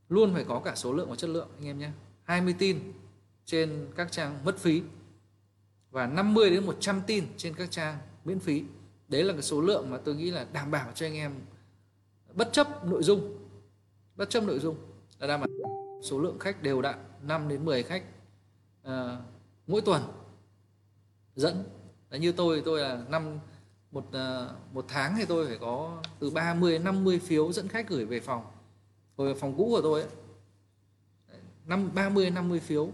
Luôn 0.10 0.34
phải 0.34 0.44
có 0.44 0.60
cả 0.60 0.76
số 0.76 0.94
lượng 0.94 1.10
và 1.10 1.16
chất 1.16 1.30
lượng, 1.30 1.50
anh 1.58 1.68
em 1.68 1.80
nhé. 1.80 1.90
20 2.24 2.56
tin 2.60 2.80
trên 3.46 3.88
các 3.96 4.12
trang 4.12 4.46
mất 4.46 4.58
phí. 4.60 4.82
Và 5.92 6.08
50 6.08 6.50
đến 6.50 6.66
100 6.66 7.02
tin 7.08 7.26
trên 7.38 7.54
các 7.54 7.72
trang 7.72 7.98
miễn 8.26 8.40
phí. 8.40 8.64
Đấy 9.08 9.24
là 9.24 9.34
cái 9.34 9.42
số 9.42 9.62
lượng 9.62 9.90
mà 9.90 9.98
tôi 9.98 10.16
nghĩ 10.16 10.32
là 10.32 10.46
đảm 10.54 10.72
bảo 10.72 10.92
cho 10.96 11.06
anh 11.06 11.16
em 11.16 11.32
bất 12.36 12.50
chấp 12.54 12.86
nội 12.86 13.04
dung. 13.04 13.38
Bất 14.16 14.30
chấp 14.30 14.44
nội 14.44 14.60
dung. 14.60 14.76
Là 15.20 15.28
đảm 15.28 15.40
bảo 15.40 15.50
số 16.04 16.20
lượng 16.20 16.40
khách 16.40 16.64
đều 16.64 16.82
đặn 16.82 16.96
5 17.22 17.50
đến 17.50 17.66
10 17.66 17.84
khách 17.84 18.04
à, 18.84 19.18
mỗi 19.68 19.82
tuần. 19.82 20.04
Dẫn. 21.36 21.64
Là 22.10 22.18
như 22.18 22.32
tôi 22.32 22.62
tôi 22.66 22.82
là 22.82 23.04
năm 23.10 23.40
một 23.92 24.06
uh, 24.08 24.74
một 24.74 24.86
tháng 24.88 25.16
thì 25.18 25.26
tôi 25.26 25.48
phải 25.48 25.58
có 25.62 26.02
từ 26.20 26.30
30 26.30 26.72
đến 26.72 26.84
50 26.84 27.20
phiếu 27.20 27.52
dẫn 27.52 27.68
khách 27.68 27.90
gửi 27.90 28.06
về 28.06 28.20
phòng. 28.20 28.46
Hồi 29.18 29.36
phòng 29.36 29.58
cũ 29.58 29.68
của 29.70 29.82
tôi 29.82 30.02
ấy, 30.02 30.10
năm 31.66 31.90
30 31.94 32.26
đến 32.26 32.34
50 32.34 32.60
phiếu 32.60 32.90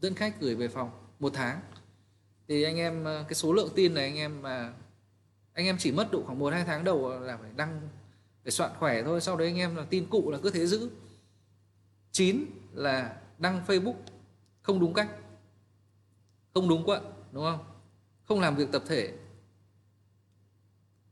dẫn 0.00 0.14
khách 0.14 0.40
gửi 0.40 0.54
về 0.54 0.68
phòng 0.68 0.90
một 1.18 1.32
tháng. 1.34 1.60
Thì 2.48 2.62
anh 2.62 2.76
em 2.76 3.04
à, 3.04 3.24
cái 3.28 3.34
số 3.34 3.52
lượng 3.52 3.68
tin 3.74 3.94
này 3.94 4.04
anh 4.04 4.16
em 4.16 4.42
mà 4.42 4.72
anh 5.52 5.66
em 5.66 5.76
chỉ 5.78 5.92
mất 5.92 6.08
độ 6.12 6.22
khoảng 6.26 6.38
một 6.38 6.52
hai 6.52 6.64
tháng 6.64 6.84
đầu 6.84 7.20
là 7.20 7.36
phải 7.36 7.50
đăng 7.56 7.80
để 8.46 8.50
soạn 8.50 8.70
khỏe 8.78 9.02
thôi, 9.02 9.20
sau 9.20 9.36
đấy 9.36 9.48
anh 9.48 9.56
em 9.56 9.76
là 9.76 9.84
tin 9.90 10.06
cụ 10.10 10.30
là 10.30 10.38
cứ 10.42 10.50
thế 10.50 10.66
giữ. 10.66 10.90
Chín 12.12 12.44
là 12.72 13.16
đăng 13.38 13.62
Facebook 13.66 13.94
không 14.62 14.80
đúng 14.80 14.94
cách. 14.94 15.10
Không 16.54 16.68
đúng 16.68 16.84
quận, 16.84 17.02
đúng 17.32 17.44
không? 17.44 17.64
Không 18.24 18.40
làm 18.40 18.56
việc 18.56 18.72
tập 18.72 18.82
thể. 18.88 19.12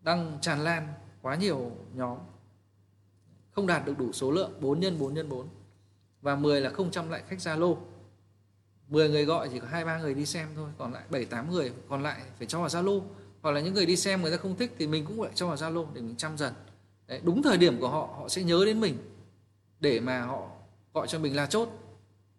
Đăng 0.01 0.39
tràn 0.40 0.65
lan 0.65 0.94
quá 1.23 1.35
nhiều 1.35 1.70
nhóm. 1.94 2.19
Không 3.51 3.66
đạt 3.66 3.86
được 3.86 3.98
đủ 3.98 4.12
số 4.12 4.31
lượng 4.31 4.51
4 4.61 4.81
nhân 4.81 4.98
4 4.98 5.15
nhân 5.15 5.28
4 5.28 5.48
và 6.23 6.36
10 6.36 6.61
là 6.61 6.70
không 6.70 6.90
chăm 6.90 7.11
lại 7.11 7.23
khách 7.28 7.39
Zalo. 7.39 7.77
10 8.89 9.11
người 9.11 9.24
gọi 9.24 9.48
chỉ 9.52 9.61
có 9.61 9.66
hai, 9.66 9.85
ba 9.85 9.98
người 9.98 10.15
đi 10.15 10.27
xem 10.27 10.48
thôi, 10.56 10.70
còn 10.78 10.93
lại 10.93 11.05
7 11.11 11.24
8 11.24 11.51
người, 11.51 11.73
còn 11.89 12.02
lại 12.02 12.20
phải 12.39 12.47
cho 12.47 12.59
vào 12.61 12.69
Zalo. 12.69 13.02
Hoặc 13.43 13.51
là 13.51 13.61
những 13.61 13.74
người 13.74 13.86
đi 13.86 13.97
xem 13.97 14.23
người 14.23 14.31
ta 14.31 14.36
không 14.36 14.56
thích 14.56 14.74
thì 14.78 14.86
mình 14.86 15.05
cũng 15.06 15.23
lại 15.23 15.32
cho 15.35 15.47
vào 15.47 15.56
Zalo 15.56 15.86
để 15.94 16.01
mình 16.01 16.16
chăm 16.16 16.39
dần. 16.39 16.55
Đấy, 17.06 17.20
đúng 17.24 17.43
thời 17.43 17.59
điểm 17.59 17.81
của 17.81 17.89
họ 17.89 18.14
họ 18.18 18.28
sẽ 18.28 18.43
nhớ 18.43 18.64
đến 18.66 18.81
mình 18.81 18.98
để 19.81 20.01
mà 20.01 20.22
họ 20.22 20.51
gọi 20.94 21.06
cho 21.09 21.18
mình 21.18 21.36
là 21.36 21.47
chốt 21.47 21.68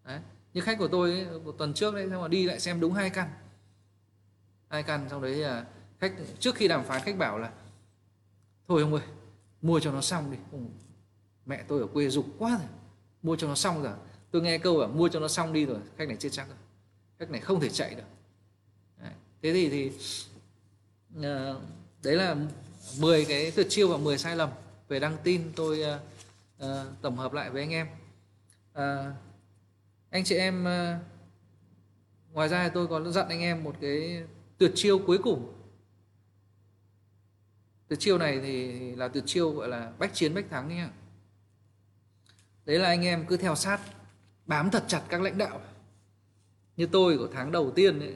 Đấy. 0.05 0.19
như 0.53 0.61
khách 0.61 0.79
của 0.79 0.87
tôi 0.87 1.11
ấy, 1.11 1.39
một 1.39 1.55
tuần 1.57 1.73
trước 1.73 1.95
đấy 1.95 2.07
mà 2.07 2.27
đi 2.27 2.45
lại 2.45 2.59
xem 2.59 2.79
đúng 2.79 2.93
hai 2.93 3.09
căn 3.09 3.29
hai 4.69 4.83
căn 4.83 5.07
sau 5.09 5.21
đấy 5.21 5.35
là 5.35 5.65
khách 5.99 6.13
trước 6.39 6.55
khi 6.55 6.67
đàm 6.67 6.83
phán 6.83 7.01
khách 7.01 7.17
bảo 7.17 7.39
là 7.39 7.51
thôi 8.67 8.81
ông 8.81 8.93
ơi 8.93 9.03
mua 9.61 9.79
cho 9.79 9.91
nó 9.91 10.01
xong 10.01 10.31
đi 10.31 10.37
ông, 10.51 10.69
mẹ 11.45 11.63
tôi 11.67 11.81
ở 11.81 11.87
quê 11.87 12.09
dục 12.09 12.25
quá 12.37 12.49
rồi 12.49 12.67
mua 13.23 13.35
cho 13.35 13.47
nó 13.47 13.55
xong 13.55 13.83
rồi 13.83 13.93
tôi 14.31 14.41
nghe 14.41 14.57
câu 14.57 14.81
là 14.81 14.87
mua 14.87 15.09
cho 15.09 15.19
nó 15.19 15.27
xong 15.27 15.53
đi 15.53 15.65
rồi 15.65 15.79
khách 15.97 16.07
này 16.07 16.17
chết 16.17 16.29
chắc 16.31 16.47
rồi 16.47 16.57
khách 17.19 17.29
này 17.29 17.41
không 17.41 17.59
thể 17.59 17.69
chạy 17.69 17.95
được 17.95 18.03
đấy. 19.01 19.11
thế 19.41 19.53
thì 19.53 19.69
thì 19.69 19.91
uh, 21.17 21.61
đấy 22.03 22.15
là 22.15 22.35
10 22.99 23.25
cái 23.25 23.51
tuyệt 23.51 23.67
chiêu 23.69 23.87
và 23.87 23.97
10 23.97 24.17
sai 24.17 24.35
lầm. 24.35 24.49
Về 24.87 24.99
đăng 24.99 25.17
tin 25.23 25.51
tôi 25.55 25.81
uh, 25.81 26.65
uh, 26.65 27.01
tổng 27.01 27.17
hợp 27.17 27.33
lại 27.33 27.49
với 27.49 27.61
anh 27.61 27.71
em. 27.71 27.87
Uh, 28.73 29.15
anh 30.09 30.23
chị 30.23 30.35
em 30.35 30.63
uh, 30.63 31.01
ngoài 32.33 32.49
ra 32.49 32.69
tôi 32.69 32.87
còn 32.87 33.11
dặn 33.11 33.29
anh 33.29 33.41
em 33.41 33.63
một 33.63 33.75
cái 33.81 34.23
tuyệt 34.57 34.71
chiêu 34.75 34.99
cuối 34.99 35.17
cùng. 35.23 35.53
Tuyệt 37.87 37.99
chiêu 37.99 38.17
này 38.17 38.39
thì 38.39 38.71
là 38.95 39.07
tuyệt 39.07 39.23
chiêu 39.27 39.51
gọi 39.51 39.67
là 39.67 39.91
bách 39.99 40.13
chiến 40.13 40.33
bách 40.33 40.49
thắng 40.49 40.69
nhé 40.69 40.87
đấy 42.65 42.79
là 42.79 42.87
anh 42.87 43.05
em 43.05 43.25
cứ 43.25 43.37
theo 43.37 43.55
sát 43.55 43.79
bám 44.45 44.71
thật 44.71 44.83
chặt 44.87 45.01
các 45.09 45.21
lãnh 45.21 45.37
đạo. 45.37 45.61
Như 46.77 46.87
tôi 46.91 47.17
của 47.17 47.27
tháng 47.33 47.51
đầu 47.51 47.71
tiên 47.71 47.99
ấy 47.99 48.15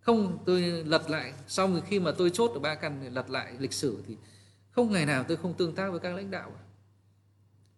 không 0.00 0.38
tôi 0.46 0.60
lật 0.62 1.10
lại. 1.10 1.32
Xong 1.46 1.80
khi 1.86 2.00
mà 2.00 2.12
tôi 2.18 2.30
chốt 2.30 2.50
được 2.54 2.60
ba 2.60 2.74
căn 2.74 3.00
thì 3.02 3.08
lật 3.08 3.30
lại 3.30 3.54
lịch 3.58 3.72
sử 3.72 4.02
thì 4.06 4.16
không 4.70 4.92
ngày 4.92 5.06
nào 5.06 5.24
tôi 5.28 5.36
không 5.36 5.54
tương 5.54 5.74
tác 5.74 5.90
với 5.90 6.00
các 6.00 6.14
lãnh 6.16 6.30
đạo. 6.30 6.52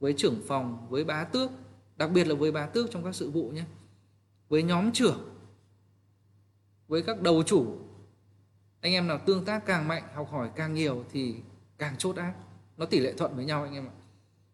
Với 0.01 0.15
trưởng 0.17 0.43
phòng 0.49 0.87
với 0.91 1.05
bá 1.05 1.25
tước 1.25 1.51
đặc 1.97 2.11
biệt 2.11 2.27
là 2.27 2.35
với 2.35 2.53
bá 2.53 2.67
tước 2.67 2.91
trong 2.91 3.05
các 3.05 3.15
sự 3.15 3.31
vụ 3.31 3.51
nhé. 3.51 3.65
Với 4.49 4.63
nhóm 4.63 4.93
trưởng 4.93 5.33
với 6.89 7.03
các 7.03 7.21
đầu 7.21 7.43
chủ. 7.43 7.79
Anh 8.81 8.93
em 8.93 9.07
nào 9.07 9.19
tương 9.27 9.45
tác 9.45 9.67
càng 9.67 9.89
mạnh 9.89 10.03
học 10.15 10.29
hỏi 10.31 10.51
càng 10.57 10.75
nhiều 10.75 11.05
thì 11.13 11.35
càng 11.79 11.95
chốt 11.99 12.17
áp 12.17 12.35
nó 12.77 12.87
tỷ 12.87 12.99
lệ 12.99 13.13
thuận 13.13 13.37
với 13.37 13.45
nhau 13.45 13.63
anh 13.63 13.75
em 13.75 13.87
ạ. 13.87 13.95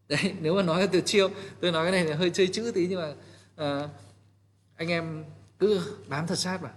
Đấy 0.09 0.35
nếu 0.41 0.55
mà 0.55 0.63
nói 0.63 0.89
từ 0.93 1.01
chiêu 1.01 1.29
tôi 1.61 1.73
nói 1.73 1.85
cái 1.85 1.93
này 1.93 2.05
là 2.05 2.17
hơi 2.17 2.31
chơi 2.31 2.47
chữ 2.47 2.73
tí 2.75 2.87
nhưng 2.87 3.01
mà 3.01 3.11
uh, 3.85 3.91
anh 4.77 4.89
em 4.89 5.25
cứ 5.59 5.81
bám 6.09 6.27
thật 6.27 6.39
sát 6.39 6.61
vào 6.61 6.73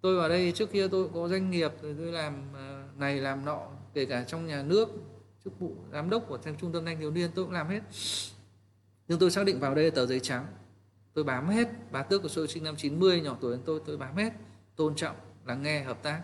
tôi 0.00 0.16
vào 0.16 0.28
đây 0.28 0.52
trước 0.52 0.72
kia 0.72 0.88
tôi 0.88 1.08
có 1.14 1.28
doanh 1.28 1.50
nghiệp, 1.50 1.72
rồi 1.82 1.94
tôi 1.98 2.12
làm 2.12 2.34
à, 2.54 2.84
này, 2.96 3.20
làm 3.20 3.44
nọ, 3.44 3.66
kể 3.94 4.04
cả 4.04 4.24
trong 4.24 4.46
nhà 4.46 4.62
nước, 4.62 4.88
chức 5.44 5.60
vụ, 5.60 5.76
giám 5.92 6.10
đốc 6.10 6.28
của 6.28 6.38
trung 6.58 6.72
tâm 6.72 6.84
thanh 6.84 7.00
thiếu 7.00 7.10
niên, 7.10 7.30
tôi 7.34 7.44
cũng 7.44 7.54
làm 7.54 7.68
hết. 7.68 7.80
Nhưng 9.08 9.18
tôi 9.18 9.30
xác 9.30 9.44
định 9.44 9.60
vào 9.60 9.74
đây 9.74 9.90
tờ 9.90 10.06
giấy 10.06 10.20
trắng. 10.20 10.46
Tôi 11.14 11.24
bám 11.24 11.48
hết 11.48 11.68
bà 11.90 12.02
tước 12.02 12.22
của 12.22 12.28
tôi 12.34 12.48
sinh 12.48 12.64
năm 12.64 12.76
90 12.76 13.20
nhỏ 13.20 13.36
tuổi 13.40 13.50
hơn 13.50 13.62
tôi 13.66 13.80
tôi 13.86 13.96
bám 13.96 14.16
hết, 14.16 14.32
tôn 14.76 14.94
trọng, 14.94 15.16
lắng 15.46 15.62
nghe, 15.62 15.82
hợp 15.82 16.02
tác, 16.02 16.22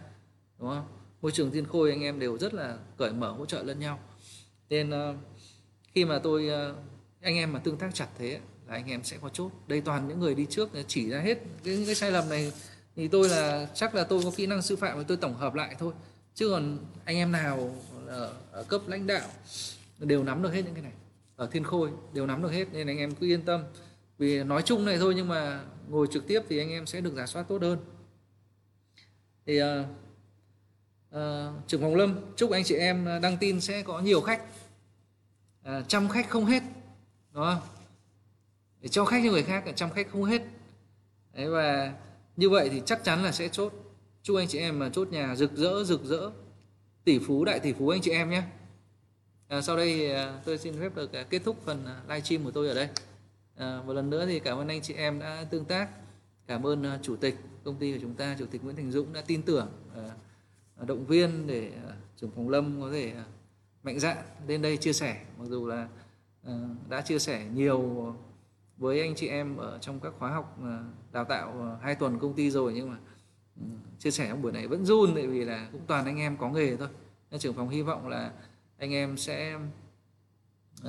đúng 0.58 0.68
không? 0.68 0.86
Môi 1.22 1.32
trường 1.32 1.50
thiên 1.50 1.66
khôi 1.66 1.90
anh 1.90 2.02
em 2.02 2.18
đều 2.18 2.38
rất 2.38 2.54
là 2.54 2.78
cởi 2.96 3.12
mở, 3.12 3.30
hỗ 3.32 3.46
trợ 3.46 3.62
lẫn 3.62 3.78
nhau. 3.78 3.98
Nên 4.68 4.90
ờ, 4.90 5.14
khi 5.94 6.04
mà 6.04 6.18
tôi 6.18 6.48
ờ, 6.48 6.76
anh 7.20 7.36
em 7.36 7.52
mà 7.52 7.58
tương 7.58 7.76
tác 7.76 7.94
chặt 7.94 8.08
thế 8.18 8.40
là 8.66 8.74
anh 8.74 8.86
em 8.86 9.04
sẽ 9.04 9.16
có 9.22 9.28
chốt. 9.28 9.50
Đây 9.66 9.80
toàn 9.80 10.08
những 10.08 10.20
người 10.20 10.34
đi 10.34 10.46
trước, 10.50 10.68
chỉ 10.86 11.10
ra 11.10 11.20
hết 11.20 11.38
những 11.64 11.86
cái 11.86 11.94
sai 11.94 12.10
lầm 12.10 12.28
này 12.28 12.52
thì 12.96 13.08
tôi 13.08 13.28
là 13.28 13.68
chắc 13.74 13.94
là 13.94 14.04
tôi 14.04 14.22
có 14.24 14.30
kỹ 14.36 14.46
năng 14.46 14.62
sư 14.62 14.76
phạm 14.76 14.98
và 14.98 15.04
tôi 15.08 15.16
tổng 15.16 15.34
hợp 15.34 15.54
lại 15.54 15.76
thôi. 15.78 15.92
Chứ 16.34 16.48
còn 16.48 16.78
anh 17.04 17.16
em 17.16 17.32
nào 17.32 17.76
ở, 18.06 18.32
ở 18.52 18.64
cấp 18.64 18.80
lãnh 18.86 19.06
đạo 19.06 19.28
đều 19.98 20.24
nắm 20.24 20.42
được 20.42 20.52
hết 20.52 20.62
những 20.64 20.74
cái 20.74 20.82
này. 20.82 20.92
Ở 21.36 21.48
thiên 21.52 21.64
khôi 21.64 21.90
đều 22.12 22.26
nắm 22.26 22.42
được 22.42 22.50
hết 22.52 22.68
nên 22.72 22.86
anh 22.86 22.98
em 22.98 23.14
cứ 23.14 23.26
yên 23.26 23.42
tâm. 23.42 23.64
Vì 24.18 24.44
nói 24.44 24.62
chung 24.62 24.84
này 24.84 24.98
thôi 24.98 25.14
nhưng 25.16 25.28
mà 25.28 25.64
ngồi 25.88 26.06
trực 26.10 26.26
tiếp 26.26 26.42
thì 26.48 26.58
anh 26.58 26.70
em 26.70 26.86
sẽ 26.86 27.00
được 27.00 27.14
giả 27.16 27.26
soát 27.26 27.42
tốt 27.48 27.62
hơn. 27.62 27.78
Thì 29.46 29.62
uh, 29.62 29.66
uh, 31.14 31.20
trưởng 31.66 31.80
phòng 31.80 31.96
lâm 31.96 32.20
chúc 32.36 32.50
anh 32.50 32.64
chị 32.64 32.74
em 32.74 33.08
đăng 33.22 33.36
tin 33.36 33.60
sẽ 33.60 33.82
có 33.82 34.00
nhiều 34.00 34.20
khách. 34.20 34.42
Uh, 35.68 35.88
trăm 35.88 36.08
khách 36.08 36.30
không 36.30 36.44
hết 36.44 36.62
đúng 37.32 37.44
không? 37.44 37.60
Để 38.80 38.88
cho 38.88 39.04
khách 39.04 39.22
cho 39.24 39.30
người 39.30 39.42
khác 39.42 39.64
trăm 39.74 39.90
khách 39.90 40.10
không 40.10 40.24
hết. 40.24 40.42
Đấy 41.32 41.50
và 41.50 41.92
như 42.36 42.50
vậy 42.50 42.68
thì 42.72 42.82
chắc 42.86 43.04
chắn 43.04 43.22
là 43.22 43.32
sẽ 43.32 43.48
chốt. 43.48 43.72
Chúc 44.22 44.36
anh 44.36 44.48
chị 44.48 44.58
em 44.58 44.78
mà 44.78 44.88
chốt 44.88 45.08
nhà 45.10 45.36
rực 45.36 45.56
rỡ 45.56 45.84
rực 45.84 46.04
rỡ. 46.04 46.30
Tỷ 47.04 47.18
phú 47.18 47.44
đại 47.44 47.60
tỷ 47.60 47.72
phú 47.72 47.88
anh 47.88 48.00
chị 48.00 48.10
em 48.10 48.30
nhé. 48.30 48.42
À, 49.48 49.60
sau 49.60 49.76
đây 49.76 49.98
thì 49.98 50.08
tôi 50.44 50.58
xin 50.58 50.74
phép 50.80 50.96
được 50.96 51.12
à, 51.12 51.22
kết 51.30 51.42
thúc 51.44 51.56
phần 51.64 51.84
à, 51.86 51.94
live 52.02 52.14
livestream 52.14 52.44
của 52.44 52.50
tôi 52.50 52.68
ở 52.68 52.74
đây. 52.74 52.88
À, 53.56 53.82
một 53.86 53.92
lần 53.92 54.10
nữa 54.10 54.26
thì 54.26 54.40
cảm 54.40 54.58
ơn 54.58 54.68
anh 54.68 54.82
chị 54.82 54.94
em 54.94 55.18
đã 55.18 55.44
tương 55.50 55.64
tác. 55.64 55.88
Cảm 56.46 56.66
ơn 56.66 56.98
chủ 57.02 57.16
tịch 57.16 57.36
công 57.64 57.76
ty 57.76 57.92
của 57.92 57.98
chúng 58.02 58.14
ta 58.14 58.36
chủ 58.38 58.46
tịch 58.46 58.64
Nguyễn 58.64 58.76
Thành 58.76 58.92
Dũng 58.92 59.12
đã 59.12 59.20
tin 59.26 59.42
tưởng 59.42 59.68
động 60.86 61.06
viên 61.06 61.46
để 61.46 61.72
trưởng 62.16 62.30
phòng 62.30 62.48
lâm 62.48 62.80
có 62.80 62.90
thể 62.90 63.12
mạnh 63.82 63.98
dạn 64.00 64.16
lên 64.46 64.62
đây 64.62 64.76
chia 64.76 64.92
sẻ. 64.92 65.24
Mặc 65.38 65.44
dù 65.48 65.66
là 65.66 65.88
đã 66.88 67.00
chia 67.00 67.18
sẻ 67.18 67.46
nhiều 67.54 68.14
với 68.76 69.00
anh 69.00 69.14
chị 69.14 69.28
em 69.28 69.56
ở 69.56 69.78
trong 69.78 70.00
các 70.00 70.12
khóa 70.18 70.30
học 70.30 70.58
ờ, 70.62 70.84
đào 71.12 71.24
tạo 71.24 71.52
ờ, 71.60 71.78
hai 71.82 71.94
tuần 71.94 72.18
công 72.18 72.34
ty 72.34 72.50
rồi 72.50 72.72
nhưng 72.74 72.90
mà 72.90 72.96
ừ, 73.56 73.66
chia 73.98 74.10
sẻ 74.10 74.28
trong 74.28 74.42
buổi 74.42 74.52
này 74.52 74.66
vẫn 74.66 74.86
run 74.86 75.14
tại 75.14 75.26
vì 75.26 75.44
là 75.44 75.68
cũng 75.72 75.80
toàn 75.86 76.04
anh 76.04 76.18
em 76.18 76.36
có 76.36 76.50
nghề 76.50 76.76
thôi. 76.76 76.88
Nên 77.30 77.40
trưởng 77.40 77.54
phòng 77.54 77.68
hy 77.68 77.82
vọng 77.82 78.08
là 78.08 78.32
anh 78.78 78.92
em 78.92 79.16
sẽ 79.16 79.54
uh, 80.80 80.88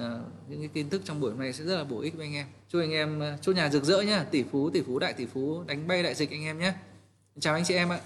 những 0.49 0.59
cái 0.59 0.69
tin 0.73 0.89
tức 0.89 1.01
trong 1.05 1.19
buổi 1.19 1.33
này 1.33 1.53
sẽ 1.53 1.63
rất 1.63 1.77
là 1.77 1.83
bổ 1.83 1.99
ích 1.99 2.15
với 2.17 2.25
anh 2.25 2.33
em. 2.33 2.47
Chúc 2.69 2.81
anh 2.81 2.91
em 2.91 3.21
chúc 3.41 3.55
nhà 3.55 3.69
rực 3.69 3.83
rỡ 3.83 4.01
nhá. 4.01 4.23
Tỷ 4.23 4.43
phú 4.43 4.69
tỷ 4.69 4.81
phú 4.81 4.99
đại 4.99 5.13
tỷ 5.13 5.25
phú 5.25 5.63
đánh 5.67 5.87
bay 5.87 6.03
đại 6.03 6.15
dịch 6.15 6.31
anh 6.31 6.43
em 6.43 6.59
nhé 6.59 6.73
chào 7.39 7.53
anh 7.53 7.63
chị 7.63 7.73
em 7.73 7.89
ạ. 7.89 7.99